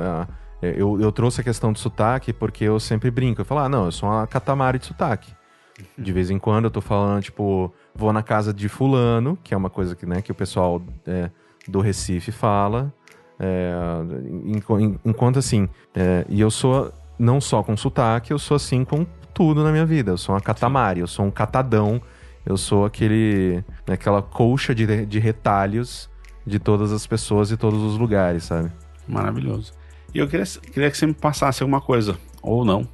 eu, 0.62 1.02
eu 1.02 1.12
trouxe 1.12 1.42
a 1.42 1.44
questão 1.44 1.74
do 1.74 1.80
sotaque 1.80 2.32
porque 2.32 2.64
eu 2.64 2.80
sempre 2.80 3.10
brinco. 3.10 3.42
Eu 3.42 3.46
falo, 3.46 3.62
ah, 3.62 3.70
não, 3.70 3.86
eu 3.86 3.92
sou 3.92 4.08
uma 4.08 4.28
catamari 4.28 4.78
de 4.78 4.86
sotaque. 4.86 5.34
De 5.98 6.14
vez 6.14 6.30
em 6.30 6.40
quando 6.40 6.66
eu 6.66 6.72
tô 6.72 6.80
falando, 6.80 7.24
tipo, 7.24 7.74
vou 7.94 8.14
na 8.14 8.24
casa 8.24 8.54
de 8.54 8.70
fulano, 8.70 9.38
que 9.44 9.54
é 9.54 9.58
uma 9.58 9.70
coisa 9.70 9.96
que, 9.96 10.06
né, 10.06 10.22
que 10.22 10.32
o 10.32 10.36
pessoal 10.36 10.82
é, 11.06 11.30
do 11.68 11.82
Recife 11.82 12.32
fala. 12.32 12.94
É, 13.38 13.74
enquanto 15.04 15.40
assim, 15.40 15.68
é, 15.94 16.26
e 16.30 16.40
eu 16.40 16.50
sou 16.50 16.94
não 17.18 17.40
só 17.40 17.64
com 17.64 17.76
sotaque, 17.76 18.32
eu 18.32 18.40
sou 18.40 18.56
assim 18.56 18.84
com 18.84 19.06
tudo 19.34 19.64
na 19.64 19.72
minha 19.72 19.86
vida. 19.86 20.12
Eu 20.12 20.18
sou 20.18 20.36
uma 20.36 20.42
catamari, 20.42 21.00
eu 21.00 21.08
sou 21.08 21.26
um 21.26 21.32
catadão, 21.32 22.02
eu 22.46 22.58
sou 22.58 22.86
aquele 22.86 23.64
aquela 23.88 24.22
colcha 24.22 24.74
de, 24.74 25.06
de 25.06 25.20
retalhos 25.20 26.10
de 26.46 26.60
todas 26.60 26.92
as 26.92 27.08
pessoas 27.08 27.52
e 27.52 27.58
todos 27.58 27.82
os 27.82 27.98
lugares, 27.98 28.44
sabe? 28.44 28.72
Maravilhoso. 29.08 29.74
E 30.14 30.20
eu 30.20 30.28
queria, 30.28 30.46
queria 30.46 30.92
que 30.92 30.98
você 30.98 31.06
me 31.06 31.14
passasse 31.14 31.64
alguma 31.64 31.82
coisa, 31.82 32.18
ou 32.42 32.64
não, 32.64 32.88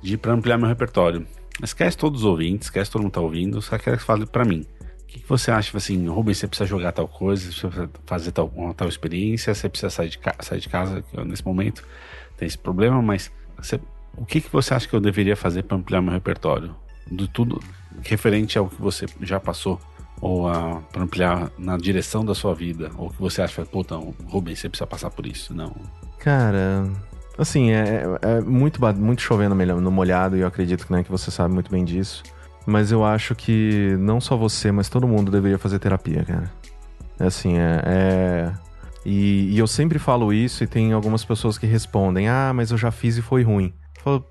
de 0.00 0.16
para 0.16 0.32
ampliar 0.32 0.56
meu 0.56 0.68
repertório. 0.68 1.26
Esquece 1.62 1.96
todos 1.96 2.20
os 2.20 2.26
ouvintes, 2.26 2.66
esquece 2.66 2.90
todo 2.90 3.02
mundo 3.02 3.10
que 3.10 3.14
tá 3.14 3.20
ouvindo, 3.20 3.60
só 3.60 3.76
quero 3.76 3.98
que 3.98 4.02
fale 4.02 4.26
pra 4.26 4.44
mim. 4.44 4.64
O 5.02 5.06
que, 5.06 5.20
que 5.20 5.28
você 5.28 5.50
acha, 5.50 5.66
tipo 5.66 5.76
assim, 5.76 6.08
Rubens, 6.08 6.38
você 6.38 6.48
precisa 6.48 6.66
jogar 6.66 6.92
tal 6.92 7.06
coisa, 7.06 7.52
você 7.52 7.68
precisa 7.68 7.90
fazer 8.06 8.32
tal, 8.32 8.50
uma 8.54 8.74
tal 8.74 8.88
experiência, 8.88 9.54
você 9.54 9.68
precisa 9.68 9.90
sair 9.90 10.08
de, 10.08 10.18
sair 10.40 10.60
de 10.60 10.68
casa, 10.68 11.04
nesse 11.24 11.44
momento 11.44 11.84
tem 12.36 12.46
esse 12.46 12.58
problema, 12.58 13.00
mas 13.00 13.30
você, 13.56 13.80
o 14.16 14.24
que, 14.24 14.40
que 14.40 14.50
você 14.50 14.74
acha 14.74 14.88
que 14.88 14.94
eu 14.94 15.00
deveria 15.00 15.36
fazer 15.36 15.62
para 15.62 15.76
ampliar 15.76 16.00
meu 16.00 16.12
repertório? 16.12 16.74
Do 17.10 17.28
tudo 17.28 17.60
referente 18.02 18.58
ao 18.58 18.68
que 18.68 18.80
você 18.80 19.06
já 19.20 19.38
passou, 19.38 19.80
ou 20.20 20.50
para 20.92 21.02
ampliar 21.02 21.50
na 21.58 21.76
direção 21.76 22.24
da 22.24 22.34
sua 22.34 22.54
vida, 22.54 22.90
ou 22.96 23.10
que 23.10 23.20
você 23.20 23.42
acha, 23.42 23.64
puta, 23.64 23.96
Rubens, 24.26 24.58
você 24.58 24.68
precisa 24.68 24.86
passar 24.86 25.10
por 25.10 25.26
isso, 25.26 25.54
não. 25.54 25.74
Cara, 26.18 26.88
assim, 27.36 27.72
é, 27.72 28.04
é 28.22 28.40
muito, 28.40 28.80
muito 28.96 29.20
chovendo 29.20 29.54
no 29.54 29.90
molhado 29.90 30.36
e 30.36 30.40
eu 30.40 30.46
acredito 30.46 30.86
né, 30.90 31.04
que 31.04 31.10
você 31.10 31.30
sabe 31.30 31.52
muito 31.52 31.70
bem 31.70 31.84
disso. 31.84 32.22
Mas 32.66 32.90
eu 32.90 33.04
acho 33.04 33.34
que 33.34 33.94
não 33.98 34.20
só 34.20 34.36
você, 34.36 34.72
mas 34.72 34.88
todo 34.88 35.06
mundo 35.06 35.30
deveria 35.30 35.58
fazer 35.58 35.78
terapia, 35.78 36.24
cara. 36.24 36.50
É 37.18 37.26
assim, 37.26 37.58
é. 37.58 37.82
é... 37.84 38.52
E, 39.04 39.50
e, 39.54 39.58
eu 39.58 39.66
sempre 39.66 39.98
falo 39.98 40.32
isso 40.32 40.64
e 40.64 40.66
tem 40.66 40.92
algumas 40.92 41.24
pessoas 41.24 41.58
que 41.58 41.66
respondem: 41.66 42.28
Ah, 42.28 42.52
mas 42.54 42.70
eu 42.70 42.78
já 42.78 42.90
fiz 42.90 43.16
e 43.16 43.22
foi 43.22 43.42
ruim. 43.42 43.72
Eu 43.96 44.02
falo, 44.02 44.26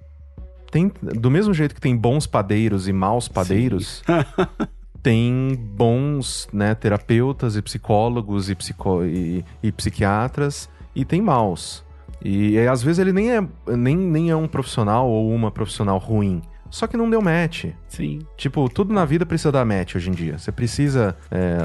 tem, 0.72 0.92
do 1.02 1.30
mesmo 1.30 1.54
jeito 1.54 1.76
que 1.76 1.82
tem 1.82 1.96
bons 1.96 2.26
padeiros 2.26 2.88
e 2.88 2.94
maus 2.94 3.28
padeiros, 3.28 4.04
tem 5.04 5.56
bons 5.76 6.48
né, 6.52 6.74
terapeutas 6.74 7.56
e 7.56 7.62
psicólogos 7.62 8.50
e, 8.50 8.56
psico, 8.56 9.04
e, 9.04 9.46
e 9.62 9.72
psiquiatras 9.72 10.68
e 10.96 11.06
tem 11.06 11.22
maus. 11.22 11.84
E, 12.24 12.52
e 12.52 12.68
às 12.68 12.82
vezes 12.82 13.00
ele 13.00 13.12
nem 13.12 13.32
é, 13.32 13.48
nem, 13.68 13.96
nem 13.96 14.30
é 14.32 14.36
um 14.36 14.48
profissional 14.48 15.08
ou 15.10 15.30
uma 15.30 15.52
profissional 15.52 15.98
ruim 15.98 16.42
só 16.74 16.88
que 16.88 16.98
não 16.98 17.08
deu 17.08 17.22
match. 17.22 17.66
Sim. 17.88 18.26
Tipo, 18.36 18.68
tudo 18.68 18.92
na 18.92 19.06
vida 19.06 19.28
precisa 19.28 19.52
dar 19.52 19.64
match 19.64 19.94
hoje 19.94 20.10
em 20.10 20.14
dia. 20.14 20.40
Você 20.40 20.52
precisa 20.52 21.16
é, 21.30 21.60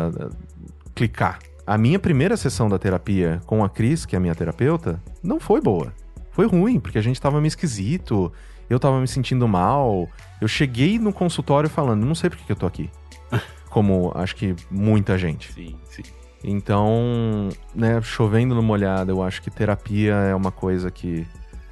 clicar. 0.94 1.38
A 1.68 1.76
minha 1.76 1.98
primeira 1.98 2.34
sessão 2.34 2.66
da 2.66 2.78
terapia 2.78 3.42
com 3.44 3.62
a 3.62 3.68
Cris, 3.68 4.06
que 4.06 4.16
é 4.16 4.18
a 4.18 4.20
minha 4.20 4.34
terapeuta, 4.34 4.98
não 5.22 5.38
foi 5.38 5.60
boa. 5.60 5.92
Foi 6.30 6.46
ruim, 6.46 6.80
porque 6.80 6.96
a 6.96 7.02
gente 7.02 7.20
tava 7.20 7.42
meio 7.42 7.48
esquisito, 7.48 8.32
eu 8.70 8.80
tava 8.80 8.98
me 8.98 9.06
sentindo 9.06 9.46
mal. 9.46 10.08
Eu 10.40 10.48
cheguei 10.48 10.98
no 10.98 11.12
consultório 11.12 11.68
falando, 11.68 12.06
não 12.06 12.14
sei 12.14 12.30
por 12.30 12.38
que 12.38 12.50
eu 12.50 12.56
tô 12.56 12.64
aqui. 12.64 12.88
Como 13.68 14.10
acho 14.14 14.34
que 14.34 14.56
muita 14.70 15.18
gente. 15.18 15.52
Sim, 15.52 15.76
sim. 15.90 16.04
Então, 16.42 17.50
né, 17.74 18.00
chovendo 18.00 18.54
no 18.54 18.62
molhado, 18.62 19.12
eu 19.12 19.22
acho 19.22 19.42
que 19.42 19.50
terapia 19.50 20.14
é 20.14 20.34
uma 20.34 20.50
coisa 20.50 20.90
que 20.90 21.26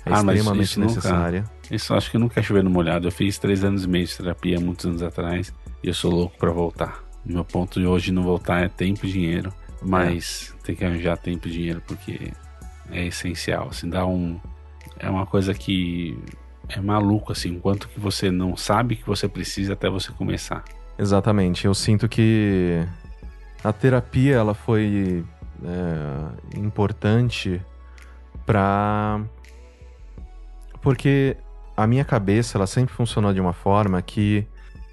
é 0.05 0.12
ah, 0.12 0.18
extremamente 0.18 0.78
necessária. 0.78 1.40
Nunca, 1.40 1.74
isso 1.74 1.94
acho 1.94 2.10
que 2.10 2.18
nunca 2.18 2.43
chover 2.43 2.62
no 2.62 2.68
molhado. 2.68 3.09
Eu 3.09 3.12
fiz 3.12 3.39
três 3.39 3.64
anos 3.64 3.85
e 3.85 3.89
meio 3.89 4.05
de 4.05 4.14
terapia 4.14 4.60
muitos 4.60 4.85
anos 4.85 5.02
atrás 5.02 5.55
e 5.82 5.89
eu 5.89 5.94
sou 5.94 6.12
louco 6.12 6.36
para 6.36 6.51
voltar. 6.51 7.02
Meu 7.24 7.47
ponto 7.47 7.81
de 7.81 7.86
hoje 7.86 8.12
não 8.12 8.23
voltar 8.23 8.62
é 8.62 8.68
tempo 8.68 9.06
e 9.06 9.10
dinheiro, 9.10 9.52
mas 9.87 10.55
é. 10.59 10.67
tem 10.67 10.75
que 10.75 10.85
arranjar 10.85 11.17
tempo 11.17 11.49
e 11.49 11.51
dinheiro 11.51 11.83
porque 11.87 12.33
é 12.91 13.07
essencial. 13.07 13.69
Assim, 13.71 13.89
dá 13.89 14.07
um 14.07 14.39
é 14.99 15.09
uma 15.09 15.27
coisa 15.27 15.53
que 15.55 16.19
é 16.69 16.81
maluco 16.81 17.33
assim, 17.33 17.51
enquanto 17.51 17.89
que 17.89 18.01
você 18.01 18.31
não 18.31 18.57
sabe 18.57 18.97
que 18.97 19.07
você 19.07 19.29
precisa 19.29 19.75
até 19.75 19.89
você 19.89 20.11
começar. 20.13 20.65
Exatamente. 20.99 21.67
Eu 21.67 21.75
sinto 21.75 22.09
que 22.09 22.83
a 23.63 23.73
terapia 23.73 24.35
ela 24.37 24.55
foi 24.55 25.25
é, 25.65 26.59
importante 26.59 27.61
para 28.45 29.21
porque 30.81 31.37
a 31.77 31.87
minha 31.87 32.05
cabeça 32.05 32.57
ela 32.57 32.67
sempre 32.67 32.95
funcionou 32.95 33.33
de 33.35 33.41
uma 33.41 33.53
forma 33.53 34.01
que 34.01 34.47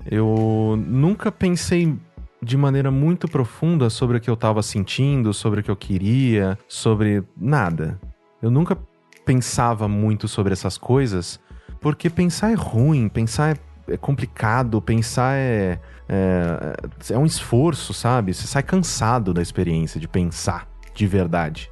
eu 0.10 0.76
nunca 0.86 1.32
pensei 1.32 1.96
de 2.44 2.58
maneira 2.58 2.92
muito 2.92 3.28
profunda 3.28 3.90
sobre 3.90 4.18
o 4.18 4.22
que 4.22 4.30
eu 4.30 4.34
estava 4.34 4.62
sentindo, 4.62 5.34
sobre 5.34 5.62
o 5.62 5.64
que 5.64 5.72
eu 5.72 5.76
queria, 5.76 6.58
sobre 6.68 7.24
nada. 7.38 8.00
Eu 8.42 8.52
nunca 8.52 8.78
pensava 9.26 9.88
muito 9.88 10.28
sobre 10.28 10.54
essas 10.54 10.78
coisas, 10.78 11.40
porque 11.80 12.10
pensar 12.10 12.52
é 12.52 12.56
ruim, 12.56 13.08
pensar 13.08 13.56
é, 13.56 13.94
é 13.94 13.98
complicado, 13.98 14.82
pensar 14.82 15.36
é, 15.36 15.80
é, 16.10 17.14
é 17.14 17.18
um 17.18 17.26
esforço, 17.26 17.94
sabe? 17.94 18.34
Você 18.34 18.48
sai 18.48 18.64
cansado 18.64 19.34
da 19.34 19.42
experiência 19.42 20.00
de 20.00 20.08
pensar 20.08 20.68
de 20.94 21.08
verdade. 21.08 21.72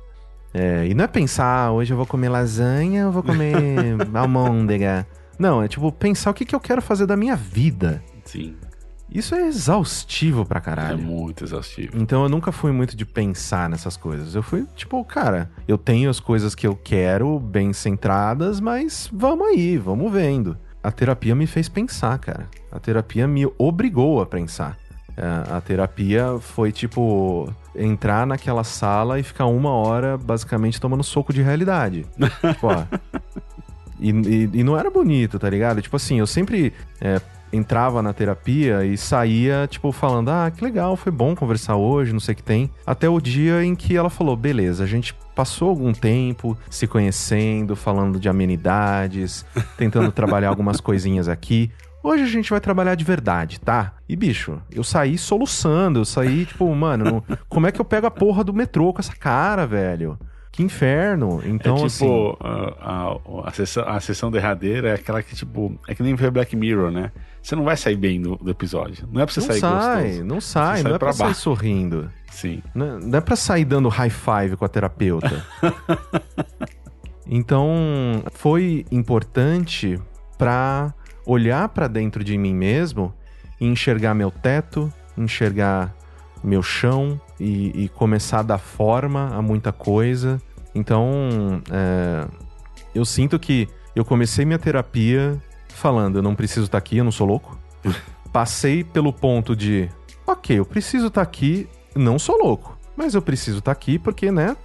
É, 0.53 0.85
e 0.87 0.93
não 0.93 1.05
é 1.05 1.07
pensar, 1.07 1.67
ah, 1.67 1.71
hoje 1.71 1.93
eu 1.93 1.97
vou 1.97 2.05
comer 2.05 2.29
lasanha, 2.29 3.01
eu 3.01 3.11
vou 3.11 3.23
comer 3.23 3.95
almôndega. 4.13 5.07
Não, 5.39 5.61
é 5.61 5.67
tipo 5.67 5.91
pensar 5.91 6.31
o 6.31 6.33
que, 6.33 6.45
que 6.45 6.55
eu 6.55 6.59
quero 6.59 6.81
fazer 6.81 7.05
da 7.05 7.15
minha 7.15 7.35
vida. 7.35 8.03
Sim. 8.25 8.55
Isso 9.11 9.35
é 9.35 9.47
exaustivo 9.47 10.45
pra 10.45 10.61
caralho. 10.61 10.93
É 10.93 11.01
muito 11.01 11.43
exaustivo. 11.43 11.97
Então 11.97 12.23
eu 12.23 12.29
nunca 12.29 12.51
fui 12.51 12.71
muito 12.71 12.95
de 12.95 13.05
pensar 13.05 13.69
nessas 13.69 13.97
coisas. 13.97 14.33
Eu 14.35 14.41
fui, 14.41 14.65
tipo, 14.75 15.03
cara, 15.03 15.51
eu 15.67 15.77
tenho 15.77 16.09
as 16.09 16.19
coisas 16.19 16.55
que 16.55 16.65
eu 16.65 16.75
quero 16.75 17.37
bem 17.37 17.73
centradas, 17.73 18.61
mas 18.61 19.09
vamos 19.11 19.47
aí, 19.47 19.77
vamos 19.77 20.11
vendo. 20.11 20.57
A 20.81 20.91
terapia 20.91 21.35
me 21.35 21.45
fez 21.45 21.67
pensar, 21.67 22.17
cara. 22.19 22.47
A 22.71 22.79
terapia 22.79 23.27
me 23.27 23.45
obrigou 23.57 24.21
a 24.21 24.25
pensar. 24.25 24.77
É, 25.17 25.55
a 25.55 25.59
terapia 25.59 26.37
foi 26.39 26.71
tipo 26.71 27.53
entrar 27.75 28.25
naquela 28.25 28.63
sala 28.63 29.19
e 29.19 29.23
ficar 29.23 29.45
uma 29.45 29.71
hora 29.71 30.17
basicamente 30.17 30.79
tomando 30.79 31.03
soco 31.03 31.33
de 31.33 31.41
realidade. 31.41 32.05
tipo, 32.17 32.67
ó. 32.67 32.85
E, 33.99 34.09
e, 34.09 34.49
e, 34.53 34.63
não 34.63 34.77
era 34.77 34.89
bonito, 34.89 35.37
tá 35.37 35.49
ligado? 35.49 35.81
Tipo 35.81 35.97
assim, 35.97 36.17
eu 36.17 36.25
sempre 36.25 36.73
é, 36.99 37.21
entrava 37.51 38.01
na 38.01 38.13
terapia 38.13 38.85
e 38.85 38.97
saía, 38.97 39.67
tipo, 39.69 39.91
falando: 39.91 40.29
ah, 40.29 40.51
que 40.51 40.63
legal, 40.63 40.95
foi 40.95 41.11
bom 41.11 41.35
conversar 41.35 41.75
hoje, 41.75 42.13
não 42.13 42.19
sei 42.19 42.33
o 42.33 42.35
que 42.35 42.43
tem. 42.43 42.69
Até 42.85 43.09
o 43.09 43.19
dia 43.19 43.63
em 43.63 43.75
que 43.75 43.95
ela 43.95 44.09
falou: 44.09 44.35
beleza, 44.35 44.83
a 44.83 44.87
gente 44.87 45.15
passou 45.35 45.69
algum 45.69 45.93
tempo 45.93 46.57
se 46.69 46.87
conhecendo, 46.87 47.75
falando 47.75 48.19
de 48.19 48.29
amenidades, 48.29 49.45
tentando 49.77 50.11
trabalhar 50.11 50.49
algumas 50.49 50.79
coisinhas 50.79 51.27
aqui. 51.27 51.71
Hoje 52.03 52.23
a 52.23 52.27
gente 52.27 52.49
vai 52.49 52.59
trabalhar 52.59 52.95
de 52.95 53.03
verdade, 53.03 53.59
tá? 53.59 53.93
E 54.09 54.15
bicho, 54.15 54.59
eu 54.71 54.83
saí 54.83 55.19
soluçando, 55.19 55.99
eu 55.99 56.05
saí 56.05 56.45
tipo, 56.45 56.73
mano, 56.73 57.23
como 57.47 57.67
é 57.67 57.71
que 57.71 57.79
eu 57.79 57.85
pego 57.85 58.07
a 58.07 58.11
porra 58.11 58.43
do 58.43 58.53
metrô 58.53 58.91
com 58.91 58.99
essa 58.99 59.15
cara, 59.15 59.67
velho? 59.67 60.17
Que 60.51 60.63
inferno. 60.63 61.41
Então, 61.45 61.85
é 61.85 61.87
tipo, 61.87 62.37
assim. 62.39 62.75
A, 62.79 63.13
a, 63.13 63.47
a, 63.47 63.51
sessão, 63.51 63.87
a 63.87 63.99
sessão 63.99 64.29
derradeira 64.29 64.89
é 64.89 64.93
aquela 64.95 65.23
que, 65.23 65.35
tipo, 65.35 65.79
é 65.87 65.95
que 65.95 66.03
nem 66.03 66.13
ver 66.13 66.29
Black 66.29 66.55
Mirror, 66.55 66.91
né? 66.91 67.11
Você 67.41 67.55
não 67.55 67.63
vai 67.63 67.77
sair 67.77 67.95
bem 67.95 68.21
do, 68.21 68.35
do 68.35 68.51
episódio. 68.51 69.07
Não 69.11 69.21
é 69.21 69.25
pra 69.25 69.33
você 69.33 69.39
não 69.39 69.47
sair 69.47 69.59
sai, 69.59 70.03
gostoso. 70.03 70.23
Não 70.25 70.41
sai, 70.41 70.83
não 70.83 70.83
sai 70.83 70.93
é 70.93 70.97
pra, 70.97 70.99
pra 70.99 71.13
sair 71.13 71.35
sorrindo. 71.35 72.11
Sim. 72.29 72.61
Não, 72.75 72.85
é, 72.85 72.99
não 72.99 73.17
é 73.17 73.21
pra 73.21 73.35
sair 73.35 73.65
dando 73.65 73.87
high 73.87 74.09
five 74.09 74.57
com 74.57 74.65
a 74.65 74.67
terapeuta. 74.67 75.45
então, 77.25 78.23
foi 78.31 78.85
importante 78.91 79.99
pra 80.37 80.93
olhar 81.25 81.69
para 81.69 81.87
dentro 81.87 82.23
de 82.23 82.37
mim 82.37 82.53
mesmo 82.53 83.13
e 83.59 83.65
enxergar 83.67 84.13
meu 84.13 84.31
teto, 84.31 84.91
enxergar 85.17 85.95
meu 86.43 86.63
chão 86.63 87.19
e, 87.39 87.83
e 87.83 87.89
começar 87.89 88.39
a 88.39 88.43
dar 88.43 88.57
forma 88.57 89.29
a 89.33 89.41
muita 89.41 89.71
coisa. 89.71 90.41
Então, 90.73 91.61
é, 91.71 92.27
eu 92.93 93.05
sinto 93.05 93.37
que 93.39 93.67
eu 93.95 94.05
comecei 94.05 94.45
minha 94.45 94.59
terapia 94.59 95.41
falando: 95.69 96.17
eu 96.17 96.21
não 96.21 96.35
preciso 96.35 96.65
estar 96.65 96.73
tá 96.73 96.77
aqui, 96.77 96.97
eu 96.97 97.03
não 97.03 97.11
sou 97.11 97.27
louco. 97.27 97.57
Passei 98.31 98.83
pelo 98.83 99.11
ponto 99.11 99.55
de: 99.55 99.89
ok, 100.25 100.59
eu 100.59 100.65
preciso 100.65 101.07
estar 101.07 101.21
tá 101.21 101.27
aqui, 101.27 101.67
não 101.95 102.17
sou 102.17 102.37
louco, 102.37 102.77
mas 102.95 103.13
eu 103.13 103.21
preciso 103.21 103.59
estar 103.59 103.73
tá 103.73 103.77
aqui 103.77 103.99
porque, 103.99 104.31
né, 104.31 104.55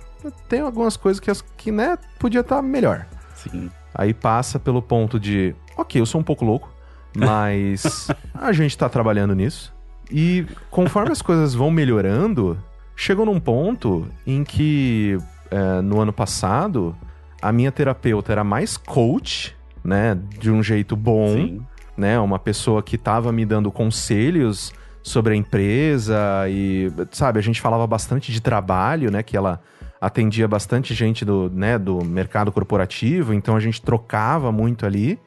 tem 0.48 0.60
algumas 0.60 0.96
coisas 0.96 1.20
que, 1.20 1.30
que 1.56 1.72
né, 1.72 1.98
podia 2.18 2.40
estar 2.40 2.62
melhor. 2.62 3.06
Sim. 3.34 3.70
Aí 3.94 4.12
passa 4.12 4.58
pelo 4.58 4.82
ponto 4.82 5.18
de, 5.18 5.54
ok, 5.76 6.00
eu 6.00 6.06
sou 6.06 6.20
um 6.20 6.24
pouco 6.24 6.44
louco, 6.44 6.72
mas 7.16 8.08
a 8.34 8.52
gente 8.52 8.76
tá 8.76 8.88
trabalhando 8.88 9.34
nisso. 9.34 9.74
E 10.10 10.46
conforme 10.70 11.10
as 11.10 11.20
coisas 11.20 11.54
vão 11.54 11.70
melhorando, 11.70 12.58
chegou 12.94 13.26
num 13.26 13.40
ponto 13.40 14.06
em 14.26 14.44
que 14.44 15.18
é, 15.50 15.80
no 15.80 16.00
ano 16.00 16.12
passado 16.12 16.96
a 17.42 17.52
minha 17.52 17.70
terapeuta 17.70 18.32
era 18.32 18.44
mais 18.44 18.76
coach, 18.76 19.56
né, 19.84 20.18
de 20.38 20.50
um 20.50 20.62
jeito 20.62 20.96
bom, 20.96 21.34
Sim. 21.34 21.60
né, 21.96 22.18
uma 22.18 22.38
pessoa 22.38 22.82
que 22.82 22.98
tava 22.98 23.30
me 23.30 23.44
dando 23.44 23.70
conselhos 23.70 24.72
sobre 25.02 25.34
a 25.34 25.36
empresa 25.36 26.18
e, 26.48 26.90
sabe, 27.12 27.38
a 27.38 27.42
gente 27.42 27.60
falava 27.60 27.86
bastante 27.86 28.32
de 28.32 28.40
trabalho, 28.40 29.10
né, 29.10 29.22
que 29.22 29.36
ela 29.36 29.60
atendia 30.00 30.48
bastante 30.48 30.92
gente 30.94 31.24
do, 31.24 31.50
né, 31.50 31.78
do 31.78 32.04
mercado 32.04 32.50
corporativo, 32.50 33.32
então 33.32 33.54
a 33.54 33.60
gente 33.60 33.80
trocava 33.80 34.50
muito 34.50 34.84
ali. 34.84 35.18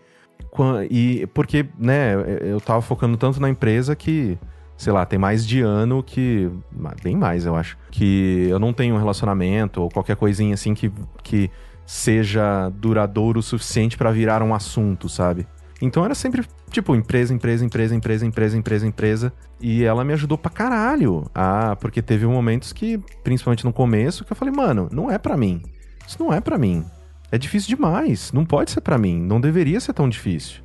E 0.90 1.28
porque, 1.34 1.66
né, 1.78 2.14
eu 2.42 2.60
tava 2.60 2.82
focando 2.82 3.16
tanto 3.16 3.40
na 3.40 3.50
empresa 3.50 3.96
que, 3.96 4.38
sei 4.80 4.94
lá, 4.94 5.06
tem 5.06 5.20
mais 5.20 5.46
de 5.46 5.62
ano 5.62 6.02
que. 6.02 6.50
Bem 7.04 7.16
mais, 7.16 7.46
eu 7.46 7.56
acho. 7.56 7.78
Que 7.92 8.48
eu 8.50 8.58
não 8.58 8.74
tenho 8.74 8.96
um 8.96 8.98
relacionamento 8.98 9.82
ou 9.82 9.90
qualquer 9.90 10.16
coisinha 10.16 10.54
assim 10.54 10.74
que, 10.74 10.92
que 11.22 11.52
seja 11.86 12.70
duradouro 12.70 13.40
o 13.40 13.44
suficiente 13.44 13.98
para 13.98 14.10
virar 14.10 14.42
um 14.42 14.56
assunto, 14.56 15.10
sabe? 15.10 15.46
Então 15.82 16.04
era 16.04 16.16
sempre 16.16 16.44
Tipo, 16.70 16.96
empresa, 16.96 17.34
empresa, 17.34 17.66
empresa, 17.66 17.96
empresa, 17.96 18.26
empresa, 18.26 18.58
empresa, 18.58 18.88
empresa. 18.88 19.34
E 19.60 19.84
ela 19.84 20.04
me 20.04 20.14
ajudou 20.14 20.38
pra 20.38 20.52
caralho. 20.52 21.26
Ah, 21.34 21.76
porque 21.80 22.02
teve 22.02 22.26
momentos 22.26 22.72
que, 22.72 23.00
principalmente 23.24 23.66
no 23.66 23.74
começo, 23.74 24.24
que 24.24 24.32
eu 24.32 24.36
falei, 24.36 24.54
mano, 24.54 24.88
não 24.92 25.10
é 25.10 25.18
para 25.18 25.36
mim. 25.36 25.62
Isso 26.08 26.22
não 26.22 26.32
é 26.32 26.40
para 26.40 26.58
mim. 26.58 26.86
É 27.32 27.38
difícil 27.38 27.70
demais. 27.76 28.32
Não 28.32 28.46
pode 28.46 28.72
ser 28.72 28.82
para 28.82 28.98
mim. 28.98 29.20
Não 29.20 29.42
deveria 29.42 29.80
ser 29.80 29.94
tão 29.94 30.08
difícil. 30.08 30.62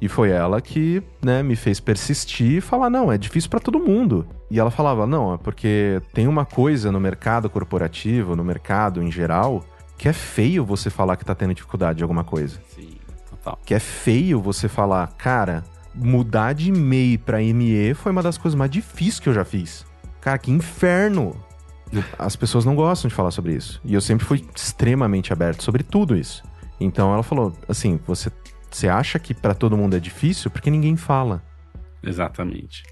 E 0.00 0.08
foi 0.08 0.30
ela 0.30 0.60
que, 0.60 1.02
né, 1.22 1.42
me 1.42 1.56
fez 1.56 1.80
persistir 1.80 2.58
e 2.58 2.60
falar: 2.60 2.88
não, 2.88 3.10
é 3.10 3.18
difícil 3.18 3.50
para 3.50 3.60
todo 3.60 3.80
mundo. 3.80 4.26
E 4.50 4.58
ela 4.58 4.70
falava: 4.70 5.06
não, 5.06 5.34
é 5.34 5.36
porque 5.36 6.00
tem 6.12 6.28
uma 6.28 6.44
coisa 6.44 6.92
no 6.92 7.00
mercado 7.00 7.50
corporativo, 7.50 8.36
no 8.36 8.44
mercado 8.44 9.02
em 9.02 9.10
geral, 9.10 9.64
que 9.96 10.08
é 10.08 10.12
feio 10.12 10.64
você 10.64 10.88
falar 10.88 11.16
que 11.16 11.24
tá 11.24 11.34
tendo 11.34 11.54
dificuldade 11.54 11.98
de 11.98 12.04
alguma 12.04 12.22
coisa. 12.22 12.60
Sim, 12.74 12.92
total. 13.28 13.58
Que 13.64 13.74
é 13.74 13.80
feio 13.80 14.40
você 14.40 14.68
falar, 14.68 15.06
cara, 15.18 15.64
mudar 15.94 16.52
de 16.52 16.70
MEI 16.70 17.18
pra 17.18 17.38
ME 17.38 17.94
foi 17.94 18.12
uma 18.12 18.22
das 18.22 18.38
coisas 18.38 18.56
mais 18.56 18.70
difíceis 18.70 19.18
que 19.18 19.28
eu 19.28 19.34
já 19.34 19.44
fiz. 19.44 19.84
Cara, 20.20 20.38
que 20.38 20.50
inferno! 20.50 21.36
As 22.18 22.36
pessoas 22.36 22.64
não 22.64 22.76
gostam 22.76 23.08
de 23.08 23.14
falar 23.14 23.30
sobre 23.30 23.54
isso. 23.54 23.80
E 23.84 23.94
eu 23.94 24.00
sempre 24.00 24.26
fui 24.26 24.44
extremamente 24.54 25.32
aberto 25.32 25.62
sobre 25.62 25.82
tudo 25.82 26.16
isso. 26.16 26.42
Então 26.78 27.12
ela 27.12 27.22
falou 27.22 27.52
assim: 27.66 27.98
você, 28.06 28.30
você 28.70 28.88
acha 28.88 29.18
que 29.18 29.34
para 29.34 29.54
todo 29.54 29.76
mundo 29.76 29.96
é 29.96 30.00
difícil? 30.00 30.50
Porque 30.50 30.70
ninguém 30.70 30.96
fala. 30.96 31.42
Exatamente. 32.02 32.82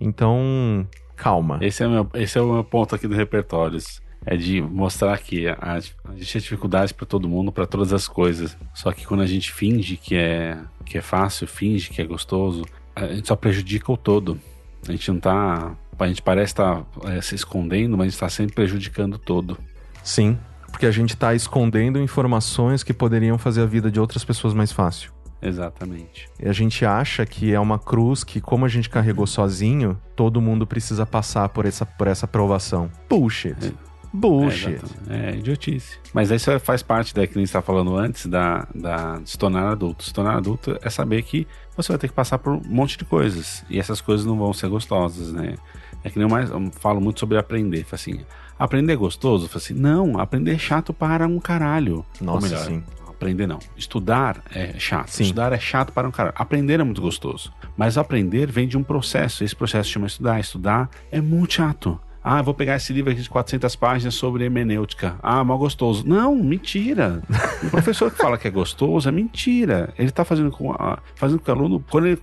Então, 0.00 0.86
calma. 1.16 1.58
Esse 1.60 1.82
é 1.82 1.86
o 1.86 1.90
meu, 1.90 2.10
esse 2.14 2.38
é 2.38 2.40
o 2.40 2.52
meu 2.52 2.64
ponto 2.64 2.94
aqui 2.94 3.06
do 3.06 3.14
repertórios. 3.14 4.00
É 4.24 4.36
de 4.36 4.60
mostrar 4.60 5.16
que 5.18 5.48
a, 5.48 5.56
a 5.60 5.80
gente 5.80 6.32
tem 6.32 6.42
dificuldades 6.42 6.92
para 6.92 7.06
todo 7.06 7.28
mundo, 7.28 7.50
para 7.50 7.66
todas 7.66 7.92
as 7.92 8.06
coisas. 8.06 8.56
Só 8.74 8.92
que 8.92 9.06
quando 9.06 9.22
a 9.22 9.26
gente 9.26 9.50
finge 9.50 9.96
que 9.96 10.14
é, 10.14 10.58
que 10.84 10.98
é 10.98 11.00
fácil, 11.00 11.46
finge 11.46 11.88
que 11.88 12.02
é 12.02 12.04
gostoso, 12.04 12.64
a 12.94 13.06
gente 13.06 13.28
só 13.28 13.36
prejudica 13.36 13.90
o 13.90 13.96
todo. 13.96 14.38
A 14.86 14.92
gente 14.92 15.10
não 15.10 15.20
tá. 15.20 15.74
A 15.98 16.06
gente 16.06 16.22
parece 16.22 16.52
estar 16.52 16.82
tá, 16.82 17.12
é, 17.12 17.20
se 17.20 17.34
escondendo, 17.34 17.96
mas 17.96 18.00
a 18.00 18.08
gente 18.08 18.14
está 18.14 18.28
sempre 18.28 18.54
prejudicando 18.54 19.14
o 19.14 19.18
todo. 19.18 19.58
Sim, 20.02 20.38
porque 20.70 20.86
a 20.86 20.90
gente 20.90 21.10
está 21.10 21.34
escondendo 21.34 22.00
informações 22.00 22.82
que 22.82 22.94
poderiam 22.94 23.36
fazer 23.36 23.62
a 23.62 23.66
vida 23.66 23.90
de 23.90 24.00
outras 24.00 24.24
pessoas 24.24 24.54
mais 24.54 24.72
fácil. 24.72 25.12
Exatamente. 25.42 26.28
E 26.38 26.48
a 26.48 26.52
gente 26.52 26.84
acha 26.84 27.24
que 27.24 27.52
é 27.52 27.58
uma 27.60 27.78
cruz 27.78 28.22
que, 28.22 28.40
como 28.40 28.64
a 28.64 28.68
gente 28.68 28.90
carregou 28.90 29.26
sozinho, 29.26 29.98
todo 30.14 30.40
mundo 30.40 30.66
precisa 30.66 31.06
passar 31.06 31.48
por 31.48 31.64
essa, 31.64 31.86
por 31.86 32.06
essa 32.06 32.26
provação. 32.26 32.90
Bullshit. 33.08 33.56
É. 33.66 33.90
Bullshit. 34.12 34.80
É, 35.08 35.30
é, 35.30 35.36
idiotice. 35.36 35.98
Mas 36.12 36.30
isso 36.30 36.58
faz 36.60 36.82
parte 36.82 37.14
da 37.14 37.26
que 37.26 37.32
a 37.32 37.38
gente 37.38 37.46
estava 37.46 37.64
falando 37.64 37.96
antes, 37.96 38.26
da, 38.26 38.66
da, 38.74 39.18
de 39.18 39.30
se 39.30 39.38
tornar 39.38 39.70
adulto. 39.70 40.04
Se 40.04 40.12
tornar 40.12 40.36
adulto 40.36 40.76
é 40.82 40.90
saber 40.90 41.22
que 41.22 41.46
você 41.76 41.92
vai 41.92 41.98
ter 41.98 42.08
que 42.08 42.14
passar 42.14 42.38
por 42.38 42.54
um 42.54 42.62
monte 42.64 42.98
de 42.98 43.04
coisas. 43.04 43.64
E 43.70 43.78
essas 43.78 44.00
coisas 44.00 44.26
não 44.26 44.36
vão 44.36 44.52
ser 44.52 44.68
gostosas, 44.68 45.32
né? 45.32 45.54
É 46.02 46.10
que 46.10 46.18
nem 46.18 46.26
eu, 46.26 46.30
mais, 46.30 46.50
eu 46.50 46.70
falo 46.72 47.00
muito 47.00 47.20
sobre 47.20 47.38
aprender. 47.38 47.86
Assim, 47.92 48.20
aprender 48.58 48.94
é 48.94 48.96
gostoso? 48.96 49.48
Assim, 49.54 49.74
não, 49.74 50.18
aprender 50.18 50.54
é 50.54 50.58
chato 50.58 50.92
para 50.92 51.26
um 51.26 51.38
caralho. 51.38 52.04
Nossa, 52.20 52.48
melhor, 52.48 52.64
sim. 52.64 52.82
Aprender 53.20 53.46
não. 53.46 53.58
Estudar 53.76 54.42
é 54.54 54.78
chato. 54.78 55.08
Sim. 55.08 55.24
Estudar 55.24 55.52
é 55.52 55.58
chato 55.58 55.92
para 55.92 56.08
um 56.08 56.10
caralho. 56.10 56.34
Aprender 56.38 56.80
é 56.80 56.84
muito 56.84 57.02
gostoso. 57.02 57.52
Mas 57.76 57.98
aprender 57.98 58.50
vem 58.50 58.66
de 58.66 58.78
um 58.78 58.82
processo. 58.82 59.44
Esse 59.44 59.54
processo 59.54 59.90
chama 59.90 60.06
estudar. 60.06 60.40
Estudar 60.40 60.88
é 61.12 61.20
muito 61.20 61.52
chato. 61.52 62.00
Ah, 62.24 62.40
vou 62.40 62.54
pegar 62.54 62.76
esse 62.76 62.94
livro 62.94 63.10
aqui 63.10 63.20
de 63.20 63.28
400 63.28 63.76
páginas 63.76 64.14
sobre 64.14 64.44
hermenêutica. 64.44 65.16
Ah, 65.22 65.44
mal 65.44 65.58
gostoso. 65.58 66.06
Não, 66.06 66.34
mentira. 66.34 67.22
O 67.62 67.68
professor 67.68 68.10
que 68.10 68.16
fala 68.16 68.38
que 68.38 68.48
é 68.48 68.50
gostoso 68.50 69.06
é 69.06 69.12
mentira. 69.12 69.92
Ele 69.98 70.08
está 70.08 70.24
fazendo 70.24 70.50
com, 70.50 70.74
fazendo 71.14 71.38
com 71.38 71.44
que 71.44 71.50
o 71.50 71.54
aluno, 71.54 71.84
quando 71.90 72.06
ele 72.06 72.18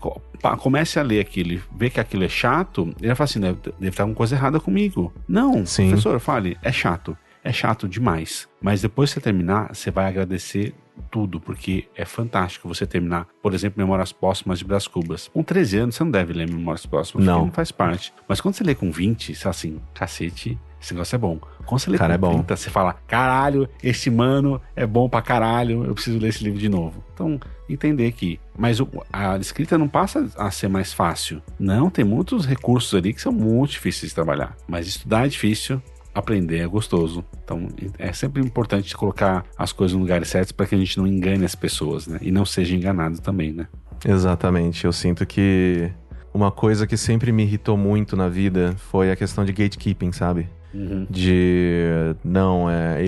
comece 0.60 0.99
a 0.99 1.03
ler 1.03 1.19
aquilo 1.19 1.53
e 1.53 1.61
ver 1.76 1.91
que 1.91 1.99
aquilo 1.99 2.24
é 2.24 2.30
chato, 2.30 2.91
ele 2.98 3.07
vai 3.07 3.15
falar 3.15 3.26
assim: 3.26 3.40
deve, 3.40 3.60
deve 3.61 3.90
estar 3.90 4.03
alguma 4.03 4.18
coisa 4.18 4.36
errada 4.36 4.60
comigo. 4.60 5.14
Não, 5.28 5.64
Sim. 5.64 5.90
professor, 5.90 6.19
fale, 6.19 6.57
é 6.64 6.72
chato. 6.72 7.15
É 7.44 7.53
chato 7.53 7.88
demais. 7.88 8.48
Mas 8.61 8.82
depois 8.82 9.11
que 9.11 9.15
você 9.15 9.22
terminar, 9.22 9.74
você 9.74 9.90
vai 9.90 10.07
agradecer 10.07 10.76
tudo, 11.10 11.40
porque 11.40 11.88
é 11.95 12.06
fantástico 12.06 12.68
você 12.68 12.86
terminar, 12.86 13.28
por 13.41 13.53
exemplo, 13.53 13.80
Memórias 13.80 14.11
Póstumas 14.11 14.60
de 14.60 14.65
Brás 14.65 14.88
Cubas. 14.88 15.30
Com 15.34 15.44
13 15.44 15.78
anos, 15.78 15.95
você 15.95 16.03
não 16.03 16.11
deve 16.11 16.34
ler 16.34 16.49
Memórias 16.49 16.86
Póstumas, 16.86 17.26
não. 17.26 17.45
não 17.45 17.52
faz 17.52 17.72
parte. 17.72 18.14
Mas 18.28 18.41
quando 18.41 18.56
você 18.56 18.64
lê 18.64 18.76
com 18.76 18.91
20, 18.91 19.36
você 19.36 19.48
assim, 19.48 19.80
cacete, 19.94 20.57
esse 20.82 20.94
negócio 20.94 21.15
é 21.15 21.19
bom. 21.19 21.40
Quando 21.65 21.82
você 21.82 21.90
lê 21.90 21.98
Cara, 21.98 22.18
com 22.18 22.28
é 22.28 22.34
30, 22.34 22.56
você 22.56 22.69
fala, 22.69 22.94
caralho, 23.07 23.68
esse 23.84 24.10
mano 24.10 24.61
é 24.76 24.86
bom 24.86 25.10
pra 25.10 25.22
caralho, 25.22 25.84
eu 25.86 25.94
preciso 25.94 26.18
ler 26.19 26.30
esse 26.30 26.44
livro 26.44 26.60
de 26.60 26.69
novo. 26.69 27.03
Então, 27.14 27.40
entender 27.68 28.11
que. 28.11 28.40
Mas 28.57 28.80
a 29.11 29.38
escrita 29.38 29.78
não 29.78 29.88
passa 29.88 30.30
a 30.38 30.49
ser 30.52 30.68
mais 30.68 30.94
fácil. 30.94 31.41
Não, 31.60 31.90
tem 31.90 32.06
muitos 32.06 32.45
recursos 32.45 32.94
ali 32.94 33.14
que 33.14 33.22
são 33.22 33.32
muito 33.32 33.72
difíceis 33.72 34.11
de 34.11 34.15
trabalhar. 34.15 34.56
Mas 34.68 34.88
estudar 34.88 35.26
é 35.26 35.30
difícil, 35.30 35.82
aprender 36.18 36.60
é 36.60 36.68
gostoso. 36.68 37.23
Então 37.44 37.68
é 37.98 38.11
sempre 38.14 38.41
importante 38.41 38.95
colocar 38.95 39.45
as 39.57 39.72
coisas 39.72 39.95
no 39.95 40.02
lugar 40.02 40.26
certo 40.26 40.53
para 40.53 40.65
que 40.65 40.76
a 40.76 40.77
gente 40.77 40.98
não 40.98 41.07
engane 41.07 41.45
as 41.45 41.56
pessoas, 41.56 42.07
né? 42.07 42.18
E 42.22 42.31
não 42.31 42.45
seja 42.45 42.76
enganado 42.76 43.19
também, 43.22 43.53
né? 43.53 43.68
Exatamente. 44.06 44.85
Eu 44.85 44.94
sinto 44.94 45.26
que 45.26 45.91
uma 46.34 46.52
coisa 46.52 46.85
que 46.85 46.98
sempre 46.98 47.31
me 47.31 47.44
irritou 47.44 47.77
muito 47.77 48.15
na 48.15 48.30
vida 48.30 48.76
foi 48.91 49.11
a 49.11 49.15
questão 49.15 49.44
de 49.44 49.52
gatekeeping, 49.52 50.11
sabe? 50.11 50.49
Uhum. 50.73 51.07
De. 51.10 52.15
Não, 52.23 52.69
é. 52.69 52.99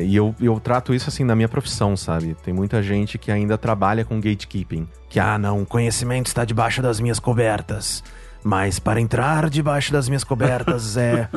E 0.00 0.16
eu, 0.16 0.34
eu 0.40 0.58
trato 0.58 0.94
isso 0.94 1.08
assim 1.08 1.22
na 1.22 1.36
minha 1.36 1.48
profissão, 1.48 1.96
sabe? 1.96 2.34
Tem 2.42 2.52
muita 2.52 2.82
gente 2.82 3.18
que 3.18 3.30
ainda 3.30 3.56
trabalha 3.58 4.04
com 4.04 4.16
gatekeeping. 4.16 4.88
Que, 5.08 5.20
ah, 5.20 5.38
não, 5.38 5.62
o 5.62 5.66
conhecimento 5.66 6.26
está 6.26 6.44
debaixo 6.44 6.82
das 6.82 6.98
minhas 6.98 7.18
cobertas. 7.20 8.02
Mas 8.44 8.78
para 8.78 9.00
entrar 9.00 9.50
debaixo 9.50 9.92
das 9.92 10.08
minhas 10.08 10.24
cobertas 10.24 10.96
é 10.98 11.28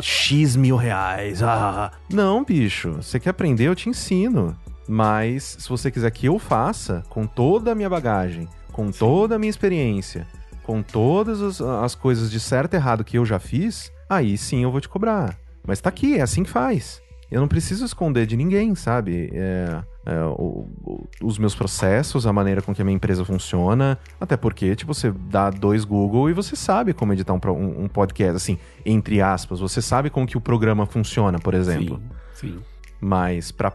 X 0.00 0.56
mil 0.56 0.76
reais. 0.76 1.42
Ah. 1.42 1.92
Não, 2.10 2.44
bicho. 2.44 2.92
Você 2.94 3.20
quer 3.20 3.30
aprender, 3.30 3.64
eu 3.64 3.74
te 3.74 3.88
ensino. 3.88 4.56
Mas 4.88 5.56
se 5.58 5.68
você 5.68 5.90
quiser 5.90 6.10
que 6.10 6.26
eu 6.26 6.38
faça, 6.38 7.04
com 7.08 7.26
toda 7.26 7.72
a 7.72 7.74
minha 7.74 7.90
bagagem, 7.90 8.48
com 8.72 8.92
Sim. 8.92 8.98
toda 8.98 9.36
a 9.36 9.38
minha 9.38 9.50
experiência, 9.50 10.26
com 10.62 10.82
todas 10.82 11.42
as, 11.42 11.60
as 11.60 11.94
coisas 11.94 12.30
de 12.30 12.40
certo 12.40 12.74
e 12.74 12.76
errado 12.76 13.04
que 13.04 13.18
eu 13.18 13.24
já 13.24 13.38
fiz, 13.38 13.92
aí 14.08 14.36
sim 14.38 14.62
eu 14.62 14.70
vou 14.70 14.80
te 14.80 14.88
cobrar. 14.88 15.36
Mas 15.66 15.80
tá 15.80 15.88
aqui, 15.88 16.16
é 16.16 16.22
assim 16.22 16.42
que 16.42 16.50
faz. 16.50 17.02
Eu 17.30 17.40
não 17.40 17.48
preciso 17.48 17.84
esconder 17.84 18.26
de 18.26 18.36
ninguém, 18.36 18.74
sabe? 18.74 19.30
É, 19.32 19.82
é, 20.08 20.24
o, 20.24 20.66
o, 20.84 21.06
os 21.22 21.38
meus 21.38 21.54
processos, 21.54 22.26
a 22.26 22.32
maneira 22.32 22.62
com 22.62 22.74
que 22.74 22.80
a 22.80 22.84
minha 22.84 22.96
empresa 22.96 23.26
funciona. 23.26 23.98
Até 24.18 24.38
porque, 24.38 24.74
tipo, 24.74 24.94
você 24.94 25.12
dá 25.12 25.50
dois 25.50 25.84
Google 25.84 26.30
e 26.30 26.32
você 26.32 26.56
sabe 26.56 26.94
como 26.94 27.12
editar 27.12 27.34
um, 27.34 27.40
um, 27.50 27.84
um 27.84 27.88
podcast, 27.88 28.36
assim, 28.36 28.58
entre 28.86 29.20
aspas. 29.20 29.60
Você 29.60 29.82
sabe 29.82 30.08
como 30.08 30.26
que 30.26 30.38
o 30.38 30.40
programa 30.40 30.86
funciona, 30.86 31.38
por 31.38 31.52
exemplo. 31.52 32.00
Sim, 32.32 32.54
sim. 32.54 32.58
Mas 32.98 33.52
pra, 33.52 33.70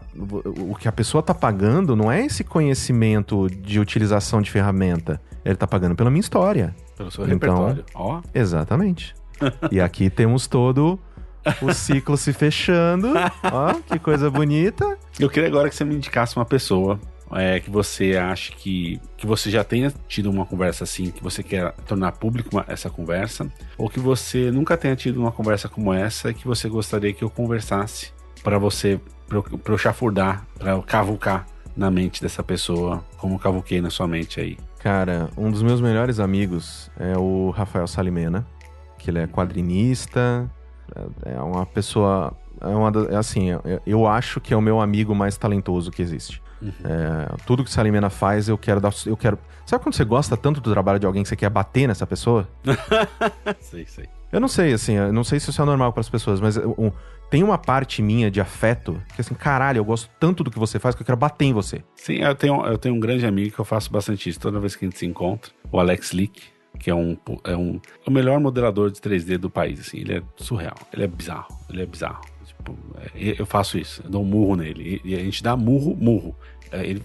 o 0.58 0.74
que 0.74 0.88
a 0.88 0.92
pessoa 0.92 1.22
tá 1.22 1.32
pagando 1.32 1.94
não 1.94 2.10
é 2.10 2.26
esse 2.26 2.42
conhecimento 2.42 3.48
de 3.48 3.78
utilização 3.78 4.42
de 4.42 4.50
ferramenta. 4.50 5.20
Ele 5.44 5.54
tá 5.54 5.68
pagando 5.68 5.94
pela 5.94 6.10
minha 6.10 6.20
história. 6.20 6.74
Pelo 6.96 7.12
seu 7.12 7.24
então, 7.24 7.34
repertório. 7.34 7.84
Ó. 7.94 8.20
Exatamente. 8.34 9.14
e 9.70 9.80
aqui 9.80 10.10
temos 10.10 10.48
todo 10.48 10.98
o 11.60 11.72
ciclo 11.72 12.16
se 12.16 12.32
fechando. 12.32 13.12
Ó, 13.52 13.74
que 13.74 13.98
coisa 13.98 14.30
bonita. 14.30 14.98
Eu 15.18 15.28
queria 15.30 15.48
agora 15.48 15.68
que 15.68 15.74
você 15.74 15.84
me 15.84 15.94
indicasse 15.94 16.36
uma 16.36 16.44
pessoa 16.44 16.98
é, 17.32 17.60
que 17.60 17.70
você 17.70 18.16
acha 18.16 18.52
que, 18.52 19.00
que 19.16 19.26
você 19.26 19.50
já 19.50 19.64
tenha 19.64 19.92
tido 20.08 20.30
uma 20.30 20.46
conversa 20.46 20.84
assim, 20.84 21.10
que 21.10 21.22
você 21.22 21.42
quer 21.42 21.72
tornar 21.86 22.12
público 22.12 22.62
essa 22.68 22.88
conversa, 22.88 23.50
ou 23.76 23.88
que 23.88 23.98
você 23.98 24.50
nunca 24.50 24.76
tenha 24.76 24.94
tido 24.94 25.20
uma 25.20 25.32
conversa 25.32 25.68
como 25.68 25.92
essa 25.92 26.30
e 26.30 26.34
que 26.34 26.46
você 26.46 26.68
gostaria 26.68 27.12
que 27.12 27.24
eu 27.24 27.30
conversasse 27.30 28.12
para 28.42 28.58
você, 28.58 29.00
para 29.26 29.38
eu, 29.38 29.44
eu 29.64 29.78
chafurdar, 29.78 30.46
para 30.58 30.72
eu 30.72 30.82
cavucar 30.82 31.46
na 31.76 31.90
mente 31.90 32.22
dessa 32.22 32.42
pessoa, 32.42 33.04
como 33.16 33.34
eu 33.34 33.38
cavuquei 33.38 33.80
na 33.80 33.90
sua 33.90 34.06
mente 34.06 34.40
aí. 34.40 34.56
Cara, 34.78 35.28
um 35.36 35.50
dos 35.50 35.62
meus 35.62 35.80
melhores 35.80 36.20
amigos 36.20 36.90
é 36.98 37.16
o 37.16 37.50
Rafael 37.50 37.86
Salimena, 37.86 38.46
que 38.98 39.10
ele 39.10 39.18
é 39.18 39.26
quadrinista, 39.26 40.48
é, 41.24 41.34
é 41.34 41.40
uma 41.40 41.66
pessoa. 41.66 42.32
É 42.60 42.68
uma, 42.68 42.90
é 43.10 43.16
assim, 43.16 43.48
eu 43.86 44.06
acho 44.06 44.40
que 44.40 44.54
é 44.54 44.56
o 44.56 44.62
meu 44.62 44.80
amigo 44.80 45.14
mais 45.14 45.36
talentoso 45.36 45.90
que 45.90 46.00
existe. 46.00 46.42
Uhum. 46.62 46.72
É, 46.84 47.36
tudo 47.46 47.62
que 47.64 47.70
Salimena 47.70 48.08
faz, 48.08 48.48
eu 48.48 48.56
quero 48.56 48.80
dar. 48.80 48.92
Eu 49.04 49.16
quero. 49.16 49.38
Sabe 49.66 49.82
quando 49.82 49.94
você 49.94 50.04
gosta 50.04 50.36
tanto 50.36 50.60
do 50.60 50.70
trabalho 50.70 50.98
de 50.98 51.06
alguém 51.06 51.22
que 51.22 51.28
você 51.28 51.36
quer 51.36 51.50
bater 51.50 51.86
nessa 51.86 52.06
pessoa? 52.06 52.48
sei, 53.60 53.84
sei. 53.86 54.08
Eu 54.32 54.40
não 54.40 54.48
sei, 54.48 54.72
assim, 54.72 54.94
eu 54.94 55.12
não 55.12 55.22
sei 55.22 55.38
se 55.38 55.50
isso 55.50 55.62
é 55.62 55.64
normal 55.64 55.92
para 55.92 56.00
as 56.00 56.08
pessoas, 56.08 56.40
mas 56.40 56.56
um, 56.56 56.90
tem 57.30 57.44
uma 57.44 57.56
parte 57.56 58.02
minha 58.02 58.28
de 58.28 58.40
afeto 58.40 59.00
que, 59.14 59.20
assim, 59.20 59.32
caralho, 59.32 59.78
eu 59.78 59.84
gosto 59.84 60.10
tanto 60.18 60.42
do 60.42 60.50
que 60.50 60.58
você 60.58 60.78
faz 60.78 60.94
que 60.94 61.02
eu 61.02 61.06
quero 61.06 61.16
bater 61.16 61.44
em 61.44 61.52
você. 61.52 61.84
Sim, 61.94 62.16
eu 62.16 62.34
tenho, 62.34 62.66
eu 62.66 62.76
tenho 62.76 62.96
um 62.96 63.00
grande 63.00 63.24
amigo 63.24 63.54
que 63.54 63.60
eu 63.60 63.64
faço 63.64 63.92
bastante 63.92 64.28
isso 64.28 64.40
toda 64.40 64.58
vez 64.58 64.74
que 64.74 64.84
a 64.84 64.88
gente 64.88 64.98
se 64.98 65.06
encontra, 65.06 65.52
o 65.70 65.78
Alex 65.78 66.10
Leak 66.10 66.53
que 66.78 66.90
é 66.90 66.94
um, 66.94 67.16
é 67.44 67.56
um 67.56 67.80
é 68.06 68.10
o 68.10 68.12
melhor 68.12 68.38
modelador 68.40 68.90
de 68.90 69.00
3D 69.00 69.38
do 69.38 69.48
país, 69.48 69.80
assim. 69.80 69.98
Ele 69.98 70.18
é 70.18 70.22
surreal, 70.36 70.76
ele 70.92 71.04
é 71.04 71.06
bizarro, 71.06 71.48
ele 71.70 71.82
é 71.82 71.86
bizarro. 71.86 72.22
Tipo, 72.44 72.76
eu 73.14 73.46
faço 73.46 73.78
isso, 73.78 74.02
eu 74.04 74.10
dou 74.10 74.22
um 74.22 74.26
murro 74.26 74.56
nele. 74.56 75.00
E 75.04 75.14
a 75.14 75.18
gente 75.18 75.42
dá 75.42 75.56
murro, 75.56 75.96
murro. 75.96 76.34
É, 76.70 76.84
ele, 76.84 77.02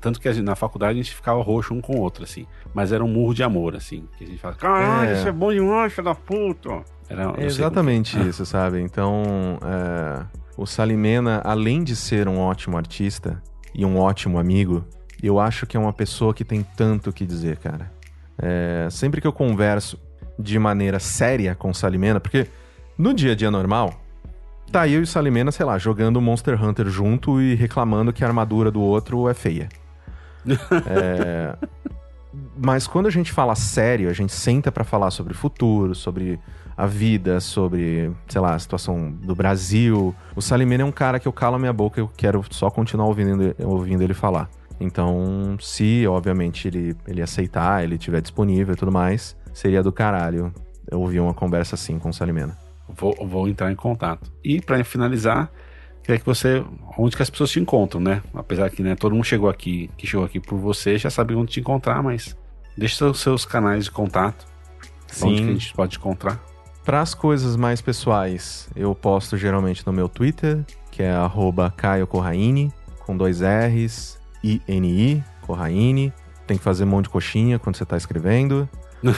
tanto 0.00 0.20
que 0.20 0.32
na 0.40 0.54
faculdade 0.54 0.98
a 0.98 1.02
gente 1.02 1.14
ficava 1.14 1.42
roxo 1.42 1.74
um 1.74 1.80
com 1.80 1.96
o 1.96 2.00
outro, 2.00 2.24
assim. 2.24 2.46
Mas 2.72 2.92
era 2.92 3.04
um 3.04 3.08
murro 3.08 3.34
de 3.34 3.42
amor, 3.42 3.76
assim. 3.76 4.08
Que 4.16 4.24
a 4.24 4.26
gente 4.26 4.38
fala, 4.38 4.54
caralho, 4.54 5.10
é. 5.10 5.14
isso 5.14 5.28
é 5.28 5.32
bom 5.32 5.52
demais, 5.52 5.92
filho 5.92 6.04
da 6.04 6.14
puta. 6.14 6.82
Era, 7.08 7.34
é 7.36 7.44
exatamente 7.44 8.18
isso, 8.26 8.46
sabe? 8.46 8.80
Então, 8.80 9.58
é, 9.62 10.24
o 10.56 10.66
Salimena, 10.66 11.42
além 11.44 11.84
de 11.84 11.94
ser 11.94 12.26
um 12.26 12.38
ótimo 12.38 12.76
artista 12.76 13.42
e 13.74 13.84
um 13.84 13.98
ótimo 13.98 14.38
amigo, 14.38 14.84
eu 15.22 15.38
acho 15.38 15.66
que 15.66 15.76
é 15.76 15.80
uma 15.80 15.92
pessoa 15.92 16.32
que 16.32 16.44
tem 16.44 16.64
tanto 16.76 17.10
o 17.10 17.12
que 17.12 17.26
dizer, 17.26 17.58
cara. 17.58 17.92
É, 18.42 18.88
sempre 18.90 19.20
que 19.20 19.26
eu 19.26 19.32
converso 19.32 19.98
de 20.38 20.58
maneira 20.58 20.98
séria 20.98 21.54
com 21.54 21.70
o 21.70 21.74
Salimena, 21.74 22.18
porque 22.18 22.48
no 22.98 23.14
dia 23.14 23.32
a 23.32 23.34
dia 23.36 23.50
normal, 23.50 23.94
tá 24.70 24.88
eu 24.88 25.00
e 25.00 25.02
o 25.04 25.06
Salimena, 25.06 25.52
sei 25.52 25.64
lá, 25.64 25.78
jogando 25.78 26.20
Monster 26.20 26.62
Hunter 26.62 26.88
junto 26.88 27.40
e 27.40 27.54
reclamando 27.54 28.12
que 28.12 28.24
a 28.24 28.26
armadura 28.26 28.70
do 28.70 28.80
outro 28.80 29.28
é 29.28 29.34
feia. 29.34 29.68
é... 30.86 31.56
Mas 32.56 32.86
quando 32.86 33.06
a 33.06 33.10
gente 33.10 33.30
fala 33.30 33.54
sério, 33.54 34.08
a 34.08 34.12
gente 34.12 34.32
senta 34.32 34.72
para 34.72 34.84
falar 34.84 35.10
sobre 35.10 35.34
o 35.34 35.36
futuro, 35.36 35.94
sobre 35.94 36.40
a 36.76 36.86
vida, 36.86 37.40
sobre, 37.40 38.10
sei 38.26 38.40
lá, 38.40 38.54
a 38.54 38.58
situação 38.58 39.10
do 39.10 39.34
Brasil. 39.34 40.14
O 40.34 40.40
Salimena 40.40 40.82
é 40.82 40.86
um 40.86 40.92
cara 40.92 41.20
que 41.20 41.28
eu 41.28 41.32
calo 41.32 41.56
a 41.56 41.58
minha 41.58 41.72
boca 41.72 42.00
e 42.00 42.02
eu 42.02 42.10
quero 42.16 42.42
só 42.50 42.70
continuar 42.70 43.06
ouvindo, 43.06 43.54
ouvindo 43.60 44.02
ele 44.02 44.14
falar. 44.14 44.48
Então, 44.82 45.56
se, 45.60 46.06
obviamente, 46.08 46.66
ele, 46.66 46.96
ele 47.06 47.22
aceitar, 47.22 47.84
ele 47.84 47.94
estiver 47.94 48.20
disponível 48.20 48.74
e 48.74 48.76
tudo 48.76 48.90
mais, 48.90 49.36
seria 49.52 49.82
do 49.82 49.92
caralho 49.92 50.52
eu 50.90 51.00
ouvir 51.00 51.20
uma 51.20 51.32
conversa 51.32 51.76
assim 51.76 51.98
com 52.00 52.08
o 52.08 52.12
Salimena. 52.12 52.58
Vou, 52.88 53.14
vou 53.26 53.48
entrar 53.48 53.70
em 53.70 53.76
contato. 53.76 54.30
E 54.42 54.60
para 54.60 54.82
finalizar, 54.82 55.50
queria 56.02 56.18
que 56.18 56.26
você. 56.26 56.64
Onde 56.98 57.16
que 57.16 57.22
as 57.22 57.30
pessoas 57.30 57.50
te 57.50 57.60
encontram, 57.60 58.00
né? 58.00 58.22
Apesar 58.34 58.68
que 58.70 58.82
né, 58.82 58.96
todo 58.96 59.14
mundo 59.14 59.24
chegou 59.24 59.48
aqui, 59.48 59.88
que 59.96 60.06
chegou 60.06 60.26
aqui 60.26 60.40
por 60.40 60.58
você, 60.58 60.98
já 60.98 61.08
sabe 61.08 61.34
onde 61.34 61.52
te 61.52 61.60
encontrar, 61.60 62.02
mas 62.02 62.36
deixa 62.76 63.06
os 63.06 63.20
seus 63.20 63.44
canais 63.46 63.84
de 63.84 63.90
contato. 63.90 64.44
Sim. 65.06 65.28
Onde 65.28 65.42
que 65.42 65.48
a 65.48 65.52
gente 65.52 65.74
pode 65.74 65.96
encontrar. 65.96 66.42
Para 66.84 67.00
as 67.00 67.14
coisas 67.14 67.54
mais 67.54 67.80
pessoais, 67.80 68.68
eu 68.74 68.92
posto 68.96 69.36
geralmente 69.36 69.86
no 69.86 69.92
meu 69.92 70.08
Twitter, 70.08 70.64
que 70.90 71.04
é 71.04 71.14
Caio 71.76 72.08
Corraine, 72.08 72.72
com 73.06 73.16
dois 73.16 73.40
R's, 73.40 74.20
I-N-I, 74.42 75.22
Corraine. 75.42 76.12
Tem 76.46 76.56
que 76.56 76.64
fazer 76.64 76.84
mão 76.84 77.00
de 77.00 77.08
coxinha 77.08 77.58
quando 77.58 77.76
você 77.76 77.82
está 77.82 77.96
escrevendo. 77.96 78.68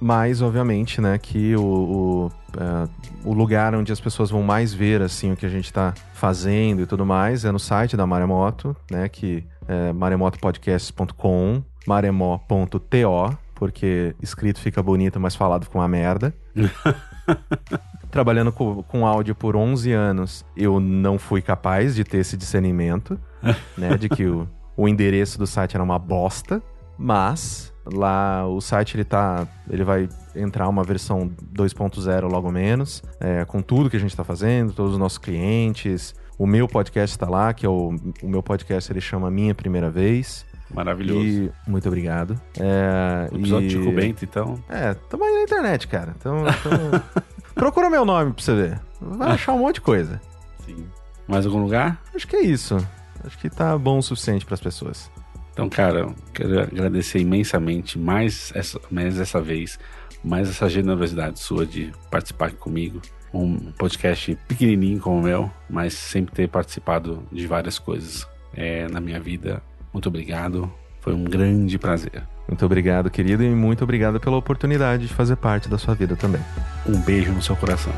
Mas, 0.00 0.40
obviamente, 0.40 0.98
né, 0.98 1.18
que 1.18 1.54
o, 1.54 1.62
o, 1.62 2.26
uh, 2.26 2.88
o, 3.22 3.34
lugar 3.34 3.74
onde 3.74 3.92
as 3.92 4.00
pessoas 4.00 4.30
vão 4.30 4.42
mais 4.42 4.72
ver, 4.72 5.02
assim, 5.02 5.32
o 5.32 5.36
que 5.36 5.44
a 5.44 5.48
gente 5.50 5.66
está 5.66 5.92
fazendo 6.14 6.80
e 6.80 6.86
tudo 6.86 7.04
mais 7.04 7.44
é 7.44 7.52
no 7.52 7.58
site 7.58 7.98
da 7.98 8.06
Maremoto, 8.06 8.74
né, 8.90 9.10
que 9.10 9.44
é 9.68 9.92
maremotopodcast.com, 9.92 11.62
maremó.to, 11.86 13.38
porque 13.54 14.16
escrito 14.22 14.58
fica 14.58 14.82
bonito, 14.82 15.20
mas 15.20 15.36
falado 15.36 15.64
fica 15.64 15.76
uma 15.76 15.88
merda. 15.88 16.34
Trabalhando 18.10 18.50
com, 18.50 18.82
com 18.82 19.06
áudio 19.06 19.34
por 19.34 19.54
11 19.54 19.92
anos, 19.92 20.46
eu 20.56 20.80
não 20.80 21.18
fui 21.18 21.42
capaz 21.42 21.94
de 21.94 22.04
ter 22.04 22.18
esse 22.18 22.38
discernimento, 22.38 23.20
né, 23.76 23.96
de 23.96 24.08
que 24.08 24.26
o, 24.26 24.48
o 24.76 24.88
endereço 24.88 25.38
do 25.38 25.46
site 25.46 25.74
era 25.74 25.82
uma 25.82 25.98
bosta, 25.98 26.62
mas 26.98 27.70
Lá 27.92 28.46
o 28.46 28.60
site 28.60 28.96
ele 28.96 29.04
tá, 29.04 29.46
ele 29.68 29.82
vai 29.84 30.08
entrar 30.34 30.68
uma 30.68 30.84
versão 30.84 31.30
2.0 31.54 32.30
logo 32.30 32.50
menos, 32.50 33.02
é, 33.18 33.44
com 33.44 33.62
tudo 33.62 33.88
que 33.88 33.96
a 33.96 34.00
gente 34.00 34.10
está 34.10 34.22
fazendo, 34.22 34.72
todos 34.72 34.92
os 34.92 34.98
nossos 34.98 35.18
clientes. 35.18 36.14
O 36.38 36.46
meu 36.46 36.68
podcast 36.68 37.14
está 37.14 37.28
lá, 37.28 37.52
que 37.52 37.64
é 37.64 37.68
o, 37.68 37.94
o 38.22 38.28
meu 38.28 38.42
podcast 38.42 38.90
ele 38.92 39.00
chama 39.00 39.30
Minha 39.30 39.54
Primeira 39.54 39.90
Vez. 39.90 40.44
Maravilhoso. 40.72 41.20
E, 41.20 41.50
muito 41.66 41.88
obrigado. 41.88 42.40
É, 42.58 43.28
o 43.32 43.36
episódio 43.36 43.66
e... 43.66 43.70
Tico 43.70 43.92
Bento, 43.92 44.24
então. 44.24 44.62
É, 44.68 44.94
tamo 44.94 45.24
aí 45.24 45.34
na 45.34 45.42
internet, 45.42 45.88
cara. 45.88 46.14
Então, 46.18 46.44
então... 46.46 47.02
Procura 47.54 47.90
meu 47.90 48.04
nome 48.04 48.32
pra 48.32 48.42
você 48.42 48.54
ver. 48.54 48.80
Vai 49.00 49.32
achar 49.32 49.52
um 49.52 49.58
monte 49.58 49.76
de 49.76 49.80
coisa. 49.80 50.20
Sim. 50.64 50.86
Mais 51.26 51.44
algum 51.44 51.60
lugar? 51.60 52.00
Acho 52.14 52.26
que 52.26 52.36
é 52.36 52.42
isso. 52.42 52.76
Acho 53.24 53.38
que 53.38 53.50
tá 53.50 53.76
bom 53.76 53.98
o 53.98 54.02
suficiente 54.02 54.44
para 54.44 54.54
as 54.54 54.60
pessoas. 54.60 55.10
Então, 55.52 55.68
cara, 55.68 56.08
quero 56.32 56.60
agradecer 56.60 57.18
imensamente 57.18 57.98
mais 57.98 58.52
essa, 58.54 58.80
mais 58.90 59.18
essa 59.18 59.40
vez, 59.40 59.78
mais 60.24 60.48
essa 60.48 60.68
generosidade 60.68 61.38
sua 61.38 61.66
de 61.66 61.92
participar 62.10 62.46
aqui 62.46 62.56
comigo. 62.56 63.00
Um 63.32 63.72
podcast 63.72 64.36
pequenininho 64.48 65.00
como 65.00 65.20
o 65.20 65.22
meu, 65.22 65.50
mas 65.68 65.94
sempre 65.94 66.34
ter 66.34 66.48
participado 66.48 67.22
de 67.30 67.46
várias 67.46 67.78
coisas 67.78 68.26
é, 68.54 68.88
na 68.88 69.00
minha 69.00 69.20
vida. 69.20 69.62
Muito 69.92 70.08
obrigado. 70.08 70.72
Foi 71.00 71.14
um 71.14 71.24
grande 71.24 71.78
prazer. 71.78 72.22
Muito 72.48 72.64
obrigado, 72.64 73.10
querido, 73.10 73.44
e 73.44 73.50
muito 73.50 73.84
obrigado 73.84 74.18
pela 74.18 74.36
oportunidade 74.36 75.06
de 75.06 75.14
fazer 75.14 75.36
parte 75.36 75.68
da 75.68 75.78
sua 75.78 75.94
vida 75.94 76.16
também. 76.16 76.40
Um 76.86 77.00
beijo 77.00 77.32
no 77.32 77.40
seu 77.40 77.54
coração. 77.54 77.92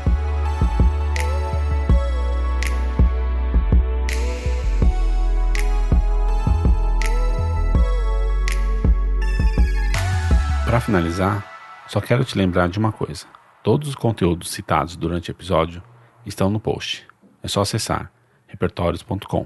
Para 10.73 10.81
finalizar, 10.81 11.85
só 11.87 12.01
quero 12.01 12.25
te 12.25 12.35
lembrar 12.35 12.67
de 12.67 12.79
uma 12.79 12.91
coisa. 12.91 13.27
Todos 13.61 13.89
os 13.89 13.93
conteúdos 13.93 14.49
citados 14.49 14.95
durante 14.95 15.29
o 15.29 15.31
episódio 15.31 15.83
estão 16.25 16.49
no 16.49 16.59
post. 16.59 17.05
É 17.43 17.47
só 17.47 17.61
acessar 17.61 18.11
repertórios.com. 18.47 19.45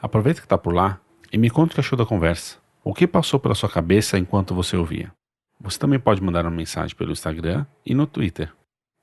Aproveita 0.00 0.40
que 0.40 0.46
está 0.46 0.56
por 0.56 0.72
lá 0.72 1.00
e 1.32 1.36
me 1.36 1.50
conta 1.50 1.72
o 1.72 1.74
que 1.74 1.80
achou 1.80 1.98
da 1.98 2.06
conversa. 2.06 2.58
O 2.84 2.94
que 2.94 3.08
passou 3.08 3.40
pela 3.40 3.56
sua 3.56 3.68
cabeça 3.68 4.20
enquanto 4.20 4.54
você 4.54 4.76
ouvia? 4.76 5.12
Você 5.60 5.80
também 5.80 5.98
pode 5.98 6.22
mandar 6.22 6.44
uma 6.44 6.52
mensagem 6.52 6.94
pelo 6.94 7.10
Instagram 7.10 7.66
e 7.84 7.92
no 7.92 8.06
Twitter. 8.06 8.52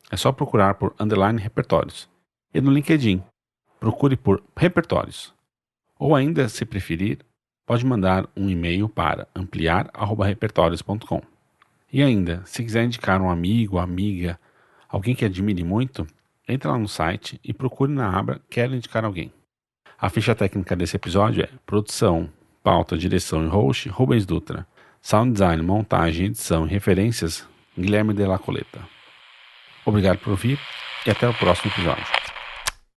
É 0.10 0.16
só 0.16 0.32
procurar 0.32 0.76
por 0.76 0.96
underline 0.98 1.42
repertórios. 1.42 2.10
E 2.54 2.62
no 2.62 2.72
LinkedIn, 2.72 3.22
procure 3.82 4.16
por 4.16 4.42
repertórios. 4.56 5.34
Ou 6.00 6.16
ainda, 6.16 6.48
se 6.48 6.64
preferir, 6.64 7.20
pode 7.66 7.86
mandar 7.86 8.30
um 8.34 8.50
e-mail 8.50 8.88
para 8.88 9.28
ampliar.repertórios.com. 9.36 11.35
E 11.92 12.02
ainda, 12.02 12.42
se 12.46 12.64
quiser 12.64 12.84
indicar 12.84 13.22
um 13.22 13.30
amigo, 13.30 13.78
amiga, 13.78 14.40
alguém 14.90 15.16
que 15.16 15.26
admire 15.26 15.64
muito, 15.64 16.06
entre 16.48 16.68
lá 16.68 16.78
no 16.78 16.88
site 16.88 17.40
e 17.44 17.54
procure 17.54 17.92
na 17.92 18.18
aba 18.18 18.42
Quero 18.50 18.76
indicar 18.76 19.06
alguém. 19.06 19.32
A 19.98 20.10
ficha 20.10 20.36
técnica 20.36 20.76
desse 20.76 20.96
episódio 20.96 21.44
é 21.44 21.50
produção, 21.66 22.30
pauta, 22.62 22.98
direção 22.98 23.44
e 23.46 23.48
host, 23.48 23.90
Rubens 23.90 24.26
Dutra. 24.26 24.68
Sound 25.02 25.34
design, 25.34 25.62
montagem, 25.62 26.26
edição 26.26 26.66
e 26.66 26.70
referências, 26.70 27.48
Guilherme 27.78 28.14
de 28.14 28.26
la 28.26 28.40
Coleta. 28.40 28.82
Obrigado 29.86 30.18
por 30.18 30.32
ouvir 30.32 30.60
e 31.06 31.12
até 31.12 31.30
o 31.30 31.34
próximo 31.34 31.72
episódio. 31.72 32.35